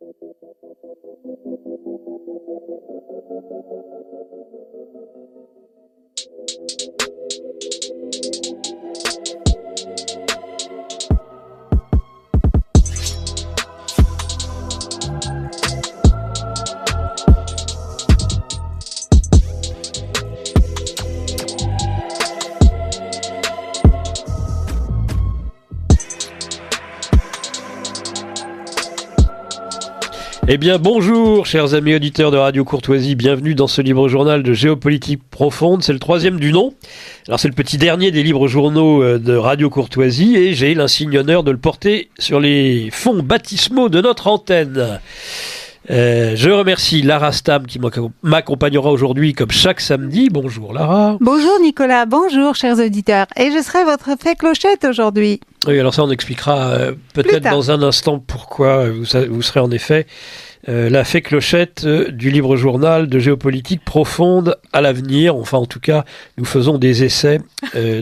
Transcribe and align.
Thank 0.00 0.16
you. 7.84 7.93
Eh 30.46 30.58
bien 30.58 30.78
bonjour 30.78 31.46
chers 31.46 31.72
amis 31.72 31.94
auditeurs 31.94 32.30
de 32.30 32.36
Radio 32.36 32.64
Courtoisie, 32.64 33.14
bienvenue 33.14 33.54
dans 33.54 33.66
ce 33.66 33.80
libre 33.80 34.08
journal 34.08 34.42
de 34.42 34.52
géopolitique 34.52 35.22
profonde, 35.30 35.82
c'est 35.82 35.94
le 35.94 35.98
troisième 35.98 36.38
du 36.38 36.52
nom. 36.52 36.74
Alors 37.28 37.40
c'est 37.40 37.48
le 37.48 37.54
petit 37.54 37.78
dernier 37.78 38.10
des 38.10 38.22
libres 38.22 38.46
journaux 38.46 39.02
euh, 39.02 39.18
de 39.18 39.34
Radio 39.34 39.70
Courtoisie 39.70 40.36
et 40.36 40.52
j'ai 40.52 40.74
l'insigne 40.74 41.16
honneur 41.16 41.44
de 41.44 41.50
le 41.50 41.56
porter 41.56 42.10
sur 42.18 42.40
les 42.40 42.90
fonds 42.92 43.22
baptismaux 43.22 43.88
de 43.88 44.02
notre 44.02 44.26
antenne. 44.26 45.00
Euh, 45.90 46.32
je 46.34 46.48
remercie 46.48 47.02
Lara 47.02 47.32
Stam 47.32 47.66
qui 47.66 47.78
m'accompagnera 48.22 48.90
aujourd'hui 48.90 49.34
comme 49.34 49.50
chaque 49.50 49.80
samedi. 49.80 50.30
Bonjour 50.30 50.72
Lara. 50.72 51.18
Bonjour 51.20 51.60
Nicolas, 51.60 52.06
bonjour 52.06 52.54
chers 52.54 52.78
auditeurs. 52.78 53.26
Et 53.36 53.50
je 53.50 53.62
serai 53.62 53.84
votre 53.84 54.10
fait 54.18 54.34
clochette 54.34 54.84
aujourd'hui. 54.84 55.40
Oui, 55.66 55.78
alors 55.78 55.94
ça 55.94 56.02
on 56.02 56.10
expliquera 56.10 56.70
euh, 56.70 56.92
peut-être 57.12 57.50
dans 57.50 57.70
un 57.70 57.82
instant 57.82 58.18
pourquoi 58.18 58.88
vous, 58.88 59.04
vous 59.30 59.42
serez 59.42 59.60
en 59.60 59.70
effet 59.70 60.06
euh, 60.68 60.88
la 60.88 61.04
fée 61.04 61.20
clochette 61.20 61.82
euh, 61.84 62.10
du 62.10 62.30
libre 62.30 62.56
journal 62.56 63.06
de 63.06 63.18
géopolitique 63.18 63.84
profonde 63.84 64.56
à 64.72 64.80
l'avenir. 64.80 65.36
Enfin, 65.36 65.58
en 65.58 65.66
tout 65.66 65.80
cas, 65.80 66.04
nous 66.38 66.46
faisons 66.46 66.78
des 66.78 67.04
essais 67.04 67.40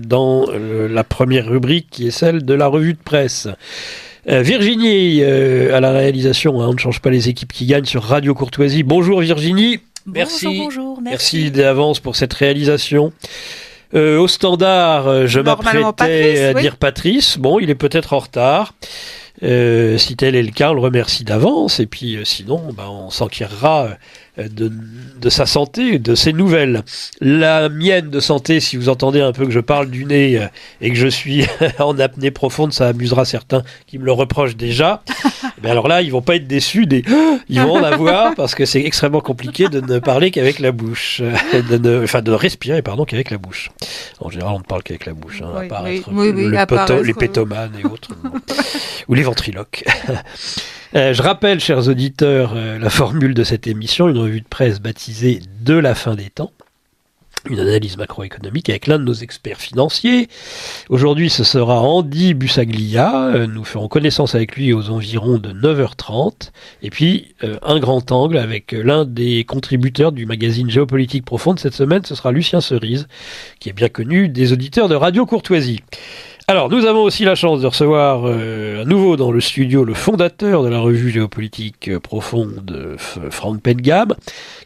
dans 0.05 0.47
la 0.53 1.05
première 1.05 1.47
rubrique 1.47 1.89
qui 1.91 2.07
est 2.07 2.13
celle 2.13 2.45
de 2.45 2.55
la 2.55 2.67
revue 2.67 2.95
de 2.95 3.03
presse. 3.03 3.49
Virginie 4.27 5.23
à 5.23 5.81
la 5.81 5.91
réalisation, 5.93 6.61
hein, 6.61 6.69
on 6.69 6.75
ne 6.75 6.79
change 6.79 7.01
pas 7.01 7.11
les 7.11 7.29
équipes 7.29 7.53
qui 7.53 7.67
gagnent 7.67 7.85
sur 7.85 8.03
Radio 8.03 8.35
Courtoisie. 8.35 8.83
Bonjour 8.83 9.21
Virginie. 9.21 9.81
Merci. 10.07 10.59
Bonjour, 10.59 11.01
merci. 11.01 11.37
Merci 11.37 11.51
d'avance 11.51 12.01
pour 12.01 12.17
cette 12.17 12.33
réalisation. 12.33 13.13
Euh, 13.95 14.19
au 14.19 14.27
standard, 14.27 15.07
euh, 15.07 15.27
je 15.27 15.41
m'apprêtais 15.41 16.45
à 16.45 16.55
dire 16.55 16.77
Patrice. 16.77 17.39
Bon, 17.39 17.59
il 17.61 17.69
est 17.69 17.75
peut-être 17.75 18.15
en 18.15 18.21
retard. 18.21 18.75
Euh, 19.43 19.99
si 19.99 20.17
tel 20.17 20.37
est 20.37 20.43
le 20.43 20.53
cas, 20.53 20.71
on 20.71 20.75
le 20.75 20.81
remercie 20.81 21.25
d'avance. 21.25 21.81
Et 21.81 21.87
puis 21.87 22.19
sinon, 22.25 22.61
ben, 22.73 22.87
on 22.89 23.11
s'enquérera 23.11 23.89
de, 24.39 24.73
de, 25.21 25.31
sa 25.31 25.47
santé, 25.47 25.99
de 25.99 26.15
ses 26.15 26.33
nouvelles. 26.33 26.83
La 27.21 27.69
mienne 27.69 28.09
de 28.09 28.21
santé, 28.21 28.61
si 28.61 28.77
vous 28.77 28.89
entendez 28.89 29.21
un 29.21 29.33
peu 29.33 29.45
que 29.45 29.51
je 29.51 29.61
parle 29.61 29.91
du 29.91 30.05
nez 30.05 30.39
euh, 30.39 30.47
et 30.81 30.91
que 30.91 30.97
je 30.97 31.09
suis 31.09 31.45
en 31.79 31.99
apnée 31.99 32.31
profonde, 32.31 32.73
ça 32.73 32.89
amusera 32.89 33.25
certains 33.25 33.63
qui 33.87 33.99
me 33.99 34.05
le 34.05 34.13
reprochent 34.13 34.57
déjà. 34.57 35.03
Mais 35.63 35.71
alors 35.71 35.89
là, 35.89 36.03
ils 36.03 36.11
vont 36.11 36.23
pas 36.23 36.37
être 36.37 36.47
déçus, 36.47 36.87
des... 36.87 37.05
ils 37.49 37.61
vont 37.61 37.73
en 37.73 37.83
avoir 37.83 38.35
parce 38.37 38.55
que 38.55 38.65
c'est 38.65 38.83
extrêmement 38.83 39.21
compliqué 39.21 39.69
de 39.69 39.81
ne 39.81 39.99
parler 39.99 40.31
qu'avec 40.31 40.59
la 40.59 40.73
bouche, 40.73 41.23
de 41.53 41.79
ne... 41.79 42.05
enfin 42.05 42.23
de 42.23 42.33
respirer, 42.33 42.83
pardon, 42.83 43.05
qu'avec 43.05 43.31
la 43.31 43.39
bouche. 43.39 43.71
En 44.21 44.31
général, 44.31 44.55
on 44.55 44.59
ne 44.59 44.65
parle 44.65 44.83
qu'avec 44.83 45.07
la 45.07 45.15
bouche, 45.15 45.43
hein, 45.43 45.53
à 45.57 46.67
part 46.67 46.93
les 47.03 47.15
pétomanes 47.15 47.73
et 47.83 47.87
autres, 47.87 48.11
ou 49.09 49.15
les 49.15 49.23
ventriloques. 49.23 49.85
Euh, 50.95 51.15
je 51.15 51.23
rappelle, 51.23 51.59
chers 51.59 51.89
auditeurs, 51.89 52.53
euh, 52.55 52.79
la 52.79 52.91
formule 52.91 53.33
de 53.33 53.45
cette 53.45 53.67
émission, 53.67 54.09
une 54.09 54.19
revue 54.19 54.43
de 54.43 54.49
presse 54.49 54.79
baptisée 54.79 55.41
De 55.61 55.75
la 55.75 55.95
fin 55.95 56.15
des 56.15 56.29
temps 56.29 56.53
une 57.49 57.59
analyse 57.59 57.97
macroéconomique 57.97 58.69
avec 58.71 58.87
l'un 58.87 58.99
de 58.99 59.05
nos 59.05 59.15
experts 59.15 59.59
financiers. 59.59 60.29
Aujourd'hui, 60.89 61.31
ce 61.31 61.45
sera 61.45 61.81
Andy 61.81 62.35
Bussaglia. 62.35 63.27
Euh, 63.35 63.47
nous 63.47 63.65
ferons 63.65 63.89
connaissance 63.89 64.35
avec 64.35 64.57
lui 64.57 64.73
aux 64.73 64.91
environs 64.91 65.39
de 65.39 65.53
9h30. 65.53 66.51
Et 66.83 66.91
puis, 66.91 67.35
un 67.63 67.79
grand 67.81 68.13
angle 68.13 68.39
avec 68.39 68.73
l'un 68.73 69.05
des 69.05 69.45
contributeurs 69.45 70.13
du 70.13 70.27
magazine 70.27 70.71
Géopolitique 70.71 71.25
Profonde 71.25 71.59
cette 71.59 71.75
semaine, 71.75 72.05
ce 72.05 72.15
sera 72.15 72.33
Lucien 72.33 72.61
Cerise, 72.61 73.09
qui 73.61 73.69
est 73.69 73.73
bien 73.73 73.89
connu 73.89 74.29
des 74.29 74.53
auditeurs 74.53 74.89
de 74.89 74.95
Radio 74.95 75.27
Courtoisie. 75.27 75.81
Alors, 76.53 76.69
nous 76.69 76.85
avons 76.85 77.05
aussi 77.05 77.25
la 77.25 77.35
chance 77.35 77.63
de 77.63 77.67
recevoir 77.67 78.25
euh, 78.27 78.83
à 78.83 78.85
nouveau 78.85 79.17
dans 79.17 79.33
le 79.33 79.41
studio 79.41 79.85
le 79.85 79.95
fondateur 79.95 80.63
de 80.63 80.69
la 80.69 80.81
revue 80.81 81.11
géopolitique 81.11 81.89
euh, 81.89 81.99
profonde, 81.99 82.99
Franck 83.31 83.63
Pengam. 83.63 84.15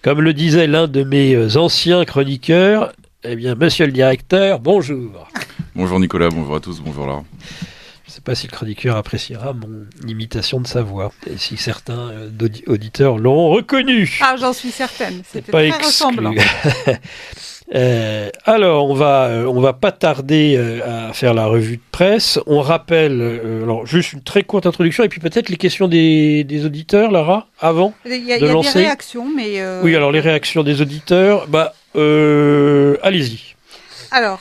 Comme 0.03 0.21
le 0.21 0.35
disait 0.35 0.67
l'un 0.67 0.89
de 0.89 1.05
mes 1.05 1.35
euh, 1.35 1.57
anciens 1.57 2.05
chroniqueurs, 2.05 2.93
eh 3.23 3.37
bien, 3.37 3.55
monsieur 3.55 3.87
le 3.87 3.93
directeur, 3.93 4.59
bonjour. 4.59 5.29
Bonjour 5.77 6.01
Nicolas, 6.01 6.29
bonjour 6.29 6.57
à 6.57 6.61
tous, 6.61 6.81
bonjour 6.81 7.07
Laura. 7.07 7.23
Je 8.05 8.11
ne 8.11 8.15
sais 8.15 8.21
pas 8.21 8.35
si 8.35 8.49
le 8.49 8.53
chroniqueur 8.53 8.97
appréciera 8.97 9.53
mon 9.53 9.87
imitation 10.09 10.61
de 10.61 10.67
sa 10.67 10.83
voix 10.83 11.13
et 11.31 11.37
si 11.37 11.57
certains 11.57 12.11
auditeurs 12.67 13.17
l'ont 13.17 13.51
reconnu. 13.51 14.19
Ah, 14.23 14.35
j'en 14.37 14.53
suis 14.53 14.73
certaine. 14.73 15.23
C'était 15.25 15.53
très 15.53 15.71
ressemblant. 15.71 16.35
Euh, 17.75 18.31
alors, 18.45 18.89
on 18.89 18.95
va, 18.95 19.25
euh, 19.25 19.45
on 19.47 19.61
va 19.61 19.73
pas 19.73 19.91
tarder 19.93 20.55
euh, 20.57 21.09
à 21.09 21.13
faire 21.13 21.35
la 21.35 21.47
revue 21.47 21.77
de 21.79 21.83
presse. 21.91 22.39
On 22.47 22.61
rappelle, 22.61 23.21
alors 23.63 23.87
juste 23.87 24.13
une 24.13 24.23
très 24.23 24.43
courte 24.45 24.67
introduction 24.67 25.05
et 25.05 25.09
puis 25.09 25.21
peut-être 25.21 25.49
les 25.49 25.57
questions 25.57 25.89
des, 25.89 26.45
des, 26.45 26.65
auditeurs, 26.65 27.11
Lara, 27.11 27.49
avant 27.61 27.93
Il 28.05 28.25
y 28.25 28.33
a, 28.33 28.39
de 28.39 28.47
y 28.47 28.49
a 28.49 28.53
lancer. 28.53 28.79
des 28.79 28.85
réactions, 28.85 29.27
mais. 29.35 29.61
Oui, 29.83 29.97
alors 29.97 30.13
les 30.13 30.21
réactions 30.21 30.63
des 30.63 30.81
auditeurs, 30.81 31.47
bah, 31.49 31.75
allez-y. 31.95 33.55
Alors, 34.13 34.41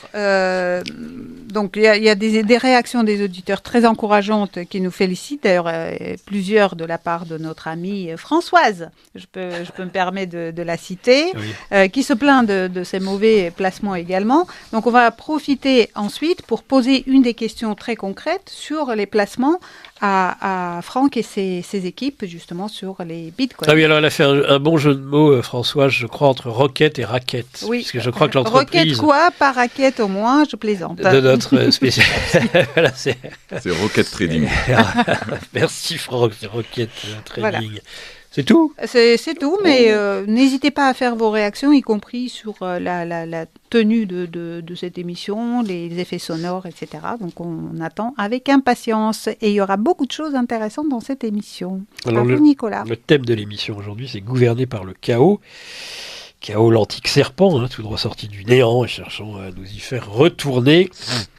donc 1.56 1.72
il 1.76 1.84
y 1.84 2.10
a, 2.10 2.14
des, 2.14 2.58
réactions 2.58 3.02
des 3.02 3.24
auditeurs 3.24 3.62
très 3.62 3.86
encourageantes 3.86 4.58
qui 4.68 4.82
nous 4.82 4.90
félicitent, 4.90 5.44
d'ailleurs 5.44 5.68
euh, 5.68 6.14
plusieurs 6.26 6.76
de 6.76 6.84
la 6.84 6.98
part 6.98 7.24
de 7.24 7.38
notre 7.38 7.66
amie 7.66 8.10
Françoise, 8.18 8.90
je 9.14 9.24
peux, 9.24 9.64
je 9.64 9.72
peux 9.72 9.84
me 9.84 9.88
permettre 9.88 10.32
de, 10.50 10.62
la 10.62 10.76
citer, 10.76 11.32
euh, 11.72 11.88
qui 11.88 12.02
se 12.02 12.12
plaint 12.12 12.46
de, 12.46 12.68
de, 12.68 12.84
ces 12.84 13.00
mauvais 13.00 13.50
placements 13.56 13.94
également. 13.94 14.46
Donc 14.74 14.86
on 14.86 14.90
va 14.90 15.10
profiter 15.10 15.88
ensuite 15.94 16.42
pour 16.42 16.62
poser 16.62 17.04
une 17.06 17.22
des 17.22 17.32
questions 17.32 17.74
très 17.74 17.96
concrètes 17.96 18.50
sur 18.50 18.94
les 18.94 19.06
placements 19.06 19.58
à, 20.00 20.80
Franck 20.82 21.16
et 21.16 21.22
ses, 21.22 21.86
équipes 21.86 22.24
justement 22.26 22.68
sur 22.68 22.96
les 23.04 23.32
bitcoins. 23.36 23.68
Ah 23.70 23.74
oui, 23.74 23.84
alors 23.84 23.98
elle 23.98 24.04
a 24.04 24.10
fait 24.10 24.24
un, 24.24 24.58
bon 24.58 24.76
jeu 24.76 24.94
de 24.94 25.00
mots, 25.00 25.32
euh, 25.32 25.42
François, 25.42 25.88
je 25.88 26.06
crois, 26.06 26.28
entre 26.28 26.50
roquette 26.50 26.98
et 26.98 27.04
raquette. 27.04 27.64
Oui. 27.66 27.80
Parce 27.80 27.92
que 27.92 28.00
je 28.00 28.10
crois 28.10 28.28
que 28.28 28.34
l'entreprise... 28.38 28.98
Roquette 28.98 28.98
quoi 28.98 29.30
Pas 29.38 29.52
raquette 29.52 30.00
au 30.00 30.08
moins, 30.08 30.44
je 30.50 30.56
plaisante. 30.56 30.98
De 30.98 31.20
notre 31.20 31.70
spécial... 31.70 32.06
c'est 32.94 33.16
Rocket 33.80 34.10
Trading. 34.10 34.48
Merci 35.54 35.98
Franck, 35.98 36.32
c'est 36.38 36.46
Rocket 36.46 36.90
Trading. 37.24 37.80
C'est 38.36 38.44
tout? 38.44 38.74
C'est 38.84 39.38
tout, 39.40 39.56
mais 39.64 39.86
euh, 39.92 40.26
n'hésitez 40.26 40.70
pas 40.70 40.90
à 40.90 40.92
faire 40.92 41.16
vos 41.16 41.30
réactions, 41.30 41.72
y 41.72 41.80
compris 41.80 42.28
sur 42.28 42.52
euh, 42.60 42.78
la, 42.78 43.46
tenue 43.70 44.04
de, 44.04 44.74
cette 44.74 44.98
émission, 44.98 45.62
les 45.62 45.98
effets 46.00 46.18
sonores, 46.18 46.66
etc. 46.66 47.02
Donc 47.18 47.40
on 47.40 47.80
attend 47.80 48.12
avec 48.18 48.50
impatience. 48.50 49.28
Et 49.40 49.48
il 49.48 49.52
y 49.52 49.60
aura 49.62 49.78
beaucoup 49.78 50.04
de 50.04 50.12
choses 50.12 50.34
intéressantes 50.34 50.90
dans 50.90 51.00
cette 51.00 51.24
émission. 51.24 51.80
Alors, 52.04 52.26
le, 52.26 52.38
Nicolas. 52.38 52.84
Le 52.86 52.98
thème 52.98 53.24
de 53.24 53.32
l'émission 53.32 53.74
aujourd'hui, 53.78 54.06
c'est 54.06 54.20
gouverner 54.20 54.66
par 54.66 54.84
le 54.84 54.92
chaos. 54.92 55.40
Chaos 56.40 56.70
l'antique 56.70 57.08
serpent, 57.08 57.58
hein, 57.58 57.68
tout 57.70 57.82
droit 57.82 57.96
sorti 57.96 58.28
du 58.28 58.44
néant, 58.44 58.84
et 58.84 58.88
cherchant 58.88 59.36
à 59.36 59.50
nous 59.50 59.64
y 59.64 59.78
faire 59.78 60.12
retourner. 60.12 60.90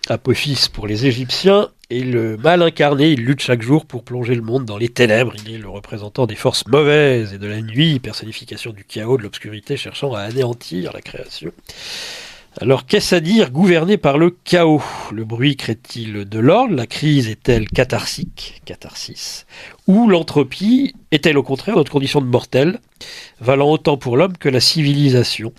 Apophis 0.09 0.65
pour 0.73 0.87
les 0.87 1.05
Égyptiens, 1.05 1.69
et 1.89 2.01
le 2.01 2.35
mal 2.37 2.61
incarné, 2.61 3.11
il 3.11 3.23
lutte 3.23 3.41
chaque 3.41 3.61
jour 3.61 3.85
pour 3.85 4.03
plonger 4.03 4.35
le 4.35 4.41
monde 4.41 4.65
dans 4.65 4.77
les 4.77 4.89
ténèbres. 4.89 5.33
Il 5.45 5.55
est 5.55 5.57
le 5.57 5.69
représentant 5.69 6.25
des 6.25 6.35
forces 6.35 6.67
mauvaises 6.67 7.33
et 7.33 7.37
de 7.37 7.47
la 7.47 7.61
nuit, 7.61 7.99
personnification 7.99 8.71
du 8.71 8.83
chaos, 8.83 9.17
de 9.17 9.23
l'obscurité, 9.23 9.77
cherchant 9.77 10.13
à 10.13 10.21
anéantir 10.21 10.91
la 10.93 11.01
création. 11.01 11.51
Alors 12.59 12.87
qu'est-ce 12.87 13.13
à 13.13 13.19
dire 13.19 13.51
gouverner 13.51 13.97
par 13.97 14.17
le 14.17 14.31
chaos? 14.31 14.81
Le 15.13 15.23
bruit 15.23 15.55
crée-t-il 15.55 16.25
de 16.25 16.39
l'ordre 16.39 16.73
La 16.75 16.87
crise 16.87 17.29
est-elle 17.29 17.69
catharsique? 17.69 18.61
Catharsis. 18.65 19.45
Ou 19.85 20.09
l'entropie 20.09 20.95
est-elle 21.11 21.37
au 21.37 21.43
contraire 21.43 21.75
notre 21.75 21.91
condition 21.91 22.19
de 22.19 22.25
mortel, 22.25 22.79
valant 23.39 23.69
autant 23.69 23.95
pour 23.95 24.17
l'homme 24.17 24.35
que 24.37 24.49
la 24.49 24.59
civilisation? 24.59 25.53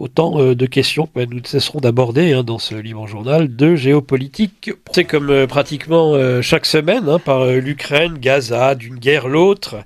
Autant 0.00 0.40
euh, 0.40 0.56
de 0.56 0.66
questions 0.66 1.06
que 1.06 1.20
nous 1.20 1.40
ne 1.40 1.46
cesserons 1.46 1.78
d'aborder 1.78 2.32
hein, 2.32 2.42
dans 2.42 2.58
ce 2.58 2.74
livre 2.74 3.06
journal 3.06 3.54
de 3.54 3.76
géopolitique. 3.76 4.70
C'est 4.92 5.04
comme 5.04 5.30
euh, 5.30 5.46
pratiquement 5.46 6.14
euh, 6.14 6.42
chaque 6.42 6.66
semaine 6.66 7.08
hein, 7.08 7.18
par 7.18 7.46
l'Ukraine, 7.46 8.18
Gaza, 8.18 8.74
d'une 8.74 8.96
guerre 8.96 9.28
l'autre, 9.28 9.76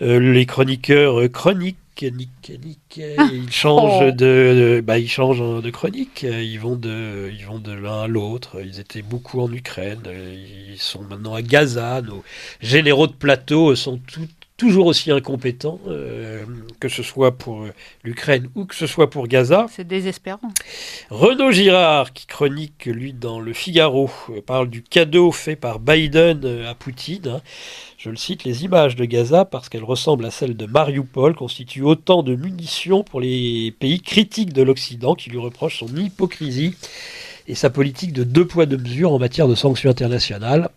les 0.00 0.46
chroniqueurs 0.46 1.30
chroniques. 1.32 1.78
Ah. 1.98 3.28
ils 3.32 3.50
changent 3.50 4.08
oh. 4.08 4.12
de, 4.12 4.82
bah, 4.84 4.98
ils 4.98 5.08
changent 5.08 5.62
de 5.62 5.70
chronique. 5.70 6.24
Ils 6.24 6.58
vont 6.58 6.76
de, 6.76 7.30
ils 7.32 7.46
vont 7.46 7.58
de 7.58 7.72
l'un 7.72 8.02
à 8.02 8.06
l'autre. 8.06 8.58
Ils 8.62 8.80
étaient 8.80 9.00
beaucoup 9.00 9.40
en 9.40 9.50
Ukraine. 9.50 10.02
Ils 10.70 10.78
sont 10.78 11.02
maintenant 11.02 11.34
à 11.34 11.40
Gaza. 11.40 12.02
Nos 12.02 12.22
généraux 12.60 13.06
de 13.06 13.14
plateau 13.14 13.74
sont 13.74 13.98
tout, 14.06 14.28
toujours 14.56 14.86
aussi 14.86 15.10
incompétent, 15.10 15.78
euh, 15.86 16.44
que 16.80 16.88
ce 16.88 17.02
soit 17.02 17.36
pour 17.36 17.64
euh, 17.64 17.72
l'Ukraine 18.04 18.48
ou 18.54 18.64
que 18.64 18.74
ce 18.74 18.86
soit 18.86 19.10
pour 19.10 19.28
Gaza. 19.28 19.66
C'est 19.70 19.86
désespérant. 19.86 20.50
Renaud 21.10 21.50
Girard, 21.50 22.12
qui 22.12 22.26
chronique, 22.26 22.86
lui, 22.86 23.12
dans 23.12 23.38
Le 23.38 23.52
Figaro, 23.52 24.10
euh, 24.30 24.40
parle 24.40 24.68
du 24.68 24.82
cadeau 24.82 25.30
fait 25.30 25.56
par 25.56 25.78
Biden 25.78 26.64
à 26.66 26.74
Poutine. 26.74 27.28
Hein. 27.28 27.42
Je 27.98 28.10
le 28.10 28.16
cite, 28.16 28.44
les 28.44 28.64
images 28.64 28.96
de 28.96 29.04
Gaza, 29.04 29.44
parce 29.44 29.68
qu'elles 29.68 29.84
ressemblent 29.84 30.24
à 30.24 30.30
celles 30.30 30.56
de 30.56 30.66
Mariupol, 30.66 31.34
constituent 31.34 31.82
autant 31.82 32.22
de 32.22 32.34
munitions 32.34 33.02
pour 33.02 33.20
les 33.20 33.74
pays 33.78 34.00
critiques 34.00 34.52
de 34.52 34.62
l'Occident 34.62 35.14
qui 35.14 35.28
lui 35.30 35.38
reprochent 35.38 35.80
son 35.80 35.94
hypocrisie 35.96 36.74
et 37.48 37.54
sa 37.54 37.70
politique 37.70 38.12
de 38.12 38.24
deux 38.24 38.46
poids 38.46 38.66
deux 38.66 38.76
mesures 38.76 39.12
en 39.12 39.18
matière 39.18 39.48
de 39.48 39.54
sanctions 39.54 39.90
internationales. 39.90 40.68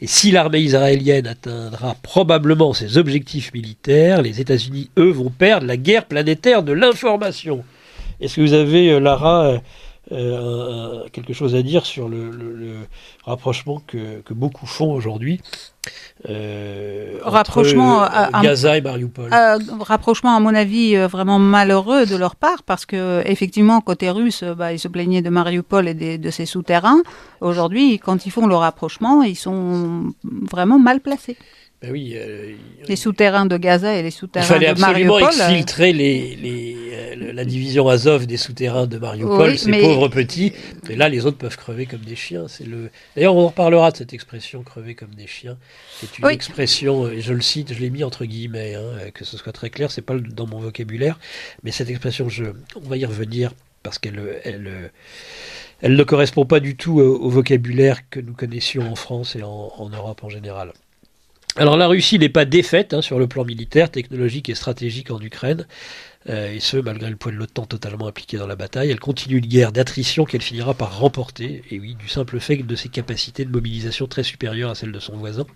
Et 0.00 0.06
si 0.06 0.30
l'armée 0.30 0.60
israélienne 0.60 1.26
atteindra 1.26 1.96
probablement 2.02 2.72
ses 2.72 2.98
objectifs 2.98 3.52
militaires, 3.54 4.22
les 4.22 4.40
États-Unis, 4.40 4.90
eux, 4.98 5.10
vont 5.10 5.30
perdre 5.30 5.66
la 5.66 5.76
guerre 5.76 6.06
planétaire 6.06 6.62
de 6.62 6.72
l'information. 6.72 7.64
Est-ce 8.20 8.36
que 8.36 8.40
vous 8.40 8.52
avez, 8.52 8.90
euh, 8.90 9.00
Lara, 9.00 9.60
euh, 10.10 11.04
euh, 11.04 11.08
quelque 11.12 11.32
chose 11.32 11.54
à 11.54 11.62
dire 11.62 11.84
sur 11.84 12.08
le, 12.08 12.30
rapprochement 13.24 13.82
que, 13.86 14.22
beaucoup 14.32 14.66
font 14.66 14.92
aujourd'hui 14.92 15.40
euh, 16.28 17.18
rapprochement 17.22 18.00
entre 18.02 18.42
Gaza 18.42 18.76
et 18.76 18.80
Mariupol. 18.80 19.30
rapprochement, 19.80 20.34
à 20.36 20.40
mon 20.40 20.54
avis, 20.54 20.96
euh, 20.96 21.06
vraiment 21.06 21.38
malheureux 21.38 22.06
de 22.06 22.16
leur 22.16 22.36
part, 22.36 22.62
parce 22.64 22.86
que 22.86 23.22
effectivement, 23.26 23.80
côté 23.80 24.10
russe, 24.10 24.42
bah, 24.42 24.72
ils 24.72 24.78
se 24.78 24.88
plaignaient 24.88 25.22
de 25.22 25.30
Mariupol 25.30 25.88
et 25.88 26.18
de 26.18 26.30
ses 26.30 26.46
souterrains. 26.46 27.02
Aujourd'hui, 27.40 27.98
quand 27.98 28.26
ils 28.26 28.30
font 28.30 28.46
le 28.46 28.56
rapprochement, 28.56 29.22
ils 29.22 29.36
sont 29.36 30.12
vraiment 30.24 30.78
mal 30.78 31.00
placés. 31.00 31.36
Ben 31.80 31.92
oui, 31.92 32.14
euh, 32.16 32.54
les 32.88 32.96
souterrains 32.96 33.46
de 33.46 33.56
Gaza 33.56 33.94
et 33.94 34.02
les 34.02 34.10
souterrains 34.10 34.58
de 34.58 34.80
Mariupol. 34.80 34.80
Il 34.80 34.84
fallait 34.84 35.06
absolument 35.06 35.28
exfiltrer 35.28 35.92
les, 35.92 36.34
les, 36.34 36.76
euh, 36.92 37.32
la 37.32 37.44
division 37.44 37.88
Azov 37.88 38.26
des 38.26 38.36
souterrains 38.36 38.88
de 38.88 38.98
Mariupol, 38.98 39.56
ces 39.56 39.70
pauvres 39.70 40.08
petits. 40.08 40.52
Et 40.90 40.96
là, 40.96 41.08
les 41.08 41.24
autres 41.24 41.38
peuvent 41.38 41.56
crever 41.56 41.86
comme 41.86 42.00
des 42.00 42.16
chiens. 42.16 42.48
C'est 42.48 42.66
le. 42.66 42.90
D'ailleurs, 43.14 43.36
on 43.36 43.44
en 43.44 43.48
reparlera 43.48 43.92
de 43.92 43.96
cette 43.96 44.12
expression 44.12 44.64
"crever 44.64 44.96
comme 44.96 45.14
des 45.14 45.28
chiens". 45.28 45.56
C'est 46.00 46.18
une 46.18 46.26
expression, 46.26 47.04
euh, 47.04 47.12
et 47.12 47.20
je 47.20 47.32
le 47.32 47.42
cite, 47.42 47.72
je 47.72 47.78
l'ai 47.78 47.90
mis 47.90 48.02
entre 48.02 48.24
guillemets, 48.24 48.74
hein, 48.74 49.10
que 49.14 49.24
ce 49.24 49.36
soit 49.36 49.52
très 49.52 49.70
clair. 49.70 49.92
C'est 49.92 50.02
pas 50.02 50.16
dans 50.18 50.48
mon 50.48 50.58
vocabulaire, 50.58 51.20
mais 51.62 51.70
cette 51.70 51.90
expression, 51.90 52.28
je, 52.28 52.46
on 52.74 52.88
va 52.88 52.96
y 52.96 53.04
revenir 53.04 53.52
parce 53.84 54.00
qu'elle, 54.00 54.40
elle, 54.42 54.90
elle 55.80 55.94
ne 55.94 56.02
correspond 56.02 56.44
pas 56.44 56.58
du 56.58 56.74
tout 56.74 56.98
au, 56.98 57.30
vocabulaire 57.30 58.00
que 58.10 58.18
nous 58.18 58.34
connaissions 58.34 58.90
en 58.90 58.96
France 58.96 59.36
et 59.36 59.44
en 59.44 59.88
Europe 59.90 60.24
en 60.24 60.28
général. 60.28 60.72
Alors 61.58 61.76
la 61.76 61.88
Russie 61.88 62.20
n'est 62.20 62.28
pas 62.28 62.44
défaite 62.44 62.94
hein, 62.94 63.02
sur 63.02 63.18
le 63.18 63.26
plan 63.26 63.44
militaire, 63.44 63.90
technologique 63.90 64.48
et 64.48 64.54
stratégique 64.54 65.10
en 65.10 65.20
Ukraine, 65.20 65.66
euh, 66.28 66.54
et 66.54 66.60
ce 66.60 66.76
malgré 66.76 67.10
le 67.10 67.16
poids 67.16 67.32
de 67.32 67.36
l'OTAN 67.36 67.66
totalement 67.66 68.06
impliqué 68.06 68.36
dans 68.36 68.46
la 68.46 68.54
bataille. 68.54 68.92
Elle 68.92 69.00
continue 69.00 69.38
une 69.38 69.46
guerre 69.46 69.72
d'attrition 69.72 70.24
qu'elle 70.24 70.40
finira 70.40 70.74
par 70.74 71.00
remporter, 71.00 71.64
et 71.72 71.80
oui, 71.80 71.96
du 71.96 72.06
simple 72.06 72.38
fait 72.38 72.58
de 72.58 72.76
ses 72.76 72.88
capacités 72.90 73.44
de 73.44 73.50
mobilisation 73.50 74.06
très 74.06 74.22
supérieures 74.22 74.70
à 74.70 74.76
celles 74.76 74.92
de 74.92 75.00
son 75.00 75.16
voisin. 75.16 75.46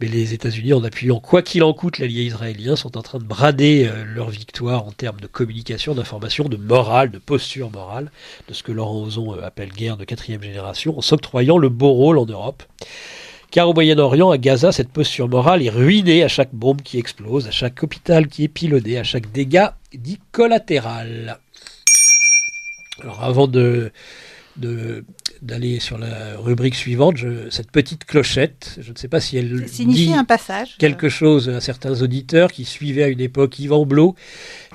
Mais 0.00 0.08
les 0.08 0.32
États-Unis, 0.32 0.72
en 0.72 0.82
appuyant 0.82 1.20
quoi 1.20 1.42
qu'il 1.42 1.62
en 1.62 1.74
coûte 1.74 1.98
l'allié 1.98 2.22
israélien, 2.22 2.74
sont 2.74 2.96
en 2.96 3.02
train 3.02 3.18
de 3.18 3.24
brader 3.24 3.86
euh, 3.86 4.04
leur 4.06 4.30
victoire 4.30 4.86
en 4.86 4.92
termes 4.92 5.20
de 5.20 5.26
communication, 5.26 5.94
d'information, 5.94 6.48
de 6.48 6.56
morale, 6.56 7.10
de 7.10 7.18
posture 7.18 7.70
morale, 7.70 8.10
de 8.48 8.54
ce 8.54 8.62
que 8.62 8.72
Laurent 8.72 9.02
Ozon 9.02 9.34
euh, 9.34 9.44
appelle 9.44 9.72
guerre 9.72 9.98
de 9.98 10.06
quatrième 10.06 10.42
génération, 10.42 10.96
en 10.96 11.02
s'octroyant 11.02 11.58
le 11.58 11.68
beau 11.68 11.92
rôle 11.92 12.16
en 12.16 12.24
Europe. 12.24 12.62
Car 13.52 13.68
au 13.68 13.74
Moyen-Orient, 13.74 14.30
à 14.30 14.38
Gaza, 14.38 14.72
cette 14.72 14.88
posture 14.88 15.28
morale 15.28 15.62
est 15.62 15.68
ruinée 15.68 16.24
à 16.24 16.28
chaque 16.28 16.54
bombe 16.54 16.80
qui 16.80 16.98
explose, 16.98 17.46
à 17.46 17.50
chaque 17.50 17.82
hôpital 17.82 18.26
qui 18.26 18.44
est 18.44 18.48
pilonné, 18.48 18.98
à 18.98 19.04
chaque 19.04 19.30
dégât 19.30 19.76
dit 19.92 20.18
collatéral. 20.32 21.38
Alors 23.02 23.22
avant 23.22 23.48
de, 23.48 23.92
d'aller 24.56 25.80
sur 25.80 25.98
la 25.98 26.38
rubrique 26.38 26.74
suivante, 26.74 27.18
cette 27.50 27.70
petite 27.70 28.06
clochette, 28.06 28.78
je 28.80 28.90
ne 28.90 28.96
sais 28.96 29.08
pas 29.08 29.20
si 29.20 29.36
elle 29.36 29.66
dit 29.66 30.14
un 30.14 30.24
passage. 30.24 30.78
quelque 30.78 31.10
chose 31.10 31.50
à 31.50 31.60
certains 31.60 32.00
auditeurs 32.00 32.52
qui 32.52 32.64
suivaient 32.64 33.02
à 33.02 33.08
une 33.08 33.20
époque 33.20 33.58
Yvan 33.58 33.84
Blot. 33.84 34.16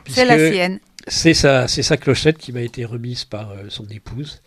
C'est 0.07 0.23
la 0.23 0.37
sienne. 0.51 0.79
C'est 1.07 1.33
sa, 1.33 1.67
sa 1.67 1.97
clochette 1.97 2.37
qui 2.37 2.51
m'a 2.51 2.61
été 2.61 2.83
remise 2.85 3.23
par 3.23 3.51
euh, 3.51 3.69
son 3.69 3.87
épouse. 3.87 4.41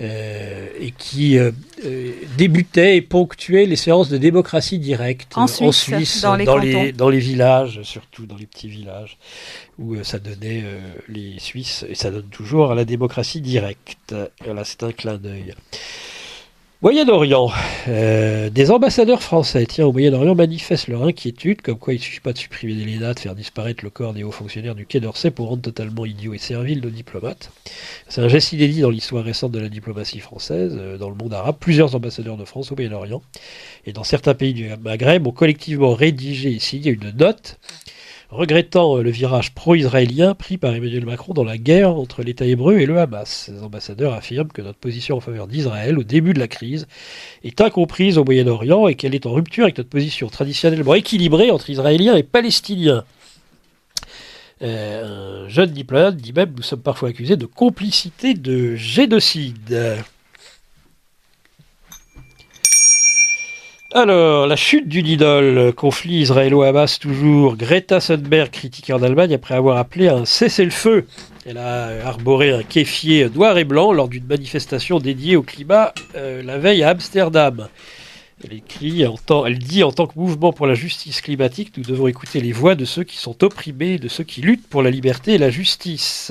Euh, 0.00 0.68
et 0.78 0.92
qui 0.92 1.38
euh, 1.38 1.50
euh, 1.84 2.12
débutait 2.36 2.96
et 2.96 3.02
ponctuait 3.02 3.66
les 3.66 3.74
séances 3.74 4.08
de 4.08 4.16
démocratie 4.16 4.78
directe 4.78 5.36
en 5.36 5.48
Suisse, 5.48 6.20
dans, 6.22 6.36
les, 6.36 6.92
dans, 6.92 7.08
les, 7.08 7.18
villages, 7.18 7.82
surtout 7.82 8.24
dans 8.24 8.36
les 8.36 8.46
petits 8.46 8.68
villages, 8.68 9.18
où 9.76 10.00
ça 10.04 10.20
donnait 10.20 10.62
les 11.08 11.40
Suisses, 11.40 11.84
et 11.88 11.96
ça 11.96 12.12
donne 12.12 12.28
toujours 12.28 12.70
à 12.70 12.76
la 12.76 12.84
démocratie 12.84 13.40
directe. 13.40 14.14
Voilà, 14.44 14.64
c'est 14.64 14.84
un 14.84 14.92
clin 14.92 15.18
d'œil. 15.18 15.54
Moyen-Orient. 16.80 17.50
Euh, 17.88 18.50
des 18.50 18.70
ambassadeurs 18.70 19.20
français, 19.20 19.66
tiens, 19.66 19.86
au 19.86 19.90
Moyen-Orient, 19.90 20.36
manifestent 20.36 20.86
leur 20.86 21.02
inquiétude, 21.02 21.60
comme 21.60 21.76
quoi 21.76 21.92
il 21.92 21.96
ne 21.96 22.02
suffit 22.02 22.20
pas 22.20 22.32
de 22.32 22.38
supprimer 22.38 22.74
des 22.74 22.84
l'ENA, 22.84 23.14
de 23.14 23.18
faire 23.18 23.34
disparaître 23.34 23.82
le 23.82 23.90
corps 23.90 24.14
des 24.14 24.22
hauts 24.22 24.30
fonctionnaires 24.30 24.76
du 24.76 24.86
Quai 24.86 25.00
d'Orsay 25.00 25.32
pour 25.32 25.48
rendre 25.48 25.62
totalement 25.62 26.06
idiots 26.06 26.34
et 26.34 26.38
serviles 26.38 26.80
nos 26.80 26.90
diplomates. 26.90 27.50
C'est 28.08 28.20
un 28.20 28.28
geste 28.28 28.52
inédit 28.52 28.82
dans 28.82 28.90
l'histoire 28.90 29.24
récente 29.24 29.50
de 29.50 29.58
la 29.58 29.68
diplomatie 29.68 30.20
française. 30.20 30.76
Euh, 30.78 30.98
dans 30.98 31.10
le 31.10 31.16
monde 31.16 31.34
arabe, 31.34 31.56
plusieurs 31.58 31.96
ambassadeurs 31.96 32.36
de 32.36 32.44
France 32.44 32.70
au 32.70 32.76
Moyen-Orient 32.76 33.22
et 33.84 33.92
dans 33.92 34.04
certains 34.04 34.34
pays 34.34 34.54
du 34.54 34.70
Maghreb 34.80 35.26
ont 35.26 35.32
collectivement 35.32 35.94
rédigé 35.94 36.52
et 36.52 36.60
signé 36.60 36.92
une 36.92 37.10
note 37.10 37.58
regrettant 38.30 38.98
euh, 38.98 39.02
le 39.02 39.10
virage 39.10 39.54
pro-israélien 39.54 40.34
pris 40.34 40.58
par 40.58 40.74
Emmanuel 40.74 41.06
Macron 41.06 41.32
dans 41.32 41.44
la 41.44 41.58
guerre 41.58 41.90
entre 41.90 42.22
l'État 42.22 42.44
hébreu 42.44 42.78
et 42.78 42.86
le 42.86 42.98
Hamas. 42.98 43.50
Les 43.52 43.62
ambassadeurs 43.62 44.12
affirment 44.12 44.52
que 44.52 44.62
notre 44.62 44.78
position 44.78 45.16
en 45.16 45.20
faveur 45.20 45.46
d'Israël 45.46 45.98
au 45.98 46.02
début 46.02 46.34
de 46.34 46.38
la 46.38 46.48
crise 46.48 46.86
est 47.42 47.60
incomprise 47.60 48.18
au 48.18 48.24
Moyen-Orient 48.24 48.88
et 48.88 48.94
qu'elle 48.94 49.14
est 49.14 49.26
en 49.26 49.32
rupture 49.32 49.64
avec 49.64 49.78
notre 49.78 49.90
position 49.90 50.28
traditionnellement 50.28 50.94
équilibrée 50.94 51.50
entre 51.50 51.70
Israéliens 51.70 52.16
et 52.16 52.22
Palestiniens. 52.22 53.04
Euh, 54.60 55.44
un 55.44 55.48
jeune 55.48 55.70
diplomate 55.70 56.16
dit 56.16 56.32
même 56.32 56.52
nous 56.56 56.62
sommes 56.62 56.82
parfois 56.82 57.10
accusés 57.10 57.36
de 57.36 57.46
complicité 57.46 58.34
de 58.34 58.74
génocide. 58.74 60.02
Alors, 63.94 64.46
la 64.46 64.56
chute 64.56 64.86
d'une 64.86 65.06
idole, 65.06 65.72
conflit 65.72 66.20
israélo-hamas 66.20 66.98
toujours. 66.98 67.56
Greta 67.56 68.02
Thunberg 68.02 68.50
critiquée 68.50 68.92
en 68.92 69.02
Allemagne 69.02 69.32
après 69.32 69.54
avoir 69.54 69.78
appelé 69.78 70.08
un 70.08 70.26
cessez-le-feu. 70.26 71.06
Elle 71.46 71.56
a 71.56 72.06
arboré 72.06 72.52
un 72.52 72.62
kéfier 72.62 73.30
noir 73.30 73.56
et 73.56 73.64
blanc 73.64 73.94
lors 73.94 74.08
d'une 74.08 74.26
manifestation 74.26 74.98
dédiée 74.98 75.36
au 75.36 75.42
climat 75.42 75.94
euh, 76.16 76.42
la 76.42 76.58
veille 76.58 76.82
à 76.82 76.90
Amsterdam. 76.90 77.68
Elle, 78.44 78.58
écrit, 78.58 79.06
en 79.06 79.16
elle 79.46 79.58
dit 79.58 79.82
en 79.82 79.90
tant 79.90 80.06
que 80.06 80.18
mouvement 80.18 80.52
pour 80.52 80.66
la 80.66 80.74
justice 80.74 81.22
climatique, 81.22 81.72
nous 81.78 81.84
devons 81.84 82.08
écouter 82.08 82.42
les 82.42 82.52
voix 82.52 82.74
de 82.74 82.84
ceux 82.84 83.04
qui 83.04 83.16
sont 83.16 83.42
opprimés, 83.42 83.98
de 83.98 84.08
ceux 84.08 84.24
qui 84.24 84.42
luttent 84.42 84.68
pour 84.68 84.82
la 84.82 84.90
liberté 84.90 85.32
et 85.32 85.38
la 85.38 85.48
justice. 85.48 86.30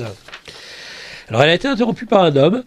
Alors 1.27 1.41
elle 1.41 1.49
a 1.49 1.55
été 1.55 1.67
interrompue 1.67 2.05
par 2.05 2.21
un 2.21 2.35
homme 2.35 2.63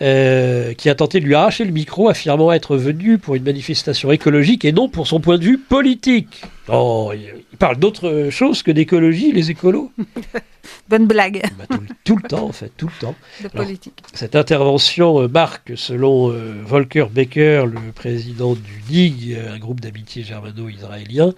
euh, 0.00 0.72
qui 0.74 0.88
a 0.88 0.94
tenté 0.94 1.20
de 1.20 1.26
lui 1.26 1.34
arracher 1.34 1.64
le 1.64 1.70
micro, 1.70 2.08
affirmant 2.08 2.50
être 2.52 2.76
venu 2.76 3.18
pour 3.18 3.34
une 3.34 3.42
manifestation 3.42 4.10
écologique 4.10 4.64
et 4.64 4.72
non 4.72 4.88
pour 4.88 5.06
son 5.06 5.20
point 5.20 5.36
de 5.36 5.44
vue 5.44 5.58
politique. 5.58 6.42
Oh, 6.68 7.12
il 7.14 7.58
parle 7.58 7.76
d'autre 7.76 8.28
chose 8.30 8.62
que 8.62 8.70
d'écologie, 8.70 9.32
les 9.32 9.50
écolos. 9.50 9.92
Bonne 10.88 11.06
blague. 11.06 11.42
Bah, 11.58 11.76
tout, 12.04 12.16
le 12.16 12.28
temps, 12.28 12.48
en 12.48 12.52
fait, 12.52 12.72
tout 12.76 12.86
le 12.86 13.00
temps. 13.00 13.14
De 13.42 13.48
politique. 13.48 14.02
Cette 14.14 14.34
intervention 14.34 15.20
euh, 15.20 15.28
marque, 15.28 15.72
selon 15.76 16.30
euh, 16.30 16.54
Volker 16.64 17.06
Becker, 17.10 17.64
le 17.66 17.92
président 17.92 18.54
du 18.54 18.80
DIG, 18.88 19.38
un 19.48 19.58
groupe 19.58 19.80
d'amitié 19.80 20.22
germano-israélien, 20.22 21.34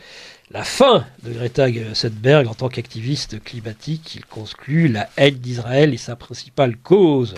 la 0.50 0.62
fin 0.62 1.04
de 1.25 1.32
Greta 1.32 1.66
Thunberg 1.70 2.46
en 2.46 2.54
tant 2.54 2.68
qu'activiste 2.68 3.42
climatique. 3.42 4.14
Il 4.14 4.25
conclut 4.26 4.88
la 4.88 5.08
haine 5.16 5.34
d'Israël 5.34 5.92
est 5.92 5.99
sa 5.99 6.16
principale 6.16 6.76
cause. 6.76 7.34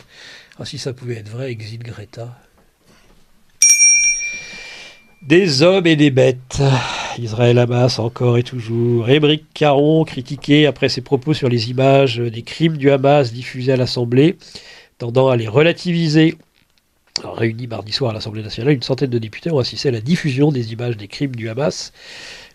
Ah, 0.59 0.65
si 0.65 0.79
ça 0.79 0.93
pouvait 0.93 1.17
être 1.17 1.29
vrai, 1.29 1.51
exit 1.51 1.83
Greta. 1.83 2.35
Des 5.23 5.63
hommes 5.63 5.87
et 5.87 5.97
des 5.97 6.11
bêtes. 6.11 6.63
Israël 7.19 7.59
Hamas 7.59 7.99
encore 7.99 8.39
et 8.39 8.43
toujours. 8.43 9.09
Émeric 9.11 9.45
Caron 9.53 10.05
critiqué 10.05 10.67
après 10.67 10.89
ses 10.89 11.03
propos 11.03 11.35
sur 11.35 11.49
les 11.49 11.71
images 11.71 12.19
des 12.19 12.43
crimes 12.43 12.77
du 12.77 12.91
Hamas 12.91 13.33
diffusés 13.33 13.73
à 13.73 13.77
l'Assemblée, 13.77 14.39
tendant 14.99 15.29
à 15.29 15.37
les 15.37 15.49
relativiser. 15.49 16.37
réunis 17.23 17.67
mardi 17.67 17.93
soir 17.93 18.13
à 18.13 18.15
l'Assemblée 18.15 18.43
nationale, 18.43 18.75
une 18.75 18.83
centaine 18.83 19.11
de 19.11 19.19
députés 19.19 19.51
ont 19.51 19.59
assisté 19.59 19.89
à 19.89 19.93
la 19.93 20.01
diffusion 20.01 20.53
des 20.53 20.73
images 20.73 20.97
des 20.97 21.09
crimes 21.09 21.35
du 21.37 21.49
Hamas 21.49 21.93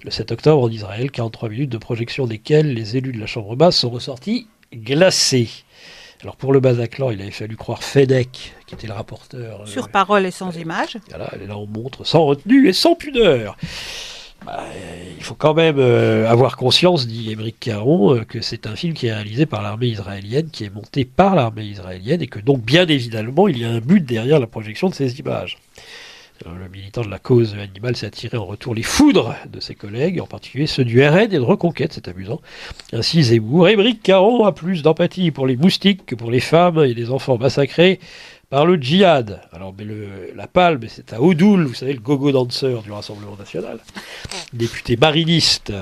le 0.04 0.10
7 0.10 0.32
octobre 0.32 0.64
en 0.64 0.70
Israël, 0.70 1.12
43 1.12 1.50
minutes 1.50 1.70
de 1.70 1.78
projection 1.78 2.26
desquelles 2.26 2.74
les 2.74 2.98
élus 2.98 3.12
de 3.12 3.20
la 3.20 3.28
Chambre 3.28 3.56
basse 3.56 3.78
sont 3.78 3.92
ressortis 3.92 4.48
glacés. 4.74 5.50
Alors 6.24 6.36
pour 6.36 6.54
le 6.54 6.60
Bataclan, 6.60 7.12
il 7.12 7.22
avait 7.22 7.32
fallu 7.32 7.56
croire 7.56 7.84
Fedec, 7.84 8.54
qui 8.68 8.76
était 8.76 8.88
le 8.88 8.94
rapporteur. 8.94 9.62
Euh, 9.62 9.66
Sur 9.66 9.90
parole 9.90 10.26
et 10.26 10.32
sans 10.32 10.56
image. 10.56 10.98
Voilà, 11.10 11.32
là 11.48 11.58
on 11.58 11.66
montre 11.66 12.06
sans 12.06 12.26
retenue 12.26 12.70
et 12.70 12.74
sans 12.74 12.96
pudeur. 12.96 13.58
bah, 14.46 14.64
il 15.18 15.24
faut 15.24 15.34
quand 15.34 15.56
même 15.56 15.80
euh, 15.80 16.30
avoir 16.30 16.58
conscience, 16.58 17.08
dit 17.08 17.32
Émeric 17.32 17.60
Caron, 17.60 18.16
euh, 18.16 18.24
que 18.24 18.42
c'est 18.42 18.68
un 18.68 18.76
film 18.76 18.94
qui 18.94 19.08
est 19.08 19.14
réalisé 19.14 19.48
par 19.48 19.64
l'armée 19.64 19.88
israélienne, 19.88 20.50
qui 20.52 20.64
est 20.64 20.74
monté 20.74 21.06
par 21.06 21.36
l'armée 21.36 21.66
israélienne, 21.66 22.22
et 22.22 22.28
que 22.28 22.40
donc, 22.40 22.62
bien 22.62 22.86
évidemment, 22.86 23.48
il 23.48 23.58
y 23.58 23.66
a 23.66 23.70
un 23.70 23.80
but 23.80 24.06
derrière 24.06 24.40
la 24.40 24.48
projection 24.48 24.90
de 24.90 24.94
ces 24.94 25.20
images. 25.20 25.58
Le 26.46 26.70
militant 26.70 27.02
de 27.02 27.10
la 27.10 27.20
cause 27.20 27.56
animale 27.56 27.96
s'est 27.96 28.08
attiré 28.08 28.38
en 28.38 28.46
retour 28.46 28.74
les 28.74 28.84
foudres 28.84 29.36
de 29.52 29.60
ses 29.60 29.76
collègues, 29.76 30.20
en 30.20 30.28
particulier 30.28 30.68
ceux 30.68 30.84
du 30.84 31.06
RN 31.06 31.20
et 31.20 31.28
de 31.28 31.40
Reconquête, 31.40 31.94
c'est 31.94 32.08
amusant. 32.08 32.42
Ainsi, 32.94 33.24
Zemmour, 33.24 33.68
Émeric 33.70 34.02
Caron 34.02 34.46
a 34.46 34.52
plus 34.52 34.82
d'empathie 34.82 35.32
pour 35.32 35.48
les 35.48 35.58
moustiques 35.58 36.06
que 36.06 36.16
pour 36.16 36.32
les 36.32 36.40
femmes 36.40 36.84
et 36.84 36.94
les 36.94 37.12
enfants 37.12 37.38
massacrés 37.38 38.00
par 38.50 38.66
le 38.66 38.76
djihad. 38.76 39.42
Alors, 39.54 39.74
mais 39.78 39.86
la 40.36 40.48
palme, 40.48 40.82
c'est 40.88 41.14
à 41.14 41.22
Oudoul, 41.22 41.66
vous 41.66 41.74
savez, 41.74 41.94
le 41.94 42.00
gogo 42.00 42.32
danseur 42.32 42.82
du 42.82 42.92
Rassemblement 42.92 43.38
national, 43.38 43.80
député 44.54 44.98
mariniste. 44.98 45.74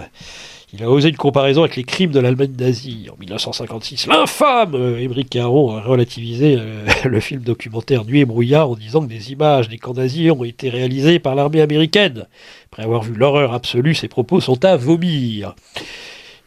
Il 0.72 0.84
a 0.84 0.90
osé 0.90 1.10
une 1.10 1.18
comparaison 1.18 1.64
avec 1.64 1.76
les 1.76 1.84
crimes 1.84 2.12
de 2.12 2.20
l'Allemagne 2.20 2.54
nazie 2.56 3.08
en 3.12 3.18
1956. 3.20 4.06
L'infâme 4.06 4.76
euh, 4.76 5.00
Émeric 5.00 5.30
Caron 5.30 5.76
a 5.76 5.82
relativisé 5.82 6.58
euh, 6.60 6.86
le 7.06 7.20
film 7.20 7.42
documentaire 7.42 8.06
Nuit 8.06 8.20
et 8.20 8.26
brouillard 8.26 8.70
en 8.70 8.76
disant 8.76 9.02
que 9.02 9.08
des 9.08 9.32
images 9.32 9.68
des 9.68 9.80
camps 9.80 9.96
nazis 9.96 10.30
ont 10.30 10.44
été 10.44 10.70
réalisées 10.70 11.18
par 11.18 11.34
l'armée 11.34 11.62
américaine. 11.62 12.28
Après 12.72 12.84
avoir 12.84 13.02
vu 13.02 13.16
l'horreur 13.16 13.54
absolue, 13.54 13.96
ses 13.96 14.08
propos 14.08 14.42
sont 14.42 14.64
à 14.64 14.78
vomir. 14.78 15.56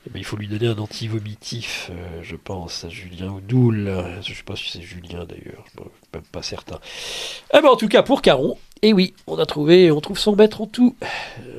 Eh 0.07 0.11
ben, 0.11 0.21
il 0.21 0.25
faut 0.25 0.37
lui 0.37 0.47
donner 0.47 0.69
un 0.69 0.79
anti-vomitif, 0.79 1.91
euh, 1.91 2.21
je 2.23 2.37
pense, 2.37 2.85
à 2.85 2.89
Julien 2.89 3.29
Oudoul. 3.29 3.93
Je 4.23 4.31
ne 4.31 4.37
sais 4.37 4.43
pas 4.45 4.55
si 4.55 4.71
c'est 4.71 4.83
Julien 4.83 5.25
d'ailleurs, 5.25 5.65
je 5.75 5.81
ne 5.81 5.85
suis 5.85 6.11
même 6.15 6.23
pas 6.31 6.43
certain. 6.43 6.79
Eh 7.53 7.61
ben, 7.61 7.69
en 7.69 7.77
tout 7.77 7.89
cas, 7.89 8.05
pour 8.05 8.23
Caron, 8.23 8.57
et 8.85 8.89
eh 8.89 8.93
oui, 8.93 9.15
on 9.29 9.39
a 9.39 9.47
trouvé, 9.47 9.93
on 9.93 10.01
trouve 10.01 10.19
son 10.19 10.35
maître 10.35 10.61
en 10.61 10.67
tout, 10.67 10.97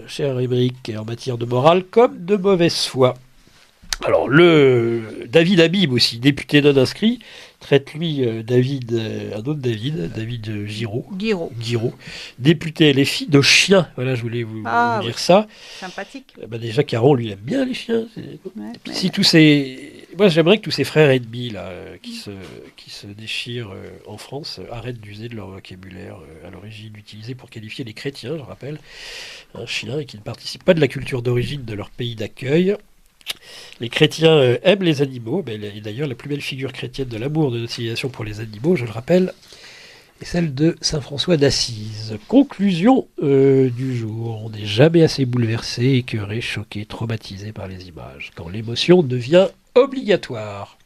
cher 0.07 0.37
Émeric, 0.41 0.91
en 0.97 1.05
matière 1.05 1.37
de 1.37 1.45
morale 1.45 1.85
comme 1.85 2.25
de 2.25 2.35
mauvaise 2.35 2.85
foi. 2.85 3.13
Alors, 4.03 4.27
le 4.27 5.25
David 5.29 5.61
Habib 5.61 5.93
aussi, 5.93 6.19
député 6.19 6.61
non 6.61 6.75
inscrit, 6.75 7.19
traite 7.61 7.93
lui 7.93 8.25
euh, 8.25 8.43
David, 8.43 8.91
euh, 8.91 9.37
un 9.37 9.39
autre 9.39 9.53
David, 9.53 10.11
David 10.13 10.65
Giraud. 10.65 11.05
Giraud. 11.17 11.93
Député 12.39 12.91
les 12.91 13.05
filles 13.05 13.27
de 13.27 13.41
chiens. 13.41 13.87
Voilà, 13.95 14.15
je 14.15 14.21
voulais 14.21 14.43
vous, 14.43 14.61
ah, 14.65 14.99
dire 15.01 15.17
ça. 15.17 15.47
Sympathique. 15.79 16.33
Bah 16.49 16.57
déjà, 16.57 16.83
Caron, 16.83 17.13
lui, 17.13 17.31
aime 17.31 17.39
bien 17.39 17.63
les 17.63 17.73
chiens. 17.73 18.05
Si 18.91 19.11
tous 19.11 19.23
ces. 19.23 20.02
Moi, 20.17 20.27
j'aimerais 20.27 20.57
que 20.57 20.63
tous 20.63 20.71
ces 20.71 20.83
frères 20.83 21.09
ennemis, 21.09 21.49
là, 21.49 21.71
qui, 22.01 22.13
se, 22.13 22.31
qui 22.75 22.89
se 22.89 23.07
déchirent 23.07 23.73
en 24.05 24.17
France, 24.17 24.59
arrêtent 24.71 25.01
d'user 25.01 25.27
de 25.27 25.35
leur 25.35 25.47
vocabulaire 25.47 26.17
à 26.45 26.49
l'origine 26.49 26.93
utilisé 26.95 27.35
pour 27.35 27.49
qualifier 27.49 27.83
les 27.83 27.93
chrétiens, 27.93 28.37
je 28.37 28.43
rappelle, 28.43 28.79
un 29.55 29.65
chien, 29.65 29.99
et 29.99 30.05
qui 30.05 30.17
ne 30.17 30.21
participent 30.21 30.63
pas 30.63 30.73
de 30.73 30.81
la 30.81 30.87
culture 30.87 31.21
d'origine 31.21 31.65
de 31.65 31.73
leur 31.73 31.89
pays 31.89 32.15
d'accueil. 32.15 32.75
Les 33.79 33.89
chrétiens 33.89 34.35
euh, 34.35 34.57
aiment 34.63 34.83
les 34.83 35.01
animaux, 35.01 35.43
mais 35.45 35.57
d'ailleurs 35.57 36.07
la 36.07 36.15
plus 36.15 36.29
belle 36.29 36.41
figure 36.41 36.71
chrétienne 36.71 37.07
de 37.07 37.17
l'amour 37.17 37.51
de 37.51 37.59
notre 37.59 37.71
civilisation 37.71 38.09
pour 38.09 38.23
les 38.23 38.39
animaux, 38.39 38.75
je 38.75 38.85
le 38.85 38.91
rappelle, 38.91 39.33
celle 40.23 40.53
de 40.53 40.75
Saint 40.81 41.01
François 41.01 41.37
d'Assise. 41.37 42.17
Conclusion 42.27 43.07
euh, 43.21 43.69
du 43.69 43.95
jour, 43.95 44.43
on 44.45 44.49
n'est 44.49 44.65
jamais 44.65 45.03
assez 45.03 45.25
bouleversé, 45.25 45.93
écœuré, 45.93 46.41
choqué, 46.41 46.85
traumatisé 46.85 47.51
par 47.51 47.67
les 47.67 47.87
images, 47.87 48.31
quand 48.35 48.49
l'émotion 48.49 49.03
devient 49.03 49.47
obligatoire. 49.75 50.77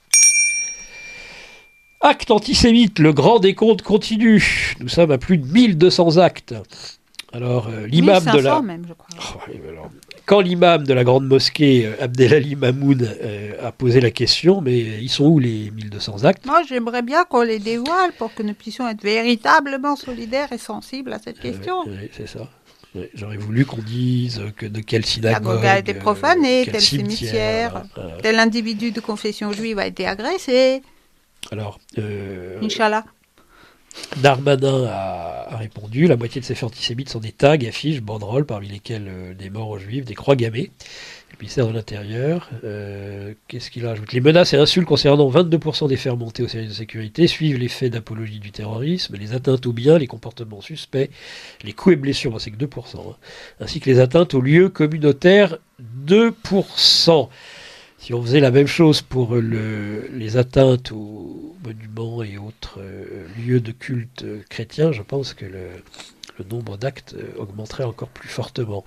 Acte 2.01 2.31
antisémite, 2.31 2.99
le 2.99 3.11
grand 3.11 3.39
décompte 3.39 3.81
continue. 3.81 4.75
Nous 4.79 4.87
sommes 4.87 5.11
à 5.11 5.17
plus 5.17 5.37
de 5.37 5.45
1200 5.45 6.17
actes. 6.17 6.53
Alors, 7.33 7.67
euh, 7.67 7.87
l'imam 7.87 8.23
de 8.23 8.39
la. 8.39 8.61
Même, 8.61 8.85
je 8.87 8.93
crois. 8.93 9.07
Oh, 9.35 9.87
quand 10.27 10.41
l'imam 10.41 10.83
de 10.83 10.93
la 10.93 11.03
grande 11.05 11.25
mosquée, 11.25 11.87
euh, 11.87 12.03
Abdelali 12.03 12.55
Mamoun, 12.55 13.01
euh, 13.01 13.53
a 13.65 13.71
posé 13.71 14.01
la 14.01 14.11
question, 14.11 14.61
mais 14.61 14.77
ils 14.77 15.09
sont 15.09 15.25
où 15.25 15.39
les 15.39 15.71
1200 15.71 16.25
actes? 16.25 16.45
Moi, 16.45 16.61
j'aimerais 16.67 17.01
bien 17.01 17.23
qu'on 17.23 17.41
les 17.41 17.59
dévoile 17.59 18.11
pour 18.17 18.33
que 18.35 18.43
nous 18.43 18.53
puissions 18.53 18.87
être 18.87 19.01
véritablement 19.01 19.95
solidaires 19.95 20.51
et 20.51 20.57
sensibles 20.57 21.13
à 21.13 21.19
cette 21.19 21.39
question. 21.39 21.83
oui, 21.87 22.09
c'est 22.11 22.27
ça. 22.27 22.47
J'aurais 23.13 23.37
voulu 23.37 23.65
qu'on 23.65 23.81
dise 23.81 24.41
que 24.57 24.65
de 24.65 24.81
quelle 24.81 25.05
synagogue. 25.05 25.63
a 25.65 25.79
été 25.79 25.93
profanée, 25.93 26.65
tel 26.65 26.81
cimetière, 26.81 27.83
tel 28.21 28.39
individu 28.39 28.91
de 28.91 28.99
confession 28.99 29.51
juive 29.53 29.79
a 29.79 29.87
été 29.87 30.07
agressé. 30.07 30.81
Alors. 31.51 31.79
Inch'Allah. 32.61 33.05
Darmanin 34.21 34.85
a, 34.85 35.57
répondu 35.57 36.07
la 36.07 36.17
moitié 36.17 36.41
de 36.41 36.45
ces 36.45 36.55
faits 36.55 36.65
antisémites 36.65 37.09
sont 37.09 37.19
des 37.19 37.31
tags, 37.31 37.57
affiches, 37.67 38.01
banderoles, 38.01 38.45
parmi 38.45 38.67
lesquelles 38.67 39.07
euh, 39.07 39.33
des 39.33 39.49
morts 39.49 39.69
aux 39.69 39.79
juifs, 39.79 40.05
des 40.05 40.13
croix 40.13 40.35
gammées. 40.35 40.71
Le 41.31 41.37
ministère 41.39 41.67
de 41.67 41.73
l'Intérieur, 41.73 42.49
euh, 42.63 43.33
qu'est-ce 43.47 43.69
qu'il 43.69 43.85
rajoute 43.85 44.13
Les 44.13 44.21
menaces 44.21 44.53
et 44.53 44.57
insultes 44.57 44.87
concernant 44.87 45.29
22% 45.29 45.87
des 45.87 45.97
faits 45.97 46.13
remontés 46.13 46.43
au 46.43 46.47
service 46.47 46.69
de 46.69 46.75
sécurité 46.75 47.27
suivent 47.27 47.57
les 47.57 47.67
faits 47.67 47.93
d'apologie 47.93 48.39
du 48.39 48.51
terrorisme, 48.51 49.15
les 49.17 49.33
atteintes 49.33 49.65
aux 49.65 49.73
biens, 49.73 49.97
les 49.97 50.07
comportements 50.07 50.61
suspects, 50.61 51.09
les 51.63 51.73
coups 51.73 51.93
et 51.93 51.97
blessures, 51.97 52.39
c'est 52.39 52.51
que 52.51 52.63
2%, 52.63 52.97
hein, 52.97 53.15
ainsi 53.59 53.79
que 53.79 53.89
les 53.89 53.99
atteintes 53.99 54.33
aux 54.33 54.41
lieux 54.41 54.69
communautaires, 54.69 55.57
2%. 56.07 57.29
Si 58.07 58.13
on 58.13 58.21
faisait 58.21 58.39
la 58.39 58.51
même 58.51 58.67
chose 58.67 59.01
pour 59.01 59.35
les 59.35 60.37
atteintes 60.37 60.93
aux 60.93 61.57
monuments 61.61 62.23
et 62.23 62.37
autres 62.37 62.79
euh, 62.79 63.27
lieux 63.37 63.59
de 63.59 63.73
culte 63.73 64.23
chrétiens, 64.47 64.93
je 64.93 65.01
pense 65.01 65.33
que 65.33 65.43
le, 65.43 65.67
nombre 66.49 66.77
d'actes 66.77 67.15
euh, 67.17 67.37
augmenterait 67.37 67.83
encore 67.83 68.07
plus 68.07 68.29
fortement. 68.29 68.85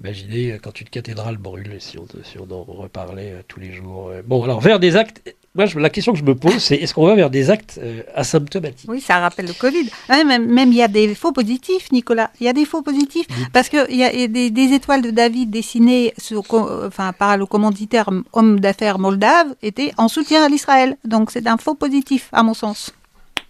Imaginez 0.00 0.52
euh, 0.52 0.58
quand 0.62 0.82
une 0.82 0.90
cathédrale 0.90 1.38
brûle, 1.38 1.76
si 1.78 1.98
on, 1.98 2.06
si 2.22 2.38
on 2.38 2.50
en 2.50 2.62
reparlait 2.62 3.42
tous 3.48 3.58
les 3.58 3.72
jours. 3.72 4.12
Bon, 4.26 4.44
alors 4.44 4.60
vers 4.60 4.80
des 4.80 4.96
actes 4.96 5.34
moi, 5.52 5.66
la 5.74 5.90
question 5.90 6.12
que 6.12 6.18
je 6.18 6.24
me 6.24 6.36
pose, 6.36 6.58
c'est 6.58 6.76
est-ce 6.76 6.94
qu'on 6.94 7.06
va 7.06 7.16
vers 7.16 7.28
des 7.28 7.50
actes 7.50 7.80
euh, 7.82 8.02
asymptomatiques? 8.14 8.88
Oui, 8.88 9.00
ça 9.00 9.18
rappelle 9.18 9.46
le 9.46 9.52
Covid. 9.52 9.90
même, 10.08 10.70
il 10.70 10.76
y 10.76 10.82
a 10.82 10.86
des 10.86 11.12
faux 11.16 11.32
positifs, 11.32 11.90
Nicolas. 11.90 12.30
Il 12.40 12.46
y 12.46 12.48
a 12.48 12.52
des 12.52 12.64
faux 12.64 12.82
positifs 12.82 13.26
parce 13.52 13.68
qu'il 13.68 13.96
y 13.96 14.04
a 14.04 14.28
des, 14.28 14.72
étoiles 14.72 15.02
de 15.02 15.10
David 15.10 15.50
dessinées 15.50 16.14
enfin, 16.52 17.12
par 17.12 17.36
le 17.36 17.46
commanditaire 17.46 18.10
homme 18.32 18.60
d'affaires 18.60 19.00
moldave 19.00 19.48
étaient 19.60 19.92
en 19.96 20.06
soutien 20.06 20.44
à 20.44 20.48
l'Israël. 20.48 20.96
Donc 21.04 21.32
c'est 21.32 21.48
un 21.48 21.56
faux 21.56 21.74
positif, 21.74 22.28
à 22.30 22.44
mon 22.44 22.54
sens. 22.54 22.92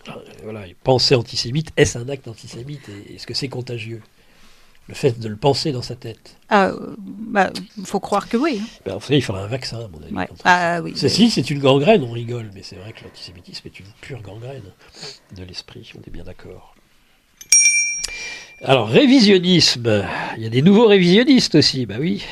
Ah, 0.09 0.17
voilà, 0.43 0.61
penser 0.83 1.15
antisémite, 1.15 1.69
est-ce 1.77 1.99
un 1.99 2.09
acte 2.09 2.27
antisémite 2.29 2.89
Est-ce 3.15 3.27
que 3.27 3.35
c'est 3.35 3.49
contagieux? 3.49 4.01
Le 4.91 4.97
fait 4.97 5.21
de 5.21 5.29
le 5.29 5.37
penser 5.37 5.71
dans 5.71 5.83
sa 5.83 5.95
tête. 5.95 6.37
Ah, 6.49 6.73
bah, 6.99 7.51
faut 7.85 8.01
croire 8.01 8.29
que 8.29 8.37
oui. 8.37 8.61
Ben, 8.85 8.95
vous 8.95 9.01
savez, 9.01 9.19
il 9.19 9.23
faudrait 9.23 9.45
un 9.45 9.47
vaccin, 9.47 9.79
à 9.79 9.89
mon 9.89 10.03
avis. 10.03 10.29
Ah, 10.45 10.81
oui, 10.83 10.95
Ceci, 10.97 11.31
c'est 11.31 11.49
une 11.49 11.61
gangrène, 11.61 12.03
on 12.03 12.11
rigole, 12.11 12.51
mais 12.55 12.63
c'est 12.65 12.75
vrai 12.75 12.93
que 12.93 13.05
l'antisémitisme 13.05 13.69
est 13.69 13.79
une 13.79 13.87
pure 14.01 14.21
gangrène 14.21 14.65
de 15.37 15.45
l'esprit, 15.45 15.93
on 15.97 16.01
est 16.01 16.11
bien 16.11 16.25
d'accord. 16.25 16.75
Alors, 18.63 18.89
révisionnisme. 18.89 20.05
Il 20.37 20.43
y 20.43 20.47
a 20.47 20.51
des 20.51 20.61
nouveaux 20.61 20.87
révisionnistes 20.89 21.55
aussi, 21.55 21.87
bah 21.87 21.95
oui. 22.01 22.25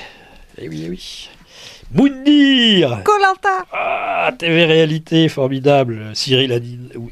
Eh 0.60 0.68
oui, 0.68 0.82
eh 0.84 0.90
oui. 0.90 1.28
Moundir 1.94 3.02
Colanta 3.04 3.64
Ah, 3.72 4.32
TV 4.36 4.64
Réalité, 4.66 5.28
formidable. 5.28 6.10
Cyril 6.14 6.60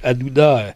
Hanouna 0.02 0.74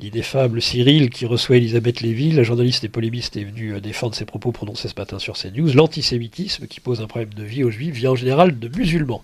l'ineffable 0.00 0.62
Cyril 0.62 1.10
qui 1.10 1.26
reçoit 1.26 1.56
Elisabeth 1.56 2.00
Lévy, 2.00 2.30
la 2.32 2.42
journaliste 2.42 2.84
et 2.84 2.88
polémiste 2.88 3.36
est 3.36 3.44
venue 3.44 3.74
euh, 3.74 3.80
défendre 3.80 4.14
ses 4.14 4.24
propos 4.24 4.52
prononcés 4.52 4.88
ce 4.88 4.94
matin 4.96 5.18
sur 5.18 5.36
CNews. 5.36 5.72
L'antisémitisme 5.74 6.66
qui 6.66 6.80
pose 6.80 7.00
un 7.00 7.06
problème 7.06 7.34
de 7.34 7.42
vie 7.42 7.64
aux 7.64 7.70
juifs 7.70 7.94
vient 7.94 8.12
en 8.12 8.16
général 8.16 8.58
de 8.58 8.68
musulmans. 8.68 9.22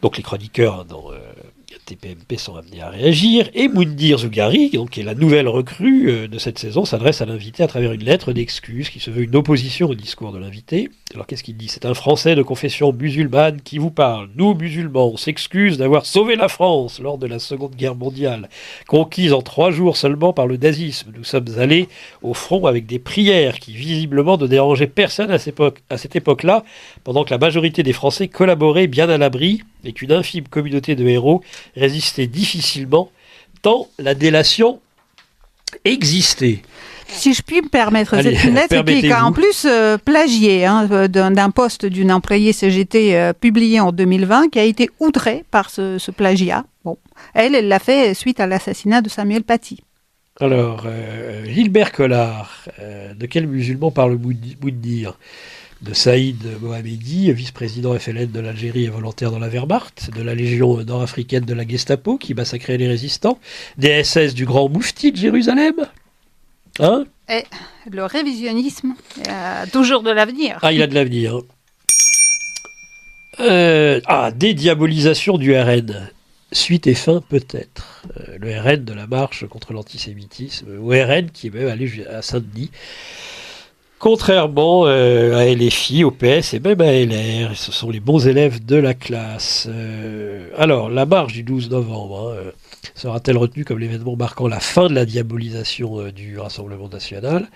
Donc 0.00 0.16
les 0.16 0.22
chroniqueurs 0.22 0.80
hein, 0.80 0.86
dans 0.88 1.12
euh, 1.12 1.18
TPMP 1.96 2.38
sont 2.38 2.56
amenés 2.56 2.80
à 2.80 2.88
réagir, 2.88 3.50
et 3.54 3.68
Moundir 3.68 4.18
Zougari, 4.18 4.70
qui 4.90 5.00
est 5.00 5.04
la 5.04 5.14
nouvelle 5.14 5.46
recrue 5.46 6.08
euh, 6.08 6.28
de 6.28 6.38
cette 6.38 6.58
saison, 6.58 6.84
s'adresse 6.86 7.20
à 7.20 7.26
l'invité 7.26 7.62
à 7.62 7.66
travers 7.66 7.92
une 7.92 8.04
lettre 8.04 8.32
d'excuse 8.32 8.88
qui 8.88 8.98
se 8.98 9.10
veut 9.10 9.22
une 9.22 9.36
opposition 9.36 9.90
au 9.90 9.94
discours 9.94 10.32
de 10.32 10.38
l'invité. 10.38 10.90
Alors 11.12 11.26
qu'est-ce 11.26 11.42
qu'il 11.42 11.56
dit? 11.56 11.68
C'est 11.68 11.84
un 11.84 11.92
Français 11.92 12.34
de 12.34 12.42
confession 12.42 12.92
musulmane 12.92 13.60
qui 13.60 13.76
vous 13.76 13.90
parle. 13.90 14.30
Nous, 14.36 14.54
musulmans, 14.54 15.10
on 15.12 15.16
s'excuse 15.18 15.76
d'avoir 15.76 16.06
sauvé 16.06 16.36
la 16.36 16.48
France 16.48 16.98
lors 16.98 17.18
de 17.18 17.26
la 17.26 17.38
Seconde 17.38 17.74
Guerre 17.76 17.94
mondiale, 17.94 18.48
conquise 18.88 19.34
en 19.34 19.42
trois 19.42 19.70
jours 19.70 19.98
seulement 19.98 20.32
par 20.32 20.46
le 20.46 20.56
nazisme. 20.56 21.12
Nous 21.14 21.24
sommes 21.24 21.58
allés 21.58 21.88
au 22.22 22.32
front 22.32 22.64
avec 22.64 22.86
des 22.86 22.98
prières 22.98 23.58
qui 23.58 23.74
visiblement 23.74 24.38
ne 24.38 24.46
dérangeaient 24.46 24.86
personne 24.86 25.30
à 25.30 25.38
cette 25.38 26.16
époque-là, 26.16 26.64
pendant 27.04 27.24
que 27.24 27.30
la 27.30 27.38
majorité 27.38 27.82
des 27.82 27.92
Français 27.92 28.28
collaboraient 28.28 28.86
bien 28.86 29.10
à 29.10 29.18
l'abri 29.18 29.62
et 29.84 29.92
qu'une 29.92 30.12
infime 30.12 30.46
communauté 30.48 30.94
de 30.94 31.06
héros 31.06 31.42
résistait 31.82 32.28
difficilement, 32.28 33.10
tant 33.62 33.88
la 33.98 34.14
délation 34.14 34.80
existait. 35.84 36.62
Si 37.08 37.34
je 37.34 37.42
puis 37.42 37.60
me 37.60 37.68
permettre, 37.68 38.14
c'est 38.22 38.44
une 38.44 38.54
lettre 38.54 38.82
qui 38.84 39.06
est 39.06 39.12
en 39.12 39.32
plus 39.32 39.66
euh, 39.66 39.98
plagiée 39.98 40.64
hein, 40.64 40.88
euh, 40.90 41.08
d'un 41.08 41.50
poste 41.50 41.84
d'une 41.84 42.12
employée 42.12 42.52
CGT 42.52 43.16
euh, 43.16 43.32
publié 43.32 43.80
en 43.80 43.92
2020 43.92 44.48
qui 44.50 44.58
a 44.58 44.64
été 44.64 44.88
outrée 45.00 45.44
par 45.50 45.68
ce, 45.68 46.10
plagiat. 46.10 46.64
Bon, 46.84 46.96
elle, 47.34 47.54
elle 47.54 47.68
l'a 47.68 47.80
fait 47.80 48.14
suite 48.14 48.40
à 48.40 48.46
l'assassinat 48.46 49.02
de 49.02 49.08
Samuel 49.08 49.42
Paty. 49.42 49.80
Alors, 50.40 50.84
euh, 50.86 51.44
Gilbert 51.44 51.92
Collard, 51.92 52.68
euh, 52.80 53.12
de 53.14 53.26
quel 53.26 53.46
musulman 53.46 53.90
parle 53.90 54.16
dire? 54.80 55.18
De 55.82 55.94
Saïd 55.94 56.38
Mohamedi, 56.60 57.32
vice-président 57.32 57.98
FLN 57.98 58.30
de 58.30 58.40
l'Algérie 58.40 58.84
et 58.84 58.88
volontaire 58.88 59.32
dans 59.32 59.40
la 59.40 59.48
Wehrmacht, 59.48 60.10
de 60.16 60.22
la 60.22 60.34
Légion 60.34 60.82
nord-africaine 60.84 61.44
de 61.44 61.54
la 61.54 61.66
Gestapo 61.66 62.18
qui 62.18 62.34
massacrait 62.34 62.76
les 62.76 62.86
résistants, 62.86 63.38
des 63.78 64.04
SS 64.04 64.34
du 64.34 64.44
Grand 64.44 64.68
Moufti 64.68 65.10
de 65.10 65.16
Jérusalem 65.16 65.74
Hein? 66.78 67.04
Et 67.28 67.44
le 67.90 68.04
révisionnisme 68.04 68.94
a 69.28 69.66
toujours 69.66 70.02
de 70.02 70.10
l'avenir. 70.10 70.58
Ah, 70.62 70.72
il 70.72 70.82
a 70.82 70.86
de 70.86 70.94
l'avenir. 70.94 71.40
Euh, 73.40 74.00
ah, 74.06 74.30
dédiabolisation 74.30 75.38
du 75.38 75.56
RN. 75.56 76.10
Suite 76.52 76.86
et 76.86 76.94
fin 76.94 77.22
peut-être. 77.26 78.02
Euh, 78.18 78.38
le 78.38 78.60
RN 78.60 78.84
de 78.84 78.92
la 78.92 79.06
marche 79.06 79.46
contre 79.46 79.72
l'antisémitisme, 79.72 80.78
ou 80.78 80.88
RN 80.88 81.30
qui 81.30 81.46
est 81.46 81.50
même 81.50 81.68
allé 81.68 82.04
à 82.06 82.22
Saint-Denis. 82.22 82.70
Contrairement 84.02 84.88
euh, 84.88 85.36
à 85.36 85.44
LFI, 85.44 86.02
au 86.02 86.10
PS 86.10 86.54
et 86.54 86.58
même 86.58 86.80
à 86.80 86.90
LR, 86.90 87.56
ce 87.56 87.70
sont 87.70 87.88
les 87.88 88.00
bons 88.00 88.26
élèves 88.26 88.64
de 88.64 88.74
la 88.74 88.94
classe. 88.94 89.68
Euh, 89.70 90.48
alors, 90.58 90.90
la 90.90 91.06
marche 91.06 91.34
du 91.34 91.44
12 91.44 91.70
novembre 91.70 92.34
hein, 92.36 92.50
sera-t-elle 92.96 93.36
retenue 93.36 93.64
comme 93.64 93.78
l'événement 93.78 94.16
marquant 94.16 94.48
la 94.48 94.58
fin 94.58 94.88
de 94.88 94.94
la 94.94 95.04
diabolisation 95.04 96.08
du 96.08 96.36
Rassemblement 96.36 96.88
national? 96.88 97.48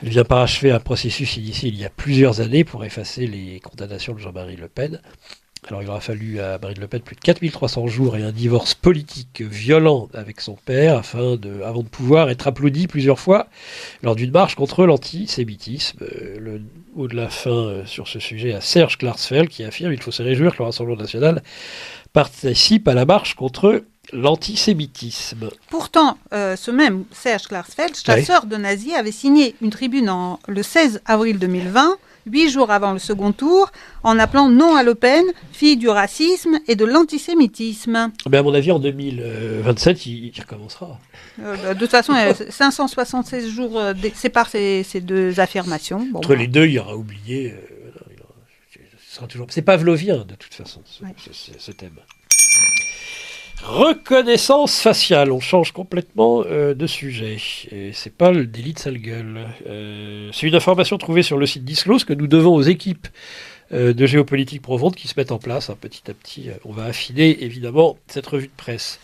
Elle 0.00 0.10
vient 0.10 0.22
parachever 0.22 0.70
un 0.70 0.78
processus 0.78 1.36
initié 1.38 1.70
il 1.70 1.76
y 1.76 1.84
a 1.84 1.90
plusieurs 1.90 2.40
années 2.40 2.62
pour 2.62 2.84
effacer 2.84 3.26
les 3.26 3.58
condamnations 3.58 4.14
de 4.14 4.20
Jean-Marie 4.20 4.54
Le 4.54 4.68
Pen. 4.68 5.00
Alors 5.68 5.82
il 5.82 5.88
aura 5.88 6.00
fallu 6.00 6.40
à 6.40 6.58
Marine 6.58 6.80
Le 6.80 6.86
Pen 6.86 7.00
plus 7.00 7.16
de 7.16 7.20
4300 7.20 7.86
jours 7.86 8.16
et 8.16 8.22
un 8.22 8.32
divorce 8.32 8.74
politique 8.74 9.40
violent 9.40 10.08
avec 10.12 10.40
son 10.40 10.54
père 10.54 10.98
afin 10.98 11.36
de, 11.36 11.62
avant 11.62 11.82
de 11.82 11.88
pouvoir 11.88 12.28
être 12.28 12.46
applaudi 12.46 12.86
plusieurs 12.86 13.18
fois 13.18 13.48
lors 14.02 14.14
d'une 14.14 14.30
marche 14.30 14.56
contre 14.56 14.84
l'antisémitisme. 14.84 15.98
Euh, 16.02 16.38
le 16.38 16.60
mot 16.94 17.08
de 17.08 17.16
la 17.16 17.30
fin 17.30 17.50
euh, 17.50 17.86
sur 17.86 18.08
ce 18.08 18.18
sujet 18.18 18.52
à 18.52 18.60
Serge 18.60 18.98
Klarsfeld 18.98 19.48
qui 19.48 19.64
affirme 19.64 19.92
qu'il 19.92 20.02
faut 20.02 20.10
se 20.10 20.22
réjouir 20.22 20.52
que 20.52 20.58
le 20.58 20.64
Rassemblement 20.64 21.00
national 21.00 21.42
participe 22.12 22.86
à 22.86 22.94
la 22.94 23.06
marche 23.06 23.34
contre 23.34 23.84
l'antisémitisme. 24.12 25.48
Pourtant, 25.70 26.18
euh, 26.34 26.56
ce 26.56 26.70
même 26.70 27.04
Serge 27.10 27.44
Klarsfeld, 27.44 27.96
chasseur 27.96 28.44
de 28.44 28.56
nazis, 28.56 28.92
avait 28.94 29.12
signé 29.12 29.54
une 29.62 29.70
tribune 29.70 30.10
en, 30.10 30.38
le 30.46 30.62
16 30.62 31.00
avril 31.06 31.38
2020 31.38 31.96
huit 32.26 32.50
jours 32.50 32.70
avant 32.70 32.92
le 32.92 32.98
second 32.98 33.32
tour, 33.32 33.70
en 34.02 34.18
appelant 34.18 34.48
non 34.48 34.76
à 34.76 34.82
Le 34.82 34.94
Pen, 34.94 35.24
fille 35.52 35.76
du 35.76 35.88
racisme 35.88 36.58
et 36.68 36.76
de 36.76 36.84
l'antisémitisme. 36.84 38.12
Mais 38.30 38.38
à 38.38 38.42
mon 38.42 38.54
avis, 38.54 38.72
en 38.72 38.78
2027, 38.78 40.06
il, 40.06 40.32
recommencera. 40.38 40.98
Euh, 41.42 41.56
bah, 41.62 41.74
de 41.74 41.78
toute 41.78 41.90
façon, 41.90 42.14
576 42.48 43.48
jours 43.48 43.78
euh, 43.78 43.94
séparent 44.14 44.48
ces, 44.48 44.82
ces, 44.82 45.00
deux 45.00 45.40
affirmations. 45.40 46.06
Entre 46.14 46.30
bah. 46.30 46.36
les 46.36 46.46
deux, 46.46 46.66
il 46.66 46.72
y 46.72 46.78
aura 46.78 46.96
oublié. 46.96 47.52
Euh, 47.52 47.74
ce 49.08 49.16
sera 49.16 49.26
toujours. 49.26 49.46
C'est 49.50 49.62
pavlovien, 49.62 50.24
de 50.24 50.34
toute 50.34 50.54
façon, 50.54 50.82
ce 50.84 51.72
thème. 51.72 52.00
Reconnaissance 53.62 54.80
faciale, 54.80 55.32
on 55.32 55.40
change 55.40 55.72
complètement 55.72 56.44
euh, 56.46 56.74
de 56.74 56.86
sujet. 56.86 57.38
Et 57.72 57.92
c'est 57.92 58.12
pas 58.12 58.30
le 58.30 58.46
délit 58.46 58.74
de 58.74 58.78
sale 58.78 58.98
gueule. 58.98 59.46
Euh, 59.66 60.28
c'est 60.32 60.46
une 60.46 60.54
information 60.54 60.98
trouvée 60.98 61.22
sur 61.22 61.38
le 61.38 61.46
site 61.46 61.64
Disclose 61.64 62.04
que 62.04 62.12
nous 62.12 62.26
devons 62.26 62.54
aux 62.54 62.62
équipes 62.62 63.06
euh, 63.72 63.94
de 63.94 64.06
géopolitique 64.06 64.60
profonde 64.60 64.94
qui 64.94 65.08
se 65.08 65.14
mettent 65.16 65.32
en 65.32 65.38
place 65.38 65.70
petit 65.80 66.02
à 66.10 66.14
petit. 66.14 66.48
on 66.64 66.72
va 66.72 66.84
affiner 66.84 67.42
évidemment 67.42 67.96
cette 68.06 68.26
revue 68.26 68.48
de 68.48 68.52
presse. 68.56 69.00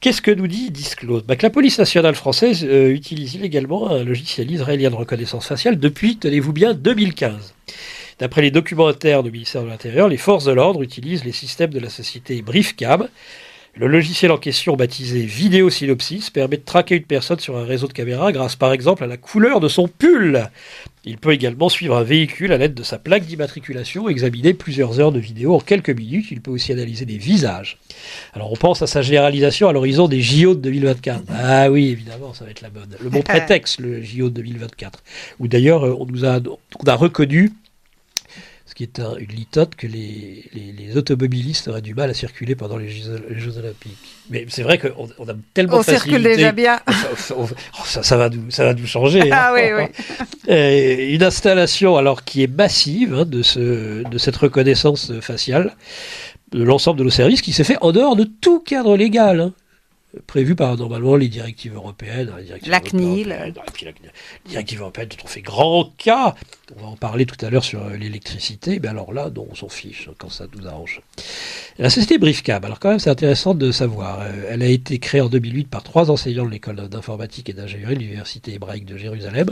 Qu'est-ce 0.00 0.20
que 0.20 0.30
nous 0.30 0.48
dit 0.48 0.70
Disclose? 0.70 1.22
Bah, 1.22 1.36
Que 1.36 1.46
la 1.46 1.50
police 1.50 1.78
nationale 1.78 2.14
française 2.14 2.62
utilise 2.62 3.34
illégalement 3.34 3.90
un 3.90 4.04
logiciel 4.04 4.50
israélien 4.50 4.90
de 4.90 4.96
reconnaissance 4.96 5.46
faciale 5.46 5.78
depuis, 5.78 6.18
tenez-vous 6.18 6.52
bien, 6.52 6.74
2015. 6.74 7.54
D'après 8.18 8.42
les 8.42 8.50
documents 8.50 8.86
internes 8.86 9.24
du 9.24 9.32
ministère 9.32 9.62
de 9.62 9.68
l'Intérieur, 9.68 10.08
les 10.08 10.16
forces 10.16 10.44
de 10.44 10.52
l'ordre 10.52 10.82
utilisent 10.82 11.24
les 11.24 11.32
systèmes 11.32 11.72
de 11.72 11.80
la 11.80 11.90
société 11.90 12.42
Briefcam 12.42 13.08
le 13.76 13.88
logiciel 13.88 14.30
en 14.30 14.38
question, 14.38 14.76
baptisé 14.76 15.22
Vidéo 15.22 15.68
Synopsis, 15.68 16.30
permet 16.30 16.58
de 16.58 16.62
traquer 16.62 16.94
une 16.94 17.04
personne 17.04 17.40
sur 17.40 17.56
un 17.56 17.64
réseau 17.64 17.88
de 17.88 17.92
caméras 17.92 18.30
grâce 18.30 18.54
par 18.54 18.72
exemple 18.72 19.02
à 19.02 19.08
la 19.08 19.16
couleur 19.16 19.58
de 19.58 19.66
son 19.66 19.88
pull. 19.88 20.48
Il 21.04 21.18
peut 21.18 21.32
également 21.32 21.68
suivre 21.68 21.96
un 21.96 22.04
véhicule 22.04 22.52
à 22.52 22.56
l'aide 22.56 22.74
de 22.74 22.84
sa 22.84 22.98
plaque 22.98 23.26
d'immatriculation, 23.26 24.08
examiner 24.08 24.54
plusieurs 24.54 25.00
heures 25.00 25.10
de 25.10 25.18
vidéo 25.18 25.54
en 25.54 25.58
quelques 25.58 25.90
minutes. 25.90 26.26
Il 26.30 26.40
peut 26.40 26.52
aussi 26.52 26.72
analyser 26.72 27.04
des 27.04 27.18
visages. 27.18 27.78
Alors 28.32 28.52
on 28.52 28.56
pense 28.56 28.80
à 28.80 28.86
sa 28.86 29.02
généralisation 29.02 29.68
à 29.68 29.72
l'horizon 29.72 30.06
des 30.06 30.20
JO 30.20 30.54
de 30.54 30.60
2024. 30.60 31.24
Ah 31.30 31.68
oui, 31.68 31.88
évidemment, 31.88 32.32
ça 32.32 32.44
va 32.44 32.52
être 32.52 32.62
la 32.62 32.70
mode. 32.70 32.96
Le 33.02 33.10
bon 33.10 33.22
prétexte, 33.22 33.80
le 33.80 34.02
JO 34.02 34.30
de 34.30 34.34
2024. 34.36 35.02
Où 35.40 35.48
d'ailleurs, 35.48 36.00
on 36.00 36.06
nous 36.06 36.24
a, 36.24 36.38
on 36.38 36.86
a 36.86 36.94
reconnu 36.94 37.52
ce 38.74 38.76
qui 38.76 38.82
est 38.82 38.98
une 38.98 39.36
litote 39.36 39.76
que 39.76 39.86
les, 39.86 40.50
les, 40.52 40.96
automobilistes 40.96 41.68
auraient 41.68 41.80
du 41.80 41.94
mal 41.94 42.10
à 42.10 42.14
circuler 42.14 42.56
pendant 42.56 42.76
les 42.76 42.88
Jeux, 42.88 43.58
Olympiques. 43.58 43.96
Mais 44.30 44.46
c'est 44.48 44.64
vrai 44.64 44.78
qu'on 44.78 45.08
on 45.18 45.28
a 45.28 45.34
tellement 45.52 45.76
on 45.76 45.82
circule 45.84 46.24
déjà 46.24 46.50
bien. 46.50 46.80
Ça, 47.84 48.16
va 48.16 48.30
nous, 48.30 48.50
ça 48.50 48.64
va 48.64 48.74
nous 48.74 48.86
changer. 48.86 49.30
Ah 49.30 49.54
oui, 49.54 49.62
oui. 49.76 51.12
une 51.14 51.22
installation 51.22 51.96
alors 51.96 52.24
qui 52.24 52.42
est 52.42 52.48
massive 52.48 53.14
hein, 53.14 53.24
de, 53.24 53.42
ce, 53.42 54.02
de 54.08 54.18
cette 54.18 54.36
reconnaissance 54.36 55.12
faciale 55.20 55.76
de 56.50 56.64
l'ensemble 56.64 56.98
de 56.98 57.04
nos 57.04 57.10
services 57.10 57.42
qui 57.42 57.52
s'est 57.52 57.64
fait 57.64 57.78
en 57.80 57.92
dehors 57.92 58.16
de 58.16 58.24
tout 58.24 58.58
cadre 58.58 58.96
légal. 58.96 59.40
Hein 59.40 59.52
prévu 60.26 60.54
par 60.54 60.76
normalement 60.76 61.16
les 61.16 61.28
directives 61.28 61.74
européennes. 61.74 62.30
la 62.66 62.80
CNIL. 62.80 63.28
la 63.28 63.50
directive 64.48 64.80
européenne 64.80 65.08
dont 65.08 65.24
on 65.24 65.26
fait 65.26 65.42
grand 65.42 65.92
cas. 65.96 66.34
On 66.76 66.82
va 66.82 66.88
en 66.88 66.96
parler 66.96 67.26
tout 67.26 67.42
à 67.44 67.50
l'heure 67.50 67.64
sur 67.64 67.84
euh, 67.84 67.96
l'électricité. 67.96 68.80
Mais 68.80 68.88
alors 68.88 69.12
là, 69.12 69.30
on 69.36 69.54
s'en 69.54 69.68
fiche 69.68 70.08
hein, 70.08 70.14
quand 70.18 70.30
ça 70.30 70.46
nous 70.56 70.66
arrange. 70.66 71.00
La 71.78 71.90
société 71.90 72.18
Briefcam, 72.18 72.64
alors 72.64 72.80
quand 72.80 72.90
même 72.90 72.98
c'est 72.98 73.10
intéressant 73.10 73.54
de 73.54 73.70
savoir. 73.70 74.20
Euh, 74.22 74.48
elle 74.50 74.62
a 74.62 74.68
été 74.68 74.98
créée 74.98 75.20
en 75.20 75.28
2008 75.28 75.68
par 75.68 75.82
trois 75.82 76.10
enseignants 76.10 76.44
de 76.46 76.50
l'école 76.50 76.76
d'informatique 76.88 77.48
et 77.50 77.52
d'ingénierie 77.52 77.94
de 77.94 78.00
l'université 78.00 78.54
hébraïque 78.54 78.86
de 78.86 78.96
Jérusalem. 78.96 79.50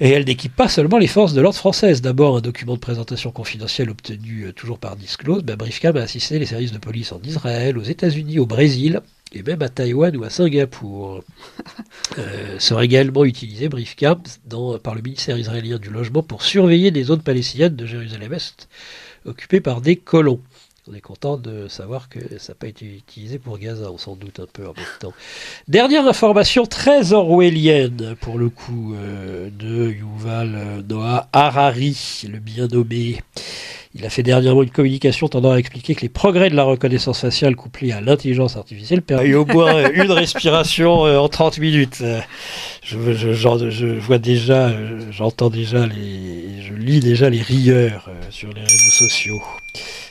Et 0.00 0.10
elle 0.10 0.24
n'équipe 0.24 0.54
pas 0.54 0.68
seulement 0.68 0.98
les 0.98 1.06
forces 1.06 1.34
de 1.34 1.40
l'ordre 1.40 1.58
françaises. 1.58 2.02
D'abord, 2.02 2.36
un 2.36 2.40
document 2.40 2.74
de 2.74 2.80
présentation 2.80 3.30
confidentiel 3.30 3.90
obtenu 3.90 4.46
euh, 4.46 4.52
toujours 4.52 4.78
par 4.78 4.96
Disclose, 4.96 5.44
ben, 5.44 5.54
Briefcam 5.54 5.96
a 5.96 6.02
assisté 6.02 6.40
les 6.40 6.46
services 6.46 6.72
de 6.72 6.78
police 6.78 7.12
en 7.12 7.20
Israël, 7.22 7.78
aux 7.78 7.82
États-Unis, 7.82 8.40
au 8.40 8.46
Brésil, 8.46 9.00
et 9.34 9.42
même 9.42 9.62
à 9.62 9.68
Taïwan 9.68 10.16
ou 10.16 10.24
à 10.24 10.30
Singapour. 10.30 11.22
euh, 12.18 12.58
sera 12.58 12.84
également 12.84 13.24
utilisé 13.24 13.68
Briefcam 13.68 14.20
dans, 14.46 14.78
par 14.78 14.94
le 14.94 15.02
ministère 15.02 15.36
israélien 15.36 15.78
du 15.78 15.90
Logement 15.90 16.22
pour 16.22 16.42
surveiller 16.42 16.90
des 16.90 17.04
zones 17.04 17.22
palestiniennes 17.22 17.76
de 17.76 17.86
Jérusalem-Est 17.86 18.68
occupées 19.26 19.60
par 19.60 19.80
des 19.80 19.96
colons. 19.96 20.40
On 20.86 20.94
est 20.94 21.00
content 21.00 21.38
de 21.38 21.66
savoir 21.66 22.10
que 22.10 22.18
ça 22.38 22.52
n'a 22.52 22.56
pas 22.56 22.66
été 22.66 22.84
utilisé 22.84 23.38
pour 23.38 23.58
Gaza, 23.58 23.90
on 23.90 23.96
s'en 23.96 24.16
doute 24.16 24.38
un 24.38 24.46
peu 24.46 24.64
en 24.64 24.74
même 24.74 24.84
temps. 25.00 25.14
Dernière 25.66 26.06
information 26.06 26.66
très 26.66 27.14
orwellienne, 27.14 28.14
pour 28.20 28.36
le 28.36 28.50
coup, 28.50 28.94
euh, 28.94 29.48
de 29.50 29.90
Yuval 29.90 30.84
Noah 30.86 31.28
Harari, 31.32 32.24
le 32.30 32.38
bien 32.38 32.66
nommé. 32.66 33.22
Il 33.96 34.04
a 34.04 34.10
fait 34.10 34.24
dernièrement 34.24 34.64
une 34.64 34.70
communication 34.70 35.28
tendant 35.28 35.52
à 35.52 35.56
expliquer 35.56 35.94
que 35.94 36.00
les 36.00 36.08
progrès 36.08 36.50
de 36.50 36.56
la 36.56 36.64
reconnaissance 36.64 37.20
faciale 37.20 37.54
couplés 37.54 37.92
à 37.92 38.00
l'intelligence 38.00 38.56
artificielle 38.56 39.02
permettent 39.02 39.34
au 39.36 39.46
moins 39.46 39.88
une 39.92 40.10
respiration 40.10 41.06
euh, 41.06 41.18
en 41.18 41.28
30 41.28 41.58
minutes. 41.58 42.02
Je, 42.82 42.98
je, 43.12 43.32
je 43.32 43.86
vois 43.86 44.18
déjà, 44.18 44.68
euh, 44.68 45.00
j'entends 45.12 45.48
déjà 45.48 45.86
les, 45.86 46.62
je 46.62 46.74
lis 46.74 47.00
déjà 47.00 47.30
les 47.30 47.40
rieurs 47.40 48.10
sur 48.30 48.48
les 48.52 48.62
réseaux 48.62 48.90
sociaux. 48.90 49.42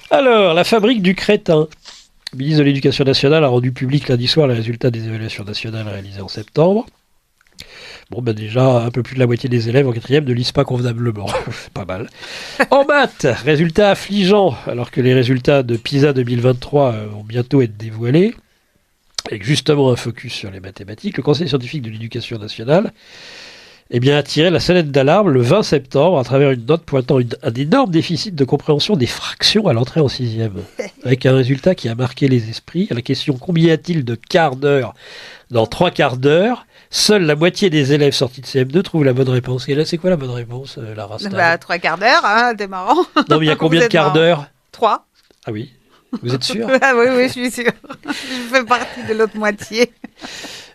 Alors, 0.09 0.53
la 0.53 0.63
fabrique 0.63 1.01
du 1.01 1.15
crétin. 1.15 1.67
Le 2.31 2.37
ministre 2.37 2.59
de 2.59 2.63
l'Éducation 2.65 3.03
nationale 3.03 3.43
a 3.43 3.47
rendu 3.47 3.71
public 3.71 4.07
lundi 4.07 4.27
soir 4.27 4.47
les 4.47 4.55
résultats 4.55 4.89
des 4.89 5.05
évaluations 5.05 5.43
nationales 5.43 5.87
réalisées 5.87 6.21
en 6.21 6.27
septembre. 6.27 6.85
Bon, 8.09 8.21
ben 8.21 8.33
déjà, 8.33 8.83
un 8.83 8.91
peu 8.91 9.03
plus 9.03 9.15
de 9.15 9.19
la 9.19 9.27
moitié 9.27 9.49
des 9.49 9.69
élèves 9.69 9.87
en 9.87 9.91
quatrième 9.91 10.25
ne 10.25 10.33
lisent 10.33 10.51
pas 10.51 10.65
convenablement. 10.65 11.27
C'est 11.51 11.69
pas 11.73 11.85
mal. 11.85 12.09
En 12.69 12.85
maths, 12.85 13.27
résultats 13.43 13.91
affligeants, 13.91 14.55
alors 14.67 14.91
que 14.91 15.01
les 15.01 15.13
résultats 15.13 15.63
de 15.63 15.77
PISA 15.77 16.13
2023 16.13 16.93
euh, 16.93 17.07
vont 17.07 17.23
bientôt 17.23 17.61
être 17.61 17.77
dévoilés. 17.77 18.35
Avec 19.27 19.43
justement 19.43 19.91
un 19.91 19.95
focus 19.95 20.33
sur 20.33 20.51
les 20.51 20.59
mathématiques, 20.59 21.15
le 21.15 21.23
Conseil 21.23 21.47
scientifique 21.47 21.81
de 21.81 21.89
l'éducation 21.89 22.37
nationale 22.37 22.91
eh 23.95 23.99
bien, 23.99 24.17
a 24.17 24.23
tiré 24.23 24.49
la 24.49 24.59
sonnette 24.59 24.91
d'alarme 24.91 25.29
le 25.29 25.41
20 25.41 25.61
septembre 25.61 26.17
à 26.17 26.23
travers 26.23 26.51
une 26.51 26.65
note 26.65 26.83
pointant 26.83 27.19
un 27.19 27.53
énorme 27.53 27.91
déficit 27.91 28.33
de 28.33 28.45
compréhension 28.45 28.95
des 28.95 29.05
fractions 29.05 29.67
à 29.67 29.73
l'entrée 29.73 29.99
en 29.99 30.07
sixième. 30.07 30.55
Avec 31.03 31.25
un 31.25 31.35
résultat 31.35 31.75
qui 31.75 31.89
a 31.89 31.95
marqué 31.95 32.27
les 32.27 32.49
esprits. 32.49 32.87
À 32.89 32.95
la 32.95 33.01
question 33.01 33.37
combien 33.37 33.67
y 33.67 33.71
a-t-il 33.71 34.03
de 34.03 34.15
quarts 34.15 34.55
d'heure 34.55 34.95
dans 35.51 35.67
trois 35.67 35.91
quarts 35.91 36.17
d'heure 36.17 36.65
Seule 36.95 37.23
la 37.23 37.35
moitié 37.35 37.71
des 37.71 37.91
élèves 37.93 38.13
sortis 38.13 38.41
de 38.41 38.45
CM2 38.45 38.83
trouvent 38.83 39.03
la 39.03 39.13
bonne 39.13 39.27
réponse. 39.27 39.67
Et 39.67 39.73
là, 39.73 39.83
c'est 39.83 39.97
quoi 39.97 40.11
la 40.11 40.15
bonne 40.15 40.29
réponse, 40.29 40.77
euh, 40.77 40.93
Lara 40.93 41.17
Bah, 41.31 41.57
trois 41.57 41.79
quarts 41.79 41.97
d'heure, 41.97 42.23
hein, 42.23 42.53
t'es 42.55 42.67
marrant. 42.67 43.03
Non, 43.29 43.39
mais 43.39 43.47
il 43.47 43.49
y 43.49 43.49
a 43.49 43.55
combien 43.59 43.81
de 43.81 43.87
quarts 43.87 44.13
d'heure 44.13 44.45
Trois. 44.71 45.07
Ah 45.47 45.51
oui 45.51 45.73
Vous 46.21 46.35
êtes 46.35 46.43
sûr 46.43 46.67
Ah 46.83 46.93
oui, 46.95 47.07
oui, 47.15 47.23
je 47.29 47.31
suis 47.31 47.49
sûr. 47.49 47.71
je 48.05 48.11
fais 48.53 48.63
partie 48.63 49.03
de 49.09 49.15
l'autre 49.15 49.35
moitié. 49.35 49.91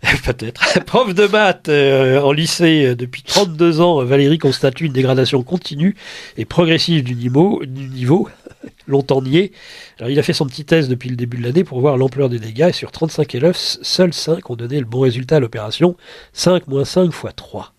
Peut-être. 0.25 0.85
Prof 0.87 1.15
de 1.15 1.27
maths 1.27 1.69
euh, 1.69 2.21
en 2.21 2.33
lycée 2.33 2.87
euh, 2.87 2.95
depuis 2.95 3.23
32 3.23 3.81
ans, 3.81 4.05
Valérie 4.05 4.39
constate 4.39 4.81
une 4.81 4.93
dégradation 4.93 5.43
continue 5.43 5.97
et 6.37 6.45
progressive 6.45 7.03
du 7.03 7.15
niveau, 7.15 7.63
longtemps 8.87 9.23
nié. 9.23 9.53
Alors, 9.99 10.11
il 10.11 10.19
a 10.19 10.23
fait 10.23 10.33
son 10.33 10.47
petit 10.47 10.65
test 10.65 10.89
depuis 10.89 11.11
le 11.11 11.17
début 11.17 11.39
de 11.39 11.43
l'année 11.43 11.65
pour 11.65 11.81
voir 11.81 11.97
l'ampleur 11.97 12.29
des 12.29 12.39
dégâts 12.39 12.69
et 12.71 12.73
sur 12.73 12.93
35 12.93 13.35
élèves, 13.35 13.57
seuls 13.57 14.15
5 14.15 14.49
ont 14.51 14.57
donné 14.57 14.79
le 14.79 14.87
bon 14.87 15.01
résultat 15.01 15.37
à 15.37 15.41
l'opération. 15.41 15.97
5 16.33 16.69
moins 16.69 16.85
5 16.85 17.11
fois 17.11 17.33
3. 17.33 17.75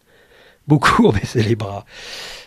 Beaucoup 0.68 1.08
ont 1.08 1.12
baissé 1.12 1.42
les 1.42 1.56
bras. 1.56 1.86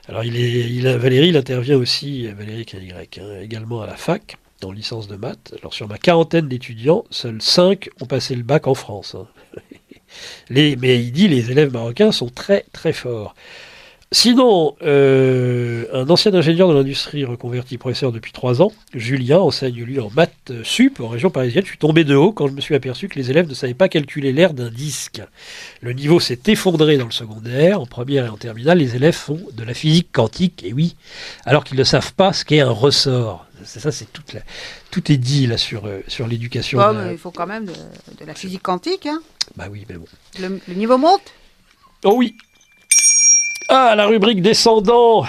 Alors, 0.08 0.24
il 0.24 0.36
est, 0.36 0.96
Valérie, 0.96 1.28
il 1.28 1.36
intervient 1.36 1.76
aussi, 1.76 2.26
Valérie 2.28 2.66
KY, 2.66 2.92
hein, 2.92 3.40
également 3.40 3.82
à 3.82 3.86
la 3.86 3.96
fac 3.96 4.36
en 4.64 4.72
licence 4.72 5.08
de 5.08 5.16
maths. 5.16 5.54
Alors 5.58 5.74
sur 5.74 5.88
ma 5.88 5.98
quarantaine 5.98 6.48
d'étudiants, 6.48 7.04
seuls 7.10 7.42
5 7.42 7.90
ont 8.00 8.06
passé 8.06 8.34
le 8.34 8.42
bac 8.42 8.66
en 8.66 8.74
France. 8.74 9.14
Hein. 9.14 9.26
Les, 10.50 10.76
mais 10.76 11.02
il 11.02 11.12
dit 11.12 11.28
les 11.28 11.50
élèves 11.50 11.72
marocains 11.72 12.12
sont 12.12 12.28
très 12.28 12.64
très 12.72 12.92
forts. 12.92 13.34
Sinon, 14.14 14.76
euh, 14.82 15.86
un 15.94 16.10
ancien 16.10 16.34
ingénieur 16.34 16.68
de 16.68 16.74
l'industrie 16.74 17.24
reconverti 17.24 17.78
professeur 17.78 18.12
depuis 18.12 18.30
trois 18.30 18.60
ans, 18.60 18.70
Julien, 18.92 19.38
enseigne 19.38 19.82
lui 19.82 20.00
en 20.00 20.10
maths 20.10 20.52
sup 20.64 21.00
en 21.00 21.08
région 21.08 21.30
parisienne. 21.30 21.64
Je 21.64 21.70
suis 21.70 21.78
tombé 21.78 22.04
de 22.04 22.14
haut 22.14 22.30
quand 22.30 22.46
je 22.46 22.52
me 22.52 22.60
suis 22.60 22.74
aperçu 22.74 23.08
que 23.08 23.18
les 23.18 23.30
élèves 23.30 23.48
ne 23.48 23.54
savaient 23.54 23.72
pas 23.72 23.88
calculer 23.88 24.34
l'air 24.34 24.52
d'un 24.52 24.68
disque. 24.68 25.22
Le 25.80 25.94
niveau 25.94 26.20
s'est 26.20 26.40
effondré 26.48 26.98
dans 26.98 27.06
le 27.06 27.10
secondaire. 27.10 27.80
En 27.80 27.86
première 27.86 28.26
et 28.26 28.28
en 28.28 28.36
terminale, 28.36 28.78
les 28.78 28.96
élèves 28.96 29.14
font 29.14 29.40
de 29.56 29.64
la 29.64 29.72
physique 29.72 30.08
quantique, 30.12 30.62
et 30.62 30.74
oui, 30.74 30.94
alors 31.46 31.64
qu'ils 31.64 31.78
ne 31.78 31.84
savent 31.84 32.12
pas 32.12 32.34
ce 32.34 32.44
qu'est 32.44 32.60
un 32.60 32.70
ressort. 32.70 33.46
C'est 33.64 33.80
ça, 33.80 33.92
c'est 33.92 34.12
toute 34.12 34.32
la, 34.32 34.40
tout 34.90 35.10
est 35.12 35.16
dit 35.16 35.46
là 35.46 35.56
sur, 35.56 35.86
euh, 35.86 36.00
sur 36.08 36.26
l'éducation. 36.26 36.80
il 37.10 37.18
faut 37.18 37.30
quand 37.30 37.46
même 37.46 37.66
de, 37.66 38.24
la 38.24 38.34
physique 38.34 38.62
quantique. 38.62 39.06
Hein. 39.06 39.20
Bah 39.56 39.66
oui, 39.70 39.86
mais 39.88 39.96
bon. 39.96 40.06
Le, 40.38 40.60
niveau 40.74 40.98
monte 40.98 41.32
Oh 42.04 42.14
oui. 42.16 42.36
Ah, 43.68 43.94
la 43.96 44.06
rubrique 44.06 44.42
descendant. 44.42 45.24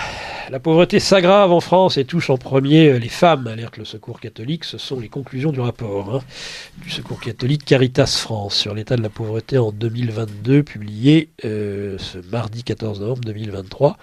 La 0.49 0.59
pauvreté 0.59 0.99
s'aggrave 0.99 1.51
en 1.51 1.61
France 1.61 1.97
et 1.97 2.03
touche 2.03 2.29
en 2.29 2.37
premier 2.37 2.89
euh, 2.89 2.99
les 2.99 3.09
femmes, 3.09 3.47
alerte 3.47 3.77
le 3.77 3.85
Secours 3.85 4.19
catholique. 4.19 4.65
Ce 4.65 4.77
sont 4.77 4.99
les 4.99 5.07
conclusions 5.07 5.51
du 5.51 5.61
rapport 5.61 6.15
hein, 6.15 6.21
du 6.77 6.89
Secours 6.89 7.19
catholique 7.19 7.63
Caritas 7.63 8.19
France 8.21 8.55
sur 8.55 8.73
l'état 8.73 8.97
de 8.97 9.01
la 9.01 9.09
pauvreté 9.09 9.57
en 9.57 9.71
2022, 9.71 10.63
publié 10.63 11.29
euh, 11.45 11.97
ce 11.97 12.17
mardi 12.29 12.63
14 12.63 12.99
novembre 12.99 13.21
2023. 13.21 13.97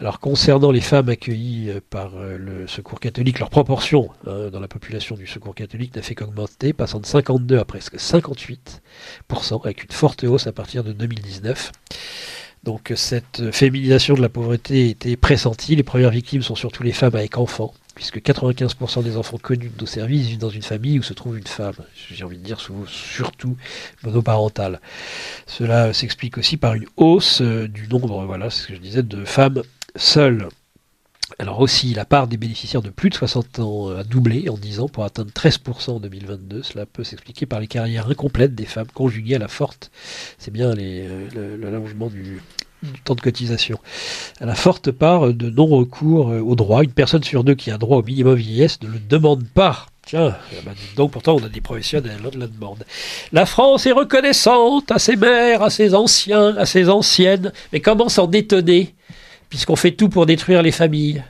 Alors 0.00 0.18
concernant 0.18 0.72
les 0.72 0.80
femmes 0.80 1.08
accueillies 1.08 1.70
euh, 1.70 1.80
par 1.88 2.16
euh, 2.16 2.36
le 2.36 2.66
Secours 2.66 2.98
catholique, 2.98 3.38
leur 3.38 3.48
proportion 3.48 4.10
hein, 4.26 4.48
dans 4.50 4.58
la 4.58 4.66
population 4.66 5.14
du 5.14 5.28
Secours 5.28 5.54
catholique 5.54 5.94
n'a 5.94 6.02
fait 6.02 6.16
qu'augmenter, 6.16 6.72
passant 6.72 6.98
de 6.98 7.06
52 7.06 7.58
à 7.58 7.64
presque 7.64 7.94
58%, 7.94 9.62
avec 9.62 9.84
une 9.84 9.92
forte 9.92 10.24
hausse 10.24 10.48
à 10.48 10.52
partir 10.52 10.82
de 10.82 10.92
2019. 10.92 11.70
Donc 12.64 12.92
cette 12.96 13.52
féminisation 13.52 14.14
de 14.14 14.20
la 14.20 14.28
pauvreté 14.28 14.88
était 14.88 15.16
pressentie. 15.16 15.76
Les 15.76 15.84
premières 15.84 16.10
victimes 16.10 16.42
sont 16.42 16.56
surtout 16.56 16.82
les 16.82 16.92
femmes 16.92 17.14
avec 17.14 17.38
enfants, 17.38 17.72
puisque 17.94 18.18
95% 18.18 19.04
des 19.04 19.16
enfants 19.16 19.38
connus 19.38 19.68
de 19.68 19.80
nos 19.80 19.86
services 19.86 20.26
vivent 20.26 20.38
dans 20.38 20.50
une 20.50 20.62
famille 20.62 20.98
où 20.98 21.04
se 21.04 21.12
trouve 21.12 21.38
une 21.38 21.46
femme. 21.46 21.74
J'ai 22.10 22.24
envie 22.24 22.38
de 22.38 22.42
dire 22.42 22.58
surtout 22.88 23.56
monoparentale. 24.02 24.80
Cela 25.46 25.92
s'explique 25.92 26.36
aussi 26.36 26.56
par 26.56 26.74
une 26.74 26.86
hausse 26.96 27.42
euh, 27.42 27.68
du 27.68 27.86
nombre, 27.86 28.24
voilà, 28.24 28.50
ce 28.50 28.66
que 28.66 28.74
je 28.74 28.80
disais, 28.80 29.04
de 29.04 29.24
femmes 29.24 29.62
seul. 29.96 30.48
Alors 31.38 31.60
aussi, 31.60 31.94
la 31.94 32.04
part 32.04 32.28
des 32.28 32.36
bénéficiaires 32.36 32.82
de 32.82 32.90
plus 32.90 33.10
de 33.10 33.14
60 33.14 33.58
ans 33.58 33.88
a 33.88 34.04
doublé 34.04 34.48
en 34.48 34.54
10 34.54 34.80
ans 34.80 34.88
pour 34.88 35.04
atteindre 35.04 35.30
13% 35.32 35.92
en 35.92 36.00
2022. 36.00 36.62
Cela 36.62 36.86
peut 36.86 37.02
s'expliquer 37.02 37.46
par 37.46 37.60
les 37.60 37.66
carrières 37.66 38.08
incomplètes 38.08 38.54
des 38.54 38.66
femmes 38.66 38.86
conjuguées 38.92 39.36
à 39.36 39.38
la 39.38 39.48
forte. 39.48 39.90
C'est 40.38 40.52
bien 40.52 40.74
euh, 40.76 41.56
l'allongement 41.58 42.08
du, 42.08 42.40
temps 43.04 43.14
de 43.14 43.20
cotisation. 43.20 43.78
À 44.40 44.46
la 44.46 44.54
forte 44.54 44.90
part 44.90 45.32
de 45.32 45.50
non-recours 45.50 46.30
euh, 46.30 46.40
au 46.40 46.54
droit. 46.54 46.84
Une 46.84 46.92
personne 46.92 47.24
sur 47.24 47.42
deux 47.42 47.54
qui 47.54 47.70
a 47.70 47.78
droit 47.78 47.98
au 47.98 48.02
minimum 48.02 48.34
vieillesse 48.34 48.80
ne 48.82 48.88
le 48.88 48.98
demande 48.98 49.44
pas. 49.48 49.86
Tiens, 50.06 50.36
ben, 50.66 50.74
donc 50.96 51.12
pourtant 51.12 51.36
on 51.36 51.44
a 51.44 51.48
des 51.48 51.62
professionnels, 51.62 52.20
on 52.22 52.38
la 52.38 52.46
demande. 52.46 52.84
La 53.32 53.46
France 53.46 53.86
est 53.86 53.92
reconnaissante 53.92 54.90
à 54.90 54.98
ses 54.98 55.16
mères, 55.16 55.62
à 55.62 55.70
ses 55.70 55.94
anciens, 55.94 56.54
à 56.58 56.66
ses 56.66 56.90
anciennes, 56.90 57.52
mais 57.72 57.80
comment 57.80 58.10
s'en 58.10 58.26
détonner 58.26 58.94
puisqu'on 59.54 59.76
fait 59.76 59.92
tout 59.92 60.08
pour 60.08 60.26
détruire 60.26 60.62
les 60.62 60.72
familles. 60.72 61.22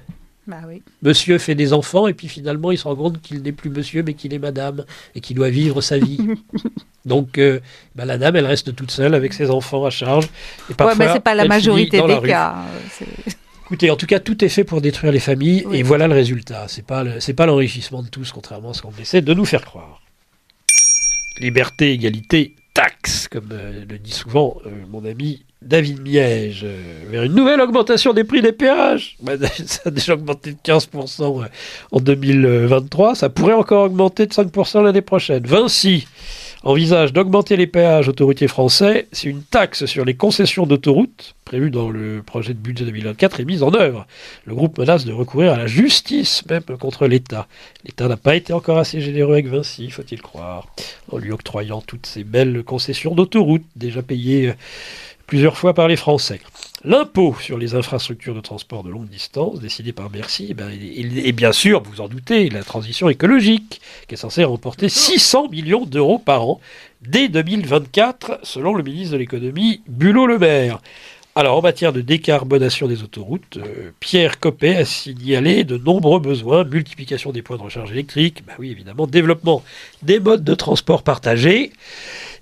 Bah 0.46 0.62
oui. 0.66 0.80
Monsieur 1.02 1.37
fait 1.37 1.54
des 1.54 1.74
enfants 1.74 2.08
et 2.08 2.14
puis 2.14 2.26
finalement 2.26 2.70
il 2.72 2.78
se 2.78 2.84
rend 2.84 2.96
compte 2.96 3.20
qu'il 3.20 3.42
n'est 3.42 3.52
plus 3.52 3.68
monsieur 3.68 4.02
mais 4.02 4.14
qu'il 4.14 4.32
est 4.32 4.38
madame 4.38 4.87
et 5.14 5.20
qu'il 5.20 5.37
doit 5.37 5.50
vivre 5.50 5.82
sa 5.82 5.98
vie. 5.98 6.18
Donc 7.04 7.37
euh, 7.37 7.60
bah, 7.94 8.06
la 8.06 8.16
dame 8.16 8.37
elle 8.37 8.46
reste 8.46 8.74
toute 8.74 8.90
seule 8.90 9.14
avec 9.14 9.34
ses 9.34 9.50
enfants 9.50 9.84
à 9.84 9.90
charge. 9.90 10.30
Et 10.70 10.74
parfois, 10.74 10.96
ouais, 10.96 11.06
mais 11.06 11.12
c'est 11.12 11.22
pas 11.22 11.34
la 11.34 11.44
majorité 11.44 12.00
des 12.00 12.20
cas. 12.26 12.54
Écoutez, 13.66 13.90
en 13.90 13.96
tout 13.96 14.06
cas, 14.06 14.20
tout 14.20 14.42
est 14.42 14.48
fait 14.48 14.64
pour 14.64 14.80
détruire 14.80 15.12
les 15.12 15.20
familles 15.20 15.66
et 15.70 15.82
voilà 15.82 16.08
le 16.08 16.14
résultat. 16.14 16.64
C'est 16.68 16.87
pas 16.87 17.04
c'est 17.20 17.34
pas 17.34 17.44
l'enrichissement 17.44 18.02
de 18.02 18.08
tous, 18.08 18.32
contrairement 18.32 18.70
à 18.70 18.74
ce 18.74 18.80
qu'on 18.80 18.92
essaie 18.98 19.20
de 19.20 19.34
nous 19.34 19.44
faire 19.44 19.66
croire. 19.66 20.00
Liberté, 21.40 21.92
égalité, 21.92 22.56
taxe, 22.72 23.28
comme 23.28 23.50
euh, 23.52 23.84
le 23.87 23.98
dit 23.98 24.12
souvent 24.12 24.56
euh, 24.64 24.70
mon 24.88 25.04
ami 25.04 25.44
David 25.64 26.00
Miège, 26.03 26.62
euh, 26.64 26.79
vers 27.11 27.22
une 27.22 27.35
nouvelle 27.35 27.61
augmentation 27.61 28.12
des 28.12 28.24
prix 28.24 28.42
des 28.42 28.53
péages. 28.53 29.16
Bah, 29.24 29.33
ça 29.38 29.81
a 29.87 29.90
déjà 29.90 30.14
augmenté 30.14 30.53
de 30.53 30.59
15% 30.59 31.48
en 31.92 32.00
2023, 32.00 33.14
ça 33.14 33.31
pourrait 33.31 33.55
encore 33.55 33.87
augmenter 33.87 34.27
de 34.27 34.33
5% 34.33 34.83
l'année 34.83 35.00
prochaine. 35.00 35.44
Vinci 35.46 36.07
envisage 36.64 37.12
d'augmenter 37.12 37.57
les 37.57 37.66
péages 37.66 38.09
autoroutiers 38.09 38.48
français 38.48 39.07
si 39.12 39.29
une 39.29 39.42
taxe 39.42 39.85
sur 39.85 40.05
les 40.05 40.14
concessions 40.14 40.66
d'autoroutes, 40.66 41.35
prévue 41.44 41.70
dans 41.70 41.90
le 41.90 42.22
projet 42.22 42.55
de 42.55 42.59
budget 42.59 42.87
2024, 42.87 43.40
est 43.40 43.44
mise 43.44 43.62
en 43.62 43.74
œuvre. 43.74 44.07
Le 44.46 44.55
groupe 44.55 44.79
menace 44.79 45.05
de 45.05 45.12
recourir 45.12 45.53
à 45.53 45.57
la 45.59 45.66
justice 45.66 46.42
même 46.48 46.62
contre 46.81 47.07
l'État. 47.07 47.46
L'État 47.85 48.09
n'a 48.09 48.16
pas 48.16 48.35
été 48.35 48.55
encore 48.55 48.79
assez 48.79 49.03
généreux 49.03 49.35
avec 49.35 49.46
Vinci, 49.46 49.90
faut-il 49.90 50.22
croire, 50.22 50.66
en 51.12 51.18
lui 51.18 51.33
octroyant 51.33 51.83
toutes 51.83 52.07
ces 52.07 52.24
belles 52.24 52.64
concessions 52.64 53.14
d'autoroutes 53.14 53.66
déjà 53.77 54.03
payées 54.03 54.48
euh, 54.48 54.55
plusieurs 55.26 55.56
fois 55.56 55.74
par 55.74 55.88
les 55.88 55.96
Français. 55.96 56.40
L'impôt 56.84 57.34
sur 57.40 57.56
les 57.56 57.74
infrastructures 57.74 58.34
de 58.34 58.40
transport 58.40 58.84
de 58.84 58.90
longue 58.90 59.08
distance, 59.08 59.58
décidé 59.58 59.92
par 59.92 60.10
Bercy, 60.10 60.48
eh 60.50 60.54
ben, 60.54 60.68
et, 60.70 61.32
bien 61.32 61.52
sûr, 61.52 61.82
vous 61.82 62.02
en 62.02 62.08
doutez, 62.08 62.50
la 62.50 62.62
transition 62.62 63.08
écologique, 63.08 63.80
qui 64.06 64.14
est 64.14 64.18
censée 64.18 64.44
remporter 64.44 64.90
600 64.90 65.48
millions 65.48 65.87
d'euros 65.87 66.18
par 66.18 66.46
an 66.46 66.60
dès 67.00 67.28
2024, 67.28 68.40
selon 68.42 68.74
le 68.74 68.82
ministre 68.82 69.14
de 69.14 69.18
l'économie, 69.18 69.80
Bulot-Le 69.88 70.38
Maire. 70.38 70.80
Alors, 71.36 71.58
en 71.58 71.62
matière 71.62 71.92
de 71.92 72.00
décarbonation 72.00 72.86
des 72.86 73.02
autoroutes, 73.02 73.56
euh, 73.56 73.90
Pierre 73.98 74.38
Coppet 74.38 74.76
a 74.76 74.84
signalé 74.84 75.64
de 75.64 75.76
nombreux 75.76 76.20
besoins, 76.20 76.62
multiplication 76.62 77.32
des 77.32 77.42
points 77.42 77.56
de 77.56 77.62
recharge 77.62 77.90
électrique, 77.90 78.44
bah 78.46 78.52
oui, 78.60 78.70
évidemment, 78.70 79.08
développement 79.08 79.64
des 80.02 80.20
modes 80.20 80.44
de 80.44 80.54
transport 80.54 81.02
partagés, 81.02 81.72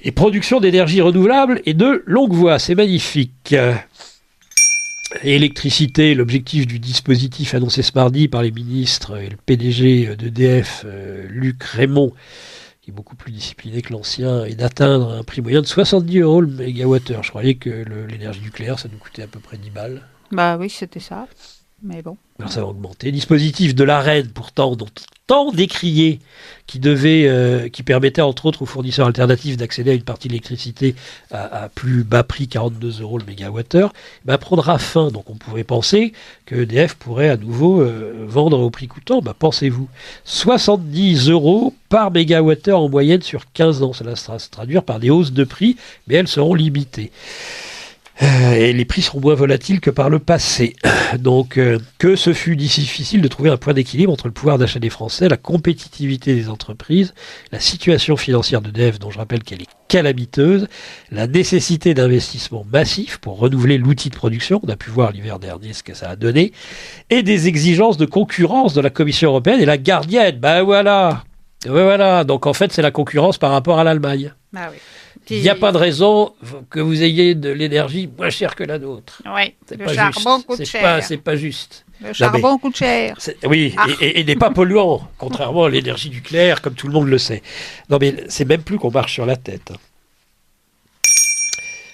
et 0.03 0.13
production 0.13 0.61
d'énergie 0.61 1.01
renouvelable 1.01 1.63
et 1.65 1.73
de 1.73 2.03
longue 2.05 2.35
voie. 2.35 2.59
C'est 2.59 2.75
magnifique. 2.75 3.55
Électricité, 5.23 6.15
l'objectif 6.15 6.67
du 6.67 6.79
dispositif 6.79 7.55
annoncé 7.55 7.83
ce 7.83 7.93
mardi 7.95 8.29
par 8.29 8.43
les 8.43 8.51
ministres 8.51 9.19
et 9.19 9.31
le 9.31 9.37
PDG 9.37 10.17
d'EDF, 10.17 10.83
euh, 10.85 11.27
Luc 11.31 11.63
Raymond, 11.63 12.13
qui 12.83 12.91
est 12.91 12.93
beaucoup 12.93 13.15
plus 13.15 13.31
discipliné 13.31 13.81
que 13.81 13.93
l'ancien, 13.93 14.45
est 14.45 14.57
d'atteindre 14.57 15.13
un 15.13 15.23
prix 15.23 15.41
moyen 15.41 15.61
de 15.61 15.67
70 15.67 16.19
euros 16.19 16.41
le 16.41 16.49
mégawattheure. 16.49 17.23
Je 17.23 17.31
croyais 17.31 17.55
que 17.55 17.71
l'énergie 18.09 18.41
nucléaire, 18.41 18.81
ça 18.81 18.89
nous 18.91 18.99
coûtait 18.99 19.23
à 19.23 19.29
peu 19.29 19.39
près 19.39 19.57
10 19.57 19.71
balles. 19.71 20.03
Bah 20.33 20.57
oui, 20.59 20.69
c'était 20.69 20.99
ça. 20.99 21.29
Alors 22.39 22.53
ça 22.53 22.61
va 22.61 22.67
augmenter. 22.69 23.13
Dispositif 23.13 23.75
de 23.75 23.85
l'AREN, 23.85 24.29
pourtant, 24.33 24.77
dont 24.77 24.87
tant 25.27 25.53
décrié, 25.53 26.21
qui 26.67 26.81
euh, 26.85 27.69
qui 27.69 27.83
permettait 27.83 28.23
entre 28.23 28.47
autres 28.47 28.63
aux 28.63 28.67
fournisseurs 28.67 29.07
alternatifs 29.07 29.57
d'accéder 29.57 29.91
à 29.91 29.95
une 29.95 30.03
partie 30.03 30.29
de 30.29 30.33
l'électricité 30.33 30.95
à, 31.31 31.69
plus 31.75 32.05
bas 32.05 32.23
prix, 32.23 32.49
42 32.49 33.03
euros 33.03 33.19
le 33.19 33.25
mégawattheure, 33.25 33.93
ben 34.25 34.39
prendra 34.39 34.79
fin. 34.79 35.11
Donc 35.11 35.31
on 35.31 35.35
pourrait 35.35 35.65
penser 35.65 36.13
que 36.47 36.57
EDF 36.57 36.95
pourrait 36.95 37.29
à 37.29 37.37
nouveau 37.37 37.81
euh, 37.81 38.27
vendre 38.27 38.59
au 38.61 38.71
prix 38.71 38.89
coûtant. 38.89 39.21
Ben, 39.21 39.35
pensez-vous, 39.39 39.89
70 40.25 41.29
euros 41.31 41.75
par 41.89 42.11
mégawattheure 42.11 42.81
en 42.81 42.89
moyenne 42.89 43.23
sur 43.23 43.53
15 43.53 43.83
ans. 43.83 43.93
Cela 43.93 44.17
sera 44.17 44.39
se 44.39 44.51
traduire 44.51 44.83
par 44.83 44.99
des 44.99 45.11
hausses 45.11 45.33
de 45.33 45.45
prix, 45.45 45.77
mais 46.07 46.15
elles 46.15 46.29
seront 46.29 46.55
limitées. 46.55 47.11
Euh, 48.21 48.53
et 48.53 48.73
les 48.73 48.85
prix 48.85 49.03
seront 49.03 49.21
moins 49.21 49.35
volatiles 49.35 49.81
que 49.81 49.91
par 49.91 50.11
le 50.11 50.19
passé. 50.19 50.77
Donc, 51.19 51.57
euh, 51.57 51.79
que 51.99 52.15
ce 52.15 52.33
fut 52.33 52.57
difficile 52.57 53.23
de 53.23 53.29
trouver 53.29 53.51
un 53.51 53.57
point 53.57 53.73
d'équilibre 53.73 54.13
entre 54.13 54.27
le 54.27 54.33
pouvoir 54.33 54.59
d'achat 54.59 54.79
des 54.79 54.91
Français, 54.91 55.29
la 55.29 55.37
compétitivité 55.39 56.35
des 56.35 56.49
entreprises, 56.49 57.15
la 57.53 57.61
situation 57.61 58.17
financière 58.17 58.61
de 58.61 58.71
Dev, 58.71 58.99
dont 58.99 59.11
je 59.11 59.19
rappelle 59.19 59.43
qu'elle 59.43 59.63
est 59.63 59.69
calamiteuse, 59.89 60.69
la 61.11 61.27
nécessité 61.27 61.95
d'investissements 61.95 62.67
massifs 62.71 63.19
pour 63.19 63.39
renouveler 63.39 63.79
l'outil 63.79 64.11
de 64.11 64.17
production, 64.17 64.61
on 64.63 64.69
a 64.69 64.77
pu 64.77 64.91
voir 64.91 65.13
l'hiver 65.13 65.39
dernier 65.39 65.73
ce 65.73 65.83
que 65.83 65.95
ça 65.95 66.11
a 66.11 66.17
donné, 66.17 66.53
et 67.11 67.23
des 67.23 67.49
exigences 67.49 67.97
de 67.97 68.07
concurrence 68.07 68.75
de 68.75 68.81
la 68.81 68.91
Commission 68.91 69.31
européenne 69.31 69.61
et 69.61 69.67
la 69.67 69.79
gardienne. 69.79 70.39
Ben 70.39 70.63
voilà, 70.63 71.25
ben 71.65 71.73
voilà. 71.73 72.25
Donc 72.25 72.47
en 72.47 72.53
fait, 72.53 72.73
c'est 72.73 72.83
la 72.83 72.91
concurrence 72.91 73.39
par 73.39 73.51
rapport 73.51 73.79
à 73.79 73.85
l'Allemagne. 73.85 74.33
Ah 74.57 74.69
oui. 74.71 74.79
Il 75.31 75.41
n'y 75.41 75.49
a 75.49 75.55
pas 75.55 75.73
de 75.73 75.79
raison 75.79 76.35
que 76.69 76.81
vous 76.81 77.03
ayez 77.03 77.35
de 77.35 77.51
l'énergie 77.51 78.09
moins 78.19 78.31
chère 78.31 78.55
que 78.55 78.65
la 78.65 78.79
nôtre. 78.79 79.23
Oui, 79.27 79.55
le 79.77 79.93
charbon 79.93 80.43
coûte 80.43 80.65
cher. 80.65 81.03
C'est 81.03 81.17
pas 81.17 81.37
juste. 81.37 81.85
Le 82.01 82.13
charbon 82.13 82.59
coûte 82.59 82.77
cher. 82.77 83.17
Oui, 83.45 83.75
ah. 83.77 83.87
et, 84.01 84.25
n'est 84.25 84.37
pas 84.37 84.51
polluant, 84.51 85.09
contrairement 85.19 85.65
à 85.65 85.71
l'énergie 85.71 86.11
nucléaire, 86.11 86.61
comme 86.61 86.75
tout 86.75 86.89
le 86.89 86.93
monde 86.93 87.09
le 87.09 87.19
sait. 87.19 87.43
Non, 87.89 87.99
mais 88.01 88.25
c'est 88.29 88.45
même 88.45 88.63
plus 88.63 88.79
qu'on 88.79 88.91
marche 88.91 89.13
sur 89.13 89.27
la 89.27 89.37
tête. 89.37 89.73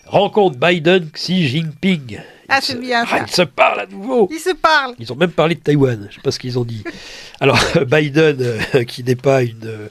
Rencontre 0.07 0.59
Biden-Xi 0.59 1.49
Jinping. 1.49 2.21
Ah, 2.49 2.61
c'est 2.62 2.81
bien 2.81 3.05
ça. 3.05 3.19
ils 3.27 3.31
se 3.31 3.43
parlent 3.43 3.81
à 3.81 3.87
nouveau. 3.87 4.27
Ils 4.31 4.38
se 4.38 4.55
parlent. 4.55 4.95
Ils 4.99 5.12
ont 5.12 5.17
même 5.17 5.33
parlé 5.33 5.55
de 5.55 5.61
Taïwan. 5.61 5.99
Je 6.01 6.07
ne 6.07 6.12
sais 6.12 6.21
pas 6.23 6.31
ce 6.31 6.38
qu'ils 6.38 6.59
ont 6.59 6.64
dit. 6.64 6.83
Alors, 7.41 7.59
Biden, 7.87 8.38
euh, 8.41 8.85
qui 8.85 9.05
n'est 9.05 9.17
pas 9.17 9.43
une 9.43 9.67
euh, 9.67 9.88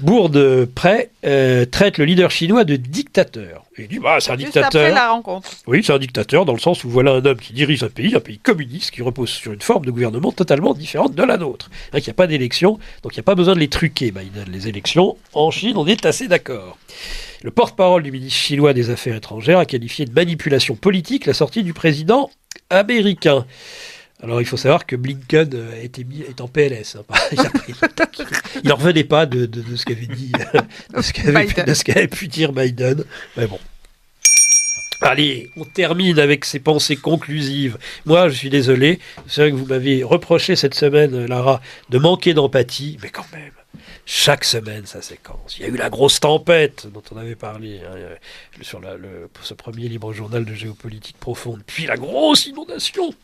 bourde 0.00 0.66
près, 0.66 1.10
euh, 1.24 1.64
traite 1.64 1.98
le 1.98 2.04
leader 2.04 2.30
chinois 2.30 2.64
de 2.64 2.76
dictateur. 2.76 3.64
Il 3.78 3.88
dit, 3.88 3.98
bah, 3.98 4.18
c'est 4.20 4.30
un 4.30 4.34
Juste 4.34 4.52
dictateur. 4.52 4.82
Après 4.82 4.94
la 4.94 5.10
rencontre. 5.10 5.50
Oui, 5.66 5.82
c'est 5.82 5.92
un 5.92 5.98
dictateur 5.98 6.44
dans 6.44 6.52
le 6.52 6.58
sens 6.58 6.84
où 6.84 6.90
voilà 6.90 7.12
un 7.12 7.24
homme 7.24 7.38
qui 7.38 7.52
dirige 7.52 7.82
un 7.82 7.88
pays, 7.88 8.14
un 8.14 8.20
pays 8.20 8.38
communiste, 8.38 8.90
qui 8.90 9.02
repose 9.02 9.30
sur 9.30 9.52
une 9.52 9.62
forme 9.62 9.84
de 9.84 9.90
gouvernement 9.90 10.32
totalement 10.32 10.74
différente 10.74 11.14
de 11.14 11.22
la 11.22 11.36
nôtre. 11.36 11.70
Il 11.94 12.02
n'y 12.02 12.10
a 12.10 12.14
pas 12.14 12.26
d'élection, 12.26 12.78
donc 13.02 13.14
il 13.14 13.16
n'y 13.16 13.20
a 13.20 13.24
pas 13.24 13.34
besoin 13.34 13.54
de 13.54 13.60
les 13.60 13.68
truquer, 13.68 14.10
Biden. 14.10 14.44
Les 14.50 14.68
élections, 14.68 15.16
en 15.32 15.50
Chine, 15.50 15.76
on 15.76 15.86
est 15.86 16.04
assez 16.04 16.28
d'accord. 16.28 16.76
Le 17.42 17.50
porte-parole 17.50 18.02
du 18.02 18.12
ministre 18.12 18.38
chinois 18.38 18.74
des 18.74 18.90
Affaires 18.90 19.16
étrangères 19.16 19.58
a 19.58 19.64
qualifié 19.64 20.04
de 20.04 20.12
manipulation 20.12 20.74
politique 20.74 21.24
la 21.26 21.34
sortie 21.34 21.62
du 21.62 21.72
président 21.72 22.30
américain. 22.68 23.46
Alors 24.22 24.40
il 24.40 24.44
faut 24.44 24.56
savoir 24.56 24.86
que 24.86 24.96
Blinken 24.96 25.50
été 25.82 26.04
mis, 26.04 26.20
est 26.20 26.40
en 26.40 26.48
PLS. 26.48 26.96
Hein. 26.96 27.14
il 28.62 28.68
n'en 28.68 28.76
revenait 28.76 29.04
pas 29.04 29.26
de, 29.26 29.48
ce 29.76 29.84
qu'avait 29.84 30.06
dit, 30.06 30.32
de 30.94 31.02
ce 31.74 31.84
qu'avait 31.84 32.08
pu 32.08 32.28
dire 32.28 32.52
Biden. 32.52 33.04
Mais 33.36 33.46
bon. 33.46 33.58
Allez, 35.02 35.48
on 35.56 35.64
termine 35.64 36.18
avec 36.18 36.44
ces 36.44 36.60
pensées 36.60 36.96
conclusives. 36.96 37.78
Moi, 38.04 38.28
je 38.28 38.34
suis 38.34 38.50
désolé. 38.50 39.00
C'est 39.26 39.40
vrai 39.40 39.50
que 39.50 39.56
vous 39.56 39.64
m'avez 39.64 40.04
reproché 40.04 40.56
cette 40.56 40.74
semaine, 40.74 41.24
Lara, 41.24 41.62
de 41.88 41.98
manquer 41.98 42.34
d'empathie, 42.34 42.98
mais 43.02 43.08
quand 43.08 43.24
même 43.32 43.52
chaque 44.12 44.42
semaine 44.42 44.86
sa 44.86 45.02
séquence. 45.02 45.56
Il 45.56 45.62
y 45.62 45.64
a 45.66 45.68
eu 45.68 45.76
la 45.76 45.88
grosse 45.88 46.18
tempête 46.18 46.88
dont 46.92 47.02
on 47.12 47.16
avait 47.16 47.36
parlé 47.36 47.80
hein, 47.86 47.94
sur 48.60 48.80
le, 48.80 49.30
ce 49.40 49.54
premier 49.54 49.88
libre 49.88 50.12
journal 50.12 50.44
de 50.44 50.52
géopolitique 50.52 51.16
profonde, 51.16 51.60
puis 51.64 51.86
la 51.86 51.96
grosse 51.96 52.46
inondation. 52.46 53.14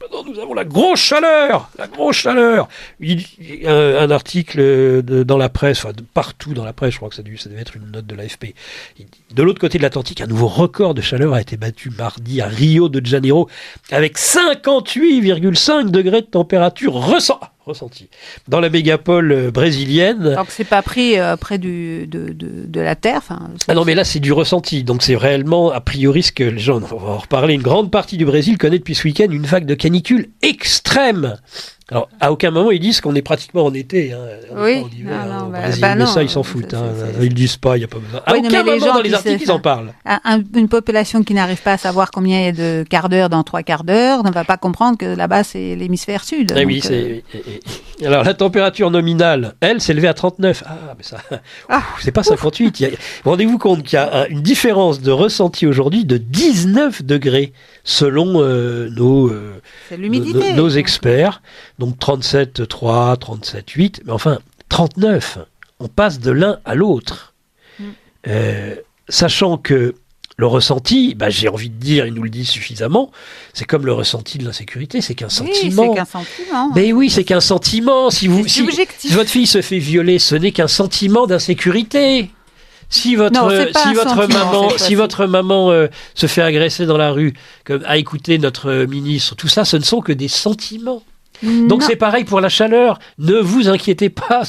Maintenant, 0.00 0.22
nous 0.22 0.38
avons 0.38 0.54
la 0.54 0.64
grosse 0.64 1.00
chaleur, 1.00 1.68
la 1.76 1.88
grosse 1.88 2.18
chaleur. 2.18 2.68
Un, 3.02 4.10
article 4.12 5.02
dans 5.02 5.38
la 5.38 5.48
presse, 5.48 5.84
enfin 5.84 5.92
partout 6.14 6.54
dans 6.54 6.64
la 6.64 6.72
presse, 6.72 6.92
je 6.92 6.98
crois 6.98 7.08
que 7.08 7.16
ça, 7.16 7.24
ça 7.36 7.48
devait 7.48 7.60
être 7.60 7.74
une 7.74 7.90
note 7.90 8.06
de 8.06 8.14
l'AFP. 8.14 8.54
De 9.32 9.42
l'autre 9.42 9.60
côté 9.60 9.78
de 9.78 9.82
l'Atlantique, 9.82 10.20
un 10.20 10.28
nouveau 10.28 10.46
record 10.46 10.94
de 10.94 11.00
chaleur 11.00 11.34
a 11.34 11.40
été 11.40 11.56
battu 11.56 11.90
mardi 11.90 12.40
à 12.40 12.46
Rio 12.46 12.88
de 12.88 13.04
Janeiro 13.04 13.48
avec 13.90 14.16
58,5 14.16 15.90
degrés 15.90 16.20
de 16.20 16.26
température 16.26 16.92
ressent 16.92 17.40
ressenti. 17.68 18.08
Dans 18.48 18.60
la 18.60 18.70
mégapole 18.70 19.32
euh, 19.32 19.50
brésilienne. 19.50 20.34
Donc 20.34 20.46
c'est 20.48 20.64
pas 20.64 20.82
pris 20.82 21.18
euh, 21.18 21.36
près 21.36 21.58
du, 21.58 22.06
de, 22.06 22.32
de, 22.32 22.80
la 22.80 22.96
terre. 22.96 23.22
Ah 23.68 23.74
non, 23.74 23.84
mais 23.84 23.94
là 23.94 24.04
c'est 24.04 24.20
du 24.20 24.32
ressenti. 24.32 24.84
Donc 24.84 25.02
c'est 25.02 25.16
réellement 25.16 25.70
a 25.70 25.80
priori 25.80 26.22
ce 26.22 26.32
que 26.32 26.44
les 26.44 26.58
gens, 26.58 26.76
on 26.76 26.96
va 26.96 27.12
en 27.12 27.18
reparler. 27.18 27.54
Une 27.54 27.62
grande 27.62 27.90
partie 27.90 28.16
du 28.16 28.24
Brésil 28.24 28.58
connaît 28.58 28.78
depuis 28.78 28.94
ce 28.94 29.04
week-end 29.04 29.28
une 29.30 29.46
vague 29.46 29.66
de 29.66 29.74
canicule 29.74 30.30
extrême. 30.42 31.36
Alors, 31.90 32.10
à 32.20 32.30
aucun 32.30 32.50
moment 32.50 32.70
ils 32.70 32.80
disent 32.80 33.00
qu'on 33.00 33.14
est 33.14 33.22
pratiquement 33.22 33.64
en 33.64 33.72
été. 33.72 34.12
Hein. 34.12 34.18
oui, 34.54 34.82
non, 35.02 35.48
bah, 35.50 35.60
bah 35.80 35.94
mais 35.94 36.04
ça 36.04 36.22
ils 36.22 36.28
s'en 36.28 36.42
foutent. 36.42 36.74
Hein. 36.74 36.92
Ils 37.22 37.32
disent 37.32 37.56
pas, 37.56 37.76
il 37.76 37.80
n'y 37.80 37.84
a 37.84 37.88
pas 37.88 37.98
besoin. 37.98 38.20
À 38.26 38.36
aucun 38.36 38.62
moment 38.62 38.94
dans 38.94 39.00
les 39.00 39.14
articles 39.14 39.42
ils 39.42 39.50
en 39.50 39.58
parlent. 39.58 39.94
une 40.54 40.68
population 40.68 41.22
qui 41.22 41.32
n'arrive 41.32 41.62
pas 41.62 41.72
à 41.72 41.78
savoir 41.78 42.10
combien 42.10 42.40
il 42.40 42.44
y 42.44 42.48
a 42.48 42.52
de 42.52 42.84
quarts 42.88 43.08
d'heure 43.08 43.30
dans 43.30 43.42
trois 43.42 43.62
quarts 43.62 43.84
d'heure 43.84 44.22
ne 44.22 44.30
va 44.30 44.44
pas 44.44 44.58
comprendre 44.58 44.98
que 44.98 45.06
là-bas 45.06 45.44
c'est 45.44 45.76
l'hémisphère 45.76 46.24
sud. 46.24 46.52
Ah 46.54 46.60
oui, 46.66 46.80
c'est. 46.82 47.24
Euh, 47.34 48.06
alors 48.06 48.22
la 48.22 48.34
température 48.34 48.90
nominale, 48.90 49.54
elle, 49.60 49.80
s'est 49.80 49.94
levée 49.94 50.08
à 50.08 50.14
39. 50.14 50.64
Ah, 50.66 50.94
mais 50.96 51.02
ça, 51.02 51.16
ah, 51.70 51.82
c'est 52.00 52.12
pas 52.12 52.22
58. 52.22 52.98
Rendez-vous 53.24 53.56
compte 53.56 53.82
qu'il 53.82 53.98
y 53.98 54.02
a 54.02 54.28
une 54.28 54.42
différence 54.42 55.00
de 55.00 55.10
ressenti 55.10 55.66
aujourd'hui 55.66 56.04
de 56.04 56.18
19 56.18 57.02
degrés 57.02 57.54
selon 57.88 58.42
euh, 58.42 58.90
nos, 58.90 59.30
euh, 59.30 59.58
nos, 60.54 60.68
experts. 60.68 61.40
Donc 61.78 61.98
37,3, 61.98 63.18
37,8, 63.18 64.00
mais 64.04 64.12
enfin 64.12 64.38
39. 64.68 65.38
On 65.80 65.88
passe 65.88 66.20
de 66.20 66.30
l'un 66.30 66.58
à 66.66 66.74
l'autre. 66.74 67.34
Mm. 67.80 67.84
Euh, 68.26 68.74
sachant 69.08 69.56
que 69.56 69.94
le 70.36 70.46
ressenti, 70.46 71.14
bah, 71.14 71.30
j'ai 71.30 71.48
envie 71.48 71.70
de 71.70 71.80
dire, 71.80 72.06
il 72.06 72.12
nous 72.12 72.24
le 72.24 72.28
dit 72.28 72.44
suffisamment, 72.44 73.10
c'est 73.54 73.64
comme 73.64 73.86
le 73.86 73.94
ressenti 73.94 74.36
de 74.36 74.44
l'insécurité, 74.44 75.00
c'est 75.00 75.14
qu'un 75.14 75.30
sentiment. 75.30 75.94
C'est 75.94 75.96
qu'un 75.96 76.04
sentiment. 76.04 76.70
Mais 76.74 76.92
oui, 76.92 77.08
c'est 77.08 77.24
qu'un 77.24 77.40
sentiment. 77.40 78.10
Si, 78.10 78.28
vous, 78.28 78.46
si, 78.46 78.62
votre 79.12 79.30
fille 79.30 79.46
se 79.46 79.62
fait 79.62 79.78
violer, 79.78 80.18
ce 80.18 80.34
n'est 80.34 80.52
qu'un 80.52 80.68
sentiment 80.68 81.26
d'insécurité. 81.26 82.30
Si 82.90 83.16
votre, 83.16 83.68
si, 83.76 83.94
votre 83.94 84.26
maman, 84.26 84.70
si 84.76 84.94
votre 84.94 85.26
maman 85.26 85.70
euh, 85.70 85.88
se 86.14 86.26
fait 86.26 86.42
agresser 86.42 86.86
dans 86.86 86.96
la 86.96 87.10
rue, 87.10 87.34
comme 87.64 87.82
a 87.84 87.98
écouté 87.98 88.38
notre 88.38 88.86
ministre, 88.86 89.34
tout 89.34 89.48
ça, 89.48 89.64
ce 89.64 89.76
ne 89.76 89.82
sont 89.82 90.00
que 90.00 90.12
des 90.12 90.28
sentiments. 90.28 91.02
Donc 91.42 91.82
c'est 91.82 91.96
pareil 91.96 92.24
pour 92.24 92.40
la 92.40 92.48
chaleur. 92.48 92.98
Ne 93.18 93.38
vous 93.38 93.68
inquiétez 93.68 94.08
pas. 94.08 94.42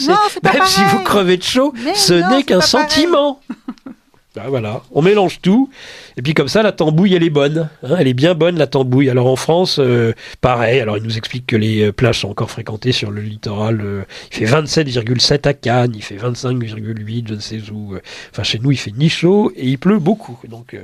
même 0.43 0.65
si 0.65 0.83
vous 0.85 1.03
crevez 1.03 1.37
de 1.37 1.43
chaud, 1.43 1.73
ce 1.95 2.13
n'est 2.13 2.43
qu'un 2.43 2.61
sentiment. 2.61 3.41
Ben 4.41 4.47
voilà, 4.47 4.83
on 4.93 5.01
mélange 5.01 5.41
tout, 5.41 5.69
et 6.15 6.21
puis 6.21 6.33
comme 6.33 6.47
ça, 6.47 6.63
la 6.63 6.71
tambouille, 6.71 7.13
elle 7.13 7.23
est 7.23 7.29
bonne. 7.29 7.69
Hein, 7.83 7.95
elle 7.99 8.07
est 8.07 8.13
bien 8.13 8.35
bonne, 8.35 8.57
la 8.57 8.67
tambouille. 8.67 9.09
Alors 9.09 9.27
en 9.27 9.35
France, 9.35 9.79
euh, 9.79 10.13
pareil, 10.39 10.79
alors 10.79 10.95
il 10.95 11.03
nous 11.03 11.17
explique 11.17 11.45
que 11.45 11.57
les 11.57 11.87
euh, 11.87 11.91
plages 11.91 12.19
sont 12.19 12.29
encore 12.29 12.49
fréquentées 12.49 12.93
sur 12.93 13.11
le 13.11 13.21
littoral. 13.21 13.81
Euh, 13.81 14.03
il 14.31 14.37
fait 14.37 14.45
27,7 14.45 15.45
à 15.45 15.53
Cannes, 15.53 15.91
il 15.93 16.01
fait 16.01 16.15
25,8, 16.15 17.27
je 17.27 17.33
ne 17.33 17.39
sais 17.39 17.59
où. 17.69 17.97
Enfin, 18.31 18.43
chez 18.43 18.59
nous, 18.59 18.71
il 18.71 18.77
fait 18.77 18.93
ni 18.95 19.09
chaud 19.09 19.51
et 19.57 19.67
il 19.67 19.77
pleut 19.77 19.99
beaucoup. 19.99 20.39
Donc 20.47 20.77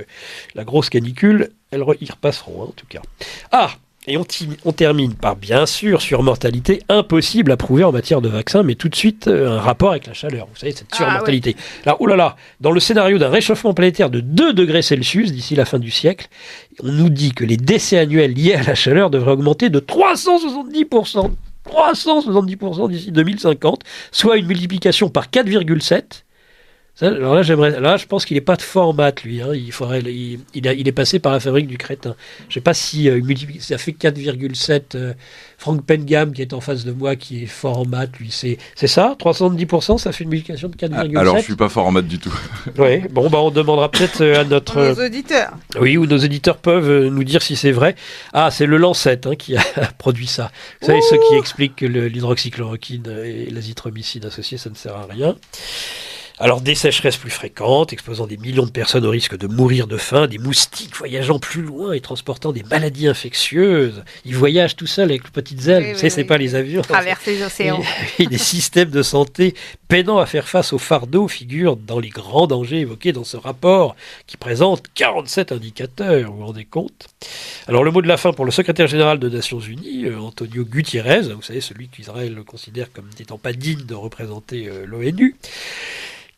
la 0.54 0.64
grosse 0.64 0.90
canicule, 0.90 1.48
elles, 1.70 1.82
ils 2.02 2.10
repasseront, 2.10 2.62
hein, 2.62 2.66
en 2.68 2.72
tout 2.72 2.86
cas. 2.86 3.00
Ah 3.52 3.70
et 4.08 4.16
on, 4.16 4.72
termine 4.72 5.14
par, 5.14 5.34
bien 5.34 5.66
sûr, 5.66 6.00
sur 6.00 6.22
mortalité 6.22 6.80
impossible 6.88 7.50
à 7.50 7.56
prouver 7.56 7.82
en 7.82 7.90
matière 7.90 8.20
de 8.20 8.28
vaccin, 8.28 8.62
mais 8.62 8.76
tout 8.76 8.88
de 8.88 8.94
suite 8.94 9.26
euh, 9.26 9.58
un 9.58 9.60
rapport 9.60 9.90
avec 9.90 10.06
la 10.06 10.12
chaleur. 10.12 10.46
Vous 10.46 10.56
savez, 10.56 10.72
cette 10.72 10.86
ah 10.92 10.96
surmortalité. 10.96 11.56
Là, 11.84 11.96
oh 11.98 12.06
là 12.06 12.14
là, 12.14 12.36
dans 12.60 12.70
le 12.70 12.78
scénario 12.78 13.18
d'un 13.18 13.30
réchauffement 13.30 13.74
planétaire 13.74 14.08
de 14.08 14.20
2 14.20 14.52
degrés 14.52 14.82
Celsius 14.82 15.32
d'ici 15.32 15.56
la 15.56 15.64
fin 15.64 15.80
du 15.80 15.90
siècle, 15.90 16.28
on 16.84 16.92
nous 16.92 17.08
dit 17.08 17.32
que 17.32 17.44
les 17.44 17.56
décès 17.56 17.98
annuels 17.98 18.32
liés 18.32 18.54
à 18.54 18.62
la 18.62 18.76
chaleur 18.76 19.10
devraient 19.10 19.32
augmenter 19.32 19.70
de 19.70 19.80
370%. 19.80 21.32
370% 21.68 22.88
d'ici 22.88 23.10
2050, 23.10 23.82
soit 24.12 24.36
une 24.36 24.46
multiplication 24.46 25.08
par 25.08 25.26
4,7 25.30 26.22
alors 27.02 27.34
là, 27.34 27.42
j'aimerais. 27.42 27.78
Là, 27.78 27.98
je 27.98 28.06
pense 28.06 28.24
qu'il 28.24 28.36
n'est 28.36 28.42
pas 28.42 28.56
de 28.56 28.62
format, 28.62 29.12
lui. 29.22 29.42
Hein. 29.42 29.52
Il, 29.52 29.70
faudrait, 29.70 30.00
il, 30.00 30.40
il, 30.54 30.88
est 30.88 30.92
passé 30.92 31.18
par 31.18 31.32
la 31.32 31.40
fabrique 31.40 31.66
du 31.66 31.76
crétin. 31.76 32.16
Je 32.44 32.46
ne 32.46 32.52
sais 32.54 32.60
pas 32.62 32.72
si 32.72 33.10
euh, 33.10 33.20
ça 33.60 33.76
fait 33.76 33.92
4,7. 33.92 34.82
Euh, 34.94 35.12
Frank 35.58 35.82
Pengam, 35.84 36.32
qui 36.32 36.42
est 36.42 36.54
en 36.54 36.60
face 36.60 36.84
de 36.84 36.92
moi, 36.92 37.16
qui 37.16 37.42
est 37.42 37.46
fort 37.46 37.80
en 37.80 37.84
maths, 37.86 38.18
lui, 38.18 38.30
c'est, 38.30 38.58
c'est 38.74 38.86
ça? 38.86 39.16
370%, 39.18 39.96
ça 39.98 40.12
fait 40.12 40.24
une 40.24 40.30
multiplication 40.30 40.68
de 40.68 40.76
4,7 40.76 41.12
ah, 41.16 41.20
Alors, 41.20 41.38
je 41.38 41.42
suis 41.42 41.56
pas 41.56 41.68
fort 41.68 41.86
en 41.86 41.92
maths 41.92 42.06
du 42.06 42.18
tout. 42.18 42.34
oui, 42.78 43.00
bon, 43.10 43.28
bah, 43.28 43.38
on 43.40 43.50
demandera 43.50 43.90
peut-être 43.90 44.22
euh, 44.22 44.40
à 44.40 44.44
notre. 44.44 44.80
Nos 44.80 45.06
auditeurs. 45.06 45.52
Oui, 45.78 45.98
ou 45.98 46.06
nos 46.06 46.18
éditeurs 46.18 46.56
peuvent 46.56 47.08
nous 47.08 47.24
dire 47.24 47.42
si 47.42 47.56
c'est 47.56 47.72
vrai. 47.72 47.94
Ah, 48.32 48.50
c'est 48.50 48.66
le 48.66 48.78
Lancet 48.78 49.26
hein, 49.26 49.34
qui 49.34 49.56
a 49.56 49.62
produit 49.98 50.26
ça. 50.26 50.50
Vous 50.80 50.86
savez, 50.86 51.00
ceux 51.02 51.18
qui 51.28 51.36
expliquent 51.36 51.76
que 51.76 51.86
l'hydroxychloroquine 51.86 53.06
et 53.24 53.50
l'azithromycine 53.50 54.24
associés, 54.24 54.56
ça 54.56 54.70
ne 54.70 54.74
sert 54.74 54.96
à 54.96 55.06
rien. 55.10 55.36
Alors 56.38 56.60
des 56.60 56.74
sécheresses 56.74 57.16
plus 57.16 57.30
fréquentes, 57.30 57.94
exposant 57.94 58.26
des 58.26 58.36
millions 58.36 58.66
de 58.66 58.70
personnes 58.70 59.06
au 59.06 59.10
risque 59.10 59.38
de 59.38 59.46
mourir 59.46 59.86
de 59.86 59.96
faim, 59.96 60.26
des 60.26 60.36
moustiques 60.36 60.94
voyageant 60.94 61.38
plus 61.38 61.62
loin 61.62 61.94
et 61.94 62.00
transportant 62.00 62.52
des 62.52 62.62
maladies 62.62 63.08
infectieuses. 63.08 64.04
Ils 64.26 64.36
voyagent 64.36 64.76
tout 64.76 64.86
seuls 64.86 65.08
avec 65.08 65.24
les 65.24 65.30
petites 65.30 65.66
ailes, 65.68 65.92
vous 65.92 65.96
savez, 65.96 66.10
c'est 66.10 66.24
pas 66.24 66.36
les 66.36 66.54
avions. 66.54 66.82
Traverser 66.82 67.36
les 67.36 67.42
océans. 67.42 67.82
Et, 68.18 68.26
des 68.26 68.36
systèmes 68.36 68.90
de 68.90 69.02
santé 69.02 69.54
peinant 69.88 70.18
à 70.18 70.26
faire 70.26 70.46
face 70.46 70.74
au 70.74 70.78
fardeau 70.78 71.26
figurent 71.26 71.76
dans 71.76 72.00
les 72.00 72.10
grands 72.10 72.46
dangers 72.46 72.80
évoqués 72.80 73.12
dans 73.12 73.24
ce 73.24 73.38
rapport 73.38 73.96
qui 74.26 74.36
présente 74.36 74.82
47 74.94 75.52
indicateurs, 75.52 76.30
vous 76.30 76.36
vous 76.36 76.46
rendez 76.46 76.66
compte? 76.66 77.08
Alors 77.66 77.82
le 77.82 77.90
mot 77.90 78.02
de 78.02 78.08
la 78.08 78.18
fin 78.18 78.34
pour 78.34 78.44
le 78.44 78.50
secrétaire 78.50 78.88
général 78.88 79.18
des 79.18 79.30
Nations 79.30 79.60
Unies, 79.60 80.04
euh, 80.04 80.18
Antonio 80.18 80.66
Gutiérrez, 80.66 81.32
vous 81.32 81.40
savez, 81.40 81.62
celui 81.62 81.88
qu'Israël 81.88 82.36
considère 82.46 82.92
comme 82.92 83.08
n'étant 83.18 83.38
pas 83.38 83.54
digne 83.54 83.86
de 83.86 83.94
représenter 83.94 84.68
euh, 84.68 84.84
l'ONU 84.84 85.34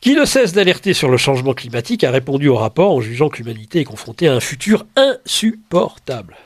qui 0.00 0.14
ne 0.14 0.24
cesse 0.24 0.52
d'alerter 0.52 0.94
sur 0.94 1.10
le 1.10 1.16
changement 1.16 1.54
climatique, 1.54 2.04
a 2.04 2.10
répondu 2.10 2.48
au 2.48 2.56
rapport 2.56 2.92
en 2.92 3.00
jugeant 3.00 3.28
que 3.28 3.38
l'humanité 3.38 3.80
est 3.80 3.84
confrontée 3.84 4.28
à 4.28 4.34
un 4.34 4.40
futur 4.40 4.86
insupportable. 4.96 6.36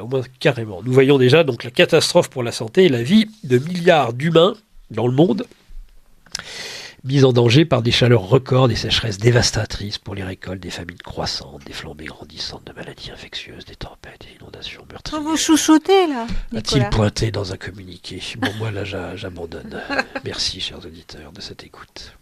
Au 0.00 0.06
moins 0.06 0.22
carrément. 0.40 0.82
Nous 0.82 0.92
voyons 0.92 1.18
déjà 1.18 1.44
donc 1.44 1.64
la 1.64 1.70
catastrophe 1.70 2.28
pour 2.28 2.42
la 2.42 2.52
santé 2.52 2.84
et 2.84 2.88
la 2.88 3.02
vie 3.02 3.28
de 3.44 3.58
milliards 3.58 4.12
d'humains 4.12 4.54
dans 4.90 5.06
le 5.06 5.12
monde. 5.12 5.46
mis 7.04 7.24
en 7.24 7.32
danger 7.32 7.64
par 7.64 7.82
des 7.82 7.90
chaleurs 7.90 8.22
records, 8.22 8.68
des 8.68 8.76
sécheresses 8.76 9.18
dévastatrices 9.18 9.98
pour 9.98 10.14
les 10.14 10.22
récoltes, 10.24 10.60
des 10.60 10.70
famines 10.70 10.98
croissantes, 10.98 11.62
des 11.66 11.72
flambées 11.72 12.06
grandissantes 12.06 12.64
de 12.66 12.72
maladies 12.72 13.10
infectieuses, 13.10 13.64
des 13.66 13.76
tempêtes, 13.76 14.22
des 14.22 14.36
inondations 14.40 14.84
meurtrières. 14.90 15.22
Vous 15.22 15.36
chouchoutez 15.36 16.06
là 16.06 16.26
A-t-il 16.56 16.88
pointé 16.90 17.30
dans 17.30 17.52
un 17.52 17.56
communiqué? 17.56 18.22
Bon, 18.38 18.50
moi 18.58 18.70
là, 18.70 18.84
j'abandonne. 19.16 19.80
Merci, 20.24 20.60
chers 20.60 20.78
auditeurs, 20.84 21.32
de 21.32 21.40
cette 21.40 21.64
écoute. 21.64 22.14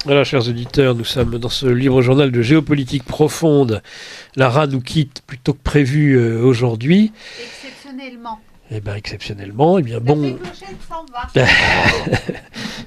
Voilà, 0.03 0.25
chers 0.25 0.49
auditeurs, 0.49 0.95
nous 0.95 1.05
sommes 1.05 1.39
dans 1.39 1.47
ce 1.47 1.65
livre 1.65 2.01
journal 2.01 2.29
de 2.29 2.41
géopolitique 2.41 3.05
profonde. 3.05 3.81
Lara 4.35 4.67
nous 4.67 4.81
quitte 4.81 5.21
plutôt 5.25 5.53
que 5.53 5.63
prévu 5.63 6.15
euh, 6.15 6.43
aujourd'hui. 6.43 7.13
Exceptionnellement. 7.41 8.41
Eh 8.69 8.81
bien, 8.81 8.95
exceptionnellement, 8.95 9.79
eh 9.79 9.81
bien, 9.81 10.01
bon. 10.01 10.23
La 10.23 10.31
clochette 10.31 10.75
s'en 10.89 11.05
va. 11.13 11.29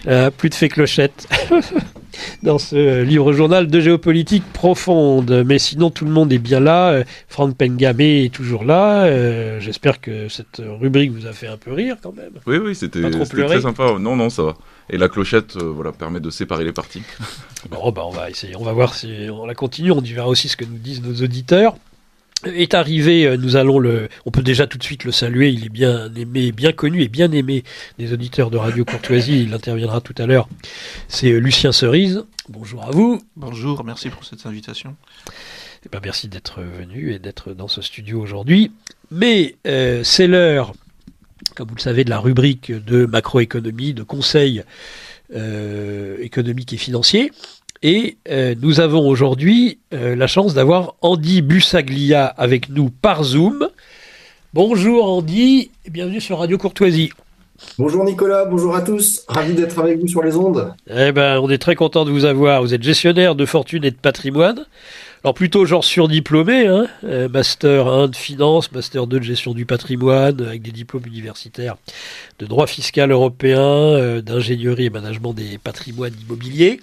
Euh, 0.08 0.30
plus 0.30 0.50
de 0.50 0.54
fée 0.54 0.68
clochette 0.68 1.26
dans 2.42 2.58
ce 2.58 3.02
livre 3.02 3.32
journal 3.32 3.66
de 3.66 3.80
géopolitique 3.80 4.44
profonde. 4.52 5.44
Mais 5.46 5.58
sinon, 5.58 5.90
tout 5.90 6.04
le 6.04 6.10
monde 6.10 6.32
est 6.32 6.38
bien 6.38 6.60
là. 6.60 6.90
Euh, 6.90 7.04
Franck 7.28 7.56
Pengamé 7.56 8.24
est 8.24 8.34
toujours 8.34 8.64
là. 8.64 9.04
Euh, 9.04 9.60
j'espère 9.60 10.00
que 10.00 10.28
cette 10.28 10.62
rubrique 10.64 11.12
vous 11.12 11.26
a 11.26 11.32
fait 11.32 11.46
un 11.46 11.56
peu 11.56 11.72
rire 11.72 11.96
quand 12.02 12.14
même. 12.14 12.32
Oui, 12.46 12.58
oui, 12.58 12.74
c'était 12.74 13.10
très 13.10 13.60
sympa. 13.60 13.98
Non, 13.98 14.16
non, 14.16 14.30
ça 14.30 14.42
va. 14.42 14.54
Et 14.88 14.98
la 14.98 15.08
clochette, 15.08 15.56
voilà, 15.56 15.92
permet 15.92 16.20
de 16.20 16.30
séparer 16.30 16.64
les 16.64 16.72
parties. 16.72 17.02
bon, 17.70 17.90
bah, 17.90 18.02
on 18.06 18.10
va 18.10 18.30
essayer. 18.30 18.56
On 18.56 18.64
va 18.64 18.72
voir 18.72 18.94
si 18.94 19.28
on 19.30 19.46
la 19.46 19.54
continue. 19.54 19.90
On 19.90 20.00
verra 20.00 20.28
aussi 20.28 20.48
ce 20.48 20.56
que 20.56 20.64
nous 20.64 20.78
disent 20.78 21.02
nos 21.02 21.24
auditeurs 21.24 21.76
est 22.44 22.74
arrivé, 22.74 23.26
euh, 23.26 23.36
nous 23.36 23.56
allons 23.56 23.78
le, 23.78 24.08
on 24.24 24.30
peut 24.30 24.42
déjà 24.42 24.66
tout 24.66 24.78
de 24.78 24.82
suite 24.82 25.04
le 25.04 25.12
saluer, 25.12 25.50
il 25.50 25.64
est 25.64 25.70
bien 25.70 26.12
aimé, 26.14 26.52
bien 26.52 26.72
connu 26.72 27.02
et 27.02 27.08
bien 27.08 27.32
aimé 27.32 27.64
des 27.98 28.12
auditeurs 28.12 28.50
de 28.50 28.56
Radio 28.56 28.84
Courtoisie, 28.84 29.42
il 29.44 29.54
interviendra 29.54 30.00
tout 30.00 30.14
à 30.18 30.26
l'heure. 30.26 30.48
C'est 31.08 31.32
euh, 31.32 31.38
Lucien 31.38 31.72
Cerise. 31.72 32.24
Bonjour 32.48 32.84
à 32.84 32.90
vous. 32.90 33.20
Bonjour, 33.36 33.82
merci 33.84 34.10
pour 34.10 34.24
cette 34.24 34.46
invitation. 34.46 34.96
Eh 35.84 35.88
ben, 35.88 36.00
merci 36.02 36.28
d'être 36.28 36.60
venu 36.62 37.12
et 37.12 37.18
d'être 37.18 37.52
dans 37.54 37.68
ce 37.68 37.80
studio 37.80 38.20
aujourd'hui. 38.20 38.72
Mais 39.10 39.56
euh, 39.66 40.04
c'est 40.04 40.26
l'heure, 40.26 40.74
comme 41.54 41.68
vous 41.68 41.76
le 41.76 41.80
savez, 41.80 42.04
de 42.04 42.10
la 42.10 42.18
rubrique 42.18 42.70
de 42.70 43.06
macroéconomie, 43.06 43.94
de 43.94 44.02
conseils 44.02 44.62
économiques 46.20 46.72
et 46.72 46.76
financiers. 46.76 47.32
Et 47.82 48.16
euh, 48.28 48.54
nous 48.60 48.80
avons 48.80 49.06
aujourd'hui 49.06 49.78
euh, 49.92 50.16
la 50.16 50.26
chance 50.26 50.54
d'avoir 50.54 50.94
Andy 51.02 51.42
Bussaglia 51.42 52.26
avec 52.26 52.70
nous 52.70 52.90
par 52.90 53.22
Zoom. 53.22 53.68
Bonjour 54.54 55.04
Andy 55.12 55.70
et 55.84 55.90
bienvenue 55.90 56.20
sur 56.20 56.38
Radio 56.38 56.56
Courtoisie. 56.56 57.10
Bonjour 57.78 58.04
Nicolas, 58.04 58.44
bonjour 58.44 58.74
à 58.74 58.82
tous. 58.82 59.24
Ravi 59.28 59.54
d'être 59.54 59.78
avec 59.78 59.98
vous 59.98 60.08
sur 60.08 60.22
les 60.22 60.36
ondes. 60.36 60.74
Eh 60.90 61.12
ben, 61.12 61.38
on 61.40 61.50
est 61.50 61.58
très 61.58 61.74
content 61.74 62.04
de 62.04 62.10
vous 62.10 62.24
avoir. 62.24 62.62
Vous 62.62 62.74
êtes 62.74 62.82
gestionnaire 62.82 63.34
de 63.34 63.44
fortune 63.46 63.84
et 63.84 63.90
de 63.90 63.96
patrimoine. 63.96 64.66
Alors 65.24 65.34
plutôt 65.34 65.64
genre 65.64 65.84
surdiplômé, 65.84 66.66
hein 66.66 66.86
euh, 67.04 67.28
master 67.28 67.88
1 67.88 68.08
de 68.08 68.16
finance, 68.16 68.72
master 68.72 69.06
2 69.06 69.18
de 69.18 69.24
gestion 69.24 69.54
du 69.54 69.66
patrimoine, 69.66 70.40
avec 70.40 70.62
des 70.62 70.70
diplômes 70.70 71.06
universitaires 71.06 71.76
de 72.38 72.46
droit 72.46 72.66
fiscal 72.66 73.10
européen, 73.10 74.20
d'ingénierie 74.20 74.86
et 74.86 74.90
management 74.90 75.32
des 75.32 75.58
patrimoines 75.58 76.14
immobiliers. 76.22 76.80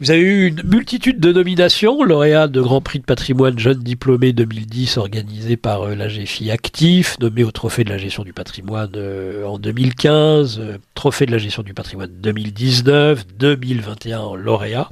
Vous 0.00 0.10
avez 0.10 0.20
eu 0.20 0.48
une 0.48 0.62
multitude 0.64 1.20
de 1.20 1.32
nominations, 1.32 2.02
lauréat 2.02 2.48
de 2.48 2.60
Grand 2.60 2.80
Prix 2.80 2.98
de 2.98 3.04
patrimoine 3.04 3.56
jeune 3.60 3.78
diplômé 3.78 4.32
2010 4.32 4.96
organisé 4.96 5.56
par 5.56 5.82
euh, 5.82 5.94
l'AGFI 5.94 6.50
Actif, 6.50 7.16
nommé 7.20 7.44
au 7.44 7.52
Trophée 7.52 7.84
de 7.84 7.90
la 7.90 7.98
gestion 7.98 8.24
du 8.24 8.32
patrimoine 8.32 8.90
euh, 8.96 9.44
en 9.46 9.56
2015, 9.56 10.58
euh, 10.58 10.78
Trophée 10.96 11.26
de 11.26 11.30
la 11.30 11.38
gestion 11.38 11.62
du 11.62 11.74
patrimoine 11.74 12.10
2019, 12.12 13.24
2021 13.38 14.34
lauréat. 14.34 14.90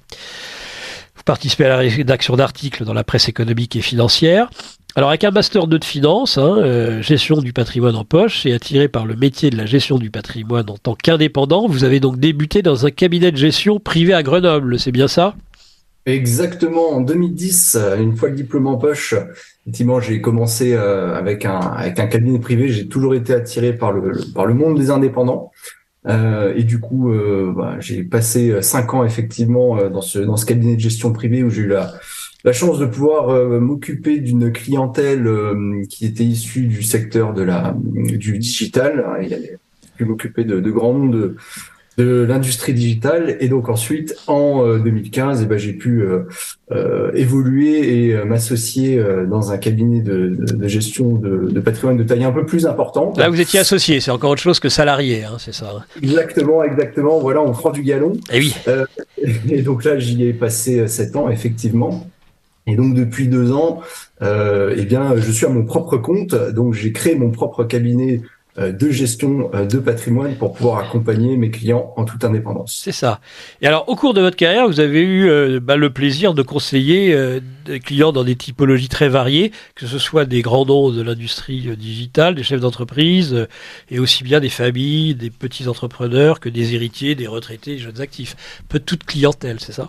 Vous 1.16 1.24
participez 1.24 1.64
à 1.64 1.70
la 1.70 1.76
rédaction 1.78 2.36
d'articles 2.36 2.84
dans 2.84 2.94
la 2.94 3.02
presse 3.02 3.28
économique 3.28 3.74
et 3.74 3.82
financière. 3.82 4.50
Alors 4.94 5.08
avec 5.08 5.24
un 5.24 5.30
master 5.30 5.66
2 5.66 5.78
de 5.78 5.84
finance, 5.84 6.36
hein, 6.36 6.58
euh, 6.58 7.00
gestion 7.00 7.38
du 7.38 7.54
patrimoine 7.54 7.96
en 7.96 8.04
poche, 8.04 8.44
et 8.44 8.52
attiré 8.52 8.88
par 8.88 9.06
le 9.06 9.16
métier 9.16 9.48
de 9.48 9.56
la 9.56 9.64
gestion 9.64 9.96
du 9.96 10.10
patrimoine 10.10 10.68
en 10.68 10.76
tant 10.76 10.94
qu'indépendant, 10.94 11.66
vous 11.66 11.84
avez 11.84 11.98
donc 11.98 12.18
débuté 12.18 12.60
dans 12.60 12.84
un 12.84 12.90
cabinet 12.90 13.32
de 13.32 13.38
gestion 13.38 13.80
privé 13.80 14.12
à 14.12 14.22
Grenoble, 14.22 14.78
c'est 14.78 14.92
bien 14.92 15.08
ça? 15.08 15.34
Exactement, 16.04 16.90
en 16.90 17.00
2010, 17.00 17.78
une 18.00 18.16
fois 18.16 18.28
le 18.28 18.34
diplôme 18.34 18.66
en 18.66 18.76
poche, 18.76 19.14
effectivement, 19.62 19.98
j'ai 19.98 20.20
commencé 20.20 20.74
euh, 20.74 21.14
avec 21.14 21.46
un 21.46 21.58
avec 21.58 21.98
un 21.98 22.06
cabinet 22.06 22.38
privé. 22.38 22.68
J'ai 22.68 22.86
toujours 22.86 23.14
été 23.14 23.32
attiré 23.32 23.72
par 23.72 23.92
le, 23.92 24.12
par 24.34 24.44
le 24.44 24.52
monde 24.52 24.76
des 24.76 24.90
indépendants. 24.90 25.52
Euh, 26.06 26.52
et 26.54 26.64
du 26.64 26.80
coup, 26.80 27.10
bah, 27.56 27.76
j'ai 27.78 28.02
passé 28.02 28.60
cinq 28.60 28.92
ans 28.92 29.04
effectivement 29.04 29.88
dans 29.88 30.02
ce 30.02 30.18
dans 30.18 30.36
ce 30.36 30.44
cabinet 30.44 30.74
de 30.74 30.80
gestion 30.80 31.12
privé 31.12 31.44
où 31.44 31.50
j'ai 31.50 31.62
eu 31.62 31.68
la 31.68 31.94
la 32.44 32.52
chance 32.52 32.78
de 32.78 32.86
pouvoir 32.86 33.28
euh, 33.28 33.60
m'occuper 33.60 34.18
d'une 34.18 34.52
clientèle 34.52 35.26
euh, 35.26 35.82
qui 35.88 36.06
était 36.06 36.24
issue 36.24 36.66
du 36.66 36.82
secteur 36.82 37.34
de 37.34 37.42
la 37.42 37.76
du 37.76 38.38
digital. 38.38 39.04
Il 39.22 39.34
a 39.34 39.38
pu 39.96 40.04
m'occuper 40.04 40.44
de, 40.44 40.60
de 40.60 40.70
grands 40.70 40.94
noms 40.94 41.06
de, 41.06 41.36
de 41.98 42.22
l'industrie 42.22 42.74
digitale 42.74 43.36
et 43.38 43.48
donc 43.48 43.68
ensuite 43.68 44.16
en 44.26 44.76
2015 44.78 45.40
euh, 45.40 45.44
eh 45.44 45.46
ben, 45.46 45.58
j'ai 45.58 45.72
pu 45.74 46.04
évoluer 47.14 48.08
et 48.08 48.24
m'associer 48.24 49.02
dans 49.28 49.52
un 49.52 49.58
cabinet 49.58 50.00
de, 50.00 50.34
de 50.36 50.68
gestion 50.68 51.14
de, 51.16 51.60
patrimoine 51.60 51.98
de 51.98 52.02
taille 52.02 52.24
un 52.24 52.32
peu 52.32 52.46
plus 52.46 52.66
importante. 52.66 53.18
Là 53.18 53.28
vous 53.28 53.40
étiez 53.40 53.60
associé, 53.60 54.00
c'est 54.00 54.10
encore 54.10 54.30
autre 54.30 54.42
chose 54.42 54.58
que 54.58 54.70
salarié, 54.70 55.24
hein, 55.24 55.36
c'est 55.38 55.54
ça. 55.54 55.84
Exactement, 56.02 56.64
exactement. 56.64 57.20
Voilà, 57.20 57.42
on 57.42 57.52
prend 57.52 57.70
du 57.70 57.82
galon. 57.82 58.14
Et 58.32 58.36
eh 58.36 58.38
oui. 58.38 58.54
et 59.50 59.62
donc 59.62 59.84
là 59.84 59.98
j'y 59.98 60.24
ai 60.24 60.32
passé 60.32 60.88
sept 60.88 61.14
ans 61.14 61.28
effectivement. 61.28 62.06
Et 62.66 62.76
donc 62.76 62.94
depuis 62.94 63.28
deux 63.28 63.52
ans, 63.52 63.80
euh, 64.22 64.74
eh 64.76 64.84
bien, 64.84 65.16
je 65.16 65.32
suis 65.32 65.46
à 65.46 65.48
mon 65.48 65.64
propre 65.64 65.96
compte. 65.96 66.34
Donc 66.52 66.74
j'ai 66.74 66.92
créé 66.92 67.14
mon 67.14 67.30
propre 67.30 67.64
cabinet 67.64 68.20
euh, 68.58 68.70
de 68.70 68.90
gestion 68.90 69.50
euh, 69.54 69.64
de 69.64 69.78
patrimoine 69.78 70.36
pour 70.36 70.52
pouvoir 70.52 70.78
accompagner 70.78 71.38
mes 71.38 71.50
clients 71.50 71.94
en 71.96 72.04
toute 72.04 72.22
indépendance. 72.22 72.82
C'est 72.84 72.92
ça. 72.92 73.18
Et 73.62 73.66
alors, 73.66 73.88
au 73.88 73.96
cours 73.96 74.12
de 74.12 74.20
votre 74.20 74.36
carrière, 74.36 74.66
vous 74.68 74.78
avez 74.78 75.00
eu 75.00 75.26
euh, 75.26 75.58
bah, 75.58 75.76
le 75.76 75.88
plaisir 75.88 76.34
de 76.34 76.42
conseiller 76.42 77.16
des 77.64 77.80
clients 77.80 78.12
dans 78.12 78.24
des 78.24 78.36
typologies 78.36 78.90
très 78.90 79.08
variées, 79.08 79.52
que 79.74 79.86
ce 79.86 79.98
soit 79.98 80.26
des 80.26 80.42
grands 80.42 80.66
noms 80.66 80.90
de 80.90 81.00
l'industrie 81.00 81.74
digitale, 81.78 82.34
des 82.34 82.42
chefs 82.42 82.60
d'entreprise, 82.60 83.46
et 83.90 83.98
aussi 83.98 84.22
bien 84.22 84.38
des 84.38 84.50
familles, 84.50 85.14
des 85.14 85.30
petits 85.30 85.66
entrepreneurs, 85.66 86.38
que 86.38 86.50
des 86.50 86.74
héritiers, 86.74 87.14
des 87.14 87.26
retraités, 87.26 87.76
des 87.76 87.78
jeunes 87.78 88.02
actifs. 88.02 88.36
Peu 88.68 88.78
de 88.78 88.84
toute 88.84 89.04
clientèle, 89.04 89.60
c'est 89.60 89.72
ça? 89.72 89.86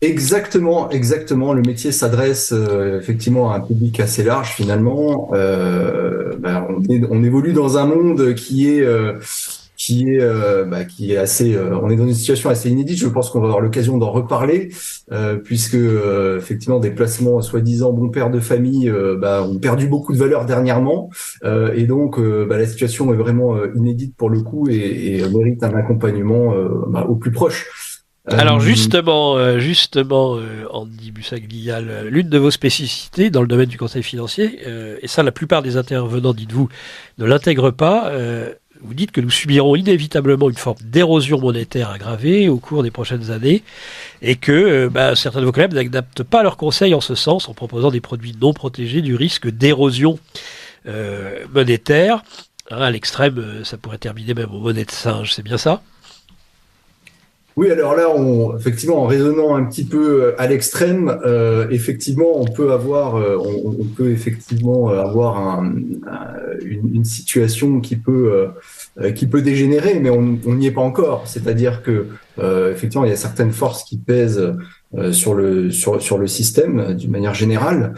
Exactement, 0.00 0.90
exactement. 0.90 1.52
Le 1.52 1.62
métier 1.62 1.90
s'adresse 1.90 2.52
euh, 2.52 3.00
effectivement 3.00 3.50
à 3.50 3.56
un 3.56 3.60
public 3.60 3.98
assez 3.98 4.22
large 4.22 4.54
finalement. 4.54 5.30
Euh, 5.32 6.36
ben, 6.38 6.68
on, 7.10 7.24
évolue 7.24 7.52
dans 7.52 7.78
un 7.78 7.86
monde 7.86 8.34
qui 8.34 8.68
est 8.68 8.80
euh, 8.80 9.14
qui 9.76 10.08
est 10.08 10.20
bah, 10.68 10.84
qui 10.84 11.12
est 11.12 11.16
assez. 11.16 11.56
on 11.58 11.88
est 11.90 11.96
dans 11.96 12.06
une 12.06 12.14
situation 12.14 12.48
assez 12.48 12.68
inédite. 12.68 12.98
Je 12.98 13.08
pense 13.08 13.30
qu'on 13.30 13.40
va 13.40 13.46
avoir 13.46 13.60
l'occasion 13.60 13.96
d'en 13.96 14.10
reparler 14.10 14.70
puisque 15.44 15.76
effectivement 16.36 16.80
des 16.80 16.90
placements 16.90 17.40
soi-disant 17.40 17.92
bon 17.92 18.08
père 18.08 18.30
de 18.30 18.40
famille 18.40 18.92
bah, 19.20 19.44
ont 19.44 19.58
perdu 19.58 19.86
beaucoup 19.86 20.12
de 20.12 20.18
valeur 20.18 20.46
dernièrement 20.46 21.10
et 21.44 21.84
donc 21.84 22.20
bah, 22.20 22.58
la 22.58 22.66
situation 22.66 23.12
est 23.14 23.16
vraiment 23.16 23.54
inédite 23.76 24.16
pour 24.16 24.30
le 24.30 24.40
coup 24.40 24.68
et, 24.68 25.20
et 25.20 25.28
mérite 25.28 25.62
un 25.62 25.74
accompagnement 25.74 26.52
au 27.08 27.14
plus 27.14 27.30
proche. 27.30 27.87
Alors 28.30 28.56
euh, 28.56 28.60
justement, 28.60 29.36
euh, 29.36 29.58
justement, 29.58 30.36
euh, 30.36 30.66
Andy 30.70 31.12
Bussaglia, 31.12 31.80
l'une 31.80 32.28
de 32.28 32.38
vos 32.38 32.50
spécificités 32.50 33.30
dans 33.30 33.40
le 33.40 33.48
domaine 33.48 33.68
du 33.68 33.78
conseil 33.78 34.02
financier, 34.02 34.60
et 35.02 35.08
ça 35.08 35.22
la 35.22 35.32
plupart 35.32 35.62
des 35.62 35.76
intervenants, 35.76 36.34
dites-vous, 36.34 36.68
ne 37.18 37.24
l'intègrent 37.24 37.70
pas, 37.70 38.12
vous 38.80 38.94
dites 38.94 39.10
que 39.10 39.20
nous 39.20 39.30
subirons 39.30 39.74
inévitablement 39.74 40.48
une 40.48 40.56
forme 40.56 40.78
d'érosion 40.84 41.40
monétaire 41.40 41.90
aggravée 41.90 42.48
au 42.48 42.58
cours 42.58 42.82
des 42.82 42.90
prochaines 42.90 43.30
années 43.30 43.62
et 44.22 44.36
que 44.36 44.88
bah, 44.88 45.16
certains 45.16 45.40
de 45.40 45.46
vos 45.46 45.52
collègues 45.52 45.72
n'adaptent 45.72 46.22
pas 46.22 46.42
leurs 46.42 46.56
conseils 46.56 46.94
en 46.94 47.00
ce 47.00 47.14
sens 47.14 47.48
en 47.48 47.54
proposant 47.54 47.90
des 47.90 48.00
produits 48.00 48.36
non 48.40 48.52
protégés 48.52 49.02
du 49.02 49.14
risque 49.16 49.48
d'érosion 49.48 50.18
monétaire. 51.52 52.22
Hein, 52.70 52.82
à 52.82 52.90
l'extrême, 52.90 53.64
ça 53.64 53.78
pourrait 53.78 53.98
terminer 53.98 54.34
même 54.34 54.52
aux 54.52 54.60
monnaies 54.60 54.84
de 54.84 54.90
singe, 54.90 55.32
c'est 55.32 55.42
bien 55.42 55.58
ça? 55.58 55.82
Oui, 57.58 57.72
alors 57.72 57.96
là, 57.96 58.08
on, 58.08 58.56
effectivement, 58.56 59.02
en 59.02 59.06
raisonnant 59.06 59.56
un 59.56 59.64
petit 59.64 59.82
peu 59.84 60.22
euh, 60.22 60.34
à 60.40 60.46
l'extrême, 60.46 61.18
euh, 61.26 61.66
effectivement, 61.70 62.40
on 62.40 62.44
peut 62.44 62.70
avoir, 62.70 63.16
euh, 63.16 63.36
on, 63.36 63.82
peut 63.96 64.12
effectivement 64.12 64.90
avoir 64.90 65.38
un, 65.38 65.74
une, 66.64 66.94
une, 66.94 67.04
situation 67.04 67.80
qui 67.80 67.96
peut 67.96 68.46
qui 69.16 69.26
peut 69.26 69.42
dégénérer, 69.42 69.98
mais 69.98 70.10
on 70.10 70.54
n'y 70.54 70.68
est 70.68 70.72
pas 70.72 70.82
encore. 70.82 71.26
C'est-à-dire 71.26 71.82
que 71.82 72.06
effectivement, 72.70 73.04
il 73.04 73.10
y 73.10 73.12
a 73.12 73.16
certaines 73.16 73.50
forces 73.50 73.82
qui 73.82 73.96
pèsent 73.96 74.54
sur 75.10 75.34
le 75.34 75.72
sur 75.72 76.00
sur 76.00 76.18
le 76.18 76.28
système 76.28 76.94
d'une 76.94 77.10
manière 77.10 77.34
générale, 77.34 77.94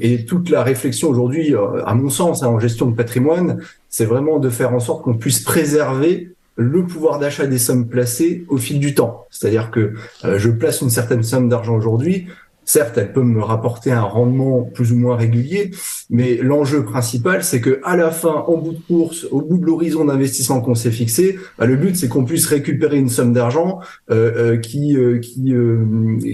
et 0.00 0.24
toute 0.24 0.48
la 0.48 0.62
réflexion 0.62 1.10
aujourd'hui, 1.10 1.54
à 1.84 1.94
mon 1.94 2.08
sens, 2.08 2.42
hein, 2.42 2.48
en 2.48 2.58
gestion 2.58 2.86
de 2.90 2.96
patrimoine, 2.96 3.60
c'est 3.90 4.06
vraiment 4.06 4.38
de 4.38 4.48
faire 4.48 4.72
en 4.72 4.80
sorte 4.80 5.02
qu'on 5.02 5.18
puisse 5.18 5.40
préserver 5.40 6.33
le 6.56 6.84
pouvoir 6.86 7.18
d'achat 7.18 7.46
des 7.46 7.58
sommes 7.58 7.88
placées 7.88 8.44
au 8.48 8.56
fil 8.56 8.78
du 8.78 8.94
temps. 8.94 9.26
C'est-à-dire 9.30 9.70
que 9.70 9.94
euh, 10.24 10.38
je 10.38 10.50
place 10.50 10.80
une 10.80 10.90
certaine 10.90 11.22
somme 11.22 11.48
d'argent 11.48 11.74
aujourd'hui, 11.74 12.26
certes, 12.66 12.96
elle 12.96 13.12
peut 13.12 13.22
me 13.22 13.42
rapporter 13.42 13.92
un 13.92 14.00
rendement 14.00 14.62
plus 14.62 14.92
ou 14.92 14.96
moins 14.96 15.16
régulier, 15.16 15.72
mais 16.08 16.36
l'enjeu 16.36 16.82
principal, 16.82 17.44
c'est 17.44 17.60
que 17.60 17.80
à 17.84 17.94
la 17.96 18.10
fin, 18.10 18.44
en 18.46 18.56
bout 18.56 18.72
de 18.72 18.80
course, 18.86 19.26
au 19.30 19.42
bout 19.42 19.58
de 19.58 19.66
l'horizon 19.66 20.06
d'investissement 20.06 20.62
qu'on 20.62 20.74
s'est 20.74 20.90
fixé, 20.90 21.38
bah, 21.58 21.66
le 21.66 21.76
but, 21.76 21.94
c'est 21.96 22.08
qu'on 22.08 22.24
puisse 22.24 22.46
récupérer 22.46 22.96
une 22.96 23.10
somme 23.10 23.34
d'argent 23.34 23.80
euh, 24.10 24.52
euh, 24.54 24.56
qui 24.56 24.96
qui 25.20 25.52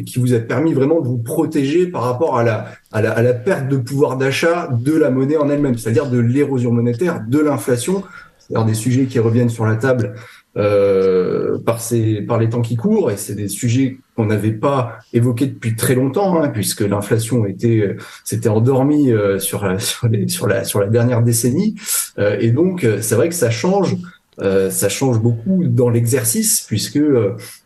qui 0.07 0.19
vous 0.21 0.35
a 0.35 0.39
permis 0.39 0.73
vraiment 0.73 1.01
de 1.01 1.09
vous 1.09 1.19
protéger 1.19 1.87
par 1.87 2.03
rapport 2.03 2.39
à 2.39 2.45
la 2.45 2.67
à 2.93 3.03
la, 3.03 3.11
à 3.11 3.23
la 3.23 3.35
perte 3.35 3.69
de 3.69 3.77
pouvoir 3.77 4.17
d'achat 4.17 4.69
de 4.71 4.93
la 4.93 5.11
monnaie 5.11 5.37
en 5.37 5.49
elle-même, 5.49 5.77
c'est-à-dire 5.77 6.09
de 6.09 6.19
l'érosion 6.19 6.71
monétaire, 6.73 7.25
de 7.27 7.39
l'inflation 7.41 8.05
d'ailleurs 8.51 8.67
des 8.67 8.75
sujets 8.75 9.07
qui 9.07 9.19
reviennent 9.19 9.49
sur 9.49 9.65
la 9.65 9.77
table 9.77 10.15
euh, 10.57 11.59
par, 11.59 11.81
ces, 11.81 12.23
par 12.23 12.39
les 12.39 12.49
temps 12.49 12.61
qui 12.61 12.77
courent, 12.77 13.11
et 13.11 13.17
c'est 13.17 13.37
des 13.37 13.49
sujets 13.49 13.99
qu'on 14.17 14.27
n'avait 14.27 14.53
pas 14.53 14.99
évoqués 15.13 15.47
depuis 15.47 15.77
très 15.77 15.95
longtemps, 15.95 16.43
hein, 16.43 16.49
puisque 16.49 16.81
l'inflation 16.81 17.47
était 17.47 17.97
s'était 18.25 18.49
endormie 18.49 19.13
euh, 19.13 19.39
sur, 19.39 19.61
sur, 19.81 20.09
les, 20.09 20.27
sur, 20.29 20.49
la, 20.49 20.65
sur 20.65 20.81
la 20.81 20.89
dernière 20.89 21.23
décennie, 21.23 21.77
euh, 22.19 22.37
et 22.41 22.51
donc 22.51 22.87
c'est 23.01 23.15
vrai 23.15 23.29
que 23.29 23.35
ça 23.35 23.51
change. 23.51 23.97
Euh, 24.41 24.71
ça 24.71 24.89
change 24.89 25.21
beaucoup 25.21 25.65
dans 25.67 25.91
l'exercice 25.91 26.63
puisque 26.63 27.01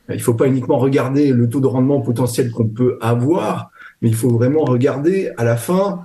il 0.09 0.20
faut 0.20 0.35
pas 0.35 0.49
uniquement 0.49 0.76
regarder 0.76 1.30
le 1.30 1.49
taux 1.49 1.61
de 1.61 1.68
rendement 1.68 2.01
potentiel 2.01 2.51
qu'on 2.51 2.66
peut 2.66 2.99
avoir, 3.01 3.70
mais 4.03 4.09
il 4.09 4.14
faut 4.16 4.30
vraiment 4.30 4.64
regarder 4.64 5.30
à 5.37 5.45
la 5.45 5.57
fin 5.57 6.03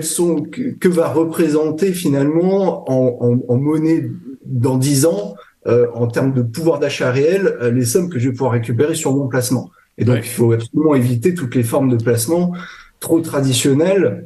sont, 0.00 0.42
que, 0.42 0.88
va 0.88 1.12
représenter 1.12 1.92
finalement 1.92 2.90
en, 2.90 3.56
monnaie 3.56 4.10
dans 4.44 4.78
10 4.78 5.06
ans, 5.06 5.34
euh, 5.66 5.86
en 5.94 6.06
termes 6.06 6.32
de 6.32 6.42
pouvoir 6.42 6.78
d'achat 6.78 7.10
réel, 7.10 7.56
euh, 7.60 7.70
les 7.70 7.84
sommes 7.84 8.08
que 8.08 8.18
je 8.18 8.28
vais 8.28 8.32
pouvoir 8.32 8.52
récupérer 8.52 8.94
sur 8.94 9.14
mon 9.14 9.28
placement. 9.28 9.70
Et 9.98 10.04
donc, 10.04 10.18
il 10.22 10.30
faut 10.30 10.52
absolument 10.52 10.94
éviter 10.94 11.34
toutes 11.34 11.54
les 11.54 11.62
formes 11.62 11.90
de 11.90 12.02
placement 12.02 12.52
trop 12.98 13.20
traditionnelles 13.20 14.24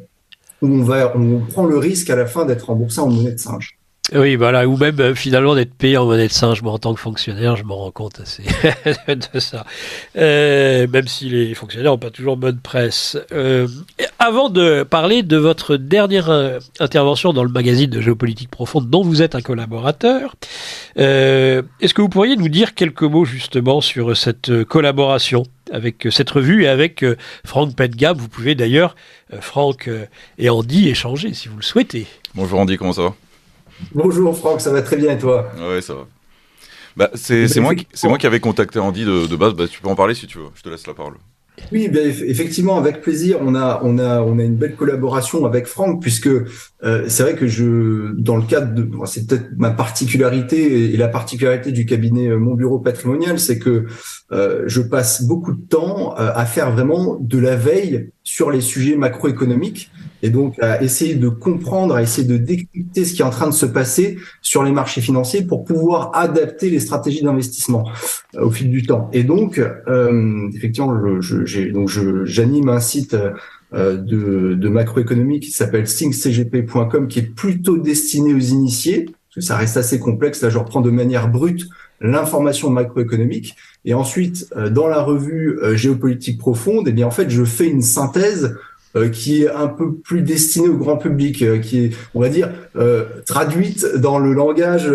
où 0.62 0.68
on 0.68 0.82
va, 0.82 1.16
on 1.16 1.40
prend 1.40 1.66
le 1.66 1.76
risque 1.76 2.08
à 2.10 2.16
la 2.16 2.26
fin 2.26 2.44
d'être 2.44 2.66
remboursé 2.66 3.00
en 3.00 3.10
monnaie 3.10 3.32
de 3.32 3.38
singe. 3.38 3.76
Oui, 4.14 4.36
voilà, 4.36 4.68
ou 4.68 4.76
même 4.76 5.00
euh, 5.00 5.14
finalement 5.16 5.56
d'être 5.56 5.74
payé 5.74 5.96
en 5.96 6.06
monnaie 6.06 6.28
de 6.28 6.32
singe. 6.32 6.62
Moi, 6.62 6.72
en 6.72 6.78
tant 6.78 6.94
que 6.94 7.00
fonctionnaire, 7.00 7.56
je 7.56 7.64
m'en 7.64 7.76
rends 7.76 7.90
compte 7.90 8.20
assez 8.20 8.44
de 9.08 9.40
ça. 9.40 9.66
Euh, 10.16 10.86
même 10.86 11.08
si 11.08 11.28
les 11.28 11.54
fonctionnaires 11.54 11.90
n'ont 11.90 11.98
pas 11.98 12.10
toujours 12.10 12.36
bonne 12.36 12.60
presse. 12.60 13.18
Euh, 13.32 13.66
avant 14.20 14.48
de 14.48 14.84
parler 14.84 15.24
de 15.24 15.36
votre 15.36 15.76
dernière 15.76 16.30
intervention 16.78 17.32
dans 17.32 17.42
le 17.42 17.50
magazine 17.50 17.90
de 17.90 18.00
géopolitique 18.00 18.48
profonde, 18.48 18.88
dont 18.88 19.02
vous 19.02 19.22
êtes 19.22 19.34
un 19.34 19.40
collaborateur, 19.40 20.36
est-ce 20.96 21.94
que 21.94 22.00
vous 22.00 22.08
pourriez 22.08 22.36
nous 22.36 22.48
dire 22.48 22.74
quelques 22.74 23.02
mots 23.02 23.24
justement 23.24 23.80
sur 23.80 24.16
cette 24.16 24.64
collaboration 24.64 25.42
avec 25.72 26.08
cette 26.10 26.30
revue 26.30 26.64
et 26.64 26.68
avec 26.68 27.04
Franck 27.44 27.74
Pedgab 27.76 28.18
Vous 28.18 28.28
pouvez 28.28 28.54
d'ailleurs, 28.54 28.96
Franck 29.40 29.90
et 30.38 30.48
Andy, 30.48 30.88
échanger 30.88 31.34
si 31.34 31.48
vous 31.48 31.56
le 31.56 31.62
souhaitez. 31.62 32.06
Bonjour 32.34 32.60
Andy, 32.60 32.76
comment 32.78 32.92
ça 32.92 33.02
va? 33.02 33.14
Bonjour 33.94 34.36
Franck, 34.36 34.60
ça 34.60 34.70
va 34.70 34.82
très 34.82 34.96
bien 34.96 35.12
et 35.12 35.18
toi 35.18 35.50
Ouais, 35.58 35.80
ça 35.80 35.94
va. 35.94 36.06
Bah, 36.96 37.10
c'est 37.14 37.60
moi, 37.60 37.74
qui, 37.74 37.86
moi 38.04 38.16
qui 38.16 38.26
avais 38.26 38.40
contacté 38.40 38.78
Andy 38.78 39.04
de, 39.04 39.36
base, 39.36 39.52
bah, 39.52 39.66
tu 39.68 39.80
peux 39.80 39.88
en 39.88 39.94
parler 39.94 40.14
si 40.14 40.26
tu 40.26 40.38
veux, 40.38 40.46
je 40.54 40.62
te 40.62 40.68
laisse 40.68 40.86
la 40.86 40.94
parole. 40.94 41.14
Oui, 41.72 41.88
ben, 41.88 42.06
effectivement, 42.06 42.76
avec 42.78 43.00
plaisir. 43.00 43.38
On 43.40 43.54
a, 43.54 43.80
on 43.82 43.98
a, 43.98 44.20
on 44.20 44.38
a 44.38 44.42
une 44.42 44.56
belle 44.56 44.76
collaboration 44.76 45.44
avec 45.46 45.66
Franck, 45.66 46.00
puisque 46.00 46.28
euh, 46.28 47.04
c'est 47.08 47.22
vrai 47.22 47.34
que 47.34 47.46
je, 47.46 48.12
dans 48.14 48.36
le 48.36 48.42
cadre 48.42 48.74
de, 48.74 48.88
c'est 49.06 49.26
peut-être 49.26 49.46
ma 49.56 49.70
particularité 49.70 50.92
et 50.92 50.96
la 50.96 51.08
particularité 51.08 51.72
du 51.72 51.86
cabinet 51.86 52.28
euh, 52.28 52.38
Mon 52.38 52.54
Bureau 52.54 52.78
Patrimonial, 52.78 53.38
c'est 53.38 53.58
que 53.58 53.86
euh, 54.32 54.64
je 54.66 54.80
passe 54.82 55.22
beaucoup 55.22 55.52
de 55.52 55.66
temps 55.66 56.14
à 56.14 56.44
faire 56.46 56.72
vraiment 56.72 57.16
de 57.20 57.38
la 57.38 57.56
veille 57.56 58.10
sur 58.26 58.50
les 58.50 58.60
sujets 58.60 58.96
macroéconomiques 58.96 59.92
et 60.20 60.30
donc 60.30 60.58
à 60.60 60.82
essayer 60.82 61.14
de 61.14 61.28
comprendre, 61.28 61.94
à 61.94 62.02
essayer 62.02 62.26
de 62.26 62.36
décrypter 62.36 63.04
ce 63.04 63.14
qui 63.14 63.22
est 63.22 63.24
en 63.24 63.30
train 63.30 63.46
de 63.46 63.54
se 63.54 63.66
passer 63.66 64.18
sur 64.42 64.64
les 64.64 64.72
marchés 64.72 65.00
financiers 65.00 65.42
pour 65.42 65.64
pouvoir 65.64 66.10
adapter 66.12 66.68
les 66.68 66.80
stratégies 66.80 67.22
d'investissement 67.22 67.88
euh, 68.34 68.46
au 68.46 68.50
fil 68.50 68.68
du 68.68 68.82
temps. 68.82 69.08
Et 69.12 69.22
donc, 69.22 69.60
euh, 69.60 70.50
effectivement, 70.56 70.92
j'anime 72.24 72.68
un 72.68 72.80
site 72.80 73.16
euh, 73.72 73.96
de, 73.96 74.54
de 74.54 74.68
macroéconomie 74.68 75.38
qui 75.38 75.52
s'appelle 75.52 75.84
thinkcgp.com 75.84 77.06
qui 77.06 77.20
est 77.20 77.34
plutôt 77.34 77.78
destiné 77.78 78.34
aux 78.34 78.38
initiés, 78.38 79.04
parce 79.04 79.34
que 79.36 79.40
ça 79.40 79.56
reste 79.56 79.76
assez 79.76 80.00
complexe. 80.00 80.42
Là, 80.42 80.50
je 80.50 80.58
reprends 80.58 80.80
de 80.80 80.90
manière 80.90 81.28
brute 81.28 81.68
l'information 82.00 82.70
macroéconomique. 82.70 83.56
Et 83.84 83.94
ensuite, 83.94 84.52
dans 84.70 84.86
la 84.86 85.02
revue 85.02 85.58
Géopolitique 85.74 86.38
profonde, 86.38 86.88
eh 86.88 86.92
bien, 86.92 87.06
en 87.06 87.10
fait, 87.10 87.30
je 87.30 87.44
fais 87.44 87.68
une 87.68 87.82
synthèse 87.82 88.36
euh, 88.44 88.58
qui 89.08 89.42
est 89.42 89.50
un 89.50 89.68
peu 89.68 89.94
plus 89.94 90.22
destinée 90.22 90.68
au 90.68 90.76
grand 90.76 90.96
public, 90.96 91.42
euh, 91.42 91.58
qui 91.58 91.84
est, 91.84 91.90
on 92.14 92.20
va 92.20 92.28
dire, 92.28 92.50
euh, 92.76 93.04
traduite 93.24 93.86
dans 93.96 94.18
le 94.18 94.32
langage 94.32 94.90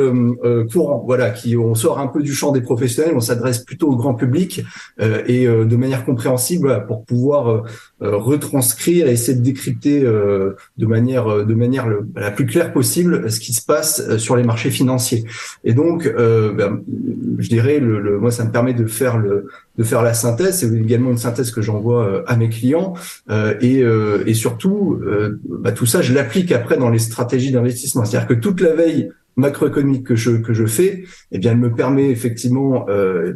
courant. 0.71 1.03
Voilà, 1.05 1.29
qui 1.29 1.57
on 1.57 1.75
sort 1.75 1.99
un 1.99 2.07
peu 2.07 2.21
du 2.21 2.33
champ 2.33 2.51
des 2.51 2.61
professionnels, 2.61 3.13
on 3.15 3.19
s'adresse 3.19 3.59
plutôt 3.59 3.89
au 3.89 3.95
grand 3.95 4.13
public 4.13 4.63
et 4.99 5.45
de 5.45 5.75
manière 5.75 6.05
compréhensible 6.05 6.85
pour 6.87 7.05
pouvoir 7.05 7.63
retranscrire 7.99 9.07
et 9.07 9.11
essayer 9.11 9.37
de 9.37 9.43
décrypter 9.43 10.01
de 10.01 10.85
manière 10.85 11.45
de 11.45 11.53
manière 11.53 11.87
la 12.15 12.31
plus 12.31 12.45
claire 12.45 12.71
possible 12.73 13.31
ce 13.31 13.39
qui 13.39 13.53
se 13.53 13.63
passe 13.65 14.17
sur 14.17 14.35
les 14.35 14.43
marchés 14.43 14.71
financiers. 14.71 15.25
Et 15.63 15.73
donc, 15.73 16.11
ben, 16.13 16.81
je 17.37 17.49
dirais, 17.49 17.79
le, 17.79 17.99
le, 17.99 18.19
moi, 18.19 18.31
ça 18.31 18.45
me 18.45 18.51
permet 18.51 18.73
de 18.73 18.85
faire 18.85 19.17
le 19.17 19.47
de 19.77 19.83
faire 19.83 20.03
la 20.03 20.13
synthèse. 20.13 20.59
C'est 20.59 20.73
également 20.73 21.11
une 21.11 21.17
synthèse 21.17 21.51
que 21.51 21.61
j'envoie 21.61 22.05
euh, 22.05 22.23
à 22.27 22.35
mes 22.35 22.49
clients. 22.49 22.93
Euh, 23.29 23.55
et, 23.61 23.83
euh, 23.83 24.23
et, 24.25 24.33
surtout, 24.33 24.99
bah, 25.47 25.71
tout 25.71 25.85
ça, 25.85 26.01
je 26.01 26.13
l'applique 26.13 26.51
après 26.51 26.77
dans 26.77 26.89
les 26.89 26.99
stratégies 26.99 27.51
d'investissement. 27.51 28.05
C'est-à-dire 28.05 28.27
que 28.27 28.33
toute 28.33 28.61
la 28.61 28.73
veille 28.73 29.09
macroéconomique 29.37 30.05
que 30.05 30.15
je 30.15 30.31
que 30.31 30.53
je 30.53 30.65
fais, 30.65 31.05
eh 31.31 31.39
bien, 31.39 31.51
elle 31.51 31.57
me 31.57 31.71
permet 31.71 32.09
effectivement, 32.09 32.85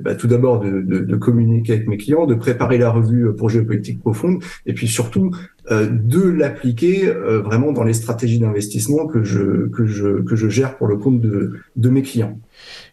bah, 0.02 0.16
tout 0.16 0.28
d'abord 0.28 0.60
de, 0.60 1.16
communiquer 1.16 1.74
avec 1.74 1.88
mes 1.88 1.98
clients, 1.98 2.26
de 2.26 2.36
préparer 2.36 2.78
la 2.78 2.90
revue 2.90 3.34
pour 3.38 3.50
géopolitique 3.50 4.00
profonde, 4.00 4.44
et 4.66 4.74
puis 4.74 4.88
surtout 4.88 5.32
de 5.72 6.22
l'appliquer 6.22 7.10
vraiment 7.44 7.72
dans 7.72 7.84
les 7.84 7.94
stratégies 7.94 8.40
d'investissement 8.40 9.08
que 9.08 9.24
je 9.24 9.70
que 9.70 9.86
je 9.86 10.22
que 10.22 10.36
je 10.36 10.50
gère 10.50 10.76
pour 10.78 10.88
le 10.88 10.98
compte 10.98 11.22
de 11.22 11.54
de 11.78 11.90
mes 11.90 12.02
clients. 12.02 12.40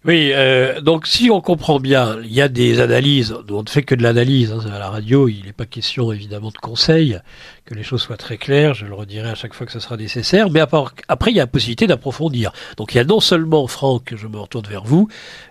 Oui, 0.05 0.33
euh, 0.33 0.81
donc 0.81 1.07
si 1.07 1.31
on 1.31 1.41
comprend 1.41 1.79
bien, 1.79 2.19
il 2.25 2.33
y 2.33 2.41
a 2.41 2.49
des 2.49 2.81
analyses, 2.81 3.33
on 3.49 3.63
ne 3.63 3.69
fait 3.69 3.85
que 3.85 3.95
de 3.95 4.03
l'analyse, 4.03 4.51
hein, 4.51 4.61
à 4.75 4.81
la 4.81 4.91
radio, 4.91 5.29
il 5.29 5.45
n'est 5.45 5.53
pas 5.53 5.65
question 5.65 6.11
évidemment 6.11 6.51
de 6.51 6.59
conseils, 6.59 7.21
que 7.65 7.75
les 7.75 7.85
choses 7.85 8.03
soient 8.03 8.17
très 8.17 8.37
claires, 8.37 8.75
je 8.75 8.85
le 8.85 8.95
redirai 8.95 9.31
à 9.31 9.37
chaque 9.37 9.55
fois 9.55 9.65
que 9.65 9.71
ce 9.71 9.79
sera 9.79 9.97
nécessaire, 9.97 10.51
mais 10.51 10.59
après 10.59 11.31
il 11.31 11.37
y 11.37 11.41
a 11.41 11.45
la 11.45 11.47
possibilité 11.47 11.87
d'approfondir. 11.87 12.51
Donc 12.77 12.95
il 12.95 12.97
y 12.97 13.01
a 13.01 13.05
non 13.05 13.21
seulement, 13.21 13.69
Franck, 13.69 14.13
je 14.17 14.27
me 14.27 14.39
retourne 14.39 14.67
vers 14.67 14.83
vous, 14.83 15.07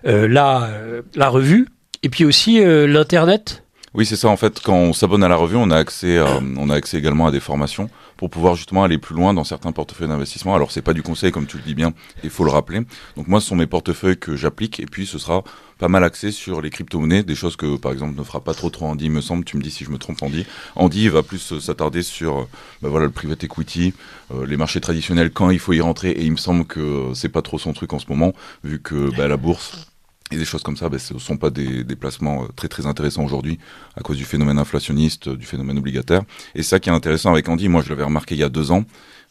euh, 0.06 0.28
la, 0.28 0.64
euh, 0.64 1.00
la 1.14 1.30
revue, 1.30 1.68
et 2.02 2.10
puis 2.10 2.26
aussi 2.26 2.62
euh, 2.62 2.86
l'Internet 2.86 3.64
Oui, 3.94 4.06
c'est 4.06 4.16
ça. 4.16 4.28
En 4.28 4.38
fait, 4.38 4.60
quand 4.62 4.74
on 4.74 4.94
s'abonne 4.94 5.22
à 5.22 5.28
la 5.28 5.36
revue, 5.36 5.56
on 5.56 5.70
a 5.70 5.76
accès, 5.76 6.18
on 6.56 6.70
a 6.70 6.74
accès 6.74 6.96
également 6.96 7.26
à 7.26 7.30
des 7.30 7.40
formations 7.40 7.90
pour 8.16 8.30
pouvoir 8.30 8.54
justement 8.54 8.84
aller 8.84 8.96
plus 8.96 9.14
loin 9.14 9.34
dans 9.34 9.44
certains 9.44 9.72
portefeuilles 9.72 10.08
d'investissement. 10.08 10.54
Alors, 10.54 10.72
c'est 10.72 10.80
pas 10.80 10.94
du 10.94 11.02
conseil, 11.02 11.30
comme 11.30 11.46
tu 11.46 11.58
le 11.58 11.62
dis 11.62 11.74
bien, 11.74 11.92
il 12.24 12.30
faut 12.30 12.44
le 12.44 12.50
rappeler. 12.50 12.80
Donc, 13.16 13.28
moi, 13.28 13.38
ce 13.40 13.48
sont 13.48 13.56
mes 13.56 13.66
portefeuilles 13.66 14.16
que 14.16 14.34
j'applique 14.34 14.80
et 14.80 14.86
puis 14.86 15.06
ce 15.06 15.18
sera 15.18 15.44
pas 15.78 15.88
mal 15.88 16.04
axé 16.04 16.30
sur 16.30 16.62
les 16.62 16.70
crypto-monnaies, 16.70 17.22
des 17.22 17.34
choses 17.34 17.56
que, 17.56 17.76
par 17.76 17.92
exemple, 17.92 18.16
ne 18.16 18.24
fera 18.24 18.40
pas 18.40 18.54
trop 18.54 18.70
trop 18.70 18.86
Andy, 18.86 19.10
me 19.10 19.20
semble. 19.20 19.44
Tu 19.44 19.58
me 19.58 19.62
dis 19.62 19.70
si 19.70 19.84
je 19.84 19.90
me 19.90 19.98
trompe, 19.98 20.22
Andy. 20.22 20.46
Andy 20.74 21.08
va 21.08 21.22
plus 21.22 21.58
s'attarder 21.60 22.02
sur, 22.02 22.48
bah, 22.80 22.88
voilà, 22.88 23.04
le 23.04 23.12
private 23.12 23.44
equity, 23.44 23.92
euh, 24.32 24.46
les 24.46 24.56
marchés 24.56 24.80
traditionnels, 24.80 25.32
quand 25.32 25.50
il 25.50 25.58
faut 25.58 25.74
y 25.74 25.82
rentrer. 25.82 26.12
Et 26.12 26.24
il 26.24 26.32
me 26.32 26.36
semble 26.38 26.64
que 26.64 27.10
c'est 27.14 27.28
pas 27.28 27.42
trop 27.42 27.58
son 27.58 27.74
truc 27.74 27.92
en 27.92 27.98
ce 27.98 28.06
moment, 28.08 28.32
vu 28.64 28.80
que 28.80 29.14
bah, 29.14 29.28
la 29.28 29.36
bourse 29.36 29.91
et 30.32 30.36
des 30.36 30.44
choses 30.44 30.62
comme 30.62 30.76
ça, 30.76 30.88
ben, 30.88 30.98
ce 30.98 31.14
ne 31.14 31.18
sont 31.18 31.36
pas 31.36 31.50
des, 31.50 31.84
des, 31.84 31.96
placements 31.96 32.44
euh, 32.44 32.46
très 32.56 32.68
très 32.68 32.86
intéressants 32.86 33.24
aujourd'hui 33.24 33.58
à 33.96 34.00
cause 34.00 34.16
du 34.16 34.24
phénomène 34.24 34.58
inflationniste, 34.58 35.28
du 35.28 35.46
phénomène 35.46 35.78
obligataire. 35.78 36.22
Et 36.54 36.62
ça 36.62 36.80
qui 36.80 36.88
est 36.88 36.92
intéressant 36.92 37.32
avec 37.32 37.48
Andy, 37.48 37.68
moi 37.68 37.82
je 37.82 37.90
l'avais 37.90 38.04
remarqué 38.04 38.34
il 38.34 38.38
y 38.38 38.44
a 38.44 38.48
deux 38.48 38.70
ans, 38.70 38.84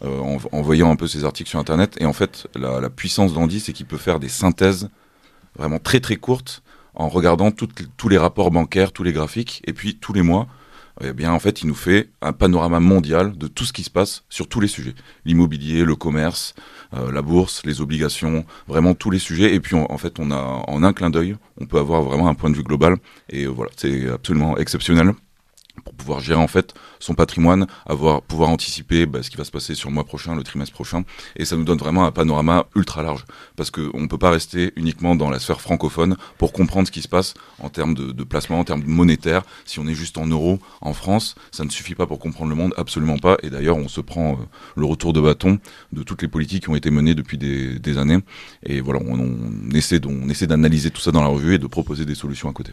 euh, 0.03 0.19
en, 0.19 0.37
en, 0.51 0.61
voyant 0.61 0.91
un 0.91 0.95
peu 0.95 1.07
ses 1.07 1.23
articles 1.25 1.49
sur 1.49 1.59
Internet. 1.59 1.97
Et 1.99 2.05
en 2.05 2.13
fait, 2.13 2.47
la, 2.55 2.79
la 2.79 2.89
puissance 2.89 3.33
d'Andy, 3.33 3.59
c'est 3.59 3.73
qu'il 3.73 3.85
peut 3.85 3.97
faire 3.97 4.19
des 4.19 4.29
synthèses 4.29 4.89
vraiment 5.55 5.79
très 5.79 5.99
très 5.99 6.15
courtes 6.15 6.63
en 6.93 7.09
regardant 7.09 7.51
tous 7.51 8.09
les 8.09 8.17
rapports 8.17 8.51
bancaires, 8.51 8.91
tous 8.91 9.03
les 9.03 9.13
graphiques, 9.13 9.61
et 9.65 9.73
puis 9.73 9.95
tous 9.95 10.11
les 10.11 10.21
mois, 10.21 10.47
eh 11.01 11.13
bien 11.13 11.31
en 11.31 11.39
fait 11.39 11.61
il 11.61 11.67
nous 11.67 11.75
fait 11.75 12.09
un 12.21 12.33
panorama 12.33 12.79
mondial 12.79 13.37
de 13.37 13.47
tout 13.47 13.63
ce 13.63 13.73
qui 13.73 13.83
se 13.83 13.89
passe 13.89 14.23
sur 14.29 14.47
tous 14.47 14.59
les 14.59 14.67
sujets 14.67 14.93
l'immobilier 15.25 15.85
le 15.85 15.95
commerce 15.95 16.53
euh, 16.53 16.80
la 16.91 17.21
bourse 17.21 17.61
les 17.65 17.81
obligations 17.81 18.45
vraiment 18.67 18.93
tous 18.93 19.11
les 19.11 19.19
sujets. 19.19 19.55
Et 19.55 19.59
puis 19.59 19.75
en 19.75 19.97
fait 19.97 20.19
on 20.19 20.31
a 20.31 20.63
en 20.67 20.83
un 20.83 20.93
clin 20.93 21.09
d'œil 21.09 21.37
on 21.59 21.65
peut 21.65 21.77
avoir 21.77 22.01
vraiment 22.01 22.27
un 22.27 22.33
point 22.33 22.49
de 22.49 22.55
vue 22.55 22.63
global. 22.63 22.97
Et 23.29 23.45
euh, 23.45 23.49
voilà 23.49 23.71
c'est 23.77 24.09
absolument 24.09 24.57
exceptionnel 24.57 25.13
pour 25.83 25.93
pouvoir 25.93 26.19
gérer 26.19 26.39
en 26.39 26.47
fait 26.47 26.73
son 26.99 27.13
patrimoine, 27.13 27.67
avoir 27.85 28.21
pouvoir 28.21 28.49
anticiper 28.49 29.05
bah, 29.05 29.23
ce 29.23 29.29
qui 29.29 29.37
va 29.37 29.43
se 29.43 29.51
passer 29.51 29.75
sur 29.75 29.89
le 29.89 29.95
mois 29.95 30.03
prochain, 30.03 30.35
le 30.35 30.43
trimestre 30.43 30.73
prochain, 30.73 31.03
et 31.35 31.45
ça 31.45 31.55
nous 31.55 31.63
donne 31.63 31.77
vraiment 31.77 32.05
un 32.05 32.11
panorama 32.11 32.65
ultra 32.75 33.03
large 33.03 33.25
parce 33.55 33.71
qu'on 33.71 33.99
ne 33.99 34.07
peut 34.07 34.17
pas 34.17 34.31
rester 34.31 34.73
uniquement 34.75 35.15
dans 35.15 35.29
la 35.29 35.39
sphère 35.39 35.61
francophone 35.61 36.17
pour 36.37 36.51
comprendre 36.51 36.87
ce 36.87 36.91
qui 36.91 37.01
se 37.01 37.07
passe 37.07 37.33
en 37.59 37.69
termes 37.69 37.93
de, 37.93 38.11
de 38.11 38.23
placement, 38.23 38.59
en 38.59 38.63
termes 38.63 38.83
monétaires. 38.85 39.43
Si 39.65 39.79
on 39.79 39.87
est 39.87 39.93
juste 39.93 40.17
en 40.17 40.27
euros 40.27 40.59
en 40.81 40.93
France, 40.93 41.35
ça 41.51 41.63
ne 41.63 41.69
suffit 41.69 41.95
pas 41.95 42.07
pour 42.07 42.19
comprendre 42.19 42.49
le 42.49 42.55
monde, 42.55 42.73
absolument 42.77 43.17
pas. 43.17 43.37
Et 43.43 43.49
d'ailleurs, 43.49 43.77
on 43.77 43.87
se 43.87 44.01
prend 44.01 44.33
euh, 44.33 44.35
le 44.75 44.85
retour 44.85 45.13
de 45.13 45.21
bâton 45.21 45.59
de 45.91 46.03
toutes 46.03 46.21
les 46.21 46.27
politiques 46.27 46.63
qui 46.63 46.69
ont 46.69 46.75
été 46.75 46.91
menées 46.91 47.15
depuis 47.15 47.37
des, 47.37 47.79
des 47.79 47.97
années. 47.97 48.19
Et 48.63 48.81
voilà, 48.81 48.99
on, 49.05 49.19
on 49.19 49.71
essaie 49.73 50.47
d'analyser 50.47 50.91
tout 50.91 51.01
ça 51.01 51.11
dans 51.11 51.21
la 51.21 51.27
revue 51.27 51.55
et 51.55 51.59
de 51.59 51.67
proposer 51.67 52.05
des 52.05 52.15
solutions 52.15 52.49
à 52.49 52.53
côté. 52.53 52.71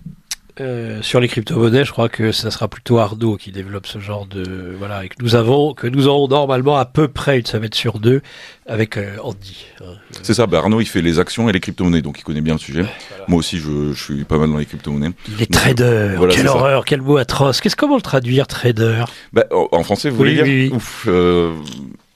Euh, 0.61 1.03
sur 1.03 1.21
les 1.21 1.29
crypto-monnaies, 1.29 1.85
je 1.85 1.93
crois 1.93 2.09
que 2.09 2.33
ça 2.33 2.51
sera 2.51 2.69
plutôt 2.69 2.99
Ardo 2.99 3.37
qui 3.37 3.53
développe 3.53 3.87
ce 3.87 3.99
genre 3.99 4.27
de 4.27 4.75
voilà 4.79 5.05
et 5.05 5.09
que 5.09 5.15
nous 5.21 5.35
avons 5.35 5.73
que 5.75 5.87
nous 5.87 6.09
aurons 6.09 6.27
normalement 6.27 6.77
à 6.77 6.85
peu 6.85 7.07
près 7.09 7.39
une 7.39 7.47
semaine 7.47 7.73
sur 7.73 7.99
deux 7.99 8.23
avec 8.67 8.97
euh, 8.97 9.17
Andy. 9.23 9.67
Hein. 9.81 9.95
C'est 10.23 10.35
ça, 10.35 10.47
bah 10.47 10.59
Arnaud 10.59 10.81
il 10.81 10.87
fait 10.87 11.03
les 11.03 11.19
actions 11.19 11.49
et 11.49 11.53
les 11.53 11.61
crypto-monnaies 11.61 12.03
donc 12.03 12.19
il 12.19 12.25
connaît 12.25 12.41
bien 12.41 12.55
le 12.55 12.59
sujet. 12.59 12.85
Moi 13.29 13.39
aussi 13.39 13.59
je, 13.59 13.93
je, 13.93 14.03
suis 14.03 14.25
pas 14.25 14.39
mal 14.39 14.51
dans 14.51 14.59
les 14.59 14.67
crypto-monnaies. 14.67 15.13
Il 15.29 15.43
est 15.43 15.53
trader. 15.53 16.15
Voilà, 16.17 16.35
Quelle 16.35 16.49
horreur, 16.49 16.85
quel 16.85 17.03
mot 17.03 17.19
atroce. 17.19 17.61
Qu'est-ce 17.61 17.77
comment 17.77 17.97
le 17.97 18.03
traduire 18.03 18.47
trader? 18.47 19.05
Bah, 19.33 19.45
en, 19.51 19.83
français 19.85 20.11
vous 20.11 20.17
voulez 20.17 20.43
dire 20.43 20.75
Ouf, 20.75 21.05
euh, 21.09 21.55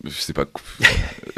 je 0.04 0.20
sais 0.20 0.32
pas, 0.32 0.46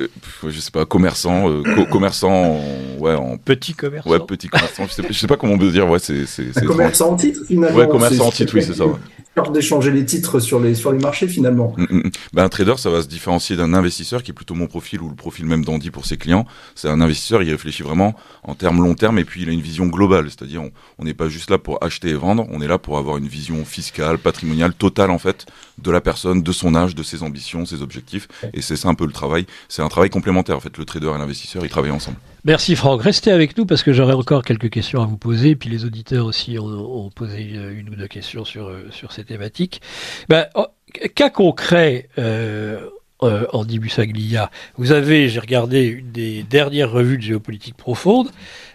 euh, 0.01 0.09
je 0.49 0.61
sais 0.61 0.71
pas, 0.71 0.87
commerçant, 0.87 1.51
euh, 1.51 1.85
commerçant, 1.91 2.59
ouais, 2.99 3.15
en 3.15 3.37
petit 3.37 3.75
commerçant. 3.75 4.11
Ouais, 4.11 4.19
petit 4.21 4.49
commerçant. 4.49 4.87
Je 4.87 4.93
sais, 4.93 5.13
sais 5.13 5.27
pas 5.27 5.37
comment 5.37 5.55
on 5.55 5.59
peut 5.59 5.71
dire. 5.71 5.89
Ouais, 5.89 5.99
c'est, 5.99 6.27
c'est, 6.27 6.65
commerçant 6.65 7.13
en 7.13 7.17
titre 7.17 7.41
finalement. 7.47 7.77
Ouais, 7.77 7.89
commerçant 7.89 8.27
en 8.27 8.31
titre, 8.31 8.55
oui, 8.55 8.63
c'est 8.63 8.75
ça. 8.75 8.87
Ouais 8.87 8.95
d'échanger 9.43 9.91
les 9.91 10.05
titres 10.05 10.41
sur 10.41 10.61
les, 10.61 10.75
sur 10.75 10.93
les 10.93 10.99
marchés 10.99 11.27
finalement. 11.27 11.75
Mm, 11.77 11.83
mm, 11.83 11.97
mm. 11.97 12.11
Ben, 12.33 12.45
un 12.45 12.49
trader, 12.49 12.75
ça 12.77 12.91
va 12.91 13.03
se 13.03 13.09
différencier 13.09 13.57
d'un 13.57 13.75
investisseur 13.75 14.23
qui 14.23 14.31
est 14.31 14.35
plutôt 14.35 14.55
mon 14.55 14.67
profil 14.67 15.01
ou 15.03 15.09
le 15.09 15.15
profil 15.15 15.47
même 15.47 15.65
d'Andy 15.65 15.91
pour 15.91 16.07
ses 16.07 16.17
clients. 16.17 16.47
C'est 16.75 16.89
un 16.89 17.01
investisseur, 17.01 17.43
il 17.43 17.51
réfléchit 17.51 17.83
vraiment 17.83 18.15
en 18.43 18.55
termes 18.55 18.83
long 18.83 18.95
terme 18.95 19.19
et 19.19 19.25
puis 19.25 19.43
il 19.43 19.49
a 19.49 19.53
une 19.53 19.61
vision 19.61 19.87
globale. 19.87 20.31
C'est-à-dire, 20.31 20.63
on 20.99 21.05
n'est 21.05 21.15
pas 21.15 21.29
juste 21.29 21.51
là 21.51 21.59
pour 21.59 21.83
acheter 21.83 22.11
et 22.11 22.15
vendre, 22.15 22.47
on 22.51 22.61
est 22.61 22.69
là 22.69 22.79
pour 22.79 22.99
avoir 22.99 23.17
une 23.17 23.29
vision 23.29 23.65
fiscale, 23.65 24.19
patrimoniale, 24.19 24.73
totale 24.73 25.11
en 25.11 25.19
fait, 25.19 25.47
de 25.79 25.91
la 25.91 26.01
personne, 26.01 26.43
de 26.43 26.53
son 26.53 26.75
âge, 26.75 26.95
de 26.95 27.03
ses 27.03 27.23
ambitions, 27.23 27.67
ses 27.67 27.83
objectifs. 27.83 28.29
Et 28.53 28.63
c'est 28.63 28.77
ça 28.77 28.89
un 28.89 28.95
peu 28.95 29.07
le 29.07 29.13
travail. 29.13 29.47
C'est 29.69 29.83
un 29.83 29.89
travail 29.89 30.11
complémentaire 30.11 30.57
en 30.57 30.61
fait. 30.61 30.77
Le 30.79 30.85
trader 30.85 31.13
et 31.15 31.19
l'investisseur, 31.19 31.65
ils 31.65 31.71
travaillent 31.71 31.91
ensemble. 31.91 32.19
Merci 32.45 32.77
Franck. 32.77 33.03
Restez 33.03 33.31
avec 33.31 33.57
nous 33.57 33.65
parce 33.65 33.83
que 33.83 33.93
j'aurai 33.93 34.13
encore 34.13 34.43
quelques 34.43 34.69
questions 34.71 35.03
à 35.03 35.07
vous 35.07 35.17
poser. 35.17 35.57
Puis 35.57 35.71
les 35.71 35.85
auditeurs 35.85 36.27
aussi 36.27 36.59
ont, 36.59 37.11
posé 37.11 37.41
une 37.43 37.89
ou 37.89 37.95
deux 37.95 38.07
questions 38.07 38.45
sur, 38.45 38.71
sur 38.91 39.13
ces 39.13 39.25
thématiques. 39.25 39.81
Ben, 40.29 40.47
oh, 40.55 40.67
cas 41.15 41.31
concret, 41.31 42.09
euh, 42.19 42.89
euh, 43.23 43.47
Andy 43.53 43.79
Bussaglia, 43.79 44.51
vous 44.77 44.93
avez, 44.93 45.29
j'ai 45.29 45.41
regardé 45.41 45.85
une 45.85 46.13
des 46.13 46.43
dernières 46.43 46.91
revues 46.91 47.17
de 47.17 47.23
géopolitique 47.23 47.77
profonde, 47.77 48.29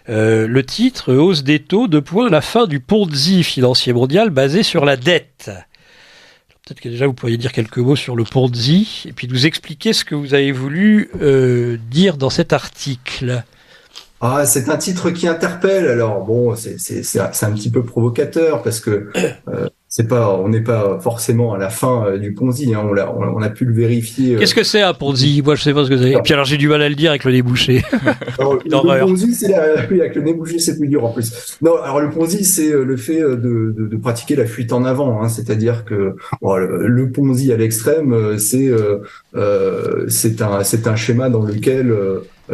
euh, 0.08 0.48
le 0.48 0.64
titre 0.64 1.14
Hausse 1.14 1.44
des 1.44 1.60
taux, 1.60 1.88
de 1.88 2.00
point, 2.00 2.28
la 2.30 2.40
fin 2.40 2.66
du 2.66 2.80
Ponzi 2.80 3.44
financier 3.44 3.92
mondial 3.92 4.30
basé 4.30 4.62
sur 4.62 4.84
la 4.84 4.96
dette. 4.96 5.52
Peut-être 6.64 6.80
que 6.80 6.88
déjà 6.88 7.06
vous 7.06 7.12
pourriez 7.12 7.36
dire 7.36 7.52
quelques 7.52 7.78
mots 7.78 7.96
sur 7.96 8.16
le 8.16 8.24
Ponzi 8.24 9.04
et 9.06 9.12
puis 9.12 9.28
nous 9.28 9.46
expliquer 9.46 9.92
ce 9.92 10.04
que 10.04 10.14
vous 10.14 10.34
avez 10.34 10.52
voulu 10.52 11.10
euh, 11.20 11.76
dire 11.90 12.16
dans 12.16 12.30
cet 12.30 12.52
article. 12.52 13.44
Ah, 14.20 14.44
c'est 14.44 14.68
un 14.68 14.76
titre 14.76 15.10
qui 15.10 15.26
interpelle. 15.26 15.86
Alors 15.86 16.24
bon, 16.24 16.54
c'est 16.54 17.18
un 17.20 17.52
petit 17.52 17.70
peu 17.70 17.82
provocateur 17.82 18.62
parce 18.62 18.80
que 18.80 19.08
euh, 19.48 19.68
c'est 19.88 20.06
pas, 20.06 20.36
on 20.36 20.50
n'est 20.50 20.60
pas 20.60 21.00
forcément 21.00 21.54
à 21.54 21.58
la 21.58 21.70
fin 21.70 22.06
euh, 22.06 22.18
du 22.18 22.34
Ponzi. 22.34 22.74
Hein, 22.74 22.86
on, 22.86 22.96
a, 22.96 23.06
on, 23.08 23.40
a 23.40 23.48
pu 23.48 23.64
le 23.64 23.72
vérifier. 23.72 24.34
Euh. 24.34 24.38
Qu'est-ce 24.38 24.54
que 24.54 24.62
c'est 24.62 24.82
un 24.82 24.92
Ponzi? 24.92 25.40
Moi, 25.42 25.54
je 25.54 25.62
sais 25.62 25.72
pas 25.72 25.84
ce 25.84 25.88
que 25.88 25.96
c'est. 25.96 26.12
Et 26.12 26.20
puis 26.22 26.34
alors, 26.34 26.44
j'ai 26.44 26.58
du 26.58 26.68
mal 26.68 26.82
à 26.82 26.88
le 26.90 26.94
dire 26.94 27.10
avec 27.10 27.24
le 27.24 27.32
nez 27.32 27.40
bouché. 27.40 27.82
le 28.38 29.00
Ponzi, 29.00 29.32
c'est 29.32 29.54
oui, 29.90 30.00
avec 30.00 30.14
le 30.14 30.22
nez 30.22 30.34
bouché, 30.34 30.58
c'est 30.58 30.76
plus 30.76 30.88
dur 30.88 31.04
en 31.04 31.12
plus. 31.12 31.56
Non, 31.62 31.76
alors 31.82 32.00
le 32.00 32.10
Ponzi, 32.10 32.44
c'est 32.44 32.70
le 32.70 32.96
fait 32.98 33.20
de, 33.20 33.36
de, 33.36 33.86
de, 33.90 33.96
pratiquer 33.96 34.36
la 34.36 34.44
fuite 34.44 34.74
en 34.74 34.84
avant. 34.84 35.22
Hein, 35.22 35.30
C'est-à-dire 35.30 35.86
que 35.86 36.14
bon, 36.42 36.56
le, 36.56 37.10
Ponzi 37.10 37.52
à 37.52 37.56
l'extrême, 37.56 38.38
c'est 38.38 38.70
euh, 39.34 40.04
c'est 40.08 40.42
un 40.42 40.62
c'est 40.62 40.86
un 40.86 40.94
schéma 40.94 41.30
dans 41.30 41.42
lequel 41.42 41.92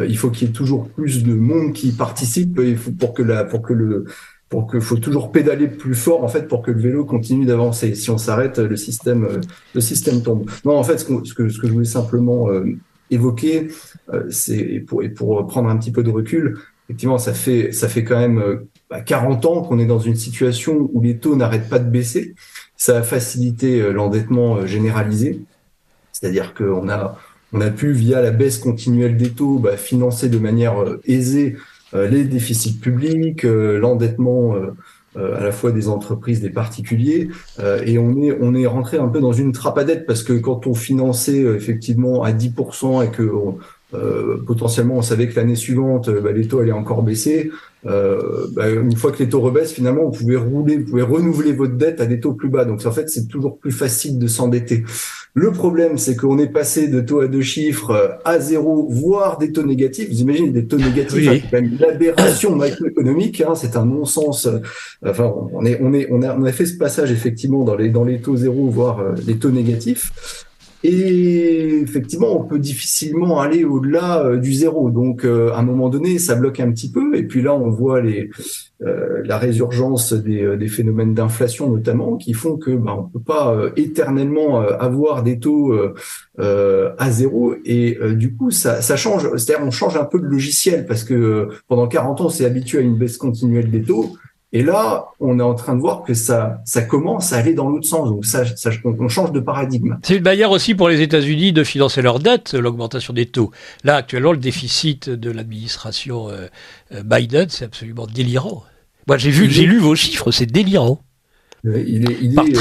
il 0.09 0.17
faut 0.19 0.31
qu'il 0.31 0.49
y 0.49 0.51
ait 0.51 0.55
toujours 0.55 0.89
plus 0.89 1.23
de 1.25 1.35
monde 1.35 1.73
qui 1.73 1.93
participe. 1.93 2.61
Il 2.63 2.77
faut 2.77 2.93
pour 2.93 3.15
que 3.15 3.23
la 3.23 3.45
pour 3.45 3.63
que 3.63 3.73
le 3.73 4.07
pour 4.49 4.67
que 4.67 4.79
faut 4.79 4.97
toujours 4.97 5.33
pédaler 5.33 5.67
plus 5.67 5.95
fort 5.95 6.23
en 6.23 6.29
fait 6.29 6.47
pour 6.49 6.63
que 6.63 6.71
le 6.71 6.81
vélo 6.81 7.05
continue 7.05 7.47
d'avancer. 7.47 7.95
Si 7.95 8.11
on 8.11 8.19
s'arrête, 8.19 8.59
le 8.59 8.77
système 8.77 9.25
euh, 9.25 9.41
le 9.75 9.81
système 9.81 10.23
tombe. 10.23 10.49
Non, 10.65 10.79
en 10.79 10.85
fait, 10.85 10.99
ce 10.99 11.05
que 11.05 11.25
ce 11.25 11.35
que, 11.35 11.49
je 11.49 11.73
voulais 11.73 11.85
simplement 11.85 12.49
euh, 12.51 12.65
évoquer, 13.11 13.69
euh, 14.13 14.25
c'est 14.31 14.85
pour 14.87 15.03
et 15.03 15.09
pour 15.09 15.47
prendre 15.47 15.69
un 15.69 15.77
petit 15.77 15.91
peu 15.91 16.03
de 16.03 16.11
recul. 16.11 16.59
Effectivement, 16.89 17.19
ça 17.19 17.35
fait 17.35 17.73
ça 17.73 17.89
fait 17.89 18.05
quand 18.05 18.19
même 18.19 18.61
40 19.05 19.43
bah, 19.43 19.49
ans 19.49 19.63
qu'on 19.63 19.81
est 19.81 19.87
dans 19.87 19.99
une 19.99 20.15
situation 20.15 20.89
où 20.93 21.01
les 21.01 21.19
taux 21.19 21.35
n'arrêtent 21.35 21.69
pas 21.69 21.81
de 21.81 21.91
baisser. 21.91 22.35
Ça 22.77 22.99
a 22.99 23.03
facilité 23.03 23.91
l'endettement 23.91 24.67
généralisé, 24.67 25.41
c'est-à-dire 26.13 26.55
qu'on 26.55 26.89
a 26.89 27.19
on 27.57 27.61
a 27.61 27.71
pu 27.71 27.93
via 27.93 28.21
la 28.21 28.31
baisse 28.31 28.59
continuelle 28.59 29.17
des 29.17 29.31
taux 29.31 29.59
bah, 29.59 29.77
financer 29.77 30.29
de 30.29 30.39
manière 30.39 30.75
aisée 31.05 31.57
euh, 31.95 32.09
les 32.09 32.25
déficits 32.25 32.79
publics, 32.79 33.45
euh, 33.45 33.79
l'endettement 33.79 34.57
euh, 34.57 34.73
à 35.17 35.43
la 35.43 35.53
fois 35.53 35.73
des 35.73 35.89
entreprises, 35.89 36.43
des 36.43 36.51
particuliers, 36.51 37.31
et 37.87 37.97
on 37.97 38.21
est 38.21 38.37
on 38.39 38.55
est 38.55 38.67
rentré 38.67 38.99
un 38.99 39.09
peu 39.09 39.19
dans 39.19 39.33
une 39.33 39.53
trappe 39.53 39.79
à 39.79 39.85
dette 39.85 40.05
parce 40.05 40.23
que 40.23 40.35
quand 40.35 40.67
on 40.67 40.75
finançait 40.75 41.41
effectivement 41.41 42.23
à 42.23 42.33
10% 42.33 43.03
et 43.03 43.09
que 43.09 43.23
potentiellement 44.47 44.97
on 44.97 45.03
savait 45.03 45.29
que 45.29 45.37
l'année 45.37 45.55
suivante 45.55 46.11
bah, 46.11 46.33
les 46.33 46.49
taux 46.49 46.59
allaient 46.59 46.73
encore 46.73 47.03
baisser, 47.03 47.51
euh, 47.87 48.47
bah, 48.53 48.69
une 48.69 48.97
fois 48.97 49.13
que 49.13 49.19
les 49.19 49.29
taux 49.29 49.41
rebaissent, 49.41 49.73
finalement, 49.73 50.05
vous 50.05 50.11
pouvez 50.11 50.37
rouler, 50.37 50.79
vous 50.79 50.91
pouvez 50.91 51.03
renouveler 51.03 51.53
votre 51.53 51.75
dette 51.75 52.01
à 52.01 52.07
des 52.07 52.21
taux 52.21 52.33
plus 52.33 52.49
bas. 52.49 52.65
Donc, 52.65 52.85
en 52.85 52.91
fait, 52.91 53.09
c'est 53.09 53.29
toujours 53.29 53.59
plus 53.59 53.71
facile 53.71 54.19
de 54.19 54.27
s'endetter. 54.27 54.85
Le 55.35 55.53
problème, 55.53 55.99
c'est 55.99 56.17
qu'on 56.17 56.39
est 56.39 56.49
passé 56.49 56.89
de 56.89 57.01
taux 57.01 57.21
à 57.21 57.29
deux 57.29 57.43
chiffres 57.43 57.91
euh, 57.91 58.09
à 58.25 58.39
zéro, 58.41 58.89
voire 58.91 59.39
des 59.39 59.53
taux 59.53 59.63
négatifs. 59.63 60.09
Vous 60.09 60.21
imaginez 60.21 60.51
des 60.51 60.67
taux 60.67 60.79
négatifs, 60.79 61.29
oui. 61.31 61.43
c'est 61.51 61.61
une 61.61 61.85
aberration 61.85 62.57
macroéconomique. 62.57 63.41
Hein, 63.43 63.55
c'est 63.55 63.77
un 63.77 63.85
non-sens. 63.85 64.47
Euh, 64.47 64.61
enfin, 65.05 65.33
on 65.53 65.65
est, 65.65 65.79
on 65.81 65.93
est, 65.93 66.09
on 66.11 66.23
a, 66.23 66.35
on 66.35 66.45
a 66.45 66.53
fait 66.53 66.67
ce 66.67 66.77
passage 66.77 67.13
effectivement 67.13 67.65
dans 67.65 67.77
les 67.77 67.91
dans 67.91 68.05
les 68.05 68.21
taux 68.21 68.37
zéro, 68.37 68.69
voire 68.69 69.05
les 69.27 69.37
taux 69.37 69.51
négatifs. 69.51 70.46
Et 70.89 71.81
effectivement, 71.81 72.41
on 72.41 72.45
peut 72.45 72.61
difficilement 72.61 73.41
aller 73.41 73.65
au-delà 73.65 74.25
euh, 74.25 74.37
du 74.37 74.53
zéro. 74.53 74.91
Donc, 74.91 75.25
euh, 75.25 75.51
à 75.51 75.59
un 75.59 75.63
moment 75.65 75.89
donné, 75.89 76.21
ça 76.21 76.37
bloque 76.37 76.61
un 76.61 76.71
petit 76.71 76.93
peu. 76.93 77.17
Et 77.17 77.25
puis 77.25 77.43
là, 77.43 77.55
on 77.55 77.71
voit 77.71 78.01
les, 78.01 78.31
euh, 78.83 79.21
la 79.25 79.37
résurgence 79.37 80.13
des, 80.13 80.57
des 80.57 80.69
phénomènes 80.69 81.13
d'inflation, 81.13 81.69
notamment, 81.69 82.17
qui 82.17 82.35
font 82.35 82.57
que 82.57 82.71
ben, 82.71 82.95
on 82.99 83.03
peut 83.03 83.25
pas 83.25 83.57
éternellement 83.75 84.61
avoir 84.61 85.25
des 85.25 85.41
taux 85.41 85.77
à 86.39 87.11
zéro. 87.11 87.55
Et 87.65 87.99
du 88.13 88.37
coup, 88.37 88.53
ça, 88.53 88.81
ça 88.81 88.97
change. 88.97 89.29
C'est-à-dire, 89.37 89.67
on 89.67 89.73
change 89.73 89.97
un 89.97 90.05
peu 90.05 90.21
de 90.21 90.27
logiciel 90.27 90.87
parce 90.87 91.03
que 91.03 91.49
pendant 91.67 91.89
40 91.89 92.21
ans, 92.21 92.27
on 92.27 92.29
s'est 92.29 92.45
habitué 92.45 92.79
à 92.79 92.83
une 92.83 92.97
baisse 92.97 93.17
continuelle 93.17 93.73
des 93.73 93.83
taux. 93.83 94.17
Et 94.57 94.63
là, 94.63 95.09
on 95.21 95.39
est 95.39 95.43
en 95.43 95.55
train 95.55 95.75
de 95.75 95.81
voir 95.83 96.03
que 96.03 96.15
ça, 96.15 96.63
ça 96.65 96.81
commence 96.81 97.35
à 97.35 97.37
aller 97.37 97.53
dans 97.53 97.69
l'autre 97.69 97.87
sens. 97.87 98.09
Donc, 98.09 98.25
ça, 98.25 98.47
ça 98.57 98.71
on, 98.87 99.07
change 99.07 99.31
de 99.33 99.41
paradigme. 99.41 99.99
C'est 100.03 100.17
une 100.17 100.23
manière 100.23 100.51
aussi 100.51 100.75
pour 100.75 100.89
les 100.89 101.03
États-Unis 101.03 101.53
de 101.53 101.63
financer 101.63 102.01
leur 102.01 102.21
dette, 102.21 102.55
l'augmentation 102.55 103.13
des 103.13 103.27
taux. 103.27 103.51
Là, 103.85 103.97
actuellement, 103.97 104.33
le 104.33 104.39
déficit 104.39 105.11
de 105.11 105.31
l'administration 105.31 106.31
euh, 106.31 106.47
euh, 106.95 107.03
Biden, 107.03 107.51
c'est 107.51 107.67
absolument 107.67 108.07
délirant. 108.07 108.65
Moi, 109.07 109.19
j'ai 109.19 109.29
vu, 109.29 109.51
j'ai 109.51 109.67
lu 109.67 109.77
vos 109.79 109.95
chiffres, 109.95 110.31
c'est 110.31 110.47
délirant. 110.47 111.01
Il 111.63 112.11
est, 112.11 112.17
il 112.23 112.35
Par 112.35 112.47
est, 112.47 112.53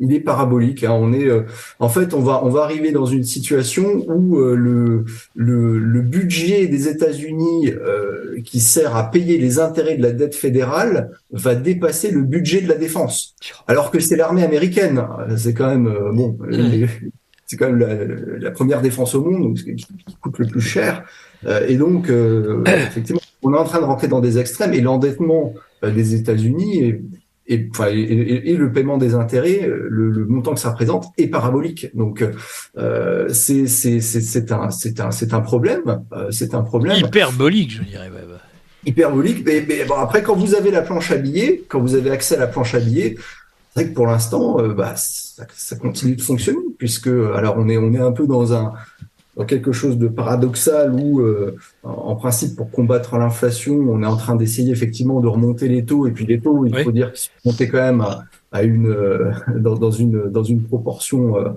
il 0.00 0.12
est 0.14 0.20
parabolique. 0.20 0.82
Hein. 0.82 0.92
On 0.92 1.12
est, 1.12 1.28
euh, 1.28 1.42
en 1.78 1.88
fait, 1.88 2.14
on 2.14 2.20
va, 2.20 2.42
on 2.44 2.48
va 2.48 2.62
arriver 2.62 2.90
dans 2.90 3.04
une 3.04 3.22
situation 3.22 4.04
où 4.08 4.38
euh, 4.38 4.56
le, 4.56 5.04
le, 5.36 5.78
le, 5.78 6.00
budget 6.00 6.66
des 6.66 6.88
États-Unis 6.88 7.68
euh, 7.68 8.40
qui 8.42 8.60
sert 8.60 8.96
à 8.96 9.10
payer 9.10 9.38
les 9.38 9.58
intérêts 9.58 9.96
de 9.96 10.02
la 10.02 10.12
dette 10.12 10.34
fédérale 10.34 11.10
va 11.30 11.54
dépasser 11.54 12.10
le 12.10 12.22
budget 12.22 12.62
de 12.62 12.68
la 12.68 12.76
défense. 12.76 13.36
Alors 13.68 13.90
que 13.90 14.00
c'est 14.00 14.16
l'armée 14.16 14.42
américaine. 14.42 15.04
C'est 15.36 15.54
quand 15.54 15.68
même 15.68 15.92
bon. 16.12 16.36
C'est 17.46 17.56
quand 17.56 17.66
même 17.66 17.78
la, 17.78 18.38
la, 18.38 18.50
première 18.52 18.80
défense 18.80 19.14
au 19.16 19.24
monde, 19.24 19.58
qui, 19.58 19.74
qui 19.74 20.16
coûte 20.20 20.38
le 20.38 20.46
plus 20.46 20.60
cher. 20.60 21.04
et 21.66 21.76
donc, 21.76 22.08
effectivement, 22.66 23.20
on 23.42 23.52
est 23.52 23.58
en 23.58 23.64
train 23.64 23.80
de 23.80 23.84
rentrer 23.84 24.06
dans 24.06 24.20
des 24.20 24.38
extrêmes. 24.38 24.72
Et 24.72 24.80
l'endettement 24.80 25.52
des 25.82 26.14
États-Unis 26.14 26.84
est 26.84 27.00
et, 27.46 27.68
enfin, 27.70 27.88
et, 27.88 28.56
le 28.56 28.72
paiement 28.72 28.96
des 28.96 29.14
intérêts, 29.14 29.62
euh, 29.64 29.88
le, 29.90 30.24
montant 30.26 30.54
que 30.54 30.60
ça 30.60 30.70
représente 30.70 31.06
est 31.18 31.26
parabolique. 31.26 31.88
Donc 31.94 32.24
euh, 32.78 33.28
c'est 33.30 33.66
c'est 33.66 34.52
un 34.52 34.70
c'est 34.70 35.00
un 35.00 35.10
c'est 35.10 35.34
un 35.34 35.40
problème. 35.40 36.04
Euh, 36.12 36.30
c'est 36.30 36.54
un 36.54 36.62
problème 36.62 36.96
hyperbolique, 36.96 37.72
je 37.72 37.82
dirais. 37.82 38.10
Hyperbolique. 38.86 39.44
Mais, 39.44 39.64
mais, 39.66 39.84
bon 39.84 39.96
après 39.96 40.22
quand 40.22 40.36
vous 40.36 40.54
avez 40.54 40.70
la 40.70 40.82
planche 40.82 41.10
à 41.10 41.16
billets, 41.16 41.64
quand 41.68 41.80
vous 41.80 41.96
avez 41.96 42.10
accès 42.10 42.36
à 42.36 42.38
la 42.38 42.46
planche 42.46 42.74
à 42.74 42.80
billets, 42.80 43.16
c'est 43.74 43.80
vrai 43.80 43.90
que 43.90 43.94
pour 43.94 44.06
l'instant, 44.06 44.60
euh, 44.60 44.72
bah, 44.72 44.94
ça, 44.96 45.46
ça, 45.52 45.76
continue 45.76 46.16
de 46.16 46.22
fonctionner 46.22 46.58
puisque 46.78 47.08
alors 47.08 47.56
on 47.58 47.68
est 47.68 47.78
on 47.78 47.92
est 47.92 47.98
un 47.98 48.12
peu 48.12 48.26
dans 48.26 48.52
un 48.52 48.74
dans 49.36 49.44
quelque 49.44 49.72
chose 49.72 49.96
de 49.98 50.08
paradoxal 50.08 50.92
où, 50.94 51.20
euh, 51.20 51.56
en 51.82 52.16
principe, 52.16 52.56
pour 52.56 52.70
combattre 52.70 53.16
l'inflation, 53.16 53.74
on 53.74 54.02
est 54.02 54.06
en 54.06 54.16
train 54.16 54.36
d'essayer 54.36 54.72
effectivement 54.72 55.20
de 55.20 55.28
remonter 55.28 55.68
les 55.68 55.84
taux. 55.84 56.06
Et 56.06 56.10
puis 56.10 56.26
les 56.26 56.40
taux, 56.40 56.66
il 56.66 56.76
faut 56.76 56.92
dire 56.92 57.12
qu'ils 57.12 57.22
sont 57.22 57.30
montés 57.44 57.68
quand 57.68 57.78
même 57.78 58.04
à, 58.52 58.62
une 58.62 58.88
euh, 58.88 59.30
dans, 59.56 59.76
dans, 59.76 59.90
une 59.90 60.30
dans 60.30 60.42
une 60.42 60.62
proportion 60.62 61.36
euh, 61.38 61.50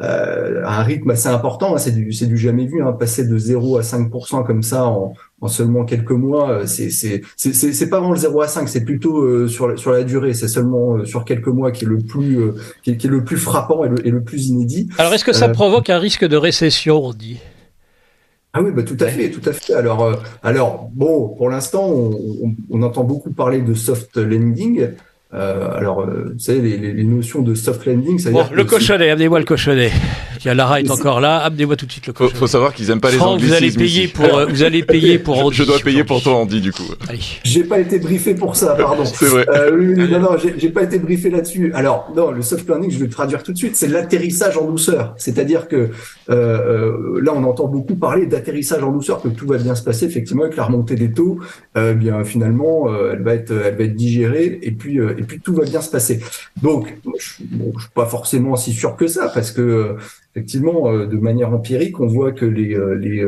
euh, 0.00 0.62
à 0.64 0.80
un 0.80 0.82
rythme 0.82 1.10
assez 1.10 1.28
important. 1.28 1.74
Hein, 1.74 1.78
c'est 1.78 1.92
du, 1.92 2.12
c'est 2.12 2.26
du 2.26 2.36
jamais 2.36 2.66
vu. 2.66 2.82
Hein, 2.82 2.92
passer 2.92 3.26
de 3.26 3.38
0 3.38 3.78
à 3.78 3.82
5% 3.82 4.44
comme 4.46 4.62
ça 4.62 4.86
en, 4.86 5.14
en 5.40 5.48
seulement 5.48 5.84
quelques 5.84 6.10
mois, 6.10 6.50
euh, 6.50 6.66
c'est, 6.66 6.90
c'est, 6.90 7.22
c'est, 7.36 7.52
c'est 7.52 7.88
pas 7.88 7.98
vraiment 7.98 8.14
le 8.14 8.18
0 8.18 8.40
à 8.40 8.48
5, 8.48 8.68
c'est 8.68 8.84
plutôt 8.84 9.20
euh, 9.22 9.46
sur, 9.48 9.68
la, 9.68 9.76
sur 9.76 9.92
la 9.92 10.02
durée. 10.02 10.34
C'est 10.34 10.48
seulement 10.48 11.04
sur 11.04 11.24
quelques 11.24 11.48
mois 11.48 11.70
qui 11.70 11.84
est 11.84 11.88
le 11.88 11.98
plus, 11.98 12.38
qui, 12.82 12.90
est, 12.90 13.04
le 13.04 13.24
plus 13.24 13.36
frappant 13.36 13.84
et 13.84 13.88
le, 13.88 14.06
et 14.06 14.10
le 14.10 14.22
plus 14.22 14.48
inédit. 14.48 14.88
Alors, 14.98 15.14
est-ce 15.14 15.24
que 15.24 15.32
ça 15.32 15.48
provoque 15.48 15.90
un 15.90 15.98
risque 15.98 16.26
de 16.26 16.36
récession, 16.36 17.04
on 17.04 17.12
dit? 17.12 17.38
Ah 18.54 18.62
oui, 18.62 18.70
bah 18.74 18.82
tout 18.82 18.96
à 18.98 19.06
fait, 19.06 19.30
tout 19.30 19.46
à 19.48 19.52
fait. 19.52 19.74
Alors, 19.74 20.20
alors 20.42 20.90
bon, 20.92 21.28
pour 21.36 21.50
l'instant, 21.50 21.86
on, 21.86 22.10
on, 22.42 22.56
on, 22.70 22.82
entend 22.82 23.04
beaucoup 23.04 23.30
parler 23.30 23.60
de 23.60 23.74
soft 23.74 24.16
landing. 24.16 24.88
Euh, 25.34 25.76
alors, 25.76 26.00
euh, 26.00 26.30
vous 26.32 26.38
savez, 26.38 26.60
les, 26.62 26.92
les, 26.92 27.04
notions 27.04 27.42
de 27.42 27.54
soft 27.54 27.84
landing, 27.84 28.18
ça 28.18 28.30
bon, 28.30 28.44
le 28.50 28.64
cochonnet, 28.64 29.10
amenez-moi 29.10 29.38
le 29.38 29.44
cochonnet. 29.44 29.92
Tiens, 30.38 30.54
Lara 30.54 30.80
est 30.80 30.90
encore 30.90 31.20
là, 31.20 31.38
amenez-moi 31.38 31.76
tout 31.76 31.86
de 31.86 31.92
suite 31.92 32.06
le 32.06 32.12
cochonnet. 32.12 32.34
Faut, 32.34 32.40
faut 32.40 32.46
savoir 32.46 32.74
qu'ils 32.74 32.90
aiment 32.90 33.00
pas 33.00 33.10
les 33.10 33.20
anglicismes. 33.20 33.48
Vous 33.48 33.54
allez 33.54 33.72
payer 33.72 34.08
pour, 34.08 34.38
euh, 34.38 34.46
vous 34.46 34.62
allez 34.62 34.82
payer 34.82 35.18
pour 35.18 35.38
Andy. 35.44 35.56
Je, 35.56 35.64
dois 35.64 35.78
payer 35.78 36.04
pour 36.04 36.22
toi, 36.22 36.34
Andy, 36.34 36.60
du 36.60 36.72
coup. 36.72 36.84
J'ai 37.44 37.64
pas 37.64 37.78
été 37.78 37.98
briefé 37.98 38.34
pour 38.34 38.56
ça, 38.56 38.74
pardon. 38.78 39.04
C'est 39.04 39.26
vrai. 39.26 39.46
Euh, 39.48 39.76
oui, 39.76 40.08
non, 40.10 40.20
non, 40.20 40.30
j'ai 40.38 40.70
pas 40.70 40.82
été 40.82 40.98
briefé 40.98 41.30
là-dessus. 41.30 41.72
Alors, 41.74 42.12
non, 42.16 42.30
le 42.30 42.42
soft 42.42 42.68
landing, 42.68 42.90
je 42.90 42.98
vais 42.98 43.06
le 43.06 43.10
traduire 43.10 43.42
tout 43.42 43.52
de 43.52 43.58
suite, 43.58 43.76
c'est 43.76 43.88
l'atterrissage 43.88 44.56
en 44.56 44.64
douceur. 44.64 45.14
C'est-à-dire 45.18 45.68
que 45.68 45.90
euh, 46.30 47.20
là, 47.22 47.32
on 47.34 47.44
entend 47.44 47.66
beaucoup 47.66 47.96
parler 47.96 48.26
d'atterrissage 48.26 48.82
en 48.82 48.92
douceur, 48.92 49.20
que 49.20 49.28
tout 49.28 49.46
va 49.46 49.58
bien 49.58 49.74
se 49.74 49.82
passer, 49.82 50.06
effectivement, 50.06 50.44
avec 50.44 50.56
la 50.56 50.64
remontée 50.64 50.94
des 50.94 51.12
taux. 51.12 51.40
bien, 51.74 52.24
finalement, 52.24 52.88
elle 53.12 53.22
va 53.22 53.34
être, 53.34 53.52
elle 53.52 53.76
va 53.76 53.84
être 53.84 53.96
digérée, 53.96 54.58
et 54.62 54.70
puis, 54.72 54.96
et 54.96 55.22
puis 55.22 55.40
tout 55.40 55.54
va 55.54 55.64
bien 55.64 55.80
se 55.80 55.90
passer 55.90 56.20
donc, 56.62 56.96
je, 57.18 57.42
ne 57.42 57.78
suis 57.78 57.90
pas 57.94 58.06
forcément 58.06 58.56
si 58.56 58.72
sûr 58.72 58.96
que 58.96 59.06
ça, 59.06 59.28
parce 59.28 59.50
que 59.50 59.60
euh, 60.36 60.37
effectivement, 60.38 60.88
euh, 60.88 61.06
de 61.06 61.16
manière 61.16 61.52
empirique, 61.52 61.98
on 62.00 62.06
voit 62.06 62.32
que 62.32 62.44
les, 62.44 62.74
euh, 62.74 62.94
les, 62.94 63.26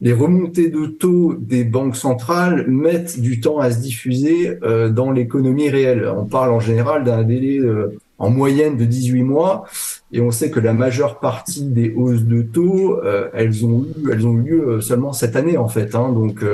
les 0.00 0.12
remontées 0.12 0.70
de 0.70 0.86
taux 0.86 1.34
des 1.38 1.64
banques 1.64 1.96
centrales 1.96 2.66
mettent 2.66 3.20
du 3.20 3.40
temps 3.40 3.58
à 3.58 3.70
se 3.70 3.80
diffuser 3.80 4.58
dans 4.90 5.10
l'économie 5.10 5.68
réelle. 5.68 6.08
On 6.16 6.24
parle 6.24 6.52
en 6.52 6.60
général 6.60 7.04
d'un 7.04 7.22
délai 7.22 7.60
en 8.18 8.30
moyenne 8.30 8.76
de 8.76 8.84
18 8.84 9.22
mois, 9.22 9.64
et 10.12 10.20
on 10.20 10.30
sait 10.30 10.50
que 10.50 10.60
la 10.60 10.72
majeure 10.72 11.18
partie 11.18 11.64
des 11.64 11.92
hausses 11.94 12.24
de 12.24 12.42
taux, 12.42 13.00
elles 13.34 13.64
ont 13.64 13.84
eu, 13.84 14.10
elles 14.10 14.26
ont 14.26 14.36
eu 14.36 14.42
lieu 14.42 14.80
seulement 14.80 15.12
cette 15.12 15.36
année 15.36 15.56
en 15.56 15.68
fait. 15.68 15.94
Hein, 15.94 16.12
donc 16.12 16.44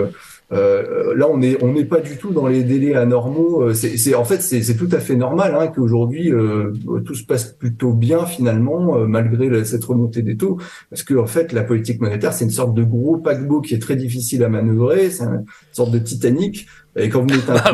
euh, 0.53 1.15
là, 1.17 1.29
on 1.31 1.39
n'est 1.39 1.57
on 1.63 1.73
n'est 1.73 1.85
pas 1.85 2.01
du 2.01 2.17
tout 2.17 2.31
dans 2.31 2.47
les 2.47 2.63
délais 2.63 2.95
anormaux. 2.95 3.63
Euh, 3.63 3.75
c'est 3.75 4.15
en 4.15 4.25
fait 4.25 4.43
c'est 4.43 4.77
tout 4.77 4.89
à 4.93 4.99
fait 4.99 5.17
normal 5.17 5.57
hein, 5.59 5.69
qu'aujourd'hui 5.69 6.31
euh, 6.31 6.73
tout 7.05 7.15
se 7.15 7.25
passe 7.25 7.45
plutôt 7.45 7.93
bien 7.93 8.27
finalement 8.27 8.97
euh, 8.97 9.07
malgré 9.07 9.65
cette 9.65 9.85
remontée 9.85 10.23
des 10.23 10.37
taux, 10.37 10.59
parce 10.91 11.03
que 11.03 11.15
en 11.15 11.27
fait 11.27 11.53
la 11.53 11.63
politique 11.63 12.01
monétaire 12.01 12.33
c'est 12.33 12.45
une 12.45 12.51
sorte 12.51 12.75
de 12.75 12.85
gros 12.85 13.17
paquebot 13.17 13.61
qui 13.61 13.75
est 13.75 13.79
très 13.79 13.97
difficile 13.97 14.45
à 14.45 14.49
manœuvrer, 14.49 15.11
c'est 15.11 15.25
une 15.25 15.45
sorte 15.73 15.91
de 15.91 15.99
Titanic. 15.99 16.67
Et 16.95 17.09
quand 17.09 17.21
vous 17.21 17.29
mettez 17.29 17.51
un 17.51 17.57
ah, 17.65 17.73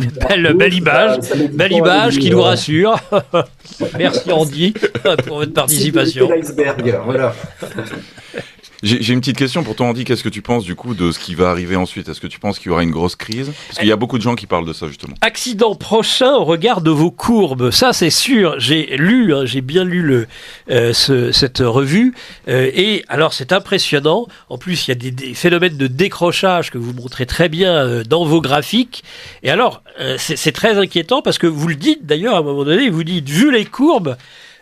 image, 0.69 1.19
belle 1.53 1.73
image 1.73 2.19
qui 2.21 2.31
nous 2.31 2.41
rassure. 2.41 2.97
Merci 3.99 4.31
Andy 4.31 4.75
pour 5.27 5.39
votre 5.39 5.53
participation. 5.53 6.29
Voilà. 7.05 7.35
J'ai 8.85 9.13
une 9.13 9.19
petite 9.19 9.37
question 9.37 9.65
pour 9.65 9.75
toi, 9.75 9.87
Andy. 9.87 10.05
Qu'est-ce 10.05 10.23
que 10.23 10.29
tu 10.29 10.41
penses 10.41 10.63
du 10.63 10.77
coup 10.77 10.95
de 10.95 11.11
ce 11.11 11.19
qui 11.19 11.35
va 11.35 11.51
arriver 11.51 11.75
ensuite? 11.75 12.09
Est-ce 12.09 12.21
que 12.21 12.29
tu 12.29 12.39
penses 12.39 12.61
qu'il 12.61 12.69
y 12.69 12.71
aura 12.71 12.85
une 12.85 12.93
grosse 12.93 13.17
crise? 13.17 13.51
Parce 13.67 13.81
qu'il 13.81 13.89
y 13.89 13.93
a 13.93 13.97
beaucoup 13.97 14.19
de 14.19 14.23
gens 14.23 14.37
qui 14.37 14.47
parlent 14.47 14.67
de 14.67 14.73
ça 14.73 14.87
justement. 14.87 15.15
Accident 15.21 15.75
prochain 15.75 16.33
au 16.35 16.45
regard 16.45 16.81
de 16.81 16.93
vos 16.93 17.11
courbes. 17.11 17.73
Ça, 17.73 17.93
c'est 17.93 18.11
sûr. 18.11 18.55
J'ai 18.59 18.97
lu, 18.97 19.35
hein, 19.35 19.47
j'ai 19.47 19.63
bien 19.63 19.83
lu 19.83 20.03
le, 20.03 20.29
euh, 20.71 20.93
ce, 20.93 21.33
cette 21.33 21.59
revue. 21.59 22.15
Euh, 22.49 22.71
et 22.73 23.05
alors, 23.09 23.33
c'est 23.33 23.53
impressionnant. 23.53 24.29
En 24.49 24.59
plus, 24.59 24.87
il 24.87 24.91
y 24.91 24.93
a 24.93 24.95
des, 24.95 25.11
des, 25.11 25.35
phénomènes 25.35 25.77
de 25.77 25.89
décrochage 25.89 26.71
que 26.71 26.79
vous 26.79 26.93
montrez 26.93 27.27
très 27.27 27.49
bien 27.49 27.75
euh, 27.75 28.05
dans 28.05 28.25
vos 28.25 28.41
graphiques. 28.41 29.03
Et 29.43 29.51
alors, 29.51 29.83
euh, 29.99 30.17
c'est 30.19 30.53
très 30.53 30.79
inquiétant 30.79 31.21
parce 31.21 31.39
que 31.39 31.49
vous 31.49 31.67
le 31.67 31.75
dites 31.75 32.07
d'ailleurs 32.07 32.37
à 32.37 32.39
un 32.39 32.43
moment 32.43 32.65
donné. 32.65 32.91
Vous 32.91 33.03
dites, 33.03 33.29
vu 33.29 33.51
les 33.51 33.65
courbes. 33.65 34.17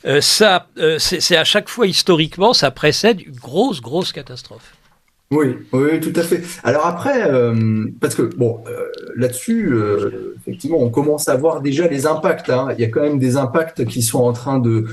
Euh, 0.06 0.20
ça, 0.20 0.68
euh, 0.78 0.98
c'est 0.98 1.36
à 1.36 1.44
chaque 1.44 1.68
fois 1.68 1.86
historiquement, 1.86 2.52
ça 2.52 2.70
précède 2.70 3.20
une 3.20 3.34
grosse, 3.34 3.80
grosse 3.80 4.12
catastrophe. 4.12 4.72
Oui, 5.32 5.56
oui, 5.72 5.98
tout 5.98 6.12
à 6.14 6.22
fait. 6.22 6.42
Alors 6.62 6.86
après, 6.86 7.28
euh, 7.28 7.86
parce 8.00 8.14
que 8.14 8.22
bon, 8.22 8.62
là-dessus, 9.16 9.74
effectivement, 10.36 10.78
on 10.78 10.88
commence 10.88 11.28
à 11.28 11.34
voir 11.34 11.60
déjà 11.60 11.88
les 11.88 12.06
impacts. 12.06 12.48
Hein. 12.48 12.68
Il 12.78 12.80
y 12.80 12.84
a 12.84 12.88
quand 12.88 13.02
même 13.02 13.18
des 13.18 13.36
impacts 13.36 13.84
qui 13.86 14.02
sont 14.02 14.22
en 14.22 14.32
train 14.32 14.60
de 14.60 14.84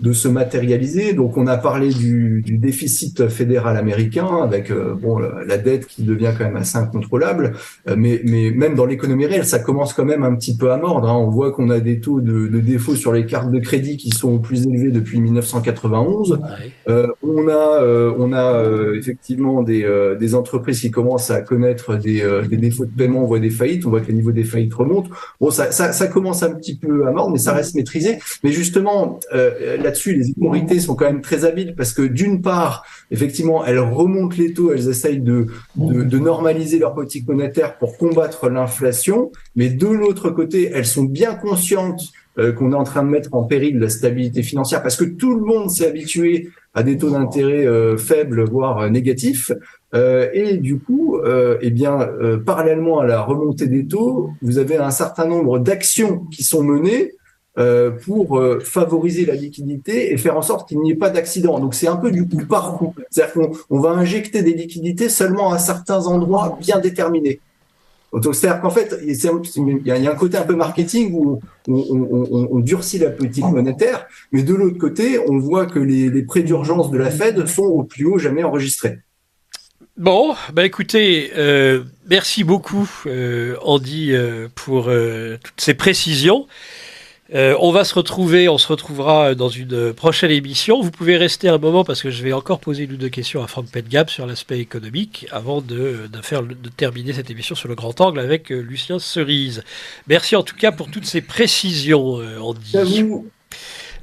de 0.00 0.12
se 0.12 0.28
matérialiser. 0.28 1.12
Donc 1.12 1.36
on 1.36 1.46
a 1.46 1.56
parlé 1.56 1.90
du, 1.90 2.42
du 2.42 2.58
déficit 2.58 3.28
fédéral 3.28 3.76
américain 3.76 4.28
avec 4.42 4.70
euh, 4.70 4.94
bon 4.94 5.18
la 5.18 5.58
dette 5.58 5.86
qui 5.86 6.02
devient 6.02 6.32
quand 6.36 6.44
même 6.44 6.56
assez 6.56 6.78
incontrôlable, 6.78 7.52
euh, 7.88 7.94
mais, 7.96 8.20
mais 8.24 8.50
même 8.50 8.74
dans 8.74 8.86
l'économie 8.86 9.26
réelle, 9.26 9.44
ça 9.44 9.58
commence 9.58 9.92
quand 9.92 10.04
même 10.04 10.22
un 10.22 10.34
petit 10.34 10.56
peu 10.56 10.72
à 10.72 10.76
mordre. 10.76 11.08
Hein. 11.08 11.16
On 11.16 11.28
voit 11.28 11.52
qu'on 11.52 11.70
a 11.70 11.80
des 11.80 12.00
taux 12.00 12.20
de, 12.20 12.48
de, 12.48 12.60
défaut 12.60 12.94
sur 12.94 13.12
les 13.12 13.26
cartes 13.26 13.50
de 13.50 13.58
crédit 13.58 13.96
qui 13.96 14.10
sont 14.10 14.38
plus 14.38 14.66
élevés 14.66 14.90
depuis 14.90 15.20
1991. 15.20 16.40
Euh, 16.88 17.06
on 17.22 17.48
a 17.48 17.80
on 18.18 18.32
a 18.32 18.62
effectivement 18.94 19.62
des, 19.62 19.86
des 20.18 20.34
entreprises 20.34 20.80
qui 20.80 20.90
commencent 20.90 21.30
à 21.30 21.40
connaître 21.40 21.96
des, 21.96 22.22
des 22.48 22.56
défauts 22.56 22.84
de 22.84 22.90
paiement, 22.90 23.22
on 23.22 23.26
voit 23.26 23.38
des 23.38 23.50
faillites, 23.50 23.86
on 23.86 23.90
voit 23.90 24.00
que 24.00 24.08
les 24.08 24.14
niveaux 24.14 24.32
des 24.32 24.44
faillites 24.44 24.74
remontent. 24.74 25.10
Bon, 25.40 25.50
ça, 25.50 25.70
ça, 25.70 25.92
ça 25.92 26.06
commence 26.06 26.42
un 26.42 26.50
petit 26.50 26.76
peu 26.76 27.06
à 27.06 27.12
mordre, 27.12 27.32
mais 27.32 27.38
ça 27.38 27.52
reste 27.52 27.74
maîtrisé. 27.74 28.18
Mais 28.44 28.52
justement, 28.52 29.20
la 29.32 29.89
là-dessus, 29.90 30.14
les 30.14 30.30
autorités 30.30 30.78
sont 30.78 30.94
quand 30.94 31.06
même 31.06 31.20
très 31.20 31.44
habiles 31.44 31.74
parce 31.76 31.92
que 31.92 32.02
d'une 32.02 32.40
part, 32.42 32.84
effectivement, 33.10 33.64
elles 33.64 33.80
remontent 33.80 34.36
les 34.38 34.52
taux, 34.54 34.72
elles 34.72 34.88
essayent 34.88 35.20
de, 35.20 35.46
normaliser 35.76 36.78
leur 36.78 36.94
politique 36.94 37.26
monétaire 37.26 37.76
pour 37.78 37.98
combattre 37.98 38.48
l'inflation, 38.48 39.32
mais 39.56 39.68
de 39.68 39.88
l'autre 39.88 40.30
côté, 40.30 40.70
elles 40.72 40.86
sont 40.86 41.04
bien 41.04 41.34
conscientes 41.34 42.12
euh, 42.38 42.52
qu'on 42.52 42.72
est 42.72 42.76
en 42.76 42.84
train 42.84 43.02
de 43.02 43.08
mettre 43.08 43.30
en 43.32 43.42
péril 43.42 43.78
la 43.78 43.88
stabilité 43.88 44.42
financière 44.44 44.82
parce 44.82 44.96
que 44.96 45.04
tout 45.04 45.34
le 45.34 45.44
monde 45.44 45.68
s'est 45.68 45.88
habitué 45.88 46.50
à 46.74 46.84
des 46.84 46.96
taux 46.96 47.10
d'intérêt 47.10 47.66
euh, 47.66 47.96
faibles, 47.96 48.44
voire 48.44 48.78
euh, 48.78 48.88
négatifs. 48.88 49.50
et 49.92 50.56
du 50.58 50.78
coup, 50.78 51.18
eh 51.60 51.70
bien, 51.70 52.08
parallèlement 52.46 53.00
à 53.00 53.06
la 53.06 53.22
remontée 53.22 53.66
des 53.66 53.84
taux, 53.88 54.30
vous 54.40 54.58
avez 54.58 54.76
un 54.76 54.92
certain 54.92 55.26
nombre 55.26 55.58
d'actions 55.58 56.26
qui 56.30 56.44
sont 56.44 56.62
menées 56.62 57.14
euh, 57.58 57.90
pour 57.90 58.38
euh, 58.38 58.60
favoriser 58.60 59.26
la 59.26 59.34
liquidité 59.34 60.12
et 60.12 60.16
faire 60.16 60.36
en 60.36 60.42
sorte 60.42 60.68
qu'il 60.68 60.78
n'y 60.78 60.92
ait 60.92 60.96
pas 60.96 61.10
d'accident. 61.10 61.58
Donc 61.58 61.74
c'est 61.74 61.88
un 61.88 61.96
peu 61.96 62.12
du 62.12 62.28
coup 62.28 62.46
par 62.48 62.78
coup. 62.78 62.94
C'est-à-dire 63.10 63.34
qu'on 63.34 63.50
on 63.70 63.80
va 63.80 63.90
injecter 63.90 64.42
des 64.42 64.54
liquidités 64.54 65.08
seulement 65.08 65.52
à 65.52 65.58
certains 65.58 66.06
endroits 66.06 66.56
bien 66.60 66.78
déterminés. 66.78 67.40
C'est-à-dire 68.12 68.60
qu'en 68.60 68.70
fait, 68.70 68.96
il 69.02 69.14
y, 69.84 69.90
a 69.90 70.10
un 70.10 70.14
côté 70.14 70.36
un 70.36 70.42
peu 70.42 70.54
marketing 70.54 71.12
où 71.12 71.40
on, 71.68 72.58
durcit 72.58 72.98
la 72.98 73.10
politique 73.10 73.44
monétaire, 73.44 74.06
mais 74.32 74.42
de 74.42 74.54
l'autre 74.54 74.78
côté, 74.78 75.20
on 75.28 75.38
voit 75.38 75.66
que 75.66 75.78
les, 75.78 76.22
prêts 76.22 76.42
d'urgence 76.42 76.90
de 76.90 76.98
la 76.98 77.10
Fed 77.10 77.46
sont 77.46 77.62
au 77.62 77.84
plus 77.84 78.06
haut 78.06 78.18
jamais 78.18 78.42
enregistrés. 78.42 78.98
Bon, 79.96 80.34
bah 80.52 80.64
écoutez, 80.64 81.30
euh, 81.36 81.84
merci 82.08 82.42
beaucoup 82.42 82.88
Andy 83.62 84.12
pour 84.56 84.84
toutes 84.86 85.60
ces 85.60 85.74
précisions. 85.74 86.46
Euh, 87.32 87.56
on 87.60 87.70
va 87.70 87.84
se 87.84 87.94
retrouver, 87.94 88.48
on 88.48 88.58
se 88.58 88.66
retrouvera 88.66 89.34
dans 89.34 89.48
une 89.48 89.92
prochaine 89.92 90.32
émission. 90.32 90.80
Vous 90.80 90.90
pouvez 90.90 91.16
rester 91.16 91.48
un 91.48 91.58
moment 91.58 91.84
parce 91.84 92.02
que 92.02 92.10
je 92.10 92.22
vais 92.24 92.32
encore 92.32 92.58
poser 92.58 92.84
une 92.84 92.92
ou 92.92 92.96
deux 92.96 93.08
questions 93.08 93.42
à 93.42 93.46
Franck 93.46 93.66
Petgap 93.70 94.10
sur 94.10 94.26
l'aspect 94.26 94.58
économique 94.58 95.26
avant 95.30 95.60
de 95.60 96.08
terminer 96.76 97.12
cette 97.12 97.30
émission 97.30 97.54
sur 97.54 97.68
le 97.68 97.76
grand 97.76 98.00
angle 98.00 98.18
avec 98.18 98.50
euh, 98.50 98.60
Lucien 98.60 98.98
Cerise. 98.98 99.62
Merci 100.08 100.34
en 100.34 100.42
tout 100.42 100.56
cas 100.56 100.72
pour 100.72 100.90
toutes 100.90 101.06
ces 101.06 101.20
précisions, 101.20 102.18
euh, 102.20 102.38
Andy. 102.40 103.04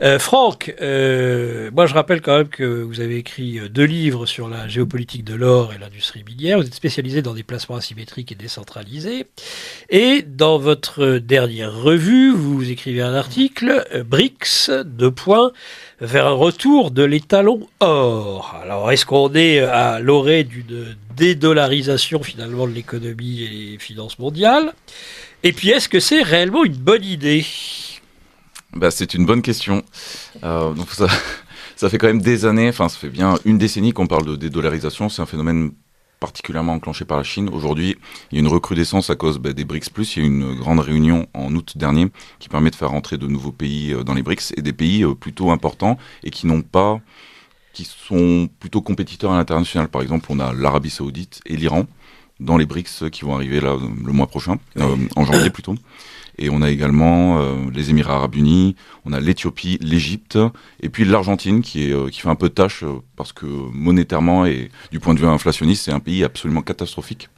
Euh, 0.04 0.20
Franck, 0.20 0.76
euh, 0.80 1.72
moi 1.74 1.88
je 1.88 1.96
rappelle 1.96 2.22
quand 2.22 2.38
même 2.38 2.50
que 2.50 2.64
vous 2.64 3.00
avez 3.00 3.18
écrit 3.18 3.58
euh, 3.58 3.68
deux 3.68 3.84
livres 3.84 4.28
sur 4.28 4.48
la 4.48 4.68
géopolitique 4.68 5.24
de 5.24 5.34
l'or 5.34 5.74
et 5.74 5.80
l'industrie 5.80 6.24
minière. 6.24 6.60
Vous 6.60 6.68
êtes 6.68 6.76
spécialisé 6.76 7.24
dans 7.24 7.34
des 7.34 7.42
placements 7.42 7.78
asymétriques 7.78 8.32
et 8.32 8.36
décentralisés. 8.36 9.26
Et 9.90 10.22
dans 10.22 10.60
votre 10.60 11.18
dernière 11.18 11.74
revue, 11.74 12.32
vous 12.32 12.70
écrivez 12.70 13.02
un 13.02 13.16
article, 13.16 13.88
BRICS, 14.06 14.70
deux 14.86 15.10
points, 15.12 15.52
vers 16.00 16.28
un 16.28 16.34
retour 16.34 16.92
de 16.92 17.04
l'étalon 17.04 17.68
or. 17.80 18.56
Alors 18.62 18.92
est-ce 18.92 19.06
qu'on 19.06 19.34
est 19.34 19.60
à 19.60 20.00
l'orée 20.00 20.44
d'une 20.44 20.96
dédollarisation 21.16 22.22
finalement 22.22 22.68
de 22.68 22.74
l'économie 22.74 23.42
et 23.42 23.72
des 23.72 23.78
finances 23.80 24.20
mondiales? 24.20 24.74
Et 25.42 25.54
puis 25.54 25.70
est-ce 25.70 25.90
que 25.90 26.00
c'est 26.00 26.22
réellement 26.22 26.64
une 26.66 26.74
bonne 26.74 27.04
idée? 27.04 27.44
Bah, 28.78 28.92
C'est 28.92 29.14
une 29.14 29.26
bonne 29.26 29.42
question. 29.42 29.84
Euh, 30.44 30.74
donc 30.74 30.90
ça, 30.92 31.08
ça, 31.76 31.90
fait 31.90 31.98
quand 31.98 32.08
même 32.08 32.22
des 32.22 32.46
années, 32.46 32.70
enfin 32.70 32.90
ça 32.90 32.98
fait 32.98 33.10
bien 33.10 33.36
une 33.46 33.58
décennie 33.58 33.94
qu'on 33.94 34.08
parle 34.08 34.26
de 34.26 34.36
dédollarisation. 34.36 35.10
C'est 35.10 35.22
un 35.22 35.26
phénomène 35.26 35.72
particulièrement 36.20 36.74
enclenché 36.74 37.06
par 37.06 37.18
la 37.18 37.24
Chine. 37.24 37.50
Aujourd'hui, 37.50 37.98
il 38.32 38.36
y 38.36 38.38
a 38.38 38.42
une 38.42 38.48
recrudescence 38.48 39.10
à 39.10 39.16
cause 39.16 39.38
bah, 39.40 39.54
des 39.54 39.66
BRICS+. 39.66 39.90
Il 40.16 40.22
y 40.22 40.26
a 40.26 40.28
une 40.28 40.56
grande 40.56 40.80
réunion 40.80 41.28
en 41.34 41.54
août 41.54 41.78
dernier 41.78 42.08
qui 42.40 42.50
permet 42.50 42.72
de 42.72 42.76
faire 42.76 42.94
entrer 42.94 43.18
de 43.18 43.28
nouveaux 43.28 43.52
pays 43.52 43.94
euh, 43.94 44.04
dans 44.04 44.14
les 44.14 44.24
BRICS 44.24 44.54
et 44.58 44.62
des 44.62 44.74
pays 44.74 45.04
euh, 45.04 45.14
plutôt 45.14 45.52
importants 45.52 45.98
et 46.24 46.30
qui 46.30 46.48
n'ont 46.48 46.62
pas 46.62 47.00
qui 47.74 47.86
sont 47.86 48.50
plutôt 48.60 48.82
compétiteurs 48.82 49.32
à 49.32 49.38
l'international. 49.38 49.88
Par 49.88 50.02
exemple, 50.02 50.26
on 50.30 50.40
a 50.40 50.52
l'Arabie 50.52 50.90
Saoudite 50.90 51.42
et 51.46 51.56
l'Iran 51.56 51.86
dans 52.40 52.58
les 52.58 52.66
BRICS 52.66 53.12
qui 53.12 53.24
vont 53.24 53.36
arriver 53.36 53.62
là 53.62 53.78
le 54.04 54.14
mois 54.14 54.26
prochain, 54.26 54.58
en 55.16 55.26
janvier 55.26 55.52
plutôt. 55.52 55.76
Et 56.40 56.50
on 56.50 56.62
a 56.62 56.70
également 56.70 57.40
euh, 57.40 57.56
les 57.74 57.90
Émirats 57.90 58.16
arabes 58.16 58.36
unis, 58.36 58.76
on 59.06 59.14
a 59.14 59.20
l'Éthiopie, 59.20 59.80
l'Égypte, 59.82 60.38
et 60.82 60.90
puis 60.90 61.04
l'Argentine 61.04 61.62
qui, 61.62 61.90
est, 61.90 61.94
euh, 61.94 62.10
qui 62.10 62.22
fait 62.22 62.30
un 62.30 62.36
peu 62.36 62.50
de 62.50 62.54
tâche 62.54 62.84
euh, 62.84 63.00
parce 63.16 63.34
que 63.34 63.46
monétairement 63.46 64.46
et 64.46 64.70
du 64.92 65.00
point 65.00 65.16
de 65.16 65.20
vue 65.20 65.26
inflationniste, 65.26 65.86
c'est 65.86 65.92
un 65.92 66.00
pays 66.00 66.24
absolument 66.24 66.62
catastrophique. 66.62 67.30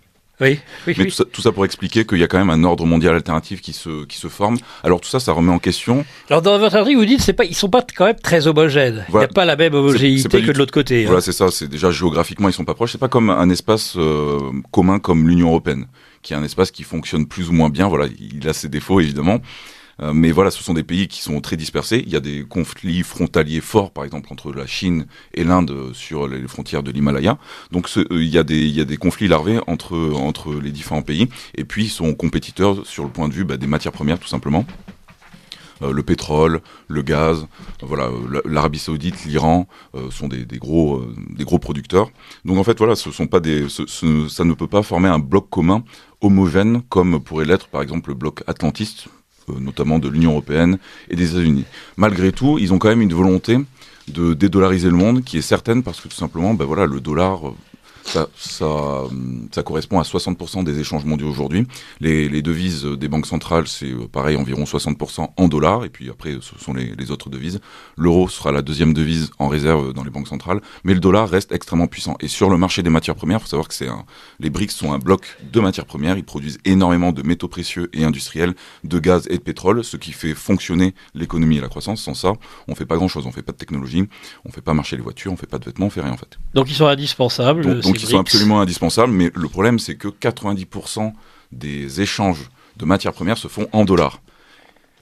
Oui, 0.42 0.58
oui, 0.88 0.96
Mais 0.98 1.08
Tout, 1.08 1.42
ça, 1.42 1.52
pour 1.52 1.66
expliquer 1.66 2.06
qu'il 2.06 2.18
y 2.18 2.24
a 2.24 2.28
quand 2.28 2.38
même 2.38 2.50
un 2.50 2.64
ordre 2.64 2.86
mondial 2.86 3.14
alternatif 3.14 3.60
qui 3.60 3.74
se, 3.74 4.06
qui 4.06 4.18
se 4.18 4.30
forme. 4.30 4.58
Alors 4.84 5.02
tout 5.02 5.10
ça, 5.10 5.20
ça 5.20 5.34
remet 5.34 5.52
en 5.52 5.60
question. 5.60 6.06
Alors 6.30 6.42
dans 6.42 6.58
votre 6.58 6.78
article, 6.78 6.98
vous 6.98 7.06
dites 7.06 7.20
c'est 7.20 7.34
pas, 7.34 7.44
ils 7.44 7.56
sont 7.56 7.70
pas 7.70 7.86
quand 7.94 8.06
même 8.06 8.16
très 8.16 8.48
homogènes. 8.48 9.06
Il 9.10 9.18
n'y 9.18 9.24
a 9.24 9.28
pas 9.28 9.44
la 9.44 9.58
même 9.58 9.74
homogénéité 9.74 10.42
que 10.42 10.52
de 10.52 10.58
l'autre 10.58 10.72
côté. 10.72 11.04
Hein. 11.04 11.08
Voilà, 11.08 11.22
c'est 11.22 11.34
ça. 11.34 11.52
C'est 11.52 11.68
déjà 11.68 11.92
géographiquement, 11.92 12.48
ils 12.48 12.54
sont 12.54 12.64
pas 12.64 12.74
proches. 12.74 12.94
C'est 12.94 12.98
pas 12.98 13.10
comme 13.10 13.30
un 13.30 13.50
espace 13.50 13.98
commun 14.72 15.00
comme 15.00 15.28
l'Union 15.28 15.50
européenne 15.50 15.88
qui 16.22 16.34
est 16.34 16.36
un 16.36 16.44
espace 16.44 16.72
qui 16.72 16.84
fonctionne 16.84 17.28
plus 17.28 17.50
ou 17.50 17.54
moins 17.54 17.70
bien. 17.70 17.88
Voilà, 17.88 18.08
il 18.20 18.48
a 18.48 18.54
ses 18.54 18.70
défauts 18.70 19.00
évidemment. 19.00 19.40
Euh, 20.02 20.14
mais 20.14 20.32
voilà, 20.32 20.52
ce 20.52 20.64
sont 20.64 20.74
des 20.74 20.84
pays 20.84 21.08
qui 21.08 21.22
sont 21.22 21.42
très 21.42 21.58
dispersés. 21.58 22.04
Il 22.06 22.12
y 22.12 22.16
a 22.16 22.20
des 22.20 22.44
conflits 22.44 23.04
frontaliers 23.04 23.62
forts, 23.62 23.92
par 23.92 24.06
exemple, 24.06 24.32
entre 24.32 24.54
la 24.54 24.66
Chine 24.66 25.06
et 25.34 25.44
l'Inde 25.44 25.92
sur 25.94 26.28
les 26.28 26.48
frontières 26.48 26.84
de 26.84 26.92
l'Himalaya. 26.92 27.38
Donc 27.72 27.90
euh, 27.98 28.06
il, 28.12 28.30
y 28.30 28.38
a 28.38 28.44
des, 28.44 28.98
conflits 28.98 29.28
larvés 29.28 29.60
entre, 29.68 29.98
entre 30.14 30.54
les 30.54 30.72
différents 30.72 31.02
pays. 31.02 31.28
Et 31.56 31.66
puis 31.66 31.86
ils 31.86 31.90
sont 31.90 32.14
compétiteurs 32.14 32.86
sur 32.86 33.04
le 33.04 33.10
point 33.10 33.28
de 33.28 33.34
vue 33.34 33.44
bah, 33.44 33.58
des 33.58 33.68
matières 33.68 33.94
premières, 33.94 34.20
tout 34.20 34.28
simplement. 34.28 34.66
Euh, 35.82 35.94
le 35.94 36.04
pétrole, 36.04 36.62
le 36.88 37.02
gaz, 37.02 37.48
voilà, 37.82 38.06
euh, 38.06 38.42
l'Arabie 38.46 38.80
Saoudite, 38.80 39.26
l'Iran 39.26 39.68
euh, 39.96 40.12
sont 40.12 40.28
des, 40.28 40.46
gros, 40.58 41.04
des 41.30 41.44
gros 41.44 41.60
producteurs. 41.60 42.12
Donc 42.46 42.58
en 42.58 42.64
fait, 42.64 42.78
voilà, 42.78 42.96
ce 42.96 43.12
sont 43.12 43.28
pas 43.28 43.40
des, 43.40 43.68
ça 43.70 44.44
ne 44.44 44.54
peut 44.54 44.68
pas 44.68 44.84
former 44.84 45.10
un 45.10 45.20
bloc 45.20 45.50
commun 45.50 45.84
homogène 46.22 46.82
comme 46.90 47.22
pourrait 47.22 47.46
l'être 47.46 47.68
par 47.68 47.82
exemple 47.82 48.10
le 48.10 48.16
bloc 48.16 48.44
atlantiste, 48.48 49.08
notamment 49.48 50.00
de 50.00 50.10
l'Union 50.10 50.32
européenne 50.32 50.78
et 51.10 51.16
des 51.16 51.32
États-Unis. 51.32 51.66
Malgré 51.98 52.32
tout, 52.32 52.58
ils 52.60 52.74
ont 52.74 52.78
quand 52.78 52.90
même 52.90 53.02
une 53.02 53.14
volonté 53.14 53.58
de 54.10 54.34
dédollariser 54.34 54.90
le 54.90 54.96
monde 54.96 55.24
qui 55.24 55.38
est 55.38 55.42
certaine 55.42 55.82
parce 55.82 56.02
que 56.02 56.08
tout 56.08 56.16
simplement, 56.16 56.54
ben 56.54 56.66
voilà, 56.66 56.86
le 56.86 57.00
dollar 57.00 57.54
ça, 58.04 58.28
ça, 58.36 59.64
correspond 59.64 60.00
à 60.00 60.04
60% 60.04 60.64
des 60.64 60.80
échanges 60.80 61.06
mondiaux 61.06 61.30
aujourd'hui. 61.30 61.68
Les, 62.00 62.42
devises 62.42 62.86
des 62.86 63.08
banques 63.08 63.28
centrales, 63.28 63.68
c'est 63.68 63.92
euh, 63.92 64.08
pareil, 64.12 64.38
environ 64.38 64.64
60% 64.64 65.30
en 65.36 65.48
dollars, 65.48 65.86
et 65.86 65.90
puis 65.90 66.10
après, 66.10 66.38
ce 66.42 66.58
sont 66.64 66.74
les, 66.74 67.12
autres 67.12 67.30
devises. 67.30 67.60
L'euro 67.98 68.28
sera 68.30 68.52
la 68.52 68.62
deuxième 68.62 68.94
devise 68.94 69.32
en 69.40 69.48
réserve 69.48 69.94
dans 69.94 70.04
les 70.04 70.10
banques 70.10 70.28
centrales, 70.28 70.62
mais 70.84 70.94
le 70.94 71.00
dollar 71.00 71.30
reste 71.30 71.52
extrêmement 71.52 71.88
puissant. 71.88 72.16
Et 72.20 72.28
sur 72.28 72.50
le 72.50 72.58
marché 72.58 72.84
des 72.84 72.90
matières 72.90 73.16
premières, 73.16 73.40
il 73.40 73.42
faut 73.42 73.48
savoir 73.48 73.68
que 73.68 73.74
c'est 73.74 73.88
un, 73.88 74.06
les 74.40 74.50
BRICS 74.50 74.72
sont 74.72 74.94
un 74.94 75.00
bloc 75.00 75.38
de 75.52 75.60
matières 75.60 75.86
premières, 75.86 76.18
ils 76.18 76.24
produisent 76.24 76.60
énormément 76.66 77.12
de 77.12 77.22
métaux 77.22 77.48
précieux 77.48 77.90
et 77.94 78.04
industriels, 78.04 78.54
de 78.84 79.00
gaz 79.00 79.28
et 79.30 79.38
de 79.38 79.44
pétrole, 79.44 79.84
ce 79.84 79.98
qui 79.98 80.12
fait 80.12 80.34
fonctionner 80.34 80.94
l'économie 81.14 81.58
et 81.58 81.62
la 81.62 81.68
croissance. 81.68 82.02
Sans 82.02 82.14
ça, 82.14 82.34
on 82.68 82.76
fait 82.76 82.86
pas 82.86 82.96
grand-chose, 82.96 83.26
on 83.26 83.32
fait 83.32 83.42
pas 83.42 83.52
de 83.52 83.58
technologie, 83.58 84.08
on 84.46 84.52
fait 84.52 84.62
pas 84.62 84.74
marcher 84.74 84.96
les 84.96 85.02
voitures, 85.02 85.32
on 85.32 85.38
fait 85.38 85.48
pas 85.48 85.60
de 85.60 85.66
vêtements, 85.66 85.88
on 85.88 85.90
fait 85.90 86.02
rien 86.02 86.14
en 86.14 86.18
fait. 86.18 86.38
Donc 86.54 86.70
ils 86.70 86.76
sont 86.76 86.88
indispensables 86.88 87.82
qui 87.94 88.06
sont 88.06 88.20
absolument 88.20 88.62
indispensables, 88.62 89.12
mais 89.12 89.32
le 89.34 89.48
problème 89.48 89.80
c'est 89.80 89.96
que 89.96 90.08
90% 90.08 91.14
des 91.52 92.02
échanges 92.02 92.50
de 92.78 92.86
matières 92.86 93.14
premières 93.14 93.38
se 93.38 93.48
font 93.48 93.68
en 93.72 93.86
dollars. 93.86 94.22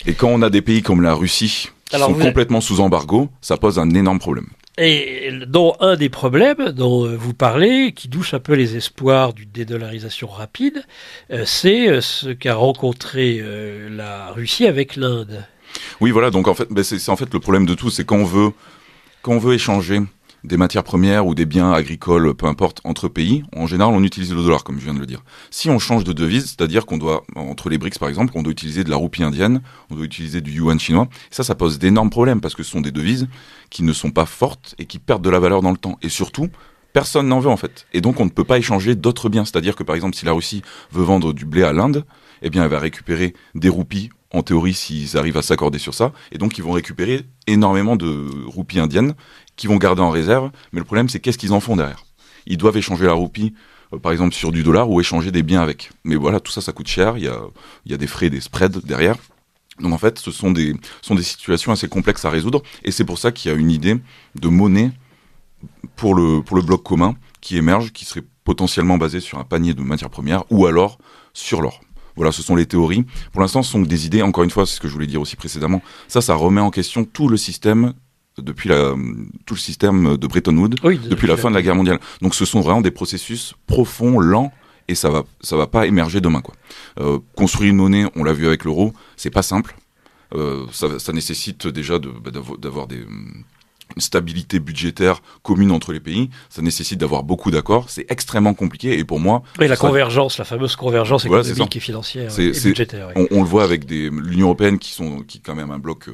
Et 0.05 0.13
quand 0.13 0.29
on 0.29 0.41
a 0.41 0.49
des 0.49 0.61
pays 0.61 0.81
comme 0.81 1.01
la 1.01 1.13
Russie 1.13 1.69
qui 1.89 1.97
sont 1.97 2.13
complètement 2.13 2.61
sous 2.61 2.79
embargo, 2.79 3.29
ça 3.41 3.57
pose 3.57 3.79
un 3.79 3.89
énorme 3.91 4.19
problème. 4.19 4.47
Et 4.79 5.31
dont 5.47 5.75
un 5.79 5.95
des 5.95 6.09
problèmes 6.09 6.69
dont 6.69 7.15
vous 7.17 7.33
parlez, 7.33 7.93
qui 7.93 8.09
douche 8.09 8.35
un 8.35 8.39
peu 8.39 8.53
les 8.53 8.75
espoirs 8.75 9.33
d'une 9.33 9.49
dédollarisation 9.49 10.27
rapide, 10.27 10.83
euh, 11.31 11.43
c'est 11.47 11.89
euh, 11.89 12.01
ce 12.01 12.29
qu'a 12.29 12.53
rencontré 12.53 13.39
euh, 13.41 13.89
la 13.89 14.31
Russie 14.33 14.67
avec 14.67 14.95
l'Inde. 14.95 15.45
Oui, 15.99 16.11
voilà. 16.11 16.29
Donc 16.29 16.47
en 16.47 16.53
fait, 16.53 16.67
ben, 16.69 16.83
c'est 16.83 17.09
en 17.09 17.15
fait 17.15 17.33
le 17.33 17.39
problème 17.39 17.65
de 17.65 17.73
tout, 17.73 17.89
c'est 17.89 18.05
quand 18.05 18.17
on 18.17 18.23
veut 18.23 18.51
quand 19.23 19.33
on 19.33 19.39
veut 19.39 19.55
échanger 19.55 19.99
des 20.43 20.57
matières 20.57 20.83
premières 20.83 21.25
ou 21.25 21.35
des 21.35 21.45
biens 21.45 21.71
agricoles, 21.71 22.33
peu 22.33 22.45
importe, 22.45 22.81
entre 22.83 23.07
pays, 23.07 23.43
en 23.55 23.67
général, 23.67 23.93
on 23.93 24.03
utilise 24.03 24.33
le 24.33 24.41
dollar, 24.41 24.63
comme 24.63 24.79
je 24.79 24.85
viens 24.85 24.93
de 24.93 24.99
le 24.99 25.05
dire. 25.05 25.23
Si 25.49 25.69
on 25.69 25.79
change 25.79 26.03
de 26.03 26.13
devise, 26.13 26.45
c'est-à-dire 26.45 26.85
qu'on 26.85 26.97
doit, 26.97 27.23
entre 27.35 27.69
les 27.69 27.77
BRICS 27.77 27.99
par 27.99 28.09
exemple, 28.09 28.33
on 28.35 28.43
doit 28.43 28.51
utiliser 28.51 28.83
de 28.83 28.89
la 28.89 28.95
roupie 28.95 29.23
indienne, 29.23 29.61
on 29.89 29.95
doit 29.95 30.05
utiliser 30.05 30.41
du 30.41 30.51
yuan 30.51 30.79
chinois, 30.79 31.07
ça, 31.31 31.43
ça 31.43 31.55
pose 31.55 31.79
d'énormes 31.79 32.09
problèmes 32.09 32.41
parce 32.41 32.55
que 32.55 32.63
ce 32.63 32.71
sont 32.71 32.81
des 32.81 32.91
devises 32.91 33.27
qui 33.69 33.83
ne 33.83 33.93
sont 33.93 34.11
pas 34.11 34.25
fortes 34.25 34.75
et 34.79 34.85
qui 34.85 34.99
perdent 34.99 35.23
de 35.23 35.29
la 35.29 35.39
valeur 35.39 35.61
dans 35.61 35.71
le 35.71 35.77
temps. 35.77 35.97
Et 36.01 36.09
surtout, 36.09 36.49
personne 36.93 37.27
n'en 37.27 37.39
veut 37.39 37.49
en 37.49 37.57
fait. 37.57 37.85
Et 37.93 38.01
donc, 38.01 38.19
on 38.19 38.25
ne 38.25 38.29
peut 38.29 38.43
pas 38.43 38.57
échanger 38.57 38.95
d'autres 38.95 39.29
biens. 39.29 39.45
C'est-à-dire 39.45 39.75
que 39.75 39.83
par 39.83 39.95
exemple, 39.95 40.15
si 40.15 40.25
la 40.25 40.33
Russie 40.33 40.61
veut 40.91 41.03
vendre 41.03 41.33
du 41.33 41.45
blé 41.45 41.63
à 41.63 41.73
l'Inde, 41.73 42.05
eh 42.41 42.49
bien, 42.49 42.63
elle 42.63 42.69
va 42.69 42.79
récupérer 42.79 43.33
des 43.55 43.69
roupies 43.69 44.09
en 44.33 44.43
théorie, 44.43 44.73
s'ils 44.73 45.17
arrivent 45.17 45.37
à 45.37 45.41
s'accorder 45.41 45.79
sur 45.79 45.93
ça. 45.93 46.11
Et 46.31 46.37
donc, 46.37 46.57
ils 46.57 46.63
vont 46.63 46.71
récupérer 46.71 47.25
énormément 47.47 47.95
de 47.95 48.27
roupies 48.45 48.79
indiennes 48.79 49.13
qu'ils 49.57 49.69
vont 49.69 49.77
garder 49.77 50.01
en 50.01 50.09
réserve. 50.09 50.51
Mais 50.71 50.79
le 50.79 50.85
problème, 50.85 51.09
c'est 51.09 51.19
qu'est-ce 51.19 51.37
qu'ils 51.37 51.53
en 51.53 51.59
font 51.59 51.75
derrière? 51.75 52.05
Ils 52.45 52.57
doivent 52.57 52.77
échanger 52.77 53.05
la 53.05 53.13
roupie, 53.13 53.53
euh, 53.93 53.97
par 53.99 54.13
exemple, 54.13 54.33
sur 54.33 54.51
du 54.51 54.63
dollar 54.63 54.89
ou 54.89 55.01
échanger 55.01 55.31
des 55.31 55.43
biens 55.43 55.61
avec. 55.61 55.91
Mais 56.05 56.15
voilà, 56.15 56.39
tout 56.39 56.51
ça, 56.51 56.61
ça 56.61 56.71
coûte 56.71 56.87
cher. 56.87 57.17
Il 57.17 57.25
y 57.25 57.27
a, 57.27 57.41
y 57.85 57.93
a 57.93 57.97
des 57.97 58.07
frais, 58.07 58.29
des 58.29 58.39
spreads 58.39 58.79
derrière. 58.85 59.17
Donc 59.79 59.93
en 59.93 59.97
fait, 59.97 60.17
ce 60.17 60.31
sont 60.31 60.51
des, 60.51 60.75
sont 61.01 61.15
des 61.15 61.23
situations 61.23 61.71
assez 61.71 61.87
complexes 61.87 62.25
à 62.25 62.29
résoudre. 62.29 62.63
Et 62.83 62.91
c'est 62.91 63.05
pour 63.05 63.19
ça 63.19 63.31
qu'il 63.31 63.51
y 63.51 63.53
a 63.53 63.57
une 63.57 63.69
idée 63.69 63.97
de 64.35 64.47
monnaie 64.47 64.91
pour 65.95 66.15
le, 66.15 66.41
pour 66.41 66.55
le 66.55 66.63
bloc 66.63 66.83
commun 66.83 67.15
qui 67.41 67.57
émerge, 67.57 67.91
qui 67.91 68.05
serait 68.05 68.23
potentiellement 68.43 68.97
basée 68.97 69.19
sur 69.19 69.37
un 69.39 69.43
panier 69.43 69.73
de 69.73 69.81
matières 69.81 70.09
premières 70.09 70.43
ou 70.49 70.65
alors 70.65 70.97
sur 71.33 71.61
l'or. 71.61 71.81
Voilà, 72.15 72.31
ce 72.31 72.41
sont 72.41 72.55
les 72.55 72.65
théories. 72.65 73.05
Pour 73.31 73.41
l'instant, 73.41 73.61
ce 73.61 73.71
sont 73.71 73.81
des 73.81 74.05
idées. 74.07 74.23
Encore 74.23 74.43
une 74.43 74.49
fois, 74.49 74.65
c'est 74.65 74.75
ce 74.75 74.79
que 74.79 74.87
je 74.87 74.93
voulais 74.93 75.05
dire 75.05 75.21
aussi 75.21 75.35
précédemment. 75.35 75.83
Ça, 76.07 76.21
ça 76.21 76.33
remet 76.33 76.61
en 76.61 76.71
question 76.71 77.05
tout 77.05 77.27
le 77.27 77.37
système 77.37 77.93
depuis 78.37 78.69
la, 78.69 78.93
tout 79.45 79.53
le 79.53 79.59
système 79.59 80.17
de 80.17 80.27
Bretton 80.27 80.55
Woods 80.57 80.75
depuis 81.09 81.27
la 81.27 81.37
fin 81.37 81.49
de 81.49 81.55
la 81.55 81.61
guerre 81.61 81.75
mondiale. 81.75 81.99
Donc, 82.21 82.35
ce 82.35 82.45
sont 82.45 82.61
vraiment 82.61 82.81
des 82.81 82.91
processus 82.91 83.53
profonds, 83.65 84.19
lents, 84.19 84.51
et 84.87 84.95
ça 84.95 85.09
va, 85.09 85.23
ça 85.41 85.57
va 85.57 85.67
pas 85.67 85.85
émerger 85.85 86.21
demain, 86.21 86.41
quoi. 86.41 86.55
Euh, 86.99 87.19
construire 87.35 87.71
une 87.71 87.77
monnaie, 87.77 88.05
on 88.15 88.23
l'a 88.23 88.33
vu 88.33 88.47
avec 88.47 88.63
l'euro, 88.63 88.93
c'est 89.15 89.29
pas 89.29 89.41
simple. 89.41 89.75
Euh, 90.35 90.65
ça, 90.71 90.99
ça, 90.99 91.13
nécessite 91.13 91.67
déjà 91.67 91.99
bah, 91.99 92.31
d'avoir 92.59 92.87
des 92.87 93.05
une 93.95 94.01
stabilité 94.01 94.59
budgétaire 94.59 95.21
commune 95.43 95.71
entre 95.71 95.93
les 95.93 95.99
pays, 95.99 96.29
ça 96.49 96.61
nécessite 96.61 96.99
d'avoir 96.99 97.23
beaucoup 97.23 97.51
d'accords. 97.51 97.89
C'est 97.89 98.05
extrêmement 98.11 98.53
compliqué 98.53 98.97
et 98.99 99.03
pour 99.03 99.19
moi. 99.19 99.43
Oui, 99.59 99.67
la 99.67 99.77
convergence, 99.77 100.37
la 100.37 100.45
fameuse 100.45 100.75
convergence 100.75 101.25
économique 101.25 101.75
et 101.75 101.79
financière 101.79 102.37
et 102.39 102.51
budgétaire. 102.51 103.09
On, 103.15 103.41
le 103.41 103.47
voit 103.47 103.63
avec 103.63 103.89
l'Union 103.89 104.47
européenne 104.47 104.77
qui 104.77 104.91
sont 104.91 105.21
qui 105.21 105.37
est 105.37 105.41
quand 105.41 105.55
même 105.55 105.71
un 105.71 105.79
bloc 105.79 106.09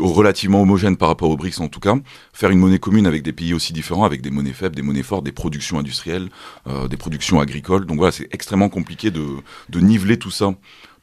relativement 0.00 0.62
homogène 0.62 0.96
par 0.96 1.08
rapport 1.08 1.30
aux 1.30 1.36
BRICS 1.36 1.60
en 1.60 1.68
tout 1.68 1.80
cas, 1.80 1.96
faire 2.32 2.50
une 2.50 2.58
monnaie 2.58 2.78
commune 2.78 3.06
avec 3.06 3.22
des 3.22 3.32
pays 3.32 3.54
aussi 3.54 3.72
différents, 3.72 4.04
avec 4.04 4.22
des 4.22 4.30
monnaies 4.30 4.52
faibles, 4.52 4.76
des 4.76 4.82
monnaies 4.82 5.02
fortes, 5.02 5.24
des 5.24 5.32
productions 5.32 5.78
industrielles, 5.78 6.28
euh, 6.66 6.88
des 6.88 6.96
productions 6.96 7.40
agricoles. 7.40 7.86
Donc 7.86 7.98
voilà, 7.98 8.12
c'est 8.12 8.28
extrêmement 8.32 8.68
compliqué 8.68 9.10
de, 9.10 9.42
niveler 9.74 10.18
tout 10.18 10.30
ça 10.30 10.54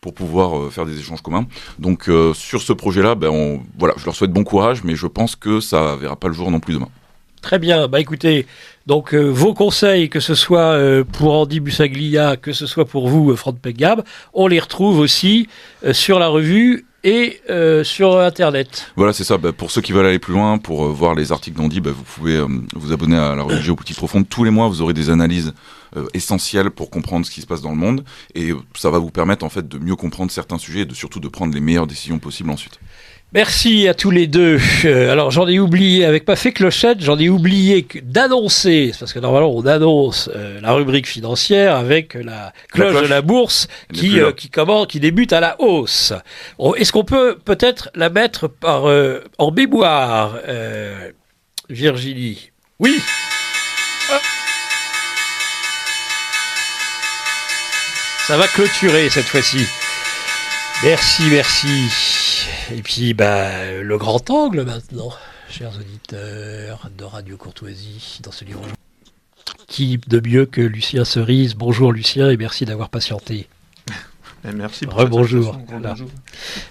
pour 0.01 0.13
pouvoir 0.13 0.57
euh, 0.57 0.69
faire 0.69 0.85
des 0.85 0.97
échanges 0.97 1.21
communs. 1.21 1.45
Donc 1.77 2.07
euh, 2.07 2.33
sur 2.33 2.61
ce 2.61 2.71
projet-là, 2.71 3.15
ben 3.15 3.61
je 3.79 4.05
leur 4.05 4.15
souhaite 4.15 4.31
bon 4.31 4.43
courage, 4.43 4.83
mais 4.83 4.95
je 4.95 5.07
pense 5.07 5.35
que 5.35 5.59
ça 5.59 5.97
verra 5.97 6.15
pas 6.15 6.29
le 6.29 6.33
jour 6.33 6.49
non 6.49 6.59
plus 6.59 6.73
demain. 6.73 6.89
Très 7.41 7.59
bien. 7.59 7.87
Bah 7.87 8.01
écoutez, 8.01 8.45
donc 8.85 9.13
vos 9.13 9.53
conseils, 9.53 10.09
que 10.09 10.19
ce 10.19 10.35
soit 10.35 10.77
pour 11.13 11.33
Andy 11.33 11.61
Bussaglia, 11.61 12.35
que 12.35 12.51
ce 12.51 12.65
soit 12.65 12.83
pour 12.83 13.07
vous, 13.07 13.33
Franck 13.37 13.59
Pegab, 13.59 14.03
on 14.33 14.47
les 14.47 14.59
retrouve 14.59 14.99
aussi 14.99 15.47
sur 15.93 16.19
la 16.19 16.27
revue 16.27 16.85
et 17.03 17.41
euh, 17.49 17.83
sur 17.83 18.19
Internet. 18.19 18.91
Voilà, 18.95 19.13
c'est 19.13 19.23
ça. 19.23 19.37
Bah, 19.37 19.51
pour 19.51 19.71
ceux 19.71 19.81
qui 19.81 19.91
veulent 19.91 20.05
aller 20.05 20.19
plus 20.19 20.33
loin, 20.33 20.57
pour 20.57 20.85
euh, 20.85 20.89
voir 20.89 21.15
les 21.15 21.31
articles 21.31 21.57
d'Andy, 21.57 21.81
bah, 21.81 21.91
vous 21.91 22.03
pouvez 22.03 22.35
euh, 22.35 22.47
vous 22.75 22.91
abonner 22.91 23.17
à 23.17 23.35
la 23.35 23.43
revue 23.43 23.61
Géopolitique 23.61 23.97
Profonde. 23.97 24.27
Tous 24.27 24.43
les 24.43 24.51
mois, 24.51 24.67
vous 24.67 24.81
aurez 24.81 24.93
des 24.93 25.09
analyses 25.09 25.53
essentielles 26.13 26.69
pour 26.69 26.91
comprendre 26.91 27.25
ce 27.25 27.31
qui 27.31 27.41
se 27.41 27.47
passe 27.47 27.61
dans 27.61 27.71
le 27.71 27.75
monde. 27.75 28.03
Et 28.35 28.51
ça 28.75 28.91
va 28.91 28.99
vous 28.99 29.09
permettre 29.09 29.43
en 29.43 29.49
fait 29.49 29.67
de 29.67 29.79
mieux 29.79 29.95
comprendre 29.95 30.31
certains 30.31 30.59
sujets 30.59 30.81
et 30.81 30.85
de, 30.85 30.93
surtout 30.93 31.19
de 31.19 31.27
prendre 31.27 31.51
les 31.51 31.61
meilleures 31.61 31.87
décisions 31.87 32.19
possibles 32.19 32.51
ensuite. 32.51 32.79
Merci 33.31 33.87
à 33.87 33.93
tous 33.93 34.09
les 34.09 34.25
deux. 34.25 34.59
Euh, 34.85 35.11
alors 35.11 35.29
j'en 35.29 35.47
ai 35.47 35.59
oublié, 35.59 36.05
avec 36.05 36.25
pas 36.25 36.35
fait 36.35 36.51
clochette, 36.51 37.01
j'en 37.01 37.19
ai 37.19 37.29
oublié 37.29 37.85
d'annoncer, 38.01 38.91
parce 38.97 39.13
que 39.13 39.19
normalement 39.19 39.53
on 39.53 39.65
annonce 39.67 40.31
euh, 40.33 40.59
la 40.61 40.71
rubrique 40.71 41.05
financière 41.05 41.75
avec 41.75 42.15
la 42.15 42.53
cloche, 42.71 43.03
de 43.03 43.07
la 43.07 43.21
bourse 43.21 43.67
qui, 43.93 44.19
euh, 44.19 44.31
qui, 44.31 44.49
comment, 44.49 44.85
qui 44.85 44.99
débute 44.99 45.33
à 45.33 45.41
la 45.41 45.61
hausse. 45.61 46.13
Est-ce 46.77 46.91
qu'on 46.91 47.03
peut 47.03 47.37
peut-être 47.43 47.91
la 47.93 48.09
mettre 48.09 48.47
par, 48.47 48.85
en 49.37 49.51
mémoire, 49.51 50.39
Virginie? 51.69 52.51
Oui 52.79 52.99
Ça 58.25 58.37
va 58.37 58.47
clôturer 58.47 59.09
cette 59.09 59.25
fois-ci. 59.25 59.65
Merci, 60.83 61.23
merci. 61.29 62.38
Et 62.71 62.81
puis, 62.83 63.13
bah, 63.13 63.81
le 63.81 63.97
grand 63.97 64.29
angle 64.29 64.63
maintenant, 64.63 65.11
chers 65.49 65.75
auditeurs 65.75 66.89
de 66.95 67.03
Radio 67.03 67.35
Courtoisie, 67.35 68.19
dans 68.23 68.31
ce 68.31 68.45
livre. 68.45 68.61
Qui 69.67 69.99
de 70.07 70.19
mieux 70.19 70.45
que 70.45 70.61
Lucien 70.61 71.03
Cerise 71.03 71.55
Bonjour 71.55 71.91
Lucien 71.91 72.29
et 72.29 72.37
merci 72.37 72.65
d'avoir 72.65 72.89
patienté. 72.89 73.47
merci 74.43 74.85
pour 74.85 74.99
Rebonjour. 74.99 75.57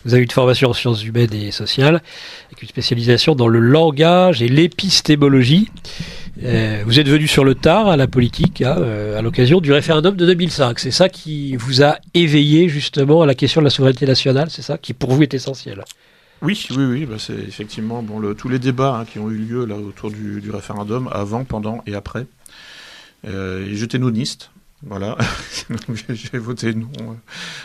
Vous 0.04 0.14
avez 0.14 0.22
une 0.22 0.30
formation 0.30 0.70
en 0.70 0.72
sciences 0.72 1.02
humaines 1.04 1.34
et 1.34 1.50
sociales, 1.50 2.02
avec 2.46 2.62
une 2.62 2.68
spécialisation 2.68 3.34
dans 3.34 3.48
le 3.48 3.58
langage 3.58 4.40
et 4.40 4.48
l'épistémologie. 4.48 5.68
Euh, 6.44 6.82
vous 6.86 7.00
êtes 7.00 7.08
venu 7.08 7.26
sur 7.26 7.44
le 7.44 7.54
tard 7.54 7.88
à 7.88 7.96
la 7.96 8.06
politique 8.06 8.62
hein, 8.62 8.76
euh, 8.78 9.18
à 9.18 9.22
l'occasion 9.22 9.60
du 9.60 9.72
référendum 9.72 10.16
de 10.16 10.24
2005. 10.26 10.78
C'est 10.78 10.90
ça 10.90 11.08
qui 11.08 11.56
vous 11.56 11.82
a 11.82 11.98
éveillé 12.14 12.68
justement 12.68 13.22
à 13.22 13.26
la 13.26 13.34
question 13.34 13.60
de 13.60 13.64
la 13.64 13.70
souveraineté 13.70 14.06
nationale, 14.06 14.48
c'est 14.50 14.62
ça 14.62 14.78
qui 14.78 14.94
pour 14.94 15.12
vous 15.12 15.22
est 15.22 15.34
essentiel? 15.34 15.84
Oui, 16.40 16.68
oui, 16.70 16.84
oui, 16.84 17.06
bah 17.06 17.16
c'est 17.18 17.34
effectivement 17.34 18.02
bon, 18.02 18.20
le, 18.20 18.36
tous 18.36 18.48
les 18.48 18.60
débats 18.60 18.98
hein, 19.00 19.04
qui 19.04 19.18
ont 19.18 19.28
eu 19.28 19.36
lieu 19.36 19.64
là 19.64 19.74
autour 19.74 20.12
du, 20.12 20.50
référendum, 20.50 21.08
avant, 21.12 21.44
pendant 21.44 21.82
et 21.86 21.96
après. 21.96 22.26
Euh, 23.26 23.66
et 23.66 23.74
j'étais 23.74 23.98
noniste, 23.98 24.52
voilà, 24.82 25.18
j'ai 26.10 26.38
voté 26.38 26.72
non 26.72 26.86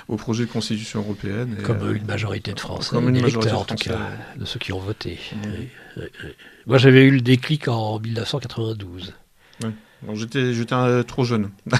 au 0.07 0.17
projet 0.17 0.47
de 0.47 0.49
constitution 0.49 1.01
européenne. 1.01 1.57
comme 1.61 1.95
une 1.95 2.07
majorité 2.07 2.53
de 2.53 2.59
Français, 2.59 2.89
comme 2.89 3.09
une 3.09 3.21
majorité 3.21 3.51
en 3.51 3.63
tout 3.63 3.75
cas, 3.75 3.99
de 4.35 4.45
ceux 4.45 4.57
qui 4.57 4.73
ont 4.73 4.79
voté. 4.79 5.19
Moi, 6.65 6.77
j'avais 6.77 7.03
eu 7.03 7.11
le 7.11 7.21
déclic 7.21 7.67
en 7.67 7.99
1992. 7.99 9.13
J'étais 10.15 11.03
trop 11.03 11.23
jeune. 11.23 11.51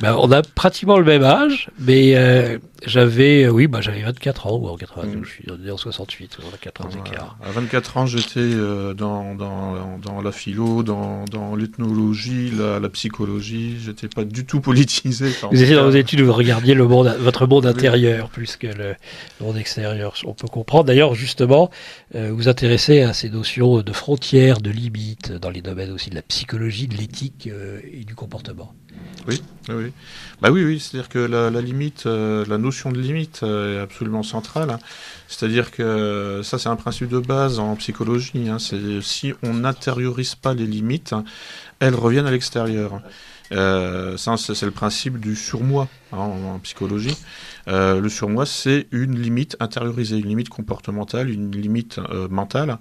Ben, 0.00 0.16
on 0.18 0.32
a 0.32 0.42
pratiquement 0.42 0.98
le 0.98 1.04
même 1.04 1.22
âge, 1.22 1.70
mais 1.78 2.16
euh, 2.16 2.58
j'avais, 2.84 3.48
oui, 3.48 3.66
bah, 3.66 3.80
j'avais 3.80 4.02
24 4.02 4.46
ans, 4.46 4.56
ou 4.56 4.68
en 4.68 4.76
92, 4.76 5.16
mm. 5.16 5.24
je 5.24 5.30
suis 5.30 5.44
né 5.62 5.70
en 5.70 5.76
68, 5.76 6.38
on 6.44 6.54
a 6.54 6.58
4 6.58 6.80
ans 6.80 6.88
d'écart. 6.88 7.38
À 7.42 7.50
24 7.50 7.96
ans, 7.96 8.06
j'étais 8.06 8.40
euh, 8.40 8.94
dans, 8.94 9.34
dans, 9.34 9.98
dans, 9.98 10.22
la 10.22 10.32
philo, 10.32 10.82
dans, 10.82 11.24
dans 11.26 11.54
l'ethnologie, 11.56 12.50
la, 12.50 12.88
psychologie, 12.90 13.76
j'étais 13.80 14.08
pas 14.08 14.24
du 14.24 14.44
tout 14.44 14.60
politisé. 14.60 15.30
Vous 15.50 15.62
étiez 15.62 15.74
dans 15.74 15.84
vos 15.84 15.96
études, 15.96 16.20
vous 16.20 16.32
regardiez 16.32 16.74
le 16.74 16.86
monde, 16.86 17.14
votre 17.20 17.46
monde 17.46 17.66
intérieur 17.66 18.28
plus 18.28 18.56
que 18.56 18.66
le 18.66 18.94
monde 19.40 19.56
extérieur, 19.56 20.14
on 20.24 20.34
peut 20.34 20.48
comprendre. 20.48 20.84
D'ailleurs, 20.84 21.14
justement, 21.14 21.70
euh, 22.14 22.30
vous 22.32 22.48
intéressez 22.48 23.02
à 23.02 23.12
ces 23.12 23.30
notions 23.30 23.82
de 23.82 23.92
frontières, 23.92 24.60
de 24.60 24.70
limites, 24.70 25.32
dans 25.32 25.50
les 25.50 25.62
domaines 25.62 25.92
aussi 25.92 26.10
de 26.10 26.14
la 26.16 26.22
psychologie, 26.22 26.88
de 26.88 26.96
l'éthique 26.96 27.48
et 27.92 28.04
du 28.04 28.14
comportement. 28.14 28.74
Oui, 29.28 29.42
oui. 29.68 29.92
Bah 30.40 30.50
oui, 30.50 30.64
oui, 30.64 30.80
c'est-à-dire 30.80 31.08
que 31.10 31.18
la, 31.18 31.50
limite, 31.60 32.04
euh, 32.06 32.44
la 32.48 32.56
notion 32.56 32.69
de 32.70 33.00
limite 33.00 33.40
euh, 33.42 33.78
est 33.78 33.82
absolument 33.82 34.22
centrale. 34.22 34.78
C'est-à-dire 35.28 35.70
que 35.70 36.40
ça, 36.42 36.58
c'est 36.58 36.68
un 36.68 36.76
principe 36.76 37.08
de 37.08 37.18
base 37.18 37.58
en 37.58 37.76
psychologie. 37.76 38.48
Hein. 38.48 38.58
c'est 38.58 39.00
si 39.02 39.32
on 39.42 39.54
n'intériorise 39.54 40.34
pas 40.34 40.54
les 40.54 40.66
limites, 40.66 41.14
elles 41.80 41.94
reviennent 41.94 42.26
à 42.26 42.30
l'extérieur. 42.30 43.00
Euh, 43.52 44.16
ça, 44.16 44.36
c'est 44.36 44.62
le 44.62 44.70
principe 44.70 45.18
du 45.18 45.34
surmoi 45.36 45.88
hein, 46.12 46.18
en, 46.18 46.58
psychologie. 46.58 47.16
le 47.66 48.08
surmoi, 48.08 48.46
c'est 48.46 48.86
une 48.90 49.18
limite 49.18 49.56
intériorisée, 49.60 50.18
une 50.18 50.28
limite 50.28 50.48
comportementale, 50.48 51.30
une 51.30 51.50
limite 51.50 52.00
mentale. 52.30 52.78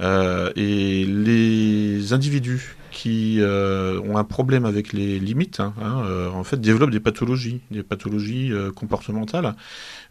et 0.00 1.04
les 1.04 2.12
individus 2.12 2.76
qui 2.92 3.38
euh, 3.40 4.00
ont 4.06 4.18
un 4.18 4.24
problème 4.24 4.64
avec 4.64 4.92
les 4.92 5.18
limites, 5.18 5.58
hein, 5.58 5.72
hein, 5.82 6.04
euh, 6.04 6.28
en 6.30 6.44
fait, 6.44 6.60
développent 6.60 6.90
des 6.90 7.00
pathologies, 7.00 7.60
des 7.70 7.82
pathologies 7.82 8.52
euh, 8.52 8.70
comportementales. 8.70 9.54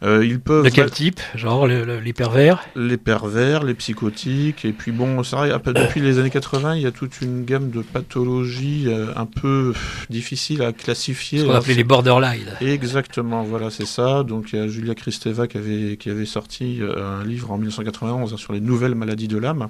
ils 0.02 0.40
peuvent. 0.40 0.64
De 0.64 0.68
quel 0.68 0.90
type 0.90 1.20
Genre 1.34 1.66
les 1.66 2.12
pervers? 2.12 2.62
Les 2.74 2.96
pervers, 2.96 3.62
les 3.62 3.74
psychotiques, 3.74 4.64
et 4.64 4.72
puis 4.72 4.90
bon, 4.90 5.22
c'est 5.22 5.36
vrai, 5.36 5.50
depuis 5.64 6.00
les 6.00 6.18
années 6.18 6.30
80, 6.30 6.76
il 6.76 6.82
y 6.82 6.86
a 6.86 6.90
toute 6.90 7.20
une 7.22 7.44
gamme 7.44 7.70
de 7.70 7.82
pathologies 7.82 8.88
un 9.16 9.26
peu 9.26 9.72
difficiles 10.10 10.62
à 10.62 10.72
classifier. 10.72 11.40
Ce 11.40 11.44
qu'on 11.44 11.54
appelait 11.54 11.74
les 11.74 11.84
borderline. 11.84 12.56
Exactement, 12.70 13.42
voilà, 13.42 13.70
c'est 13.70 13.86
ça. 13.86 14.22
Donc 14.22 14.52
il 14.52 14.58
y 14.58 14.62
a 14.62 14.68
Julia 14.68 14.94
Kristeva 14.94 15.46
qui 15.48 15.58
avait, 15.58 15.96
qui 15.96 16.10
avait 16.10 16.26
sorti 16.26 16.80
un 16.82 17.24
livre 17.24 17.50
en 17.50 17.56
1991 17.56 18.32
hein, 18.32 18.36
sur 18.36 18.52
les 18.52 18.60
nouvelles 18.60 18.94
maladies 18.94 19.28
de 19.28 19.38
l'âme. 19.38 19.68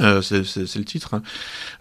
Euh, 0.00 0.20
c'est 0.20 0.40
le 0.76 0.84
titre. 0.84 1.14
Hein. 1.14 1.22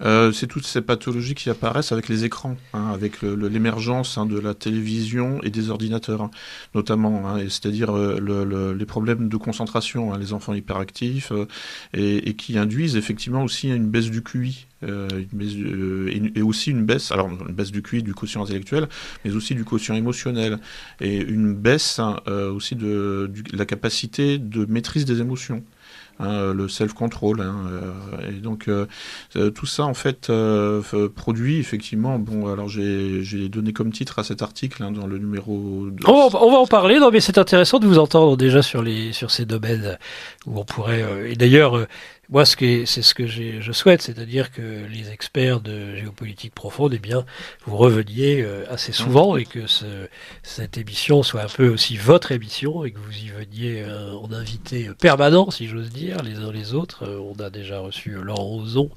Euh, 0.02 0.32
c'est 0.32 0.46
toutes 0.46 0.68
ces 0.68 0.82
pathologies 0.82 1.34
qui 1.34 1.50
apparaissent 1.50 1.92
avec 1.92 2.08
les 2.08 2.24
écrans, 2.24 2.56
hein, 2.74 2.92
avec 2.94 3.24
l'émergence 3.24 4.20
hein, 4.20 4.28
de 4.28 4.40
la 4.40 4.54
télévision 4.54 5.42
et 5.42 5.50
des 5.50 5.72
ordinateurs, 5.72 6.30
notamment. 6.76 7.38
C'est-à-dire 7.50 7.96
euh, 7.96 8.76
les 8.78 8.86
problèmes 8.86 9.28
de 9.28 9.38
concentration, 9.38 10.16
les 10.18 10.34
enfants 10.34 10.54
hyperactifs, 10.54 11.32
et, 11.94 12.36
qui 12.36 12.58
induisent 12.60 12.96
effectivement 12.96 13.44
aussi 13.44 13.70
une 13.70 13.90
baisse 13.90 14.12
du 14.12 14.22
QI. 14.22 14.68
et, 14.84 16.42
aussi 16.44 16.70
une 16.70 16.86
baisse, 16.86 17.12
alors 17.12 17.28
une 17.30 17.56
baisse 17.56 17.72
du 17.72 17.82
QI, 17.82 18.04
du 18.04 18.14
quotient 18.14 18.44
intellectuel, 18.44 18.88
mais 19.24 19.34
aussi 19.34 19.56
du 19.56 19.66
quotient 19.66 19.96
émotionnel, 19.96 20.60
et 21.02 21.18
une 21.18 21.56
baisse 21.56 22.00
aussi 22.28 22.76
de 22.76 23.32
la 23.52 23.66
capacité 23.66 24.38
de 24.38 24.66
maîtrise 24.66 25.06
des 25.06 25.22
émotions. 25.22 25.64
Hein, 26.18 26.54
le 26.54 26.70
self-control. 26.70 27.42
Hein, 27.42 27.56
euh, 27.70 28.30
et 28.30 28.40
donc 28.40 28.70
euh, 28.70 28.86
euh, 29.36 29.50
tout 29.50 29.66
ça 29.66 29.84
en 29.84 29.94
fait 29.94 30.32
produit 31.14 31.60
effectivement. 31.60 32.18
Bon, 32.20 32.52
alors 32.52 32.70
j'ai 32.70 33.50
donné 33.50 33.74
comme 33.74 33.92
titre 33.92 34.20
à 34.20 34.24
cet 34.24 34.42
article 34.42 34.82
hein, 34.82 34.92
dans 34.92 35.08
le 35.08 35.18
numéro. 35.18 35.90
On, 36.08 36.30
va, 36.30 36.40
en 36.40 36.68
parler. 36.68 37.00
Non, 37.00 37.12
mais 37.12 37.20
c'est 37.20 37.38
intéressant 37.38 37.80
de 37.80 37.86
vous 37.86 38.00
entendre 38.00 38.38
déjà 38.38 38.62
sur 38.62 38.82
les 38.82 39.12
sur 39.12 39.30
ces 39.30 39.46
domaines 39.46 39.98
où 40.46 40.58
on 40.58 40.64
pourrait. 40.64 41.04
et 41.30 41.36
d'ailleurs, 41.36 41.86
moi, 42.30 42.46
ce 42.46 42.56
que 42.56 42.86
c'est 42.86 43.02
ce 43.02 43.14
que 43.14 43.28
je 43.28 43.72
souhaite, 43.72 44.02
c'est-à-dire 44.02 44.52
que 44.52 44.86
les 44.92 45.12
experts 45.12 45.62
de 45.62 45.96
géopolitique 45.96 46.56
profonde, 46.56 46.94
eh 46.94 47.00
bien, 47.00 47.26
vous 47.66 47.78
reveniez 47.78 48.42
euh, 48.42 48.64
assez 48.70 48.92
souvent 48.92 49.38
et 49.38 49.46
que 49.46 49.68
ce, 49.68 50.08
cette 50.42 50.78
émission 50.78 51.24
soit 51.24 51.44
un 51.44 51.48
peu 51.48 51.70
aussi 51.70 51.98
votre 51.98 52.32
émission 52.32 52.84
et 52.84 52.92
que 52.92 53.00
vous 53.00 53.16
y 53.18 53.30
veniez 53.30 53.84
euh, 53.84 54.14
en 54.14 54.32
invité 54.32 54.90
permanent, 55.00 55.52
si 55.52 55.68
j'ose 55.68 55.90
dire, 55.90 56.24
les 56.24 56.38
uns 56.38 56.52
les 56.52 56.74
autres. 56.74 57.04
Euh, 57.04 57.20
on 57.20 57.40
a 57.42 57.50
déjà 57.50 57.80
reçu 57.80 58.12
Laurent 58.12 58.58
Ozon, 58.58 58.90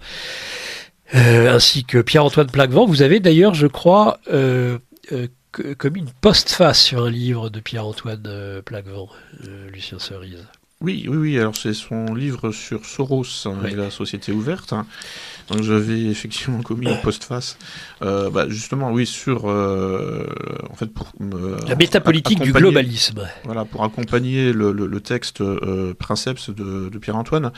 ainsi 1.13 1.85
que 1.85 1.99
Pierre-Antoine 1.99 2.51
Plaquevent. 2.51 2.87
Vous 2.87 3.03
avez 3.03 3.21
d'ailleurs, 3.21 3.55
je 3.55 3.67
crois, 3.67 4.21
comme 4.31 5.97
une 5.97 6.11
postface 6.21 6.83
sur 6.83 7.05
un 7.05 7.11
livre 7.11 7.51
de 7.51 7.61
Pierre-Antoine 7.61 8.63
Plaquevent, 8.65 9.09
Lucien 9.73 9.99
Cerise. 9.99 10.47
Oui, 10.81 11.07
oui, 11.09 11.17
oui. 11.17 11.39
Alors 11.39 11.57
c'est 11.57 11.75
son 11.75 12.15
livre 12.15 12.53
sur 12.53 12.87
Soros 12.87 13.25
hein, 13.47 13.57
et 13.67 13.75
la 13.75 13.91
société 13.91 14.31
ouverte. 14.31 14.75
Donc 15.49 15.63
j'avais 15.63 16.03
effectivement 16.03 16.63
commis 16.63 16.87
une 16.87 17.01
postface, 17.01 17.57
euh, 18.03 18.31
bah, 18.31 18.49
justement, 18.49 18.93
oui, 18.93 19.07
sur, 19.07 19.49
euh, 19.49 20.27
en 20.71 20.75
fait, 20.75 20.87
pour 20.87 21.11
la 21.67 21.75
métapolitique 21.75 22.41
du 22.41 22.53
globalisme. 22.53 23.27
Voilà, 23.45 23.65
pour 23.65 23.83
accompagner 23.83 24.53
le, 24.53 24.73
le, 24.73 24.87
le 24.87 25.01
texte 25.01 25.41
euh, 25.41 25.95
Princeps 25.99 26.51
de, 26.51 26.91
de 26.91 26.99
Pierre-Antoine, 26.99 27.53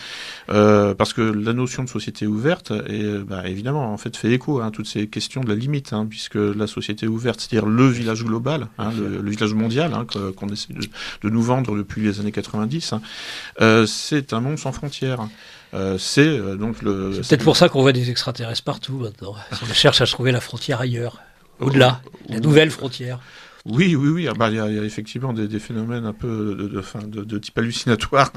euh, 0.51 0.95
parce 0.95 1.13
que 1.13 1.21
la 1.21 1.53
notion 1.53 1.83
de 1.83 1.89
société 1.89 2.27
ouverte, 2.27 2.71
est, 2.71 3.19
bah, 3.25 3.49
évidemment, 3.49 3.93
en 3.93 3.97
fait, 3.97 4.17
fait 4.17 4.31
écho 4.31 4.61
à 4.61 4.67
hein, 4.67 4.71
toutes 4.71 4.87
ces 4.87 5.09
questions 5.09 5.41
de 5.41 5.49
la 5.49 5.57
limite, 5.57 5.93
hein, 5.93 6.07
puisque 6.09 6.37
la 6.37 6.67
société 6.67 7.09
ouverte, 7.09 7.41
c'est-à-dire 7.41 7.69
le 7.69 7.89
village 7.89 8.25
global, 8.25 8.69
hein, 8.79 8.93
le, 8.97 9.21
le, 9.21 9.31
village 9.31 9.55
mondial, 9.55 9.95
hein, 9.95 10.07
qu'on 10.37 10.49
essaie 10.49 10.73
de, 10.73 10.81
de, 11.23 11.31
nous 11.31 11.43
vendre 11.43 11.77
depuis 11.77 12.03
les 12.03 12.21
années 12.21 12.33
90, 12.33 12.93
hein, 12.93 13.01
euh, 13.61 13.87
c'est 13.87 14.33
un 14.33 14.41
monde 14.41 14.59
sans 14.59 14.73
frontières. 14.73 15.29
Euh, 15.73 15.99
c'est 15.99 16.27
euh, 16.27 16.57
donc 16.57 16.83
le. 16.83 17.13
C'est 17.15 17.29
peut-être 17.29 17.45
pour 17.45 17.57
ça 17.57 17.69
qu'on 17.69 17.83
voit 17.83 17.93
des 17.93 18.11
extraterrestres 18.11 18.65
partout 18.65 18.95
maintenant. 18.95 19.35
On 19.63 19.73
cherche 19.73 20.01
à 20.01 20.07
trouver 20.07 20.33
la 20.33 20.41
frontière 20.41 20.81
ailleurs, 20.81 21.21
au-delà, 21.61 22.01
la 22.29 22.41
nouvelle 22.41 22.71
frontière. 22.71 23.21
Oui, 23.67 23.95
oui, 23.95 24.09
oui. 24.09 24.29
Ah 24.29 24.35
bah, 24.35 24.49
il 24.49 24.57
y, 24.57 24.61
a, 24.61 24.69
effectivement 24.85 25.33
des, 25.33 25.59
phénomènes 25.59 26.07
un 26.07 26.13
peu 26.13 26.71
de, 27.07 27.39
type 27.39 27.59
hallucinatoire. 27.59 28.33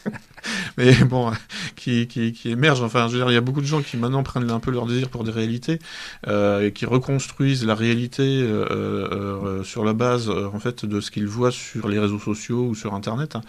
mais 0.76 0.94
bon, 1.04 1.32
qui, 1.76 2.34
émergent. 2.46 2.82
Enfin, 2.82 3.08
je 3.08 3.12
veux 3.12 3.18
dire, 3.18 3.30
il 3.30 3.34
y 3.34 3.38
a 3.38 3.42
beaucoup 3.42 3.60
de 3.60 3.66
gens 3.66 3.82
qui 3.82 3.96
maintenant 3.96 4.22
prennent 4.22 4.50
un 4.50 4.60
peu 4.60 4.70
leur 4.70 4.86
désir 4.86 5.08
pour 5.08 5.24
des 5.24 5.30
réalités 5.30 5.78
euh, 6.26 6.66
et 6.66 6.72
qui 6.72 6.86
reconstruisent 6.86 7.66
la 7.66 7.74
réalité 7.74 8.22
euh, 8.22 8.66
euh, 8.70 9.64
sur 9.64 9.84
la 9.84 9.92
base, 9.92 10.30
en 10.30 10.58
fait, 10.58 10.84
de 10.84 11.00
ce 11.00 11.10
qu'ils 11.10 11.26
voient 11.26 11.50
sur 11.50 11.88
les 11.88 11.98
réseaux 11.98 12.18
sociaux 12.18 12.66
ou 12.68 12.74
sur 12.74 12.94
Internet. 12.94 13.36
Hein. 13.36 13.42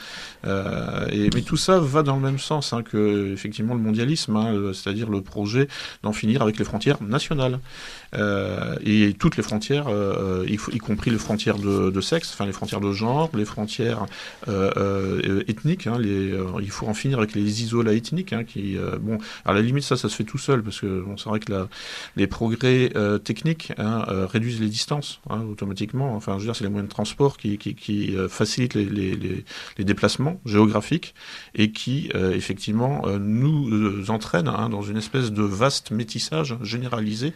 et, 1.11 1.29
mais 1.33 1.41
tout 1.41 1.57
ça 1.57 1.79
va 1.79 2.03
dans 2.03 2.15
le 2.15 2.21
même 2.21 2.39
sens 2.39 2.73
hein, 2.73 2.83
que, 2.83 3.31
effectivement, 3.31 3.73
le 3.73 3.81
mondialisme, 3.81 4.35
hein, 4.35 4.71
c'est-à-dire 4.73 5.09
le 5.09 5.21
projet 5.21 5.67
d'en 6.03 6.13
finir 6.13 6.41
avec 6.41 6.59
les 6.59 6.65
frontières 6.65 7.01
nationales. 7.01 7.59
et 8.83 9.13
toutes 9.17 9.37
les 9.37 9.43
frontières, 9.43 9.87
y, 10.47 10.77
compris 10.77 11.04
les 11.09 11.17
frontières 11.17 11.57
de, 11.57 12.01
sexe, 12.01 12.31
enfin 12.33 12.45
les 12.45 12.51
frontières 12.51 12.81
de 12.81 12.91
genre, 12.91 13.29
les 13.33 13.45
frontières 13.45 14.05
ethniques. 14.47 15.85
les, 15.99 16.33
il 16.61 16.71
faut 16.71 16.87
en 16.87 16.93
finir 16.93 17.19
avec 17.19 17.33
les 17.33 17.63
isolats 17.63 17.93
ethniques, 17.93 18.33
hein, 18.33 18.43
euh, 18.57 18.97
bon, 18.99 19.17
à 19.45 19.53
la 19.53 19.61
limite, 19.61 19.83
ça, 19.83 19.97
ça 19.97 20.09
se 20.09 20.15
fait 20.15 20.23
tout 20.23 20.37
seul, 20.37 20.63
parce 20.63 20.79
que 20.79 21.03
c'est 21.17 21.29
vrai 21.29 21.39
que 21.39 21.67
les 22.15 22.27
progrès 22.27 22.91
euh, 22.95 23.17
techniques 23.17 23.73
hein, 23.77 24.05
euh, 24.09 24.25
réduisent 24.25 24.59
les 24.59 24.67
distances 24.67 25.19
hein, 25.29 25.41
automatiquement. 25.49 26.15
Enfin, 26.15 26.33
je 26.33 26.39
veux 26.39 26.45
dire, 26.45 26.55
c'est 26.55 26.63
les 26.63 26.69
moyens 26.69 26.89
de 26.89 26.93
transport 26.93 27.37
qui, 27.37 27.57
qui, 27.57 28.15
euh, 28.15 28.27
facilitent 28.27 28.73
les, 28.75 29.43
déplacements 29.79 30.39
géographiques 30.45 31.13
et 31.53 31.71
qui, 31.71 32.09
euh, 32.15 32.33
effectivement, 32.33 33.03
nous 33.19 34.09
entraînent 34.09 34.47
hein, 34.47 34.69
dans 34.69 34.81
une 34.81 34.97
espèce 34.97 35.31
de 35.31 35.43
vaste 35.43 35.91
métissage 35.91 36.57
généralisé, 36.61 37.33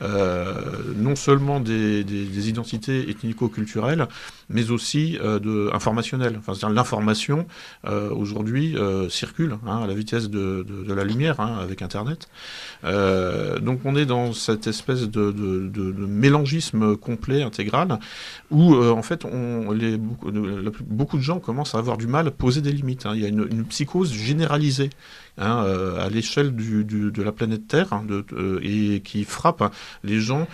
non 0.00 1.16
seulement 1.16 1.60
des 1.60 2.48
identités 2.48 3.07
ethnico-culturelles, 3.08 4.06
mais 4.48 4.70
aussi 4.70 5.18
de 5.18 5.70
informationnelles. 5.74 6.36
Enfin, 6.38 6.54
c'est-à-dire 6.54 6.74
l'information 6.74 7.46
aujourd'hui 7.84 8.76
circule 9.08 9.58
hein, 9.66 9.82
à 9.82 9.86
la 9.86 9.94
vitesse 9.94 10.30
de, 10.30 10.64
de, 10.68 10.84
de 10.84 10.94
la 10.94 11.04
lumière 11.04 11.40
hein, 11.40 11.58
avec 11.60 11.82
Internet. 11.82 12.28
Euh, 12.84 13.58
donc 13.58 13.80
on 13.84 13.96
est 13.96 14.06
dans 14.06 14.32
cette 14.32 14.66
espèce 14.66 15.02
de, 15.02 15.32
de, 15.32 15.68
de 15.68 16.06
mélangisme 16.06 16.96
complet, 16.96 17.42
intégral, 17.42 17.98
où 18.50 18.74
euh, 18.74 18.90
en 18.90 19.02
fait 19.02 19.24
beaucoup, 19.24 20.30
de, 20.30 21.18
de 21.18 21.22
gens 21.22 21.40
commencent 21.40 21.74
à 21.74 21.78
avoir 21.78 21.98
du 21.98 22.06
mal 22.06 22.28
à 22.28 22.30
poser 22.30 22.60
des 22.60 22.72
limites. 22.72 23.06
Hein. 23.06 23.12
Il 23.14 23.20
y 23.20 23.24
a 23.24 23.28
une 23.28 23.64
psychose 23.66 24.12
généralisée 24.12 24.90
hein, 25.38 25.64
euh, 25.64 26.04
à 26.04 26.08
l'échelle 26.08 26.54
de 26.54 27.22
la 27.22 27.32
planète 27.32 27.66
Terre 27.68 27.92
hein, 27.92 28.04
euh, 28.32 28.60
et 28.62 29.00
qui 29.00 29.24
frappe 29.24 29.62
hein, 29.62 29.70
les 30.04 30.20
gens 30.20 30.46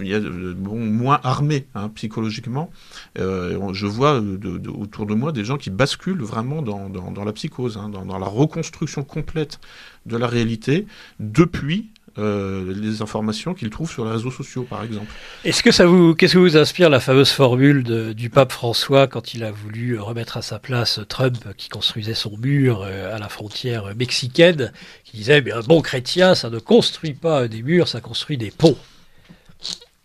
bon, 0.00 0.78
moins 0.78 1.20
armés 1.22 1.66
psychologiquement. 1.94 2.70
Euh, 3.18 3.72
je 3.72 3.86
vois 3.86 4.20
autour 4.68 5.06
de 5.06 5.14
moi 5.14 5.32
des 5.32 5.44
gens 5.44 5.56
qui 5.56 5.70
basculent 5.70 6.22
vraiment 6.22 6.62
dans, 6.62 7.24
la 7.24 7.32
psychose, 7.32 7.78
dans 7.92 8.18
la 8.18 8.26
reconstruction 8.26 9.02
complète 9.02 9.60
de 10.06 10.16
la 10.16 10.26
réalité 10.26 10.86
depuis 11.20 11.90
euh, 12.18 12.72
les 12.76 13.02
informations 13.02 13.54
qu'ils 13.54 13.70
trouvent 13.70 13.90
sur 13.90 14.04
les 14.04 14.12
réseaux 14.12 14.30
sociaux, 14.30 14.62
par 14.62 14.84
exemple. 14.84 15.10
Est-ce 15.44 15.62
que 15.62 15.72
ça 15.72 15.86
vous, 15.86 16.14
qu'est-ce 16.14 16.34
que 16.34 16.38
vous 16.38 16.56
inspire 16.56 16.88
la 16.88 17.00
fameuse 17.00 17.30
formule 17.30 18.14
du 18.14 18.30
pape 18.30 18.52
François 18.52 19.06
quand 19.06 19.34
il 19.34 19.42
a 19.42 19.50
voulu 19.50 19.98
remettre 19.98 20.36
à 20.36 20.42
sa 20.42 20.58
place 20.58 21.00
Trump 21.08 21.38
qui 21.56 21.68
construisait 21.68 22.14
son 22.14 22.36
mur 22.36 22.82
euh, 22.84 23.14
à 23.14 23.18
la 23.18 23.28
frontière 23.28 23.94
mexicaine, 23.96 24.72
qui 25.04 25.16
disait, 25.16 25.42
mais 25.42 25.52
un 25.52 25.60
bon 25.60 25.80
chrétien, 25.80 26.34
ça 26.34 26.50
ne 26.50 26.58
construit 26.58 27.14
pas 27.14 27.48
des 27.48 27.62
murs, 27.62 27.88
ça 27.88 28.00
construit 28.00 28.36
des 28.36 28.50
ponts. 28.50 28.76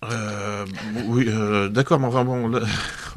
Euh, 0.05 0.65
oui, 1.07 1.25
euh, 1.27 1.67
d'accord, 1.67 1.99
mais 1.99 2.07
enfin 2.07 2.23
bon, 2.23 2.47
là, 2.47 2.61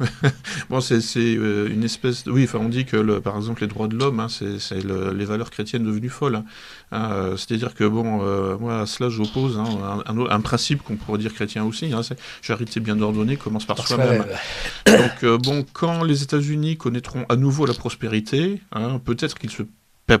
bon, 0.69 0.81
c'est 0.81 0.99
euh, 1.17 1.69
une 1.69 1.83
espèce. 1.83 2.25
De, 2.25 2.31
oui, 2.31 2.43
enfin, 2.43 2.59
on 2.59 2.67
dit 2.67 2.83
que, 2.83 2.97
le, 2.97 3.21
par 3.21 3.37
exemple, 3.37 3.61
les 3.61 3.67
droits 3.67 3.87
de 3.87 3.95
l'homme, 3.95 4.19
hein, 4.19 4.27
c'est 4.27 4.83
les 4.83 5.25
valeurs 5.25 5.49
chrétiennes 5.49 5.85
devenues 5.85 6.09
folles. 6.09 6.43
Hein. 6.91 7.35
C'est-à-dire 7.37 7.73
que, 7.73 7.85
bon, 7.85 8.57
moi, 8.59 8.81
à 8.81 8.85
cela, 8.85 9.09
j'oppose 9.09 9.57
hein, 9.57 10.03
un, 10.05 10.17
un, 10.17 10.29
un, 10.29 10.41
principe 10.41 10.83
qu'on 10.83 10.97
pourrait 10.97 11.19
dire 11.19 11.33
chrétien 11.33 11.63
aussi. 11.63 11.93
C'est 12.03 12.19
charité 12.41 12.81
bien 12.81 12.99
ordonnée 13.01 13.37
commence 13.37 13.65
par, 13.65 13.77
par 13.77 13.87
soi-même. 13.87 14.25
Soi 14.85 14.97
Donc, 14.97 15.41
bon, 15.41 15.65
quand 15.71 16.03
les 16.03 16.21
États-Unis 16.23 16.75
connaîtront 16.75 17.25
à 17.29 17.37
nouveau 17.37 17.65
la 17.65 17.73
prospérité, 17.73 18.61
peut-être 19.05 19.39
qu'ils 19.39 19.51
se 19.51 19.63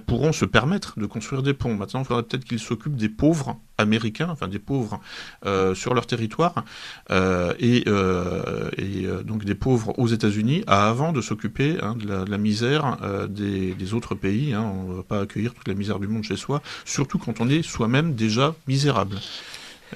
pourront 0.05 0.31
se 0.31 0.45
permettre 0.45 0.99
de 0.99 1.05
construire 1.05 1.43
des 1.43 1.53
ponts. 1.53 1.75
Maintenant, 1.75 2.01
il 2.01 2.05
faudrait 2.05 2.23
peut-être 2.23 2.45
qu'ils 2.45 2.59
s'occupent 2.59 2.95
des 2.95 3.09
pauvres 3.09 3.59
américains, 3.77 4.29
enfin 4.29 4.47
des 4.47 4.59
pauvres 4.59 4.99
euh, 5.45 5.75
sur 5.75 5.93
leur 5.93 6.05
territoire, 6.05 6.63
euh, 7.11 7.53
et, 7.59 7.83
euh, 7.87 9.23
donc 9.23 9.45
des 9.45 9.55
pauvres 9.55 9.97
aux 9.97 10.07
États-Unis, 10.07 10.63
avant 10.67 11.11
de 11.11 11.21
s'occuper 11.21 11.77
hein, 11.81 11.95
de, 11.95 12.29
la 12.29 12.37
misère 12.37 12.97
des, 13.29 13.73
des, 13.73 13.93
autres 13.93 14.15
pays. 14.15 14.53
Hein. 14.53 14.61
On 14.63 14.89
ne 14.89 14.95
va 14.95 15.03
pas 15.03 15.21
accueillir 15.21 15.53
toute 15.53 15.67
la 15.67 15.73
misère 15.73 15.99
du 15.99 16.07
monde 16.07 16.23
chez 16.23 16.37
soi, 16.37 16.61
surtout 16.85 17.17
quand 17.17 17.41
on 17.41 17.49
est 17.49 17.61
soi-même 17.61 18.15
déjà 18.15 18.55
misérable. 18.67 19.17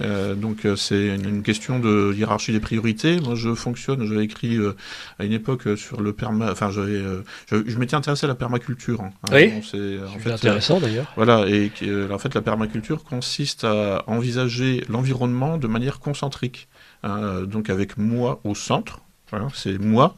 Euh, 0.01 0.35
donc 0.35 0.65
euh, 0.65 0.75
c'est 0.75 1.07
une, 1.15 1.43
question 1.43 1.79
de 1.79 2.13
hiérarchie 2.15 2.51
des 2.51 2.59
priorités. 2.59 3.19
Moi, 3.19 3.35
je 3.35 3.53
fonctionne. 3.53 4.05
J'avais 4.05 4.23
écrit 4.23 4.55
euh, 4.57 4.75
à 5.19 5.25
une 5.25 5.33
époque 5.33 5.67
sur 5.77 6.01
le 6.01 6.13
perma. 6.13 6.51
Enfin, 6.51 6.71
j'avais, 6.71 7.01
je, 7.49 7.63
je 7.65 7.77
m'étais 7.77 7.95
intéressé 7.95 8.25
à 8.25 8.27
la 8.27 8.35
permaculture. 8.35 9.01
Hein. 9.01 9.11
Oui. 9.31 9.51
c'est 9.69 9.99
en 10.03 10.19
fait 10.19 10.31
intéressant 10.31 10.79
d'ailleurs. 10.79 11.11
Voilà. 11.15 11.47
Et 11.47 11.71
en 12.11 12.17
fait, 12.17 12.33
la 12.33 12.41
permaculture 12.41 13.03
consiste 13.03 13.63
à 13.63 14.03
envisager 14.07 14.83
l'environnement 14.89 15.57
de 15.57 15.67
manière 15.67 15.99
concentrique. 15.99 16.67
Hein, 17.03 17.43
donc 17.43 17.69
avec 17.69 17.97
moi 17.97 18.41
au 18.43 18.55
centre, 18.55 19.01
voilà, 19.30 19.47
c'est 19.53 19.78
moi, 19.78 20.15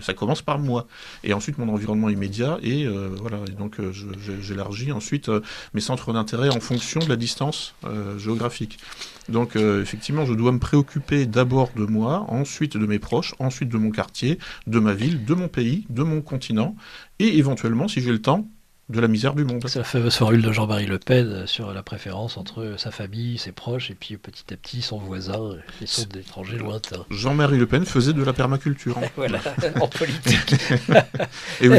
ça 0.00 0.14
commence 0.14 0.42
par 0.42 0.58
moi. 0.58 0.86
Et 1.22 1.32
ensuite 1.32 1.58
mon 1.58 1.68
environnement 1.68 2.08
immédiat, 2.08 2.58
et 2.62 2.84
euh, 2.84 3.10
voilà, 3.20 3.38
et 3.46 3.52
donc 3.52 3.78
euh, 3.78 3.92
j'élargis 4.40 4.90
ensuite 4.90 5.28
euh, 5.28 5.40
mes 5.72 5.80
centres 5.80 6.12
d'intérêt 6.12 6.48
en 6.48 6.60
fonction 6.60 7.00
de 7.00 7.08
la 7.08 7.16
distance 7.16 7.74
euh, 7.84 8.18
géographique. 8.18 8.78
Donc 9.28 9.56
effectivement, 9.56 10.24
je 10.24 10.32
dois 10.32 10.52
me 10.52 10.58
préoccuper 10.58 11.26
d'abord 11.26 11.70
de 11.76 11.84
moi, 11.84 12.24
ensuite 12.28 12.78
de 12.78 12.86
mes 12.86 12.98
proches, 12.98 13.34
ensuite 13.38 13.68
de 13.68 13.76
mon 13.76 13.90
quartier, 13.90 14.38
de 14.66 14.78
ma 14.78 14.94
ville, 14.94 15.26
de 15.26 15.34
mon 15.34 15.48
pays, 15.48 15.84
de 15.90 16.02
mon 16.02 16.22
continent, 16.22 16.74
et 17.18 17.36
éventuellement, 17.36 17.88
si 17.88 18.00
j'ai 18.00 18.10
le 18.10 18.22
temps, 18.22 18.48
de 18.88 19.00
la 19.00 19.08
misère 19.08 19.34
du 19.34 19.44
monde. 19.44 19.62
C'est 19.66 19.78
la 19.78 19.84
fameuse 19.84 20.16
formule 20.16 20.40
de 20.40 20.50
Jean-Marie 20.50 20.86
Le 20.86 20.98
Pen 20.98 21.46
sur 21.46 21.72
la 21.74 21.82
préférence 21.82 22.38
entre 22.38 22.74
sa 22.78 22.90
famille, 22.90 23.36
ses 23.36 23.52
proches, 23.52 23.90
et 23.90 23.94
puis 23.94 24.16
petit 24.16 24.52
à 24.52 24.56
petit 24.56 24.80
son 24.80 24.98
voisin, 24.98 25.56
et 25.82 25.86
son 25.86 26.06
étrangers 26.18 26.56
lointains. 26.56 27.04
Jean-Marie 27.10 27.58
Le 27.58 27.66
Pen 27.66 27.84
faisait 27.84 28.14
de 28.14 28.22
la 28.22 28.32
permaculture. 28.32 28.98
Voilà, 29.16 29.40
en 29.80 29.88
politique. 29.88 30.54
et 31.60 31.68
oui. 31.68 31.78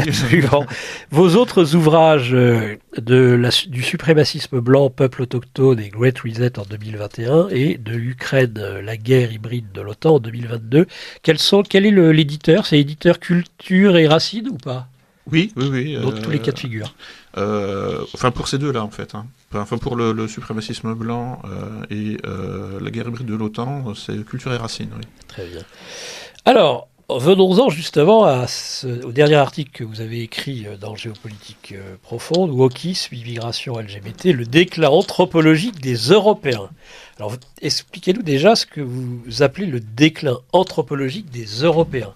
Vos 1.10 1.36
autres 1.36 1.74
ouvrages 1.74 2.32
de 2.32 2.74
la, 2.96 3.48
du 3.68 3.82
suprémacisme 3.82 4.60
blanc, 4.60 4.90
peuple 4.90 5.22
autochtone 5.22 5.80
et 5.80 5.88
Great 5.88 6.18
Reset 6.18 6.58
en 6.58 6.64
2021, 6.64 7.48
et 7.48 7.78
de 7.78 7.92
l'Ukraine, 7.92 8.60
la 8.82 8.96
guerre 8.96 9.32
hybride 9.32 9.72
de 9.72 9.80
l'OTAN 9.80 10.16
en 10.16 10.18
2022, 10.18 10.86
quels 11.22 11.38
sont, 11.38 11.62
quel 11.62 11.86
est 11.86 12.12
l'éditeur? 12.12 12.66
C'est 12.66 12.78
éditeur 12.78 13.20
culture 13.20 13.96
et 13.96 14.06
racine 14.06 14.48
ou 14.48 14.56
pas? 14.58 14.89
Oui, 15.30 15.52
oui, 15.56 15.68
oui. 15.70 15.94
Donc 16.00 16.14
euh, 16.14 16.20
tous 16.22 16.30
les 16.30 16.40
cas 16.40 16.52
de 16.52 16.58
figure. 16.58 16.94
Euh, 17.36 18.04
enfin, 18.14 18.30
pour 18.30 18.48
ces 18.48 18.58
deux-là, 18.58 18.82
en 18.82 18.90
fait. 18.90 19.14
Hein. 19.14 19.26
Enfin, 19.54 19.78
pour 19.78 19.96
le, 19.96 20.12
le 20.12 20.28
suprémacisme 20.28 20.94
blanc 20.94 21.40
euh, 21.44 21.84
et 21.90 22.18
euh, 22.26 22.80
la 22.80 22.90
guerre 22.90 23.08
hybride 23.08 23.26
de 23.26 23.34
l'OTAN, 23.34 23.94
c'est 23.94 24.24
culture 24.24 24.52
et 24.52 24.56
racine, 24.56 24.90
oui. 24.96 25.04
Très 25.28 25.46
bien. 25.46 25.62
Alors, 26.44 26.88
venons-en 27.08 27.68
justement 27.68 28.24
à 28.24 28.46
ce, 28.46 29.04
au 29.04 29.12
dernier 29.12 29.36
article 29.36 29.70
que 29.72 29.84
vous 29.84 30.00
avez 30.00 30.22
écrit 30.22 30.66
dans 30.80 30.96
Géopolitique 30.96 31.74
profonde, 32.02 32.50
Wokis, 32.50 33.08
immigration 33.12 33.78
LGBT, 33.78 34.26
le 34.26 34.46
déclin 34.46 34.88
anthropologique 34.88 35.80
des 35.80 35.94
Européens. 35.94 36.70
Alors, 37.18 37.34
expliquez-nous 37.60 38.22
déjà 38.22 38.56
ce 38.56 38.66
que 38.66 38.80
vous 38.80 39.42
appelez 39.42 39.66
le 39.66 39.80
déclin 39.80 40.38
anthropologique 40.52 41.30
des 41.30 41.44
Européens. 41.44 42.14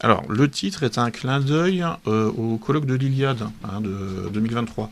Alors, 0.00 0.24
le 0.28 0.48
titre 0.48 0.82
est 0.82 0.98
un 0.98 1.10
clin 1.10 1.40
d'œil 1.40 1.84
au 2.06 2.56
colloque 2.58 2.86
de 2.86 2.94
l'Iliade 2.94 3.42
hein, 3.64 3.80
de 3.80 4.28
2023. 4.32 4.90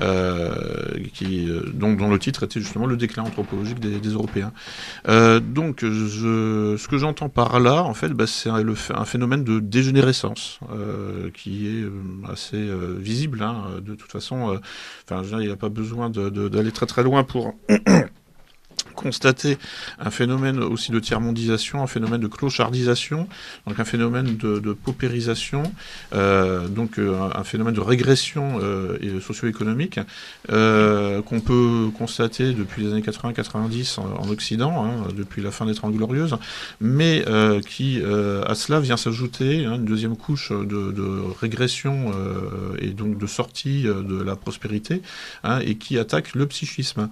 Euh, 0.00 0.94
qui, 1.12 1.50
euh, 1.50 1.62
dont, 1.74 1.92
dont, 1.92 2.08
le 2.08 2.18
titre 2.18 2.44
était 2.44 2.60
justement 2.60 2.86
le 2.86 2.96
déclin 2.96 3.22
anthropologique 3.22 3.80
des, 3.80 4.08
Européens. 4.08 4.52
Euh, 5.08 5.40
donc, 5.40 5.80
ce 5.80 6.88
que 6.88 6.96
j'entends 6.96 7.28
par 7.28 7.60
là, 7.60 7.82
en 7.82 7.92
fait, 7.92 8.08
bah, 8.08 8.26
c'est 8.26 8.48
un, 8.48 8.64
un, 8.94 9.04
phénomène 9.04 9.44
de 9.44 9.60
dégénérescence 9.60 10.58
euh, 10.72 11.30
qui 11.34 11.66
est 11.66 11.84
assez 12.30 12.66
visible. 12.98 13.42
Hein, 13.42 13.80
de 13.82 13.94
toute 13.94 14.10
façon, 14.10 14.58
il 15.10 15.36
n'y 15.38 15.50
a 15.50 15.56
pas 15.56 15.68
besoin 15.68 16.08
d'aller 16.08 16.72
très 16.72 16.86
très 16.86 17.02
loin 17.02 17.22
pour 17.22 17.54
constater 18.82 19.58
un 19.98 20.10
phénomène 20.10 20.58
aussi 20.58 20.92
de 20.92 21.00
tiers-mondisation, 21.00 21.82
un 21.82 21.86
phénomène 21.86 22.20
de 22.20 22.26
clochardisation, 22.26 23.28
donc 23.66 23.78
un 23.78 23.84
phénomène 23.84 24.36
de, 24.36 24.72
paupérisation, 24.72 25.62
euh, 26.14 26.68
donc 26.68 26.98
euh, 26.98 27.18
un, 27.34 27.44
phénomène 27.44 27.74
de 27.74 27.80
régression 27.80 28.58
euh, 28.60 29.20
socio-économique 29.20 30.00
qu'on 30.48 31.40
peut 31.40 31.90
constater 31.96 32.52
depuis 32.52 32.84
les 32.84 32.92
années 32.92 33.02
80-90 33.02 34.00
en, 34.00 34.04
en, 34.04 34.30
Occident, 34.30 34.84
hein, 34.84 35.08
depuis 35.16 35.42
la 35.42 35.50
fin 35.50 35.66
des 35.66 35.74
Trente 35.74 35.94
Glorieuses, 35.94 36.36
mais 36.80 37.24
qui 37.66 38.00
à 38.02 38.54
cela 38.54 38.80
vient 38.80 38.96
s'ajouter 38.96 39.66
hein, 39.66 39.74
une 39.74 39.84
deuxième 39.84 40.16
couche 40.16 40.50
de, 40.50 40.92
de 40.92 41.22
régression 41.40 42.12
et 42.78 42.88
donc 42.88 43.18
de 43.18 43.26
sortie 43.26 43.82
de 43.82 44.22
la 44.22 44.36
prospérité, 44.36 45.02
hein, 45.44 45.60
et 45.60 45.76
qui 45.76 45.98
attaque 45.98 46.34
le 46.34 46.46
psychisme. 46.46 47.08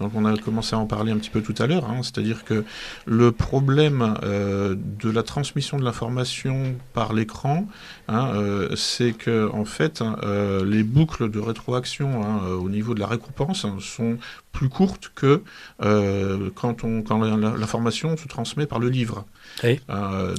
Donc 0.00 0.12
on 0.14 0.24
a 0.24 0.36
commencé 0.36 0.74
à 0.74 0.78
en 0.78 0.86
parler 0.86 1.11
un 1.12 1.18
petit 1.18 1.30
peu 1.30 1.42
tout 1.42 1.54
à 1.58 1.66
l'heure, 1.66 1.88
hein, 1.88 2.00
c'est-à-dire 2.02 2.44
que 2.44 2.64
le 3.06 3.32
problème 3.32 4.16
euh, 4.22 4.74
de 4.76 5.10
la 5.10 5.22
transmission 5.22 5.78
de 5.78 5.84
l'information 5.84 6.74
par 6.92 7.12
l'écran, 7.12 7.66
hein, 8.08 8.30
euh, 8.34 8.74
c'est 8.76 9.12
que 9.12 9.50
en 9.52 9.64
fait, 9.64 10.02
euh, 10.02 10.64
les 10.64 10.82
boucles 10.82 11.30
de 11.30 11.38
rétroaction 11.38 12.22
hein, 12.22 12.40
au 12.48 12.68
niveau 12.68 12.94
de 12.94 13.00
la 13.00 13.06
récompense 13.06 13.66
sont 13.80 14.18
plus 14.52 14.68
courtes 14.68 15.10
que 15.14 15.42
quand, 15.78 16.84
on, 16.84 17.00
quand 17.00 17.18
l'information 17.18 18.18
se 18.18 18.28
transmet 18.28 18.66
par 18.66 18.80
le 18.80 18.90
livre. 18.90 19.24
Oui. 19.64 19.80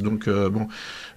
Donc 0.01 0.29
bon, 0.29 0.67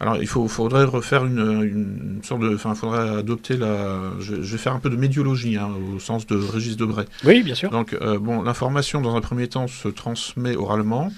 alors 0.00 0.16
il 0.16 0.26
faut, 0.26 0.48
faudrait 0.48 0.84
refaire 0.84 1.26
une, 1.26 1.62
une 1.62 2.20
sorte 2.24 2.40
de, 2.40 2.54
enfin, 2.54 2.74
faudrait 2.74 3.18
adopter 3.18 3.58
la, 3.58 4.12
je, 4.18 4.36
je, 4.36 4.52
vais 4.52 4.58
faire 4.58 4.72
un 4.72 4.78
peu 4.78 4.88
de 4.88 4.96
médiologie 4.96 5.58
hein, 5.58 5.68
au 5.94 5.98
sens 5.98 6.26
de 6.26 6.36
Régis 6.36 6.78
Debray. 6.78 7.04
Oui, 7.24 7.42
bien 7.42 7.54
sûr. 7.54 7.68
Donc 7.68 7.94
bon, 8.20 8.40
l'information 8.42 9.02
dans 9.02 9.14
un 9.14 9.20
premier 9.20 9.45
se 9.66 9.88
transmet 9.88 10.56
oralement 10.56 11.10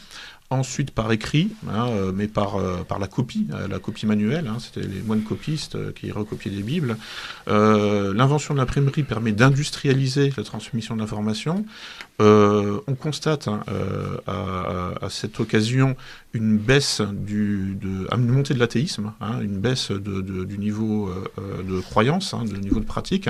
ensuite 0.51 0.93
par 0.93 1.13
écrit, 1.13 1.51
hein, 1.69 1.89
euh, 1.89 2.13
mais 2.15 2.27
par, 2.27 2.57
euh, 2.57 2.83
par 2.83 2.99
la 2.99 3.07
copie, 3.07 3.47
euh, 3.53 3.69
la 3.69 3.79
copie 3.79 4.07
manuelle, 4.07 4.47
hein, 4.47 4.57
c'était 4.61 4.87
les 4.87 5.03
moines 5.03 5.23
copistes 5.23 5.93
qui 5.95 6.11
recopiaient 6.11 6.51
des 6.51 6.63
Bibles. 6.63 6.97
L'invention 7.47 8.55
de 8.55 8.59
l'imprimerie 8.59 9.03
permet 9.03 9.33
d'industrialiser 9.33 10.33
la 10.37 10.43
transmission 10.43 10.95
de 10.95 11.01
l'information. 11.01 11.65
On 12.21 12.95
constate 12.95 13.49
hein, 13.49 13.63
à, 14.27 14.93
à, 15.03 15.11
cette 15.11 15.39
occasion 15.41 15.97
une 16.35 16.59
baisse 16.59 17.01
du, 17.01 17.77
de, 17.81 18.07
une 18.15 18.29
montée 18.29 18.55
de 18.55 18.59
l'athéisme, 18.59 19.13
hein, 19.21 19.41
une 19.41 19.59
baisse 19.59 19.91
de, 19.91 20.21
de, 20.21 20.45
du 20.45 20.59
niveau 20.59 21.09
euh, 21.09 21.63
de 21.63 21.81
croyance, 21.81 22.35
hein, 22.35 22.45
du 22.45 22.59
niveau 22.61 22.81
de 22.81 22.85
pratique. 22.85 23.29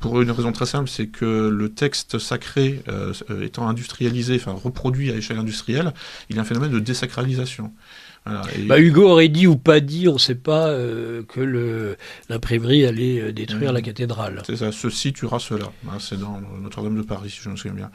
Pour 0.00 0.20
une 0.20 0.30
raison 0.30 0.52
très 0.52 0.66
simple, 0.66 0.88
c'est 0.88 1.06
que 1.06 1.48
le 1.48 1.68
texte 1.68 2.18
sacré 2.18 2.82
euh, 2.88 3.12
étant 3.42 3.68
industrialisé, 3.68 4.36
enfin 4.36 4.52
reproduit 4.52 5.12
à 5.12 5.16
échelle 5.16 5.38
industrielle, 5.38 5.92
il 6.28 6.36
y 6.36 6.38
a 6.38 6.42
un 6.42 6.44
phénomène 6.44 6.72
de 6.72 6.80
désacralisation. 6.80 7.72
Voilà, 8.26 8.42
et... 8.56 8.62
bah, 8.62 8.78
Hugo 8.78 9.08
aurait 9.08 9.28
dit 9.28 9.46
ou 9.46 9.56
pas 9.56 9.80
dit, 9.80 10.08
on 10.08 10.14
ne 10.14 10.18
sait 10.18 10.34
pas, 10.34 10.68
euh, 10.68 11.22
que 11.22 11.96
l'imprimerie 12.28 12.86
allait 12.86 13.20
euh, 13.20 13.32
détruire 13.32 13.72
mmh. 13.72 13.74
la 13.74 13.82
cathédrale. 13.82 14.42
C'est 14.46 14.56
ça, 14.56 14.72
ceci 14.72 15.12
tuera 15.12 15.38
cela. 15.38 15.72
Hein, 15.88 15.98
c'est 16.00 16.18
dans 16.18 16.40
Notre-Dame 16.62 16.96
de 16.96 17.02
Paris, 17.02 17.30
si 17.30 17.40
je 17.42 17.50
me 17.50 17.56
souviens 17.56 17.74
bien. 17.74 17.90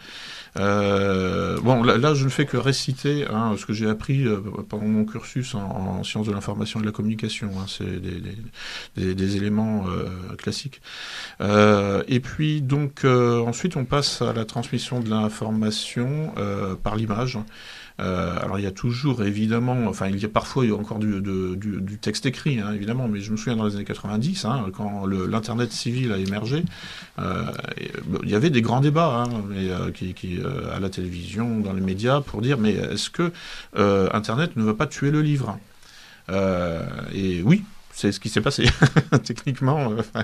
Euh, 0.57 1.59
bon, 1.61 1.83
là, 1.83 1.97
là, 1.97 2.13
je 2.13 2.23
ne 2.23 2.29
fais 2.29 2.45
que 2.45 2.57
réciter 2.57 3.25
hein, 3.29 3.55
ce 3.57 3.65
que 3.65 3.73
j'ai 3.73 3.89
appris 3.89 4.25
euh, 4.25 4.39
pendant 4.67 4.85
mon 4.85 5.05
cursus 5.05 5.55
en, 5.55 5.59
en, 5.59 6.03
sciences 6.03 6.27
de 6.27 6.31
l'information 6.31 6.79
et 6.79 6.83
de 6.83 6.87
la 6.87 6.91
communication. 6.91 7.51
Hein, 7.57 7.65
c'est 7.67 7.99
des, 7.99 8.19
des, 8.19 8.35
des, 8.97 9.15
des, 9.15 9.37
éléments 9.37 9.85
euh, 9.87 10.35
classiques. 10.37 10.81
et 11.39 12.19
puis, 12.19 12.61
donc, 12.61 13.03
ensuite, 13.05 13.77
on 13.77 13.85
passe 13.85 14.21
à 14.21 14.33
la 14.33 14.45
transmission 14.45 14.99
de 14.99 15.09
l'information 15.09 16.33
par 16.83 16.95
l'image. 16.95 17.37
Euh, 17.99 18.37
alors 18.41 18.59
il 18.59 18.63
y 18.63 18.67
a 18.67 18.71
toujours 18.71 19.23
évidemment, 19.23 19.85
enfin 19.87 20.07
il 20.07 20.17
y 20.17 20.25
a 20.25 20.29
parfois 20.29 20.63
encore 20.77 20.99
du, 20.99 21.97
texte 22.01 22.25
écrit 22.25 22.59
hein, 22.59 22.71
évidemment, 22.73 23.07
mais 23.07 23.19
je 23.19 23.31
me 23.31 23.37
souviens 23.37 23.57
dans 23.57 23.65
les 23.65 23.75
années 23.75 23.83
90 23.83 24.45
hein, 24.45 24.65
quand 24.73 25.05
l'internet 25.05 25.71
civil 25.71 26.13
a 26.13 26.17
émergé, 26.17 26.63
euh, 27.19 27.45
il 28.23 28.29
y 28.29 28.35
avait 28.35 28.49
des 28.49 28.61
grands 28.61 28.79
débats 28.79 29.25
hein, 29.25 29.43
euh, 29.53 30.75
à 30.75 30.79
la 30.79 30.89
télévision, 30.89 31.59
dans 31.59 31.73
les 31.73 31.81
médias 31.81 32.21
pour 32.21 32.41
dire 32.41 32.57
mais 32.57 32.73
est-ce 32.73 33.09
que 33.09 33.31
internet 34.13 34.55
ne 34.55 34.63
va 34.63 34.73
pas 34.73 34.87
tuer 34.87 35.11
le 35.11 35.21
livre? 35.21 35.57
Et 37.13 37.41
oui, 37.43 37.63
c'est 37.99 38.13
ce 38.13 38.19
qui 38.19 38.29
s'est 38.29 38.39
passé 38.39 38.63
techniquement. 39.23 39.91
Euh, 39.91 40.21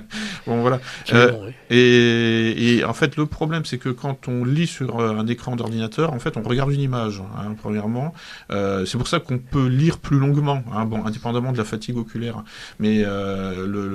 bon 0.47 0.61
voilà. 0.61 0.79
Euh, 1.13 1.31
oui. 1.41 1.51
et, 1.69 2.77
et, 2.77 2.85
en 2.85 2.93
fait, 2.93 3.17
le 3.17 3.25
problème, 3.25 3.65
c'est 3.65 3.77
que 3.77 3.89
quand 3.89 4.29
on 4.29 4.45
lit 4.45 4.67
sur 4.67 4.99
euh, 4.99 5.17
un 5.17 5.27
écran 5.27 5.57
d'ordinateur, 5.57 6.13
en 6.13 6.19
fait, 6.19 6.37
on 6.37 6.41
regarde 6.41 6.71
une 6.71 6.79
image. 6.79 7.21
Hein, 7.37 7.55
premièrement, 7.61 8.13
euh, 8.51 8.85
c'est 8.85 8.97
pour 8.97 9.09
ça 9.09 9.19
qu'on 9.19 9.39
peut 9.39 9.67
lire 9.67 9.97
plus 9.97 10.17
longuement. 10.17 10.63
Hein, 10.73 10.85
bon, 10.85 11.05
indépendamment 11.05 11.51
de 11.51 11.57
la 11.57 11.65
fatigue 11.65 11.97
oculaire, 11.97 12.43
mais 12.79 13.03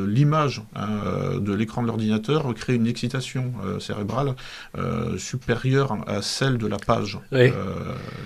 l'image 0.06 0.62
hein, 0.76 1.38
de 1.40 1.54
l'écran 1.54 1.82
de 1.82 1.86
l'ordinateur 1.86 2.52
crée 2.54 2.74
une 2.74 2.86
excitation 2.86 3.52
cérébrale 3.78 4.34
supérieure 5.16 5.96
à 6.06 6.20
celle 6.22 6.58
de 6.58 6.66
la 6.66 6.78
page. 6.78 7.18
Oui. 7.32 7.50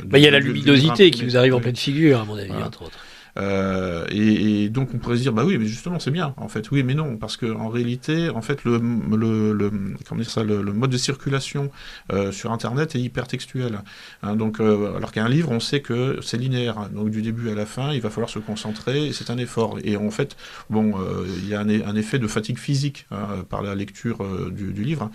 bah, 0.05 0.19
il 0.19 0.25
y 0.25 0.27
a 0.27 0.31
la 0.31 0.41
luminosité 0.41 1.11
qui 1.11 1.25
vous 1.25 1.37
arrive 1.37 1.55
en 1.55 1.61
pleine 1.61 1.77
figure, 1.77 2.21
à 2.21 2.25
mon 2.25 2.37
avis, 2.37 2.49
voilà. 2.49 2.67
entre 2.67 2.83
autres. 2.83 2.99
Euh, 3.37 4.07
et, 4.11 4.69
donc 4.69 4.91
on 4.95 4.99
pourrait 4.99 5.17
se 5.17 5.23
dire 5.23 5.33
bah 5.33 5.45
oui 5.45 5.59
mais 5.59 5.67
justement 5.67 5.99
c'est 5.99 6.11
bien. 6.11 6.35
En 6.37 6.49
fait 6.49 6.71
oui 6.71 6.83
mais 6.83 6.95
non 6.95 7.17
parce 7.17 7.37
que 7.37 7.47
en 7.47 7.69
réalité 7.69 8.31
en 8.31 8.43
fait 8.43 8.65
le, 8.65 8.79
le, 8.79 9.71
comment 10.07 10.21
dire 10.21 10.31
ça 10.31 10.45
le, 10.45 10.63
mode 10.63 10.91
de 10.91 10.97
circulation 10.97 11.71
euh, 12.13 12.33
sur 12.33 12.53
internet 12.53 12.95
est 12.95 13.01
hypertextuel 13.01 13.81
hein, 14.23 14.37
donc 14.37 14.61
euh, 14.61 14.97
alors 14.97 15.13
qu'un 15.13 15.29
livre 15.29 15.51
on 15.51 15.61
sait 15.61 15.81
que 15.81 16.19
c'est 16.23 16.39
linéaire. 16.39 16.89
Donc 16.91 17.11
du 17.11 17.23
début 17.23 17.51
à 17.51 17.55
la 17.55 17.67
fin 17.67 17.93
il 17.93 18.01
va 18.01 18.11
falloir 18.11 18.31
se 18.31 18.39
concentrer 18.39 19.13
c'est 19.13 19.31
un 19.31 19.39
effort. 19.39 19.79
Et 19.85 19.97
en 19.97 20.11
fait 20.11 20.37
bon 20.71 20.95
il 21.27 21.49
y 21.49 21.55
a 21.55 21.61
un, 21.61 21.97
effet 21.97 22.19
de 22.19 22.27
fatigue 22.27 22.59
physique 22.59 23.07
hein, 23.11 23.45
par 23.49 23.63
la 23.63 23.75
lecture 23.75 24.25
du, 24.51 24.73
livre 24.73 25.11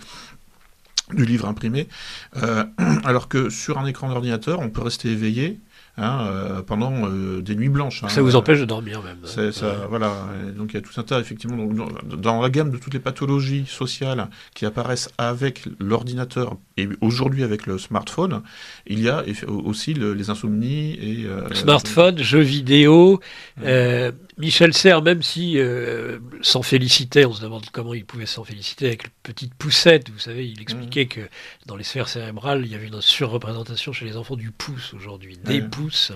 du 1.12 1.24
livre 1.24 1.46
imprimé, 1.46 1.88
alors 3.04 3.28
que 3.28 3.50
sur 3.50 3.78
un 3.78 3.86
écran 3.86 4.08
d'ordinateur, 4.08 4.60
on 4.60 4.70
peut 4.70 4.82
rester 4.82 5.10
éveillé 5.10 5.58
hein, 6.00 6.26
euh, 6.26 6.62
pendant 6.62 6.92
euh, 7.04 7.40
des 7.42 7.54
nuits 7.54 7.68
blanches. 7.68 8.02
Hein, 8.02 8.08
ça 8.08 8.22
vous 8.22 8.36
empêche 8.36 8.60
de 8.60 8.64
dormir 8.64 9.02
même. 9.02 9.18
Ça, 9.24 9.86
voilà. 9.88 10.12
Et 10.48 10.52
donc 10.52 10.72
il 10.72 10.74
y 10.74 10.78
a 10.78 10.80
tout 10.80 10.98
un 10.98 11.02
tas, 11.02 11.20
effectivement, 11.20 11.56
dans, 11.56 11.88
dans, 12.16 12.40
la 12.40 12.50
gamme 12.50 12.70
de 12.70 12.78
toutes 12.78 12.94
les 12.94 13.00
pathologies 13.00 13.66
sociales 13.66 14.28
qui 14.54 14.66
apparaissent 14.66 15.10
avec 15.18 15.64
l'ordinateur 15.78 16.56
et 16.76 16.88
aujourd'hui 17.00 17.44
avec 17.44 17.66
le 17.66 17.78
smartphone, 17.78 18.42
il 18.86 19.00
y 19.00 19.08
a 19.08 19.24
aussi 19.48 19.94
le, 19.94 20.14
les 20.14 20.30
insomnies 20.30 20.94
et 20.94 21.26
euh, 21.26 21.52
smartphone, 21.54 22.18
jeux 22.18 22.40
vidéo. 22.40 23.20
Ouais. 23.62 24.12
Michel 24.40 24.72
Serres, 24.72 25.02
même 25.02 25.22
si 25.22 25.58
euh, 25.58 26.18
s'en 26.40 26.62
félicitait, 26.62 27.26
on 27.26 27.32
se 27.32 27.42
demande 27.42 27.64
comment 27.70 27.94
il 27.94 28.04
pouvait 28.04 28.26
s'en 28.26 28.42
féliciter 28.42 28.86
avec 28.86 29.04
une 29.04 29.10
petite 29.22 29.54
poussette, 29.54 30.10
vous 30.10 30.18
savez, 30.18 30.48
il 30.48 30.60
expliquait 30.60 31.04
mmh. 31.04 31.08
que 31.08 31.20
dans 31.66 31.76
les 31.76 31.84
sphères 31.84 32.08
cérébrales, 32.08 32.64
il 32.64 32.72
y 32.72 32.74
avait 32.74 32.86
une 32.86 33.00
surreprésentation 33.00 33.92
chez 33.92 34.06
les 34.06 34.16
enfants 34.16 34.36
du 34.36 34.50
pouce 34.50 34.94
aujourd'hui, 34.94 35.36
des 35.36 35.60
pouces. 35.60 36.12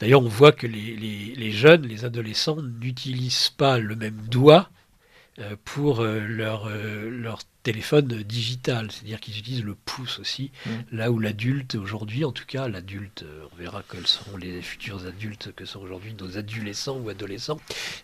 D'ailleurs, 0.00 0.22
on 0.22 0.28
voit 0.28 0.52
que 0.52 0.66
les, 0.66 0.96
les, 0.96 1.34
les, 1.36 1.52
jeunes, 1.52 1.86
les 1.86 2.04
adolescents 2.04 2.60
n'utilisent 2.80 3.50
pas 3.50 3.78
le 3.78 3.94
même 3.94 4.20
doigt 4.30 4.70
euh, 5.38 5.54
pour 5.64 6.00
euh, 6.00 6.18
leur, 6.20 6.68
leur 6.68 7.40
téléphone 7.62 8.22
digital, 8.22 8.90
c'est-à-dire 8.90 9.20
qu'ils 9.20 9.38
utilisent 9.38 9.64
le 9.64 9.74
pouce 9.74 10.18
aussi, 10.18 10.50
mmh. 10.64 10.70
là 10.92 11.10
où 11.10 11.18
l'adulte 11.18 11.74
aujourd'hui, 11.74 12.24
en 12.24 12.32
tout 12.32 12.46
cas 12.46 12.68
l'adulte, 12.68 13.24
on 13.52 13.56
verra 13.56 13.82
quels 13.90 14.06
seront 14.06 14.36
les 14.36 14.62
futurs 14.62 15.06
adultes 15.06 15.52
que 15.54 15.64
sont 15.64 15.80
aujourd'hui 15.80 16.14
nos 16.18 16.38
adolescents 16.38 16.96
ou 16.96 17.08
adolescents, 17.10 17.60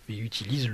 mais 0.08 0.16
utilisent 0.16 0.70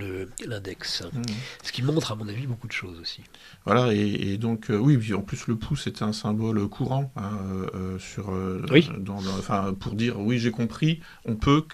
l'index, 0.47 1.03
mmh. 1.03 1.23
ce 1.63 1.73
qui 1.73 1.83
montre 1.83 2.13
à 2.13 2.17
mon 2.17 2.29
avis 2.29 2.47
beaucoup 2.47 2.67
de 2.67 2.73
choses 2.73 2.99
aussi. 2.99 3.23
Voilà, 3.65 3.95
et, 3.95 4.33
et 4.33 4.39
donc 4.39 4.71
euh, 4.71 4.77
oui, 4.77 5.13
en 5.15 5.23
plus 5.23 5.47
le 5.47 5.57
pouce 5.57 5.87
est 5.87 6.03
un 6.03 6.13
symbole 6.13 6.67
courant 6.69 7.13
hein, 7.17 7.39
euh, 7.75 7.99
sur, 7.99 8.31
euh, 8.31 8.65
oui. 8.71 8.89
dans, 8.99 9.23
dans, 9.23 9.39
enfin 9.39 9.75
pour 9.79 9.95
dire 9.95 10.19
oui 10.19 10.39
j'ai 10.39 10.51
compris, 10.51 11.01
on 11.25 11.37
peut 11.37 11.65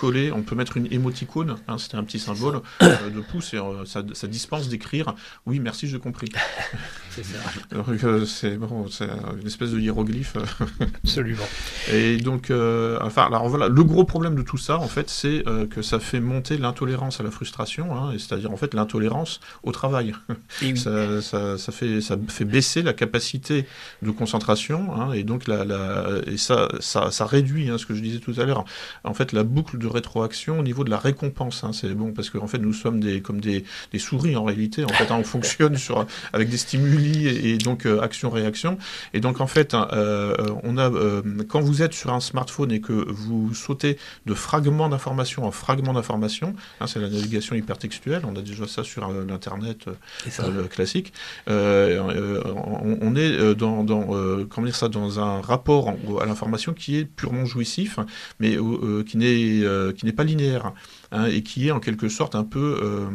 coller, 0.00 0.32
on 0.32 0.42
peut 0.42 0.54
mettre 0.54 0.76
une 0.76 0.90
émoticône, 0.92 1.56
hein, 1.68 1.78
c'était 1.78 1.96
un 1.96 2.04
petit 2.04 2.18
symbole 2.18 2.62
de 2.80 3.20
pouce 3.20 3.52
et 3.54 3.58
ça, 3.84 4.02
ça 4.12 4.26
dispense 4.26 4.68
d'écrire 4.68 5.14
oui 5.44 5.60
merci 5.60 5.86
j'ai 5.86 5.98
compris. 5.98 6.29
C'est 7.10 7.24
ça. 7.24 7.38
c'est 8.26 8.56
bon, 8.56 8.86
une 9.40 9.46
espèce 9.46 9.70
de 9.72 9.80
hiéroglyphe. 9.80 10.36
Absolument. 11.04 11.44
Et 11.92 12.16
donc, 12.18 12.50
euh, 12.50 12.98
enfin, 13.02 13.26
alors 13.26 13.48
voilà, 13.48 13.68
le 13.68 13.84
gros 13.84 14.04
problème 14.04 14.34
de 14.34 14.42
tout 14.42 14.58
ça, 14.58 14.78
en 14.78 14.88
fait, 14.88 15.10
c'est 15.10 15.46
euh, 15.46 15.66
que 15.66 15.82
ça 15.82 15.98
fait 15.98 16.20
monter 16.20 16.56
l'intolérance 16.56 17.20
à 17.20 17.22
la 17.22 17.30
frustration, 17.30 17.96
hein, 17.96 18.12
c'est-à-dire 18.12 18.50
en 18.50 18.56
fait 18.56 18.74
l'intolérance 18.74 19.40
au 19.62 19.72
travail. 19.72 20.14
ça, 20.76 21.20
ça, 21.20 21.58
ça, 21.58 21.72
fait, 21.72 22.00
ça 22.00 22.16
fait 22.28 22.44
baisser 22.44 22.82
la 22.82 22.92
capacité 22.92 23.66
de 24.02 24.10
concentration, 24.10 24.94
hein, 24.94 25.12
et 25.12 25.24
donc 25.24 25.48
la, 25.48 25.64
la, 25.64 26.20
et 26.26 26.36
ça, 26.36 26.68
ça, 26.80 27.10
ça 27.10 27.26
réduit, 27.26 27.70
hein, 27.70 27.78
ce 27.78 27.86
que 27.86 27.94
je 27.94 28.02
disais 28.02 28.18
tout 28.18 28.34
à 28.38 28.44
l'heure, 28.44 28.64
en 29.04 29.14
fait, 29.14 29.32
la 29.32 29.42
boucle 29.42 29.78
de 29.78 29.86
rétroaction 29.86 30.60
au 30.60 30.62
niveau 30.62 30.84
de 30.84 30.90
la 30.90 30.98
récompense. 30.98 31.64
Hein, 31.64 31.72
c'est 31.72 31.94
bon 31.94 32.12
parce 32.12 32.30
qu'en 32.30 32.44
en 32.44 32.46
fait, 32.46 32.58
nous 32.58 32.72
sommes 32.72 33.00
des 33.00 33.20
comme 33.20 33.40
des, 33.40 33.64
des 33.92 33.98
souris 33.98 34.36
en 34.36 34.44
réalité. 34.44 34.84
En 34.84 34.88
fait, 34.88 35.10
on 35.10 35.24
fonctionne 35.24 35.76
sur 35.76 36.06
avec 36.32 36.48
des 36.48 36.56
stimuli 36.60 37.26
et, 37.26 37.58
donc 37.58 37.86
euh, 37.86 38.00
action-réaction. 38.00 38.78
Et 39.14 39.20
donc 39.20 39.40
en 39.40 39.46
fait, 39.46 39.74
hein, 39.74 39.88
euh, 39.92 40.34
on 40.62 40.78
a, 40.78 40.90
euh, 40.90 41.22
quand 41.48 41.60
vous 41.60 41.82
êtes 41.82 41.92
sur 41.92 42.12
un 42.12 42.20
smartphone 42.20 42.70
et 42.72 42.80
que 42.80 42.92
vous 42.92 43.54
sautez 43.54 43.96
de 44.26 44.34
fragments 44.34 44.88
d'informations 44.88 45.44
en 45.44 45.50
fragments 45.50 45.92
d'informations, 45.92 46.54
hein, 46.80 46.86
c'est 46.86 47.00
la 47.00 47.08
navigation 47.08 47.56
hypertextuelle, 47.56 48.22
on 48.24 48.36
a 48.36 48.42
déjà 48.42 48.66
ça 48.66 48.84
sur 48.84 49.10
l'internet 49.10 49.86
classique. 50.70 51.12
On, 51.46 53.16
est 53.16 53.54
dans, 53.54 53.84
dans 53.84 54.06
comment 54.48 54.66
dire 54.66 54.76
ça, 54.76 54.88
dans 54.88 55.18
un 55.20 55.40
rapport 55.40 55.94
à 56.20 56.26
l'information 56.26 56.72
qui 56.72 56.98
est 56.98 57.04
purement 57.04 57.44
jouissif, 57.44 57.98
mais 58.38 58.56
qui 59.06 59.16
n'est 59.16 59.94
qui 59.94 60.06
n'est 60.06 60.12
pas 60.12 60.24
linéaire. 60.24 60.72
Hein, 61.12 61.26
et 61.26 61.42
qui 61.42 61.66
est 61.66 61.72
en 61.72 61.80
quelque 61.80 62.08
sorte 62.08 62.36
un 62.36 62.44
peu, 62.44 62.78
euh, 62.80 63.08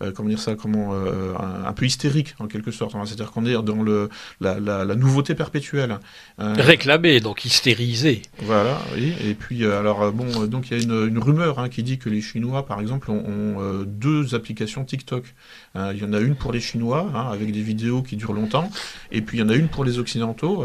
euh, 0.00 0.12
comment 0.14 0.28
dire 0.28 0.38
ça, 0.38 0.54
comment, 0.54 0.90
euh, 0.94 1.34
un, 1.36 1.72
peu 1.72 1.86
hystérique 1.86 2.36
en 2.38 2.46
quelque 2.46 2.70
sorte. 2.70 2.94
Hein. 2.94 3.02
C'est-à-dire 3.04 3.32
qu'on 3.32 3.46
est 3.46 3.60
dans 3.64 3.82
le, 3.82 4.10
la, 4.40 4.60
la, 4.60 4.84
la 4.84 4.94
nouveauté 4.94 5.34
perpétuelle. 5.34 5.98
Hein. 6.38 6.52
Réclamé, 6.54 7.18
donc 7.18 7.44
hystérisé. 7.44 8.22
Voilà, 8.42 8.80
oui. 8.94 9.14
Et 9.24 9.34
puis, 9.34 9.66
alors, 9.66 10.12
bon, 10.12 10.46
donc 10.46 10.70
il 10.70 10.78
y 10.78 10.80
a 10.80 10.84
une, 10.84 11.08
une 11.08 11.18
rumeur 11.18 11.68
qui 11.68 11.82
dit 11.82 11.98
que 11.98 12.08
les 12.08 12.20
Chinois, 12.20 12.64
par 12.64 12.80
exemple, 12.80 13.10
ont, 13.10 13.24
ont 13.26 13.82
deux 13.86 14.36
applications 14.36 14.84
TikTok. 14.84 15.34
Il 15.74 15.98
y 15.98 16.04
en 16.04 16.12
a 16.12 16.20
une 16.20 16.34
pour 16.34 16.52
les 16.52 16.60
Chinois, 16.60 17.10
avec 17.30 17.50
des 17.50 17.62
vidéos 17.62 18.02
qui 18.02 18.16
durent 18.16 18.32
longtemps, 18.32 18.70
et 19.10 19.22
puis 19.22 19.38
il 19.38 19.40
y 19.40 19.44
en 19.44 19.48
a 19.48 19.54
une 19.54 19.68
pour 19.68 19.84
les 19.84 19.98
Occidentaux. 19.98 20.64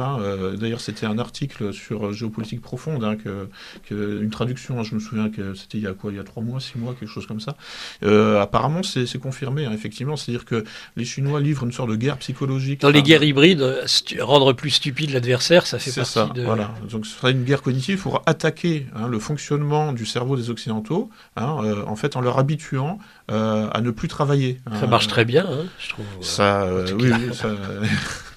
D'ailleurs, 0.59 0.81
c'était 0.81 1.05
un 1.05 1.17
article 1.17 1.73
sur 1.73 2.13
Géopolitique 2.13 2.61
Profonde, 2.61 3.17
que, 3.23 3.47
que, 3.87 4.21
une 4.21 4.29
traduction, 4.29 4.83
je 4.83 4.95
me 4.95 4.99
souviens 4.99 5.29
que 5.29 5.53
c'était 5.53 5.77
il 5.77 5.83
y 5.83 5.87
a 5.87 5.93
quoi, 5.93 6.11
il 6.11 6.17
y 6.17 6.19
a 6.19 6.23
trois 6.23 6.43
mois, 6.43 6.59
mois, 6.75 6.93
quelque 6.93 7.09
chose 7.09 7.27
comme 7.27 7.39
ça. 7.39 7.55
Euh, 8.03 8.41
apparemment, 8.41 8.83
c'est 8.83 9.19
confirmé, 9.19 9.65
hein, 9.65 9.71
effectivement. 9.73 10.15
C'est-à-dire 10.15 10.45
que 10.45 10.63
les 10.95 11.05
Chinois 11.05 11.39
livrent 11.39 11.63
une 11.63 11.71
sorte 11.71 11.89
de 11.89 11.95
guerre 11.95 12.17
psychologique. 12.17 12.81
Dans 12.81 12.89
les 12.89 13.03
guerres 13.03 13.23
hybrides, 13.23 13.61
euh, 13.61 13.85
rendre 14.19 14.53
plus 14.53 14.71
stupide 14.71 15.11
l'adversaire, 15.11 15.65
ça 15.65 15.79
fait 15.79 15.93
partie 15.93 16.13
ça, 16.13 16.29
de... 16.33 16.43
Voilà. 16.43 16.73
Donc 16.89 17.05
ce 17.05 17.15
sera 17.15 17.31
une 17.31 17.43
guerre 17.43 17.61
cognitive 17.61 18.01
pour 18.01 18.23
attaquer 18.25 18.87
hein, 18.95 19.07
le 19.07 19.19
fonctionnement 19.19 19.93
du 19.93 20.05
cerveau 20.05 20.35
des 20.35 20.49
Occidentaux, 20.49 21.09
hein, 21.35 21.57
euh, 21.63 21.83
en 21.85 21.95
fait, 21.95 22.15
en 22.15 22.21
leur 22.21 22.37
habituant 22.39 22.99
à 23.29 23.81
ne 23.81 23.91
plus 23.91 24.07
travailler. 24.07 24.59
Ça 24.79 24.87
marche 24.87 25.07
très 25.07 25.25
bien, 25.25 25.47
je 25.79 25.89
trouve. 25.89 26.05
Ça, 26.21 26.67
oui, 26.97 27.11
ça... 27.33 27.49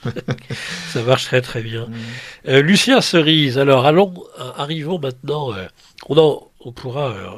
ça 0.89 1.03
marche 1.03 1.25
très 1.27 1.43
très 1.43 1.63
bien. 1.63 1.89
Mm. 2.47 2.57
Lucien 2.61 3.01
Cerise, 3.01 3.59
alors 3.59 3.87
allons, 3.87 4.15
arrivons 4.57 4.99
maintenant. 4.99 5.55
on 6.09 6.19
en, 6.19 6.51
on 6.61 6.73
pourra 6.73 7.11
euh, 7.11 7.29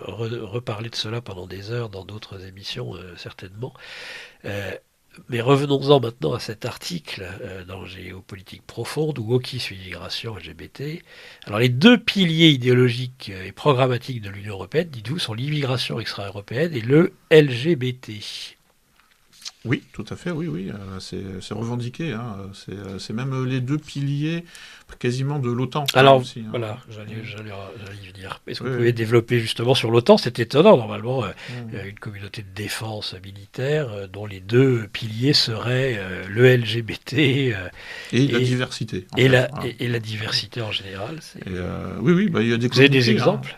reparler 0.44 0.90
de 0.90 0.96
cela 0.96 1.20
pendant 1.20 1.46
des 1.46 1.70
heures 1.70 1.88
dans 1.88 2.04
d'autres 2.04 2.44
émissions, 2.44 2.94
euh, 2.94 3.14
certainement. 3.16 3.72
Euh, 5.18 5.22
mais 5.28 5.40
revenons-en 5.40 6.00
maintenant 6.00 6.34
à 6.34 6.40
cet 6.40 6.64
article 6.64 7.26
dans 7.68 7.84
Géopolitique 7.84 8.66
profonde 8.66 9.18
ou 9.18 9.22
Wokis 9.22 9.68
immigration 9.70 10.36
LGBT. 10.36 11.02
Alors 11.46 11.58
les 11.58 11.68
deux 11.68 11.98
piliers 11.98 12.50
idéologiques 12.50 13.30
et 13.44 13.52
programmatiques 13.52 14.22
de 14.22 14.30
l'Union 14.30 14.54
européenne, 14.54 14.88
dites-vous, 14.90 15.18
sont 15.18 15.34
l'immigration 15.34 16.00
extra-européenne 16.00 16.74
et 16.74 16.80
le 16.80 17.12
LGBT. 17.30 18.56
Oui, 19.64 19.82
tout 19.92 20.04
à 20.10 20.16
fait, 20.16 20.30
oui, 20.30 20.48
oui, 20.48 20.70
euh, 20.70 21.38
c'est 21.40 21.54
revendiqué. 21.54 22.12
Hein, 22.12 22.36
c'est 22.98 23.12
même 23.12 23.44
les 23.44 23.60
deux 23.60 23.78
piliers 23.78 24.44
quasiment 24.98 25.38
de 25.38 25.50
l'OTAN. 25.50 25.84
Alors, 25.94 26.20
hein. 26.20 26.40
voilà, 26.50 26.78
j'allais 26.90 27.12
y 27.12 28.12
venir. 28.12 28.40
Est-ce 28.46 28.60
que 28.60 28.68
vous 28.68 28.76
pouvez 28.76 28.92
développer 28.92 29.38
justement 29.40 29.74
sur 29.74 29.90
l'OTAN? 29.90 30.18
C'est 30.18 30.38
étonnant, 30.38 30.76
normalement, 30.76 31.24
euh, 31.24 31.28
mmh. 31.50 31.88
une 31.88 31.98
communauté 31.98 32.42
de 32.42 32.54
défense 32.54 33.14
militaire 33.24 33.90
euh, 33.90 34.06
dont 34.06 34.26
les 34.26 34.40
deux 34.40 34.86
piliers 34.92 35.32
seraient 35.32 35.98
le 36.28 36.56
LGBT 36.56 37.12
et, 37.14 37.54
la 38.12 38.38
diversité. 38.40 39.06
Et, 39.16 39.28
la, 39.28 39.44
hein. 39.44 39.60
et, 39.78 39.88
la 39.88 39.98
diversité 39.98 40.60
en 40.60 40.72
général. 40.72 41.20
oui, 42.00 42.12
oui, 42.12 42.28
bah, 42.28 42.42
il 42.42 42.48
y 42.48 42.52
a 42.52 42.58
des 42.58 42.68
Vous 42.68 42.78
avez 42.80 42.88
des 42.88 43.10
exemples? 43.10 43.56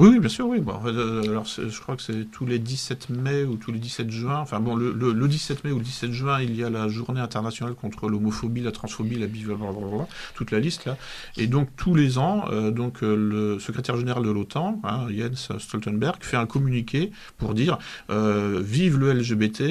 Oui, 0.00 0.20
bien 0.20 0.28
sûr, 0.28 0.46
oui. 0.46 0.60
Bon, 0.60 0.78
euh, 0.86 1.22
alors, 1.22 1.44
je 1.44 1.80
crois 1.80 1.96
que 1.96 2.02
c'est 2.02 2.30
tous 2.30 2.46
les 2.46 2.60
17 2.60 3.10
mai 3.10 3.42
ou 3.42 3.56
tous 3.56 3.72
les 3.72 3.80
17 3.80 4.08
juin. 4.12 4.38
Enfin, 4.38 4.60
bon, 4.60 4.76
le, 4.76 4.92
le, 4.92 5.28
17 5.28 5.64
mai 5.64 5.72
ou 5.72 5.78
le 5.78 5.84
17 5.84 6.12
juin, 6.12 6.40
il 6.40 6.54
y 6.54 6.62
a 6.62 6.70
la 6.70 6.86
journée 6.86 7.20
internationale 7.20 7.74
contre 7.74 8.08
l'homophobie, 8.08 8.60
la 8.60 8.70
transphobie, 8.70 9.16
la 9.16 9.26
blablabla, 9.26 10.06
toute 10.36 10.52
la 10.52 10.60
liste 10.60 10.84
là. 10.84 10.96
Et 11.36 11.48
donc, 11.48 11.70
tous 11.76 11.96
les 11.96 12.16
ans, 12.16 12.44
euh, 12.52 12.70
donc 12.70 13.02
euh, 13.02 13.16
le 13.16 13.58
secrétaire 13.58 13.96
général 13.96 14.22
de 14.22 14.30
l'OTAN, 14.30 14.80
hein, 14.84 15.08
Jens 15.10 15.50
Stoltenberg, 15.58 16.22
fait 16.22 16.36
un 16.36 16.46
communiqué 16.46 17.10
pour 17.36 17.54
dire 17.54 17.78
Vive 18.08 18.98
le 18.98 19.12
LGBT, 19.12 19.62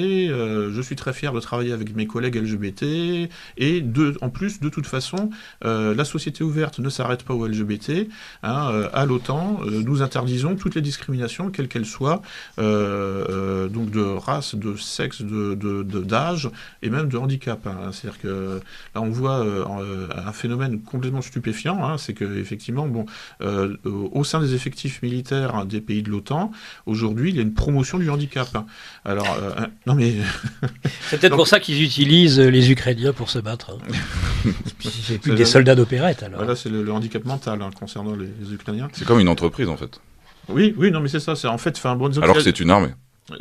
je 0.70 0.80
suis 0.82 0.96
très 0.96 1.14
fier 1.14 1.32
de 1.32 1.40
travailler 1.40 1.72
avec 1.72 1.96
mes 1.96 2.06
collègues 2.06 2.36
LGBT. 2.36 2.82
Et 3.56 3.84
en 4.20 4.28
plus, 4.28 4.60
de 4.60 4.68
toute 4.68 4.86
façon, 4.86 5.30
la 5.62 6.04
société 6.04 6.44
ouverte 6.44 6.80
ne 6.80 6.90
s'arrête 6.90 7.22
pas 7.22 7.32
aux 7.32 7.46
LGBT. 7.46 8.08
Hein, 8.42 8.88
à 8.92 9.06
l'OTAN, 9.06 9.60
nous 9.64 10.02
intéressons 10.02 10.17
interdisons 10.18 10.56
toutes 10.56 10.74
les 10.74 10.80
discriminations, 10.80 11.50
quelles 11.50 11.68
qu'elles 11.68 11.86
soient, 11.86 12.22
euh, 12.58 13.24
euh, 13.28 13.68
donc 13.68 13.90
de 13.90 14.00
race, 14.00 14.56
de 14.56 14.76
sexe, 14.76 15.22
de, 15.22 15.54
d'âge 16.02 16.50
et 16.82 16.90
même 16.90 17.08
de 17.08 17.16
handicap. 17.16 17.64
Hein. 17.66 17.90
C'est-à-dire 17.92 18.20
que 18.20 18.60
là, 18.94 19.00
on 19.00 19.10
voit 19.10 19.44
euh, 19.44 20.08
un 20.26 20.32
phénomène 20.32 20.80
complètement 20.80 21.22
stupéfiant, 21.22 21.84
hein. 21.84 21.98
c'est 21.98 22.14
que 22.14 22.38
effectivement, 22.38 22.88
bon, 22.88 23.06
au 23.84 24.24
sein 24.24 24.40
des 24.40 24.54
effectifs 24.54 25.02
militaires 25.02 25.64
des 25.66 25.80
pays 25.80 26.02
de 26.02 26.10
l'OTAN, 26.10 26.50
aujourd'hui, 26.86 27.30
il 27.30 27.36
y 27.36 27.38
a 27.38 27.42
une 27.42 27.54
promotion 27.54 27.98
du 27.98 28.10
handicap. 28.10 28.48
Alors, 29.04 29.38
non 29.86 29.94
mais 29.94 30.14
c'est 31.08 31.20
peut-être 31.20 31.36
pour 31.36 31.46
ça 31.46 31.60
qu'ils 31.60 31.82
utilisent 31.82 32.40
les 32.40 32.70
Ukrainiens 32.70 33.12
pour 33.12 33.30
se 33.30 33.38
battre. 33.38 33.78
Hein. 34.44 34.50
c'est 34.80 35.18
plus 35.18 35.34
des 35.34 35.44
soldats 35.44 35.74
d'opérette 35.74 36.22
alors. 36.22 36.38
Voilà, 36.38 36.56
c'est 36.56 36.68
le, 36.68 36.90
handicap 36.90 37.24
mental 37.24 37.60
concernant 37.78 38.16
les 38.16 38.52
Ukrainiens. 38.52 38.88
C'est 38.92 39.06
comme 39.06 39.20
une 39.20 39.28
entreprise 39.28 39.68
en 39.68 39.76
fait. 39.76 40.00
Oui, 40.48 40.74
oui, 40.76 40.90
non, 40.90 41.00
mais 41.00 41.08
c'est 41.08 41.20
ça. 41.20 41.36
C'est 41.36 41.48
en 41.48 41.58
fait, 41.58 41.76
enfin, 41.76 41.96
bon, 41.96 42.10
alors 42.18 42.36
que 42.36 42.42
c'est 42.42 42.60
une 42.60 42.70
armée. 42.70 42.90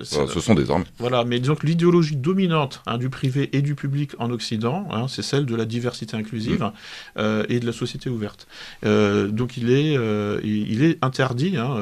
ce 0.03 0.39
sont 0.39 0.55
des 0.55 0.69
armées. 0.69 0.85
Voilà, 0.97 1.23
mais 1.23 1.39
disons 1.39 1.55
que 1.55 1.65
l'idéologie 1.65 2.17
dominante 2.17 2.81
hein, 2.85 2.97
du 2.97 3.09
privé 3.09 3.49
et 3.53 3.61
du 3.61 3.75
public 3.75 4.11
en 4.19 4.29
Occident, 4.31 4.87
hein, 4.91 5.07
c'est 5.07 5.21
celle 5.21 5.45
de 5.45 5.55
la 5.55 5.65
diversité 5.65 6.17
inclusive 6.17 6.61
mm. 6.61 6.71
euh, 7.19 7.45
et 7.47 7.59
de 7.59 7.65
la 7.65 7.71
société 7.71 8.09
ouverte. 8.09 8.47
Euh, 8.85 9.27
donc 9.27 9.55
il 9.55 9.71
est, 9.71 9.95
euh, 9.97 10.41
il 10.43 10.83
est 10.83 10.97
interdit 11.01 11.55
hein, 11.57 11.77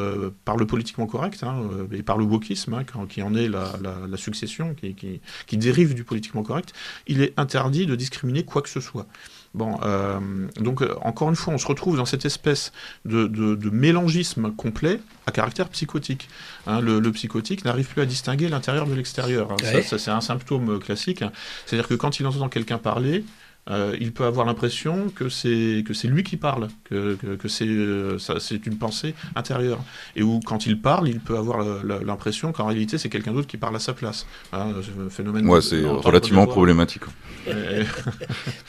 par 0.46 0.58
le 0.58 0.68
politiquement 0.68 1.08
correct 1.08 1.44
et 1.92 2.04
par 2.04 2.18
le 2.18 2.26
wokisme, 2.26 2.84
qui 3.10 3.24
en 3.24 3.34
est 3.34 3.48
la, 3.48 3.72
la, 4.08 4.18
succession, 4.18 4.76
qui, 4.76 4.94
qui, 4.94 5.20
qui, 5.48 5.58
dérive 5.58 5.96
du 5.96 6.04
politiquement 6.04 6.44
correct, 6.44 6.74
il 7.08 7.22
est 7.22 7.34
interdit 7.38 7.86
de 7.88 7.96
discriminer 7.96 8.44
quoi 8.44 8.62
que 8.62 8.70
ce 8.70 8.80
soit. 8.80 9.08
Bon, 9.56 9.80
euh, 9.84 10.20
donc 10.60 10.82
euh, 10.82 10.94
encore 11.02 11.30
une 11.30 11.38
fois, 11.38 11.54
on 11.54 11.58
se 11.58 11.66
retrouve 11.66 11.96
dans 11.96 12.06
cette 12.06 12.26
espèce 12.26 12.74
de, 13.06 13.70
mélangisme 13.72 14.52
complet 14.52 15.00
à 15.28 15.32
caractère 15.32 15.70
psychotique. 15.70 16.28
Hein, 16.68 16.82
le, 16.82 17.00
psychotique 17.14 17.64
n'arrive 17.64 17.88
plus 17.88 18.02
à 18.02 18.06
distinguer 18.06 18.50
l'intérieur 18.50 18.86
de 18.86 18.94
l'extérieur. 18.94 19.54
Hein. 19.54 19.82
Ça, 19.82 19.98
c'est 19.98 20.12
un 20.12 20.20
symptôme 20.20 20.80
classique. 20.80 21.24
C'est-à-dire 21.66 21.88
que 21.88 21.94
quand 21.94 22.20
il 22.20 22.28
entend 22.28 22.50
quelqu'un 22.50 22.78
parler, 22.78 23.24
euh, 23.68 23.98
il 24.00 24.12
peut 24.12 24.26
avoir 24.26 24.46
l'impression 24.46 25.10
que 25.10 25.28
c'est 25.28 25.84
que 25.88 25.96
c'est 25.96 26.08
lui 26.08 26.22
qui 26.24 26.38
parle, 26.38 26.68
que, 26.84 27.16
que, 27.16 27.48
c'est 27.48 27.66
euh, 27.66 28.20
c'est 28.20 28.66
une 28.68 28.78
pensée 28.78 29.16
intérieure. 29.36 29.80
Et 30.16 30.22
où 30.22 30.40
quand 30.40 30.68
il 30.68 30.80
parle, 30.80 31.10
il 31.10 31.20
peut 31.20 31.36
avoir 31.36 31.84
l'impression 31.84 32.52
qu'en 32.52 32.68
réalité 32.68 33.00
c'est 33.00 33.10
quelqu'un 33.10 33.34
d'autre 33.34 33.48
qui 33.48 33.58
parle 33.58 33.76
à 33.76 33.80
sa 33.80 33.94
place. 33.94 34.28
Hein, 34.54 34.74
phénomène. 35.10 35.48
Ouais, 35.48 35.62
c'est 35.62 35.84
relativement 35.84 36.46
problématique. 36.46 37.04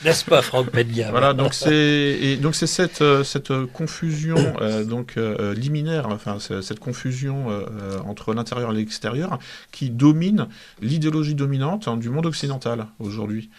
N'est-ce 0.03 0.25
pas, 0.25 0.41
Franck 0.41 0.69
Peña 0.71 1.11
Voilà, 1.11 1.33
donc 1.33 1.53
c'est 1.53 2.37
donc 2.37 2.55
c'est 2.55 2.67
cette 2.67 3.01
euh, 3.01 3.23
cette 3.23 3.53
confusion 3.73 4.37
donc 4.85 5.15
liminaire, 5.55 6.07
enfin 6.09 6.37
cette 6.39 6.79
confusion 6.79 7.47
entre 8.05 8.33
l'intérieur 8.33 8.71
et 8.71 8.75
l'extérieur 8.75 9.37
qui 9.71 9.89
domine 9.89 10.47
l'idéologie 10.81 11.35
dominante 11.35 11.87
hein, 11.87 11.97
du 11.97 12.09
monde 12.09 12.25
occidental 12.25 12.87
aujourd'hui 12.99 13.49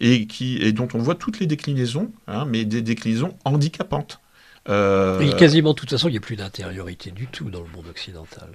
et 0.00 0.26
qui 0.26 0.47
et 0.56 0.72
dont 0.72 0.88
on 0.94 0.98
voit 0.98 1.14
toutes 1.14 1.38
les 1.40 1.46
déclinaisons, 1.46 2.10
hein, 2.26 2.44
mais 2.46 2.64
des 2.64 2.82
déclinaisons 2.82 3.36
handicapantes. 3.44 4.20
Euh... 4.68 5.32
quasiment, 5.36 5.70
de 5.70 5.76
toute 5.78 5.90
façon, 5.90 6.08
il 6.08 6.12
n'y 6.12 6.18
a 6.18 6.20
plus 6.20 6.36
d'intériorité 6.36 7.10
du 7.10 7.26
tout 7.26 7.50
dans 7.50 7.62
le 7.62 7.68
monde 7.68 7.86
occidental. 7.88 8.48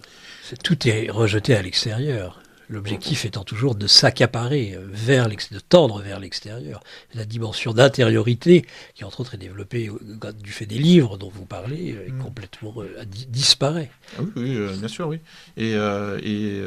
tout 0.64 0.88
est 0.88 1.10
rejeté 1.10 1.56
à 1.56 1.61
l'extérieur. 1.61 2.43
L'objectif 2.74 3.26
étant 3.26 3.44
toujours 3.44 3.76
de 3.76 3.86
s'accaparer 3.86 4.76
vers 4.91 5.30
de 5.30 5.60
tendre 5.60 6.02
vers 6.02 6.20
l'extérieur. 6.20 6.84
La 7.14 7.24
dimension 7.24 7.72
d'intériorité, 7.72 8.66
qui 8.95 9.04
entre 9.04 9.20
autres 9.20 9.36
est 9.36 9.38
développée 9.38 9.91
du 10.41 10.52
fait 10.52 10.66
des 10.66 10.80
livres 10.80 11.18
dont 11.18 11.30
vous 11.30 11.45
parlez, 11.45 11.94
mm. 11.94 12.24
complètement 12.24 12.74
disparaît. 13.30 13.91
Ah 14.18 14.24
oui, 14.36 14.58
bien 14.80 14.88
sûr, 14.88 15.08
oui. 15.08 15.20
Et, 15.56 15.74
et 15.74 16.62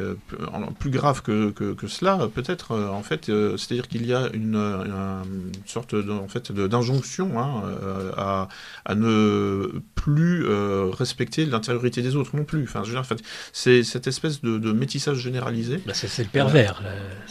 plus 0.79 0.91
grave 0.91 1.21
que, 1.21 1.51
que, 1.51 1.87
cela, 1.87 2.29
peut-être, 2.33 2.73
en 2.77 3.03
fait, 3.03 3.25
c'est-à-dire 3.25 3.89
qu'il 3.89 4.05
y 4.05 4.13
a 4.13 4.29
une, 4.33 4.57
sorte 5.65 5.93
en 5.93 6.27
fait, 6.29 6.53
d'injonction 6.53 7.37
hein, 7.37 7.63
à, 8.15 8.47
à, 8.85 8.95
ne 8.95 9.81
plus 9.95 10.45
respecter 10.91 11.45
l'intériorité 11.45 12.01
des 12.01 12.15
autres 12.15 12.37
non 12.37 12.45
plus. 12.45 12.63
Enfin, 12.63 12.83
je 12.85 12.93
veux 12.93 13.01
dire, 13.01 13.17
c'est 13.51 13.83
cette 13.83 14.07
espèce 14.07 14.41
de, 14.41 14.71
métissage 14.71 15.17
généralisé. 15.17 15.81
C'est 16.05 16.23
le 16.23 16.29
pervers. 16.29 16.83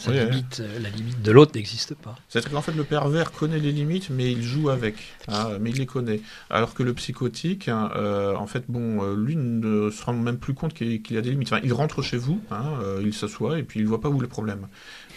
La, 0.07 0.25
limite, 0.25 0.61
la 0.81 0.89
limite 0.89 1.21
de 1.21 1.31
l'autre 1.31 1.53
n'existe 1.55 1.95
pas. 1.95 2.15
C'est-à-dire 2.27 2.51
qu'en 2.51 2.61
fait, 2.61 2.73
le 2.73 2.83
pervers 2.83 3.31
connaît 3.31 3.59
les 3.59 3.71
limites, 3.71 4.09
mais 4.09 4.31
il 4.31 4.43
joue 4.43 4.69
avec. 4.69 4.95
Hein, 5.27 5.57
mais 5.59 5.69
il 5.69 5.77
les 5.77 5.85
connaît. 5.85 6.21
Alors 6.49 6.73
que 6.73 6.83
le 6.83 6.93
psychotique, 6.93 7.67
hein, 7.69 7.91
euh, 7.95 8.35
en 8.35 8.47
fait, 8.47 8.65
bon, 8.67 9.03
euh, 9.03 9.15
lui 9.15 9.35
ne 9.35 9.89
se 9.89 10.03
rend 10.03 10.13
même 10.13 10.37
plus 10.37 10.53
compte 10.53 10.73
qu'il 10.73 11.01
y 11.09 11.17
a 11.17 11.21
des 11.21 11.31
limites. 11.31 11.51
Enfin, 11.51 11.61
il 11.63 11.73
rentre 11.73 12.01
chez 12.01 12.17
vous, 12.17 12.41
hein, 12.51 12.65
euh, 12.81 13.01
il 13.03 13.13
s'assoit 13.13 13.59
et 13.59 13.63
puis 13.63 13.79
il 13.79 13.87
voit 13.87 14.01
pas 14.01 14.09
où 14.09 14.17
est 14.17 14.21
le 14.21 14.27
problème. 14.27 14.67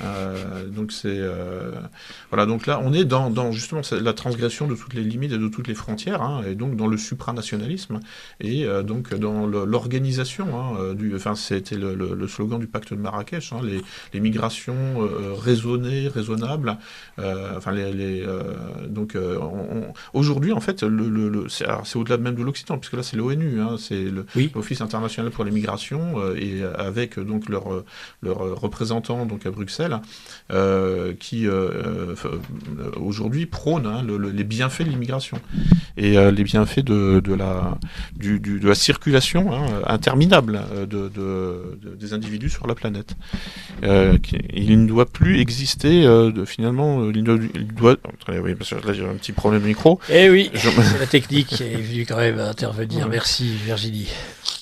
Euh, 0.02 0.66
donc 0.66 0.93
c'est 0.93 1.09
euh, 1.09 1.72
voilà. 2.31 2.47
Donc 2.47 2.66
là, 2.66 2.81
on 2.82 2.93
est 2.93 3.05
dans, 3.05 3.31
dans, 3.31 3.52
justement 3.52 3.82
la 3.93 4.12
transgression 4.12 4.66
de 4.66 4.74
toutes 4.74 4.94
les 4.94 5.02
limites 5.02 5.32
et 5.32 5.39
de 5.39 5.48
toutes 5.48 5.68
les 5.68 5.74
frontières, 5.74 6.22
hein, 6.22 6.43
et 6.47 6.55
donc 6.55 6.77
dans 6.77 6.86
le 6.86 6.97
supranationalisme 6.97 8.01
et 8.40 8.64
euh, 8.64 8.82
donc 8.82 9.14
dans 9.14 9.47
l'organisation. 9.47 10.47
Hein, 10.59 10.94
du, 10.94 11.14
enfin, 11.14 11.35
c'était 11.35 11.77
le, 11.77 11.94
le, 11.94 12.28
slogan 12.28 12.59
du 12.59 12.66
pacte 12.66 12.93
de 12.93 12.98
Marrakech, 12.98 13.52
hein, 13.52 13.60
les, 13.62 13.81
les, 14.12 14.20
migrations 14.20 15.09
raisonnées, 15.35 16.09
raisonnables. 16.09 16.77
enfin, 17.18 17.72
les, 17.72 17.93
les 17.93 18.27
donc 18.89 19.16
aujourd'hui, 20.12 20.52
en 20.52 20.60
fait, 20.60 20.82
le, 20.82 21.09
le 21.09 21.48
c'est 21.48 21.97
au-delà 21.97 22.16
même 22.18 22.35
de 22.35 22.43
l'Occident, 22.43 22.78
puisque 22.78 22.94
là, 22.94 23.02
c'est 23.02 23.16
l'ONU, 23.16 23.60
c'est 23.78 24.06
l'Office 24.55 24.81
international 24.81 25.31
pour 25.31 25.44
les 25.44 25.51
migrations, 25.51 26.35
et 26.35 26.62
avec 26.62 27.18
donc 27.18 27.48
leurs 27.48 27.85
leur 28.22 28.60
représentants 28.60 29.27
donc 29.27 29.47
à 29.47 29.51
Bruxelles 29.51 29.89
euh, 30.52 31.12
qui 31.18 31.46
euh, 31.46 32.16
euh, 32.24 32.38
aujourd'hui 32.96 33.46
prône 33.46 33.86
hein, 33.86 34.04
les 34.34 34.42
bienfaits 34.42 34.82
de 34.82 34.88
l'immigration 34.88 35.38
et 35.96 36.16
les 36.16 36.42
bienfaits 36.42 36.80
de, 36.80 37.34
la, 37.34 37.78
du, 38.16 38.40
de 38.40 38.66
la 38.66 38.74
circulation 38.74 39.52
hein, 39.52 39.66
interminable 39.86 40.60
de, 40.88 41.78
des 41.98 42.12
individus 42.14 42.50
sur 42.50 42.66
la 42.66 42.74
planète. 42.74 43.14
il 43.82 44.82
ne 44.82 44.86
doit 44.86 45.06
plus 45.06 45.38
exister, 45.38 46.04
finalement, 46.46 47.08
il 47.10 47.22
doit... 47.22 47.96
oui, 48.28 48.54
parce 48.56 48.70
que 48.70 48.86
là 48.86 48.92
j'ai 48.92 49.06
un 49.06 49.14
petit 49.14 49.32
problème 49.32 49.62
de 49.62 49.68
micro. 49.68 50.00
Eh 50.08 50.30
oui, 50.30 50.50
la 50.98 51.06
technique 51.06 51.60
est 51.60 51.80
venue 51.80 52.06
quand 52.06 52.16
même 52.16 52.40
intervenir. 52.40 53.08
Merci 53.08 53.54
Virginie. 53.64 54.08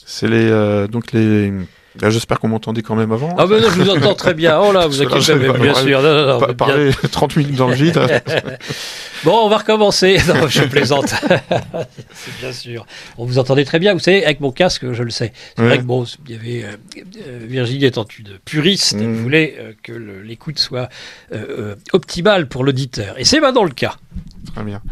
C'est 0.05 0.28
les, 0.28 0.86
donc 0.88 1.12
les 1.12 1.52
J'espère 2.03 2.41
qu'on 2.41 2.49
m'entendait 2.49 2.83
quand 2.83 2.95
même 2.95 3.12
avant. 3.12 3.35
Ah 3.39 3.47
ben 3.47 3.61
non, 3.61 3.69
je 3.70 3.83
vous 3.83 3.91
entends 3.91 4.15
très 4.15 4.35
bien. 4.35 4.59
Oh 4.61 4.73
là, 4.73 4.87
vous 4.87 5.03
inquiétez 5.03 5.47
pas, 5.47 5.59
bien 5.59 5.75
sûr. 5.75 6.03
Non, 6.03 6.15
non, 6.15 6.41
non, 6.41 6.55
parler 6.55 6.91
30 7.11 7.37
minutes 7.37 7.57
dans 7.57 7.69
le 7.69 7.75
vide. 7.75 7.99
bon, 9.25 9.39
on 9.45 9.49
va 9.49 9.59
recommencer. 9.59 10.19
Non, 10.29 10.47
je 10.47 10.62
plaisante. 10.65 11.15
C'est 12.12 12.39
bien 12.41 12.53
sûr. 12.53 12.87
On 13.16 13.25
vous 13.25 13.39
entendait 13.39 13.65
très 13.65 13.79
bien. 13.79 13.95
Vous 13.95 13.99
savez, 13.99 14.25
avec 14.25 14.41
mon 14.41 14.53
casque, 14.53 14.93
je 14.93 15.03
le 15.03 15.11
sais. 15.11 15.33
C'est 15.57 15.65
vrai 15.65 15.79
que 15.79 15.85
bon, 15.85 16.05
il 16.27 16.35
y 16.35 16.39
avait 16.39 16.65
euh, 16.65 16.77
euh, 17.27 17.41
Virginie 17.47 17.87
étant 17.87 18.07
une 18.19 18.39
puriste, 18.45 18.97
mmh. 18.97 19.15
voulait 19.15 19.57
euh, 19.59 19.73
que 19.83 19.93
l'écoute 19.93 20.59
soit 20.59 20.89
optimale 21.93 22.49
pour 22.49 22.62
l'auditeur. 22.62 23.19
Et 23.19 23.25
c'est 23.25 23.41
maintenant 23.41 23.65
le 23.65 23.70
cas. 23.70 23.97
Très 24.55 24.65
bien. 24.65 24.83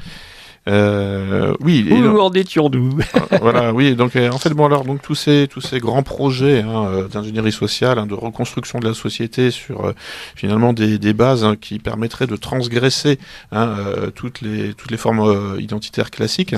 Euh, 0.69 1.55
oui. 1.61 1.89
Où 1.91 2.19
en 2.19 2.33
étions-nous? 2.33 2.99
Euh, 2.99 3.39
Voilà, 3.41 3.73
oui. 3.73 3.95
Donc 3.95 4.17
euh, 4.17 4.31
en 4.31 4.39
fait, 4.39 4.51
bon 4.51 4.67
alors 4.67 4.85
donc 4.85 5.01
tous 5.01 5.15
ces 5.15 5.47
tous 5.49 5.61
ces 5.61 5.79
grands 5.79 6.03
projets 6.03 6.63
hein, 6.63 6.87
euh, 6.87 7.09
d'ingénierie 7.09 7.53
sociale, 7.53 7.99
hein, 7.99 8.07
de 8.07 8.15
reconstruction 8.15 8.81
de 8.81 8.89
la 8.89 8.95
société 8.95 9.51
sur 9.51 9.93
finalement 10.35 10.73
des, 10.73 10.99
des 10.99 11.13
bases 11.13 11.45
hein, 11.45 11.57
qui 11.61 11.79
permettraient 11.79 12.27
de 12.27 12.37
transgresser 12.37 13.19
hein, 13.53 13.77
toutes 14.15 14.41
les 14.41 14.75
toutes 14.75 14.91
les 14.91 14.97
formes 14.97 15.57
identitaires 15.59 16.11
classiques 16.11 16.55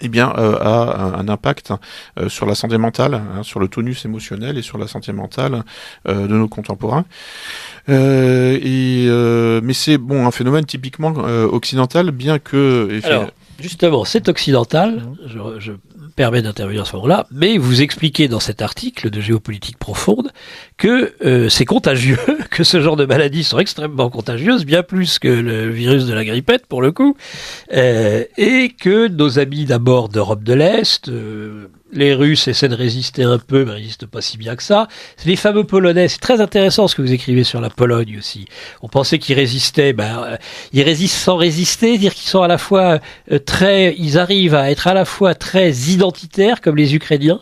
eh 0.00 0.08
bien, 0.08 0.32
euh, 0.36 0.58
a 0.60 1.18
un, 1.18 1.28
impact 1.28 1.72
euh, 2.18 2.28
sur 2.28 2.46
la 2.46 2.54
santé 2.54 2.78
mentale, 2.78 3.14
hein, 3.14 3.42
sur 3.42 3.60
le 3.60 3.68
tonus 3.68 4.04
émotionnel 4.04 4.58
et 4.58 4.62
sur 4.62 4.78
la 4.78 4.86
santé 4.86 5.12
mentale 5.12 5.62
euh, 6.08 6.26
de 6.26 6.34
nos 6.34 6.48
contemporains. 6.48 7.04
et, 7.88 9.08
mais 9.62 9.72
c'est 9.72 9.98
bon 9.98 10.26
un 10.26 10.30
phénomène 10.30 10.64
typiquement 10.64 11.10
occidental, 11.10 12.10
bien 12.10 12.38
que. 12.38 13.00
Alors, 13.04 13.30
justement, 13.60 14.04
c'est 14.04 14.28
occidental. 14.28 15.02
Je, 15.26 15.38
je 15.58 15.72
permet 16.16 16.42
d'intervenir 16.42 16.82
à 16.82 16.84
ce 16.86 16.96
moment-là, 16.96 17.26
mais 17.30 17.58
vous 17.58 17.82
expliquez 17.82 18.26
dans 18.26 18.40
cet 18.40 18.62
article 18.62 19.10
de 19.10 19.20
géopolitique 19.20 19.78
profonde 19.78 20.32
que 20.78 21.12
euh, 21.24 21.48
c'est 21.50 21.66
contagieux, 21.66 22.18
que 22.50 22.64
ce 22.64 22.80
genre 22.80 22.96
de 22.96 23.04
maladies 23.04 23.44
sont 23.44 23.58
extrêmement 23.58 24.08
contagieuses, 24.08 24.64
bien 24.64 24.82
plus 24.82 25.18
que 25.18 25.28
le 25.28 25.70
virus 25.70 26.06
de 26.06 26.14
la 26.14 26.24
grippette 26.24 26.66
pour 26.66 26.80
le 26.80 26.90
coup, 26.90 27.16
euh, 27.74 28.24
et 28.38 28.70
que 28.70 29.08
nos 29.08 29.38
amis 29.38 29.66
d'abord 29.66 30.08
d'Europe 30.08 30.42
de 30.42 30.54
l'Est, 30.54 31.08
euh, 31.08 31.68
les 31.92 32.14
Russes 32.14 32.48
essaient 32.48 32.68
de 32.68 32.74
résister 32.74 33.22
un 33.22 33.38
peu, 33.38 33.64
mais 33.64 33.72
résistent 33.72 34.06
pas 34.06 34.20
si 34.20 34.38
bien 34.38 34.56
que 34.56 34.62
ça. 34.62 34.88
C'est 35.16 35.28
les 35.28 35.36
fameux 35.36 35.64
Polonais. 35.64 36.08
C'est 36.08 36.18
très 36.18 36.40
intéressant 36.40 36.88
ce 36.88 36.94
que 36.94 37.02
vous 37.02 37.12
écrivez 37.12 37.44
sur 37.44 37.60
la 37.60 37.70
Pologne 37.70 38.18
aussi. 38.18 38.46
On 38.82 38.88
pensait 38.88 39.18
qu'ils 39.18 39.36
résistaient, 39.36 39.92
ben, 39.92 40.22
euh, 40.24 40.36
ils 40.72 40.82
résistent 40.82 41.16
sans 41.16 41.36
résister, 41.36 41.98
dire 41.98 42.14
qu'ils 42.14 42.28
sont 42.28 42.42
à 42.42 42.48
la 42.48 42.58
fois 42.58 43.00
euh, 43.30 43.38
très, 43.38 43.94
ils 43.98 44.18
arrivent 44.18 44.54
à 44.54 44.70
être 44.70 44.86
à 44.86 44.94
la 44.94 45.04
fois 45.04 45.34
très 45.34 45.72
identitaires 45.72 46.60
comme 46.60 46.76
les 46.76 46.94
Ukrainiens, 46.94 47.40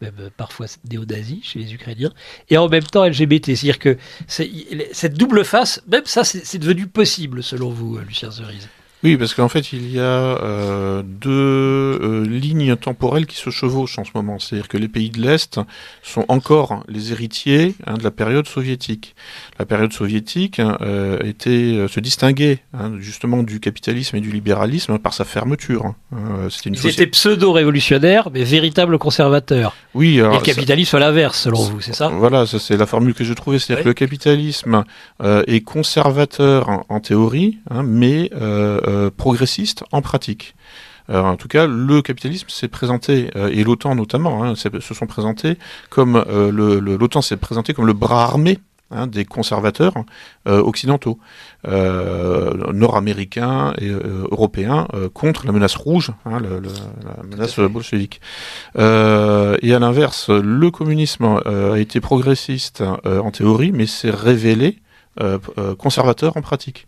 même 0.00 0.14
euh, 0.20 0.30
parfois 0.36 0.66
néo-nazis 0.90 1.44
chez 1.44 1.58
les 1.58 1.74
Ukrainiens, 1.74 2.12
et 2.48 2.56
en 2.56 2.68
même 2.68 2.84
temps 2.84 3.04
LGBT. 3.04 3.54
C'est-à-dire 3.54 3.78
que 3.78 3.96
cette 4.26 5.14
double 5.14 5.44
face, 5.44 5.82
même 5.88 6.06
ça, 6.06 6.24
c'est 6.24 6.58
devenu 6.58 6.86
possible 6.86 7.42
selon 7.42 7.70
vous, 7.70 7.98
Lucien 7.98 8.30
Cerise? 8.30 8.68
Oui, 9.04 9.16
parce 9.16 9.32
qu'en 9.32 9.48
fait, 9.48 9.72
il 9.72 9.92
y 9.92 10.00
a 10.00 10.02
euh, 10.02 11.02
deux 11.04 11.30
euh, 11.30 12.26
lignes 12.26 12.74
temporelles 12.74 13.26
qui 13.26 13.36
se 13.36 13.50
chevauchent 13.50 13.96
en 14.00 14.04
ce 14.04 14.10
moment. 14.12 14.40
C'est-à-dire 14.40 14.66
que 14.66 14.76
les 14.76 14.88
pays 14.88 15.10
de 15.10 15.20
l'Est 15.20 15.60
sont 16.02 16.24
encore 16.26 16.82
les 16.88 17.12
héritiers 17.12 17.76
hein, 17.86 17.94
de 17.94 18.02
la 18.02 18.10
période 18.10 18.48
soviétique. 18.48 19.14
La 19.58 19.64
période 19.64 19.92
soviétique 19.92 20.60
hein, 20.60 20.78
euh, 20.82 21.18
était, 21.24 21.50
euh, 21.50 21.88
se 21.88 22.00
distinguait 22.00 22.60
hein, 22.72 22.92
justement 22.98 23.42
du 23.42 23.58
capitalisme 23.60 24.16
et 24.16 24.20
du 24.20 24.30
libéralisme 24.30 24.98
par 24.98 25.12
sa 25.14 25.24
fermeture. 25.24 25.86
Hein. 25.86 25.96
Euh, 26.12 26.48
c'était 26.48 26.70
une 26.70 26.76
Ils 26.76 26.86
étaient 26.86 27.06
pseudo-révolutionnaires, 27.06 28.30
mais 28.32 28.44
véritables 28.44 28.98
conservateurs. 28.98 29.74
Oui. 29.94 30.20
Alors, 30.20 30.34
et 30.34 30.38
le 30.38 30.42
capitalisme 30.42 30.96
à 30.96 31.00
l'inverse, 31.00 31.40
selon 31.40 31.62
vous, 31.62 31.80
c'est 31.80 31.94
ça? 31.94 32.08
Voilà, 32.08 32.46
ça, 32.46 32.58
c'est 32.58 32.76
la 32.76 32.86
formule 32.86 33.14
que 33.14 33.24
je 33.24 33.32
trouvais. 33.32 33.58
C'est-à-dire 33.58 33.84
que 33.84 33.88
le 33.88 33.94
capitalisme 33.94 34.84
est 35.22 35.60
conservateur 35.60 36.84
en, 36.88 37.00
théorie, 37.00 37.58
mais 37.84 38.30
euh, 38.34 39.10
progressiste 39.10 39.84
en 39.92 40.02
pratique. 40.02 40.54
Euh, 41.10 41.22
en 41.22 41.36
tout 41.36 41.48
cas, 41.48 41.66
le 41.66 42.02
capitalisme 42.02 42.48
s'est 42.48 42.68
présenté, 42.68 43.30
euh, 43.34 43.48
et 43.48 43.64
l'OTAN 43.64 43.94
notamment, 43.94 44.44
hein, 44.44 44.54
se 44.54 44.94
sont 44.94 45.06
présentés 45.06 45.56
comme 45.88 46.22
le 46.28 46.78
l'OTAN 46.78 47.22
s'est 47.22 47.36
présenté 47.36 47.72
comme 47.72 47.86
le 47.86 47.92
bras 47.92 48.24
armé 48.24 48.58
Hein, 48.90 49.06
des 49.06 49.26
conservateurs 49.26 49.92
occidentaux, 50.46 51.18
nord-américains 51.66 53.74
et 53.76 53.90
européens, 53.90 54.88
contre 55.12 55.44
la 55.44 55.52
menace 55.52 55.76
rouge, 55.76 56.10
hein, 56.24 56.40
la 56.40 57.22
menace 57.22 57.60
bolchevique. 57.60 58.22
et 58.76 58.80
à 58.80 59.78
l'inverse, 59.78 60.30
le 60.30 60.70
communisme 60.70 61.38
a 61.44 61.76
été 61.76 62.00
progressiste 62.00 62.82
en 63.04 63.30
théorie, 63.30 63.72
mais 63.72 63.84
s'est 63.84 64.10
révélé 64.10 64.78
conservateur 65.76 66.38
en 66.38 66.40
pratique. 66.40 66.86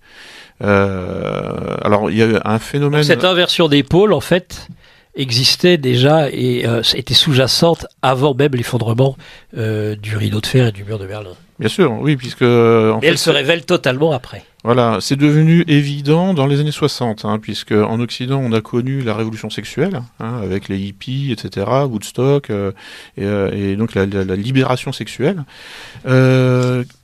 Euh, 0.63 1.77
alors 1.83 2.11
il 2.11 2.19
y 2.19 2.23
a 2.23 2.43
un 2.45 2.59
phénomène. 2.59 3.03
cette 3.03 3.25
inversion 3.25 3.69
des 3.69 3.83
pôles, 3.83 4.13
en 4.13 4.21
fait, 4.21 4.69
existait 5.15 5.77
déjà 5.77 6.31
et 6.31 6.67
euh, 6.67 6.83
était 6.95 7.15
sous-jacente 7.15 7.87
avant 8.03 8.35
même 8.35 8.53
l'effondrement 8.53 9.17
euh, 9.57 9.97
du 9.97 10.17
rideau 10.17 10.41
de 10.41 10.47
fer 10.47 10.69
et 10.69 10.73
du 10.73 10.85
mur 10.85 10.99
de 10.99 11.07
Berlin. 11.07 11.31
Bien 11.59 11.69
sûr, 11.69 11.93
oui, 12.01 12.17
puisque. 12.17 12.43
En 12.43 13.01
elle 13.03 13.19
se 13.19 13.29
révèle 13.29 13.67
totalement 13.67 14.13
après. 14.13 14.45
Voilà, 14.65 14.99
c'est 15.01 15.17
devenu 15.17 15.63
évident 15.69 16.33
dans 16.33 16.47
les 16.47 16.61
années 16.61 16.71
60, 16.71 17.25
hein, 17.25 17.39
puisque 17.39 17.73
en 17.73 18.01
Occident 18.01 18.41
on 18.43 18.53
a 18.53 18.61
connu 18.61 19.03
la 19.03 19.15
révolution 19.15 19.51
sexuelle, 19.51 20.03
hein, 20.21 20.41
avec 20.43 20.69
les 20.69 20.79
hippies, 20.79 21.33
etc., 21.33 21.67
Woodstock, 21.85 22.51
euh, 22.51 22.73
et, 23.17 23.73
et, 23.73 23.77
donc 23.77 23.95
la, 23.95 24.07
la, 24.07 24.25
la 24.25 24.37
libération 24.37 24.93
sexuelle, 24.93 25.45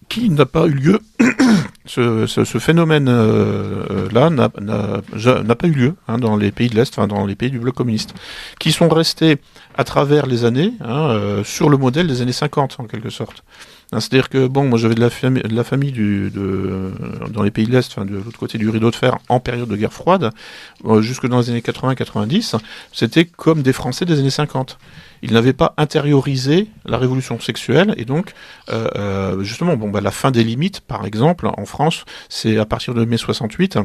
qui 0.09 0.31
n'a 0.31 0.47
pas 0.47 0.67
eu 0.67 0.73
lieu. 0.73 1.01
ce, 1.87 2.27
ce, 2.27 2.45
ce 2.45 2.59
phénomène-là 2.59 3.13
euh, 3.13 5.43
n'a 5.43 5.55
pas 5.55 5.67
eu 5.67 5.73
lieu 5.73 5.95
hein, 6.09 6.19
dans 6.19 6.37
les 6.37 6.53
pays 6.53 6.69
de 6.69 6.75
l'Est, 6.75 6.93
enfin 6.97 7.07
dans 7.07 7.27
les 7.27 7.35
pays 7.35 7.51
du 7.51 7.59
bloc 7.59 7.75
communiste, 7.75 8.15
qui 8.59 8.73
sont 8.73 8.89
restés 8.89 9.39
à 9.77 9.85
travers 9.85 10.27
les 10.27 10.45
années 10.45 10.73
hein, 10.81 11.11
euh, 11.11 11.45
sur 11.45 11.69
le 11.69 11.77
modèle 11.77 12.07
des 12.07 12.23
années 12.23 12.33
50 12.33 12.77
en 12.79 12.85
quelque 12.85 13.11
sorte. 13.11 13.45
Hein, 13.93 14.01
c'est-à-dire 14.01 14.29
que 14.29 14.47
bon, 14.47 14.69
moi 14.69 14.79
j'avais 14.79 14.97
de 14.97 15.01
la, 15.01 15.11
famille, 15.11 15.43
de 15.43 15.55
la 15.55 15.65
famille 15.65 15.93
du, 15.93 16.31
de, 16.31 16.93
dans 17.31 17.43
les 17.43 17.51
pays 17.51 17.67
de 17.67 17.73
l'Est, 17.73 17.99
de 17.99 18.17
l'autre 18.17 18.39
côté 18.39 18.59
du 18.59 18.69
rideau 18.69 18.91
de 18.91 18.97
fer, 18.97 19.19
en 19.29 19.41
période 19.41 19.69
de 19.69 19.77
guerre 19.77 19.93
froide, 19.93 20.31
jusque 21.01 21.27
dans 21.27 21.39
les 21.39 21.51
années 21.51 21.61
80-90, 21.61 22.57
c'était 22.93 23.25
comme 23.25 23.63
des 23.63 23.73
Français 23.73 24.05
des 24.05 24.19
années 24.19 24.31
50 24.31 24.79
ils 25.23 25.33
n'avaient 25.33 25.53
pas 25.53 25.75
intériorisé 25.77 26.69
la 26.85 26.99
révolution 26.99 27.41
sexuelle 27.41 27.95
et 27.97 28.05
donc 28.05 28.33
justement 29.41 29.77
bon 29.77 29.91
bah 29.91 30.01
la 30.01 30.11
fin 30.11 30.31
des 30.31 30.45
limites 30.45 30.81
par 30.81 31.07
exemple 31.07 31.47
en 31.47 31.65
France 31.65 32.05
c'est 32.29 32.59
à 32.59 32.65
partir 32.65 32.95
de 32.95 33.05
mai 33.05 33.17
68 33.17 33.79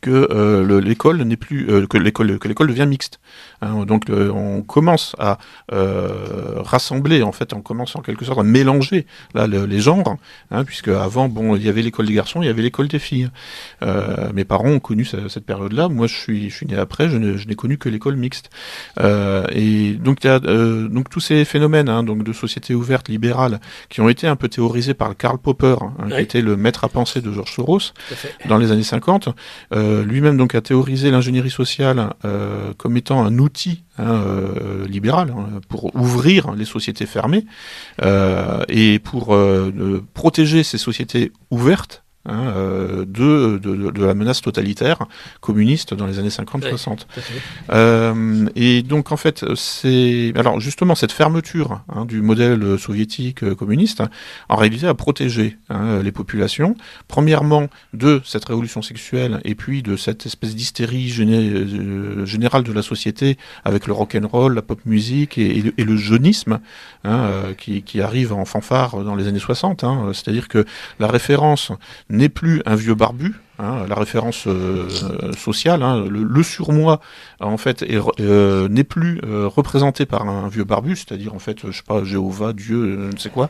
que 0.00 0.28
euh, 0.30 0.80
l'école 0.80 1.22
n'est 1.22 1.36
plus 1.36 1.70
euh, 1.70 1.86
que 1.86 1.98
l'école 1.98 2.38
que 2.38 2.48
l'école 2.48 2.68
devient 2.68 2.86
mixte. 2.86 3.20
Hein. 3.62 3.84
donc 3.84 4.08
euh, 4.08 4.30
on 4.30 4.62
commence 4.62 5.14
à 5.18 5.38
rassembler 5.70 7.22
en 7.22 7.32
fait, 7.32 7.52
on 7.52 7.60
commence 7.60 7.96
en 7.96 8.00
quelque 8.00 8.24
sorte 8.24 8.38
à 8.38 8.42
mélanger 8.42 9.06
là 9.34 9.46
les 9.46 9.80
genres, 9.80 10.16
hein, 10.50 10.64
puisque 10.64 10.88
avant 10.88 11.28
bon 11.28 11.56
il 11.56 11.64
y 11.64 11.68
avait 11.68 11.82
l'école 11.82 12.06
des 12.06 12.14
garçons, 12.14 12.42
il 12.42 12.46
y 12.46 12.48
avait 12.48 12.62
l'école 12.62 12.88
des 12.88 12.98
filles. 12.98 13.30
mes 14.34 14.44
parents 14.44 14.70
ont 14.70 14.80
connu 14.80 15.04
cette, 15.04 15.44
période-là. 15.44 15.88
Moi 15.88 16.06
je 16.06 16.14
suis 16.14 16.50
je 16.50 16.54
suis 16.56 16.66
né 16.66 16.76
après, 16.76 17.08
je 17.08 17.16
n'ai 17.16 17.54
connu 17.54 17.78
que 17.78 17.88
l'école 17.88 18.16
mixte. 18.16 18.50
et 18.98 19.92
donc 19.94 20.24
il 20.24 20.26
y 20.26 20.30
a 20.30 20.38
donc 20.40 21.08
tous 21.08 21.20
ces 21.20 21.44
phénomènes 21.44 21.88
hein, 21.88 22.02
donc 22.02 22.24
de 22.24 22.32
société 22.32 22.74
ouverte 22.74 23.08
libérale 23.08 23.60
qui 23.88 24.00
ont 24.00 24.08
été 24.08 24.26
un 24.26 24.36
peu 24.36 24.48
théorisés 24.48 24.94
par 24.94 25.16
Karl 25.16 25.38
Popper, 25.38 25.76
hein, 25.80 26.08
qui 26.08 26.20
était 26.20 26.42
le 26.42 26.56
maître 26.56 26.84
à 26.84 26.88
penser 26.88 27.20
de 27.20 27.32
George 27.32 27.52
Soros 27.52 27.92
dans 28.48 28.58
les 28.58 28.72
années 28.72 28.82
50. 28.82 29.28
Euh, 29.72 29.89
lui-même 30.02 30.36
donc 30.36 30.54
a 30.54 30.60
théorisé 30.60 31.10
l'ingénierie 31.10 31.50
sociale 31.50 32.14
euh, 32.24 32.72
comme 32.76 32.96
étant 32.96 33.24
un 33.24 33.38
outil 33.38 33.84
hein, 33.98 34.22
euh, 34.26 34.86
libéral 34.86 35.32
hein, 35.36 35.60
pour 35.68 35.94
ouvrir 35.94 36.52
les 36.52 36.64
sociétés 36.64 37.06
fermées 37.06 37.44
et 38.68 38.98
pour 38.98 39.36
protéger 40.14 40.62
ces 40.62 40.78
sociétés 40.78 41.32
ouvertes 41.50 42.02
Hein, 42.26 42.52
euh, 42.54 43.06
de, 43.06 43.56
de, 43.56 43.90
de, 43.90 44.04
la 44.04 44.12
menace 44.12 44.42
totalitaire 44.42 45.06
communiste 45.40 45.94
dans 45.94 46.04
les 46.04 46.18
années 46.18 46.28
50-60. 46.28 47.06
Euh, 47.70 48.46
et 48.54 48.82
donc 48.82 49.10
en 49.10 49.16
fait, 49.16 49.42
c'est 49.54 50.34
alors 50.36 50.60
justement 50.60 50.94
cette 50.94 51.12
fermeture 51.12 51.80
hein, 51.88 52.04
du 52.04 52.20
modèle 52.20 52.78
soviétique 52.78 53.42
euh, 53.42 53.54
communiste, 53.54 54.02
en 54.50 54.56
réalité 54.56 54.86
a 54.86 54.92
protégé 54.92 55.56
hein, 55.70 56.02
les 56.02 56.12
populations, 56.12 56.76
premièrement 57.08 57.68
de 57.94 58.20
cette 58.22 58.44
révolution 58.44 58.82
sexuelle 58.82 59.40
et 59.44 59.54
puis 59.54 59.82
de 59.82 59.96
cette 59.96 60.26
espèce 60.26 60.54
d'hystérie 60.54 61.08
générale 61.08 62.64
de 62.64 62.72
la 62.72 62.82
société 62.82 63.38
avec 63.64 63.86
le 63.86 63.94
rock 63.94 64.14
and 64.14 64.28
roll, 64.28 64.54
la 64.54 64.62
pop 64.62 64.80
musique 64.84 65.38
et, 65.38 65.72
et, 65.78 65.84
le 65.84 65.96
jeunisme 65.96 66.60
hein, 67.04 67.30
qui, 67.56 67.82
qui, 67.82 68.02
arrive 68.02 68.34
en 68.34 68.44
fanfare 68.44 69.02
dans 69.04 69.16
les 69.16 69.26
années 69.26 69.38
60. 69.38 69.86
C'est-à-dire 70.12 70.48
que 70.48 70.66
la 70.98 71.06
référence 71.06 71.72
n'est 72.10 72.28
plus 72.28 72.62
un 72.66 72.74
vieux 72.74 72.94
barbu, 72.94 73.34
hein, 73.58 73.86
la 73.88 73.94
référence 73.94 74.46
euh, 74.46 74.88
sociale, 75.36 75.82
hein, 75.82 76.04
le, 76.08 76.42
surmoi 76.42 77.00
en 77.40 77.56
fait 77.56 77.82
euh, 77.82 78.68
n'est 78.68 78.84
plus 78.84 79.20
euh, 79.24 79.46
représenté 79.46 80.06
par 80.06 80.28
un 80.28 80.48
vieux 80.48 80.64
barbu, 80.64 80.96
c'est-à-dire 80.96 81.34
en 81.34 81.38
fait 81.38 81.66
je 81.66 81.76
sais 81.76 81.82
pas 81.86 82.04
Jéhovah, 82.04 82.52
Dieu, 82.52 83.08
je 83.10 83.14
ne 83.14 83.18
sais 83.18 83.30
quoi, 83.30 83.48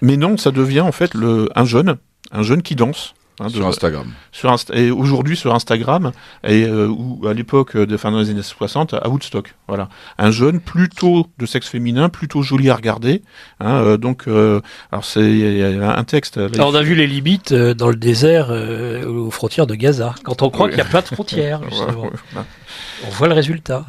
mais 0.00 0.16
non, 0.16 0.36
ça 0.36 0.50
devient 0.50 0.80
en 0.80 0.92
fait 0.92 1.14
le, 1.14 1.48
un 1.54 1.64
jeune, 1.64 1.96
un 2.32 2.42
jeune 2.42 2.62
qui 2.62 2.74
danse, 2.74 3.14
Hein, 3.38 3.50
sur 3.50 3.66
Instagram. 3.66 4.12
Sur 4.32 4.54
et 4.72 4.90
aujourd'hui 4.90 5.36
sur 5.36 5.54
Instagram 5.54 6.12
et 6.42 6.64
euh, 6.64 6.88
ou 6.88 7.26
à 7.26 7.34
l'époque 7.34 7.76
de 7.76 7.96
fin 7.98 8.10
des 8.10 8.30
années 8.30 8.42
60 8.42 8.94
à 8.94 9.08
Woodstock. 9.10 9.54
Voilà, 9.68 9.90
un 10.16 10.30
jeune 10.30 10.58
plutôt 10.58 11.26
de 11.38 11.44
sexe 11.44 11.68
féminin, 11.68 12.08
plutôt 12.08 12.40
joli 12.40 12.70
à 12.70 12.74
regarder. 12.74 13.20
Hein, 13.60 13.82
euh, 13.82 13.96
donc, 13.98 14.26
euh, 14.26 14.62
alors 14.90 15.04
c'est 15.04 15.62
un 15.82 16.04
texte. 16.04 16.38
alors, 16.38 16.70
on 16.70 16.74
a 16.74 16.82
vu 16.82 16.94
les 16.94 17.06
limites 17.06 17.52
dans 17.52 17.88
le 17.88 17.96
désert 17.96 18.48
aux 18.50 19.30
frontières 19.30 19.66
de 19.66 19.74
Gaza. 19.74 20.14
Quand 20.22 20.40
on 20.40 20.48
croit 20.48 20.68
qu'il 20.68 20.76
n'y 20.76 20.82
a 20.82 20.86
pas 20.86 21.02
de 21.02 21.08
frontières, 21.08 21.60
on 23.06 23.10
voit 23.10 23.28
le 23.28 23.34
résultat. 23.34 23.84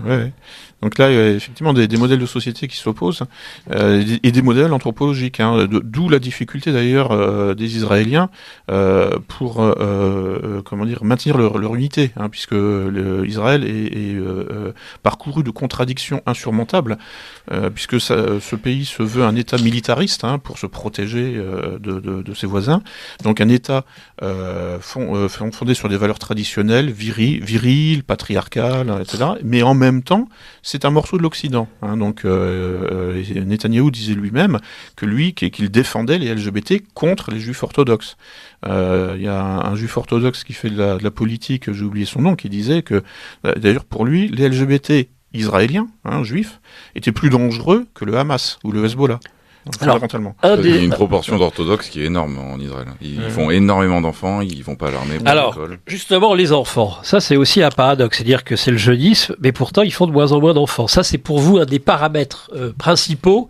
Donc 0.81 0.99
là, 0.99 1.09
il 1.09 1.15
y 1.15 1.19
a 1.19 1.29
effectivement 1.31 1.73
des, 1.73 1.87
modèles 1.97 2.19
de 2.19 2.25
société 2.25 2.67
qui 2.67 2.77
s'opposent 2.77 3.23
euh, 3.71 4.03
et 4.21 4.31
des 4.31 4.41
modèles 4.43 4.73
anthropologiques. 4.73 5.39
Hein, 5.39 5.67
D'où 5.67 6.07
la 6.07 6.19
difficulté 6.19 6.71
d'ailleurs 6.71 7.11
euh, 7.11 7.55
des 7.55 7.77
Israéliens 7.77 8.29
euh, 8.69 9.17
pour 9.27 9.55
comment 10.65 10.85
dire 10.85 11.03
maintenir 11.03 11.37
leur, 11.37 11.75
unité, 11.75 12.11
hein, 12.15 12.29
puisque 12.29 12.55
Israël 13.25 13.63
est, 13.63 14.17
parcouru 15.03 15.43
de 15.43 15.51
contradictions 15.51 16.21
insurmontables, 16.25 16.97
puisque 17.73 17.99
ce 17.99 18.55
pays 18.55 18.85
se 18.85 19.03
veut 19.03 19.23
un 19.23 19.35
État 19.35 19.57
militariste 19.57 20.23
hein, 20.23 20.39
pour 20.39 20.57
se 20.57 20.65
protéger 20.65 21.41
de, 21.79 22.33
ses 22.35 22.47
voisins, 22.47 22.81
donc 23.23 23.41
un 23.41 23.49
État 23.49 23.83
fond, 24.79 25.27
fondé 25.29 25.73
sur 25.73 25.89
des 25.89 25.97
valeurs 25.97 26.19
traditionnelles, 26.19 26.91
viril, 26.91 27.43
viriles, 27.43 28.03
patriarcales, 28.03 28.93
etc. 29.01 29.31
Mais 29.43 29.63
en 29.63 29.73
même 29.73 30.03
temps 30.03 30.27
c'est 30.67 30.83
un 30.83 30.89
morceau 30.89 31.17
de 31.17 31.23
l'Occident. 31.23 31.69
Hein, 31.81 31.95
donc 31.95 32.25
euh, 32.25 33.13
euh 33.15 33.45
Netanyahou 33.45 33.89
disait 33.89 34.15
lui-même 34.15 34.59
que 34.97 35.05
lui, 35.05 35.33
qu'il 35.33 35.71
défendait 35.71 36.17
les 36.17 36.35
LGBT 36.35 36.83
contre 36.93 37.31
les 37.31 37.39
juifs 37.39 37.63
orthodoxes. 37.63 38.17
Euh, 38.65 39.13
il 39.15 39.23
y 39.23 39.29
a 39.29 39.41
un, 39.41 39.75
juif 39.75 39.95
orthodoxe 39.95 40.43
qui 40.43 40.51
fait 40.51 40.69
de 40.69 40.97
la, 41.01 41.11
politique, 41.11 41.71
j'ai 41.71 41.85
oublié 41.85 42.05
son 42.05 42.21
nom, 42.21 42.35
qui 42.35 42.49
disait 42.49 42.81
que, 42.81 43.01
euh, 43.45 43.55
d'ailleurs 43.55 43.85
pour 43.85 44.03
lui, 44.03 44.27
les 44.27 44.49
LGBT 44.49 45.07
israéliens, 45.33 45.87
hein, 46.03 46.23
juifs, 46.23 46.59
étaient 46.95 47.13
plus 47.13 47.29
dangereux 47.29 47.87
que 47.93 48.03
le 48.03 48.17
Hamas 48.17 48.59
ou 48.65 48.73
le 48.73 48.83
Hezbollah. 48.83 49.21
Alors, 49.81 49.99
il 50.59 50.69
y 50.69 50.77
a 50.77 50.81
une 50.81 50.89
proportion 50.89 51.37
d'orthodoxes 51.37 51.89
qui 51.89 52.01
est 52.01 52.05
énorme 52.05 52.37
en 52.37 52.57
Israël. 52.59 52.87
Ils 53.01 53.29
font 53.29 53.49
énormément 53.49 54.01
d'enfants, 54.01 54.41
ils 54.41 54.63
vont 54.63 54.75
pas 54.75 54.89
à 54.89 54.91
l'armée. 54.91 55.17
Alors, 55.25 55.57
justement, 55.85 56.33
les 56.33 56.51
enfants, 56.51 56.97
ça 57.03 57.19
c'est 57.19 57.37
aussi 57.37 57.61
un 57.61 57.69
paradoxe, 57.69 58.17
c'est-à-dire 58.17 58.43
que 58.43 58.55
c'est 58.55 58.71
le 58.71 58.77
jeunisme, 58.77 59.35
mais 59.41 59.51
pourtant 59.51 59.81
ils 59.81 59.93
font 59.93 60.07
de 60.07 60.11
moins 60.11 60.31
en 60.31 60.39
moins 60.39 60.53
d'enfants. 60.53 60.87
Ça 60.87 61.03
c'est 61.03 61.17
pour 61.17 61.39
vous 61.39 61.57
un 61.57 61.65
des 61.65 61.79
paramètres 61.79 62.49
euh, 62.55 62.73
principaux. 62.77 63.49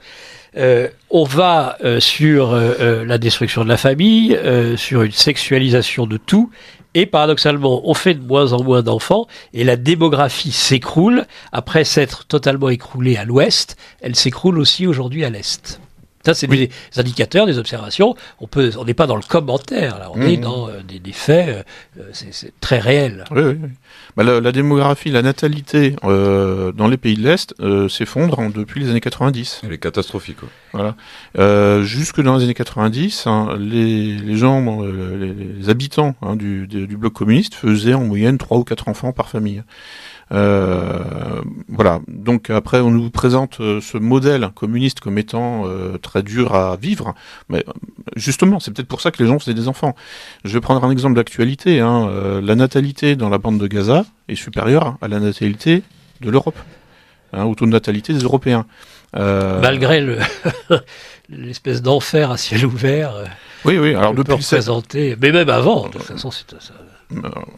Euh, 0.57 0.87
on 1.09 1.23
va 1.23 1.77
euh, 1.83 1.99
sur 1.99 2.51
euh, 2.51 3.05
la 3.05 3.17
destruction 3.17 3.63
de 3.63 3.69
la 3.69 3.77
famille, 3.77 4.37
sur 4.75 5.03
une 5.03 5.11
sexualisation 5.11 6.07
de 6.07 6.17
tout, 6.17 6.49
et 6.93 7.05
paradoxalement, 7.05 7.87
on 7.87 7.93
fait 7.93 8.15
de 8.15 8.23
moins 8.23 8.53
en 8.53 8.63
moins 8.63 8.81
d'enfants 8.81 9.27
et 9.53 9.63
la 9.63 9.75
démographie 9.75 10.51
s'écroule. 10.51 11.25
Après 11.51 11.83
s'être 11.83 12.25
totalement 12.25 12.69
écroulée 12.69 13.17
à 13.17 13.25
l'ouest, 13.25 13.77
elle 14.01 14.15
s'écroule 14.15 14.57
aussi 14.57 14.87
aujourd'hui 14.87 15.23
à 15.23 15.29
l'est. 15.29 15.79
Ça, 16.27 16.33
c'est 16.33 16.47
des 16.47 16.69
indicateurs, 16.97 17.45
des 17.45 17.57
observations. 17.57 18.13
On 18.41 18.47
peut, 18.47 18.71
on 18.77 18.83
n'est 18.83 18.93
pas 18.93 19.07
dans 19.07 19.15
le 19.15 19.21
commentaire, 19.21 19.97
là. 19.97 20.11
On 20.13 20.19
est 20.19 20.35
mmh. 20.35 20.41
dans 20.41 20.67
euh, 20.67 20.81
des, 20.83 21.13
faits. 21.13 21.65
Euh, 21.97 22.03
c'est 22.11 22.51
très 22.59 22.79
réel. 22.79 23.23
Oui, 23.31 23.43
oui. 23.43 23.57
Bah, 24.17 24.23
la, 24.25 24.51
démographie, 24.51 25.09
la 25.09 25.21
natalité 25.21 25.95
euh, 26.03 26.73
dans 26.73 26.89
les 26.89 26.97
pays 26.97 27.15
de 27.15 27.23
l'Est 27.23 27.55
s'effondre 27.87 28.41
hein, 28.41 28.51
depuis 28.53 28.81
les 28.81 28.89
années 28.89 28.99
90. 28.99 29.61
Elle 29.63 29.71
est 29.71 29.77
catastrophique. 29.77 30.39
Voilà. 30.73 30.95
jusque 31.85 32.21
dans 32.21 32.35
les 32.35 32.43
années 32.43 32.53
90, 32.53 33.25
hein, 33.27 33.55
les, 33.57 34.35
gens, 34.35 34.81
les, 34.81 35.69
habitants 35.69 36.15
hein, 36.21 36.35
du, 36.35 36.67
du 36.67 36.97
bloc 36.97 37.13
communiste 37.13 37.53
faisaient 37.53 37.93
en 37.93 38.03
moyenne 38.03 38.37
3 38.37 38.57
ou 38.57 38.63
4 38.65 38.89
enfants 38.89 39.13
par 39.13 39.29
famille. 39.29 39.63
Euh, 40.31 41.41
voilà. 41.69 41.99
Donc 42.07 42.49
après, 42.49 42.79
on 42.79 42.91
nous 42.91 43.09
présente 43.09 43.59
euh, 43.59 43.79
ce 43.81 43.97
modèle 43.97 44.49
communiste 44.55 44.99
comme 44.99 45.17
étant 45.17 45.63
euh, 45.65 45.97
très 45.97 46.23
dur 46.23 46.53
à 46.55 46.75
vivre. 46.75 47.13
Mais 47.49 47.65
justement, 48.15 48.59
c'est 48.59 48.71
peut-être 48.71 48.87
pour 48.87 49.01
ça 49.01 49.11
que 49.11 49.21
les 49.21 49.29
gens 49.29 49.39
faisaient 49.39 49.53
des 49.53 49.67
enfants. 49.67 49.95
Je 50.43 50.53
vais 50.53 50.61
prendre 50.61 50.83
un 50.83 50.91
exemple 50.91 51.15
d'actualité. 51.15 51.79
Hein. 51.79 52.09
la 52.41 52.55
natalité 52.55 53.15
dans 53.15 53.29
la 53.29 53.37
bande 53.37 53.59
de 53.59 53.67
Gaza 53.67 54.05
est 54.27 54.35
supérieure 54.35 54.97
à 55.01 55.07
la 55.07 55.19
natalité 55.19 55.83
de 56.21 56.29
l'Europe, 56.29 56.57
hein, 57.33 57.45
au 57.45 57.55
taux 57.55 57.65
de 57.65 57.71
natalité 57.71 58.13
des 58.13 58.21
Européens. 58.21 58.65
Malgré 59.13 60.01
le 60.01 60.19
l'espèce 61.29 61.81
d'enfer 61.81 62.31
à 62.31 62.37
ciel 62.37 62.65
ouvert. 62.65 63.13
Oui, 63.65 63.77
oui. 63.77 63.95
Alors 63.95 64.13
depuis 64.13 64.35
le 64.35 65.15
mais 65.19 65.31
même 65.31 65.49
avant. 65.49 65.87
De 65.87 65.93
toute 65.93 66.03
façon, 66.03 66.31
c'est 66.31 66.49
ça 66.59 66.73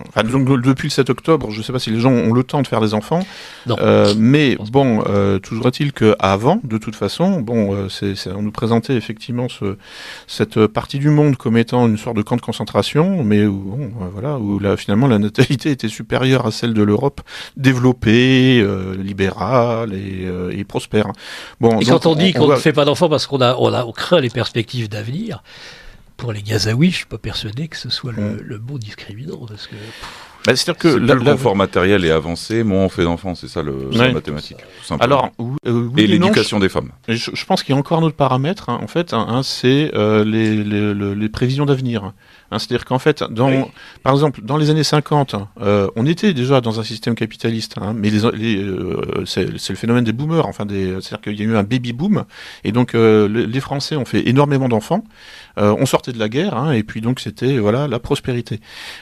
enfin, 0.08 0.24
donc, 0.24 0.62
depuis 0.62 0.88
le 0.88 0.92
7 0.92 1.10
octobre, 1.10 1.52
je 1.52 1.60
ne 1.60 1.64
sais 1.64 1.74
pas 1.74 1.80
si 1.80 1.90
les 1.90 2.00
gens 2.00 2.12
ont 2.12 2.34
le 2.34 2.44
temps 2.44 2.62
de 2.62 2.68
faire 2.68 2.82
des 2.82 2.94
enfants, 2.94 3.26
euh, 3.70 4.14
mais 4.18 4.58
bon, 4.72 5.04
euh, 5.08 5.40
toujours 5.40 5.68
est-il 5.68 5.92
qu'avant, 5.94 6.60
de 6.64 6.78
toute 6.78 6.96
façon, 6.96 7.42
bon, 7.42 7.74
euh, 7.74 7.90
c'est, 7.90 8.16
on 8.28 8.42
nous 8.42 8.52
présentait 8.52 8.96
effectivement 8.96 9.50
ce, 9.50 9.78
cette 10.28 10.68
partie 10.68 11.00
du 11.00 11.10
monde 11.10 11.36
comme 11.36 11.58
étant 11.58 11.88
une 11.88 11.98
sorte 11.98 12.16
de 12.16 12.22
camp 12.22 12.36
de 12.36 12.42
concentration, 12.42 13.24
mais 13.24 13.46
où, 13.46 13.54
bon, 13.54 13.92
euh, 14.02 14.10
voilà, 14.12 14.38
où 14.38 14.60
là, 14.60 14.78
finalement 14.78 15.08
la 15.08 15.20
natalité 15.20 15.72
était 15.72 15.88
supérieure 15.88 16.46
à 16.46 16.52
celle 16.52 16.74
de 16.74 16.84
l'Europe 16.84 17.22
développée, 17.58 18.60
euh, 18.62 18.96
libérale 18.96 19.94
et, 19.94 20.28
et, 20.52 20.64
prospère. 20.64 21.08
Bon, 21.60 21.80
et 21.80 21.86
quand 21.86 22.06
on 22.06 22.16
dit 22.16 22.34
qu'on 22.34 22.48
ne 22.48 22.56
fait 22.56 22.74
pas 22.74 22.86
d'enfants 22.86 23.10
parce 23.10 23.26
qu'on 23.26 23.42
a, 23.42 23.56
on 23.56 23.74
a 23.74 23.86
on 23.86 23.92
craint 23.92 24.20
les 24.20 24.30
perspectives 24.30 24.90
d'avenir, 24.90 25.42
pour 26.20 26.34
les 26.34 26.44
Gazaouis, 26.44 26.92
je 26.92 26.98
suis 26.98 27.06
pas 27.06 27.18
persuadé 27.18 27.68
que 27.68 27.78
ce 27.78 27.90
soit 27.90 28.12
le, 28.12 28.22
mm. 28.22 28.42
le 28.44 28.58
bon 28.60 28.78
discriminant. 28.78 29.46
Parce 29.48 29.68
que, 29.68 29.76
Bah, 30.46 30.56
C'est-à-dire 30.56 30.78
que 30.78 30.88
le 30.90 31.20
confort 31.20 31.56
matériel 31.56 32.06
est 32.06 32.12
avancé, 32.12 32.64
moins 32.64 32.84
on 32.84 32.90
fait 32.90 33.04
d'enfants, 33.04 33.34
c'est 33.36 33.48
ça 33.48 33.64
le 33.64 33.90
la 33.92 34.12
mathématique. 34.12 34.58
Alors, 35.00 35.32
euh, 35.66 35.90
et 35.98 36.06
l'éducation 36.06 36.60
des 36.60 36.70
femmes. 36.70 36.92
Je, 37.08 37.46
pense 37.46 37.64
qu'il 37.64 37.74
y 37.74 37.78
a 37.78 37.80
encore 37.80 38.00
un 38.00 38.04
autre 38.04 38.16
paramètre, 38.16 38.70
hein, 38.70 38.80
en 38.82 38.88
fait, 38.88 39.14
hein, 39.14 39.42
c'est 39.44 39.92
euh, 39.96 40.24
les, 40.26 40.64
les, 40.64 41.16
les, 41.16 41.30
prévisions 41.30 41.66
d'avenir. 41.66 42.14
Hein, 42.52 42.58
C'est-à-dire 42.60 42.86
qu'en 42.86 43.00
fait, 43.00 43.24
dans, 43.24 43.70
par 44.02 44.14
exemple, 44.14 44.42
dans 44.42 44.58
les 44.58 44.70
années 44.70 44.84
50, 44.84 45.36
euh, 45.62 45.88
on 45.96 46.06
était 46.06 46.34
déjà 46.34 46.62
dans 46.62 46.80
un 46.80 46.84
système 46.84 47.16
capitaliste, 47.16 47.76
hein, 47.80 47.94
mais 47.96 48.10
les, 48.10 48.22
les, 48.34 48.64
euh, 48.64 49.24
c'est 49.26 49.46
le 49.46 49.76
phénomène 49.76 50.04
des 50.04 50.14
boomers, 50.14 50.48
enfin, 50.48 50.66
c'est-à-dire 50.68 51.22
qu'il 51.22 51.40
y 51.40 51.42
a 51.42 51.46
eu 51.46 51.56
un 51.56 51.64
baby 51.64 51.94
boom, 51.94 52.26
et 52.64 52.72
donc 52.72 52.96
euh, 52.96 53.28
les 53.28 53.60
Français 53.60 53.96
ont 53.96 54.06
fait 54.06 54.28
énormément 54.28 54.68
d'enfants. 54.68 55.04
Euh, 55.60 55.76
on 55.78 55.86
sortait 55.86 56.12
de 56.12 56.20
la 56.20 56.30
guerre, 56.30 56.56
hein, 56.56 56.72
et 56.72 56.84
puis 56.84 57.02
donc 57.02 57.20
c'était 57.20 57.58
voilà 57.58 57.88
la 57.88 58.00
prospérité. 58.00 58.60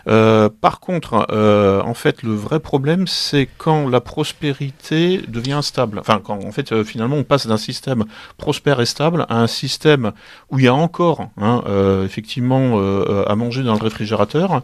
Euh, 0.07 0.49
par 0.49 0.79
contre, 0.79 1.27
euh, 1.31 1.81
en 1.81 1.93
fait, 1.93 2.23
le 2.23 2.33
vrai 2.33 2.59
problème, 2.59 3.07
c'est 3.07 3.47
quand 3.57 3.87
la 3.87 4.01
prospérité 4.01 5.21
devient 5.27 5.53
instable. 5.53 5.99
Enfin, 5.99 6.19
quand 6.23 6.43
en 6.43 6.51
fait 6.51 6.83
finalement 6.83 7.17
on 7.17 7.23
passe 7.23 7.47
d'un 7.47 7.57
système 7.57 8.05
prospère 8.37 8.79
et 8.79 8.85
stable 8.85 9.25
à 9.29 9.41
un 9.41 9.47
système 9.47 10.11
où 10.51 10.59
il 10.59 10.65
y 10.65 10.67
a 10.67 10.73
encore 10.73 11.29
hein, 11.37 11.63
effectivement 12.05 12.79
à 13.25 13.35
manger 13.35 13.63
dans 13.63 13.73
le 13.73 13.81
réfrigérateur 13.81 14.61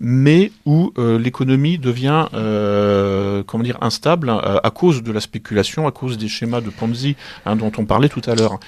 mais 0.00 0.50
où 0.66 0.92
euh, 0.98 1.18
l'économie 1.18 1.78
devient 1.78 2.26
euh, 2.34 3.42
comment 3.46 3.64
dire 3.64 3.78
instable 3.80 4.28
euh, 4.28 4.58
à 4.62 4.70
cause 4.70 5.02
de 5.02 5.12
la 5.12 5.20
spéculation, 5.20 5.86
à 5.86 5.92
cause 5.92 6.18
des 6.18 6.28
schémas 6.28 6.60
de 6.60 6.70
Ponzi 6.70 7.16
hein, 7.46 7.56
dont 7.56 7.72
on 7.78 7.84
parlait 7.84 8.08
tout 8.08 8.22
à 8.26 8.34
l'heure. 8.34 8.58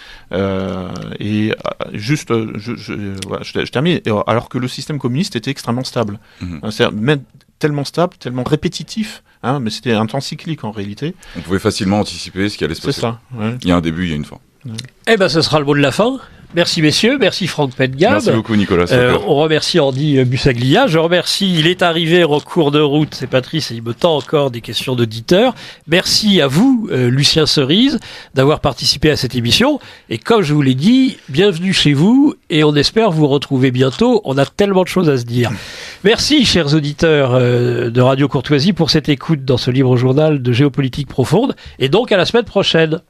et 1.21 1.53
juste, 1.93 2.33
je, 2.57 2.77
je, 2.77 2.95
voilà, 3.27 3.43
je, 3.43 3.71
termine. 3.71 4.01
Alors 4.27 4.49
que 4.49 4.59
le 4.59 4.69
système 4.69 4.99
communiste 4.99 5.37
était 5.37 5.51
extrêmement 5.51 5.85
stable, 5.85 6.19
mmh. 6.41 6.71
c'est 6.71 6.91
même 6.91 7.23
tellement 7.59 7.85
stable, 7.85 8.17
tellement 8.19 8.45
répétitif. 8.45 9.23
Hein, 9.43 9.61
mais 9.61 9.71
c'était 9.71 9.93
un 9.93 10.07
temps 10.07 10.21
cyclique 10.21 10.65
en 10.65 10.71
réalité. 10.71 11.15
On 11.37 11.41
pouvait 11.41 11.59
facilement 11.59 12.01
anticiper 12.01 12.49
ce 12.49 12.59
qui 12.59 12.65
allait 12.65 12.75
se 12.75 12.81
passer. 12.81 12.95
C'est 12.95 13.01
ça. 13.01 13.21
Ouais. 13.35 13.57
Il 13.63 13.69
y 13.69 13.73
a 13.73 13.77
un 13.77 13.81
début, 13.81 14.05
il 14.05 14.11
y 14.11 14.13
a 14.13 14.17
une 14.17 14.25
fin. 14.25 14.39
Eh 15.07 15.17
ben, 15.17 15.29
ce 15.29 15.41
sera 15.43 15.61
le 15.61 15.65
mot 15.65 15.75
de 15.75 15.81
la 15.81 15.93
fin. 15.93 16.19
Merci 16.57 16.81
messieurs, 16.81 17.19
merci 17.21 17.47
Franck 17.49 17.75
Pedgab. 17.75 18.13
Merci 18.13 18.31
beaucoup 18.31 18.57
Nicolas. 18.57 18.87
Euh, 18.91 19.19
on 19.27 19.35
remercie 19.35 19.79
Andy 19.79 20.25
Bussaglia. 20.25 20.87
Je 20.87 20.99
remercie, 20.99 21.55
il 21.55 21.67
est 21.67 21.83
arrivé 21.83 22.25
en 22.25 22.41
cours 22.41 22.71
de 22.71 22.81
route, 22.81 23.15
c'est 23.15 23.27
Patrice 23.27 23.71
et 23.71 23.75
il 23.75 23.83
me 23.83 23.93
tend 23.93 24.17
encore 24.17 24.51
des 24.51 24.63
questions 24.63 24.97
d'auditeurs. 24.97 25.55
Merci 25.87 26.41
à 26.41 26.47
vous, 26.47 26.89
euh, 26.91 27.11
Lucien 27.11 27.45
Cerise, 27.45 27.99
d'avoir 28.35 28.61
participé 28.61 29.11
à 29.11 29.17
cette 29.17 29.35
émission. 29.35 29.81
Et 30.09 30.17
comme 30.17 30.41
je 30.41 30.55
vous 30.55 30.63
l'ai 30.63 30.75
dit, 30.75 31.19
bienvenue 31.29 31.75
chez 31.75 31.93
vous 31.93 32.35
et 32.49 32.65
on 32.65 32.75
espère 32.75 33.11
vous 33.11 33.27
retrouver 33.27 33.71
bientôt. 33.71 34.23
On 34.25 34.39
a 34.39 34.47
tellement 34.47 34.83
de 34.83 34.89
choses 34.89 35.11
à 35.11 35.19
se 35.19 35.25
dire. 35.25 35.51
Merci, 36.05 36.47
chers 36.47 36.75
auditeurs 36.75 37.35
euh, 37.35 37.91
de 37.91 38.01
Radio 38.01 38.29
Courtoisie, 38.29 38.73
pour 38.73 38.89
cette 38.89 39.11
écoute 39.11 39.45
dans 39.45 39.59
ce 39.59 39.71
livre 39.71 39.99
journal 39.99 40.41
de 40.41 40.53
géopolitique 40.53 41.09
profonde. 41.09 41.55
Et 41.79 41.91
donc 41.91 42.13
à 42.13 42.17
la 42.17 42.25
semaine 42.25 42.45
prochaine. 42.45 43.03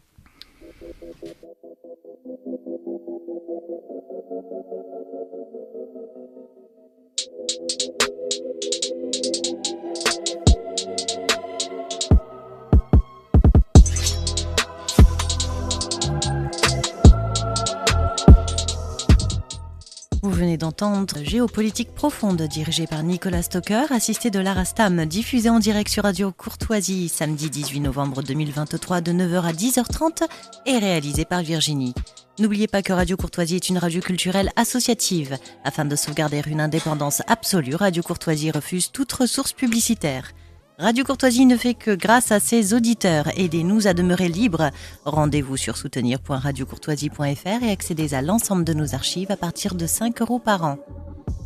Venez 20.36 20.58
d'entendre 20.58 21.16
Géopolitique 21.22 21.94
profonde, 21.94 22.42
dirigée 22.42 22.86
par 22.86 23.02
Nicolas 23.02 23.42
Stoker, 23.42 23.90
assisté 23.90 24.30
de 24.30 24.38
Lara 24.38 24.66
Stam, 24.66 25.06
diffusée 25.06 25.48
en 25.48 25.58
direct 25.58 25.90
sur 25.90 26.02
Radio 26.02 26.30
Courtoisie 26.30 27.08
samedi 27.08 27.48
18 27.48 27.80
novembre 27.80 28.22
2023 28.22 29.00
de 29.00 29.12
9h 29.12 29.42
à 29.42 29.52
10h30 29.52 30.28
et 30.66 30.78
réalisée 30.78 31.24
par 31.24 31.42
Virginie. 31.42 31.94
N'oubliez 32.38 32.66
pas 32.66 32.82
que 32.82 32.92
Radio 32.92 33.16
Courtoisie 33.16 33.56
est 33.56 33.70
une 33.70 33.78
radio 33.78 34.00
culturelle 34.00 34.50
associative. 34.56 35.38
Afin 35.64 35.86
de 35.86 35.96
sauvegarder 35.96 36.42
une 36.46 36.60
indépendance 36.60 37.22
absolue, 37.28 37.74
Radio 37.74 38.02
Courtoisie 38.02 38.50
refuse 38.50 38.92
toute 38.92 39.12
ressource 39.12 39.54
publicitaire. 39.54 40.32
Radio 40.78 41.04
Courtoisie 41.04 41.46
ne 41.46 41.56
fait 41.56 41.72
que 41.72 41.94
grâce 41.94 42.32
à 42.32 42.38
ses 42.38 42.74
auditeurs. 42.74 43.28
Aidez-nous 43.38 43.86
à 43.86 43.94
demeurer 43.94 44.28
libres. 44.28 44.70
Rendez-vous 45.06 45.56
sur 45.56 45.78
soutenir.radiocourtoisie.fr 45.78 47.62
et 47.62 47.70
accédez 47.70 48.12
à 48.12 48.20
l'ensemble 48.20 48.62
de 48.62 48.74
nos 48.74 48.94
archives 48.94 49.30
à 49.30 49.38
partir 49.38 49.74
de 49.74 49.86
5 49.86 50.20
euros 50.20 50.38
par 50.38 50.64
an. 50.64 50.76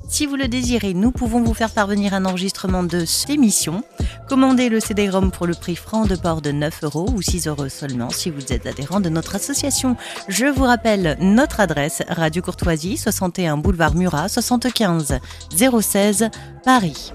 Si 0.09 0.27
vous 0.27 0.35
le 0.35 0.49
désirez, 0.49 0.95
nous 0.95 1.13
pouvons 1.13 1.45
vous 1.45 1.55
faire 1.55 1.71
parvenir 1.71 2.13
un 2.13 2.25
enregistrement 2.25 2.83
de 2.83 3.05
cette 3.05 3.31
émission. 3.31 3.85
Commandez 4.29 4.69
le 4.69 4.81
CD-ROM 4.81 5.31
pour 5.31 5.47
le 5.47 5.55
prix 5.55 5.77
franc 5.77 6.07
de 6.07 6.17
port 6.17 6.43
de 6.43 6.51
9 6.51 6.83
euros 6.83 7.09
ou 7.15 7.23
6 7.23 7.47
euros 7.47 7.69
seulement 7.69 8.11
si 8.11 8.31
vous 8.31 8.53
êtes 8.53 8.67
adhérent 8.67 8.99
de 8.99 9.11
notre 9.11 9.37
association. 9.37 9.97
Je 10.27 10.47
vous 10.47 10.65
rappelle 10.65 11.17
notre 11.21 11.61
adresse 11.61 12.03
Radio 12.09 12.43
Courtoisie, 12.43 12.97
61 12.97 13.59
boulevard 13.59 13.95
Murat, 13.95 14.29
75 14.29 15.21
016 15.57 16.31
Paris. 16.65 17.13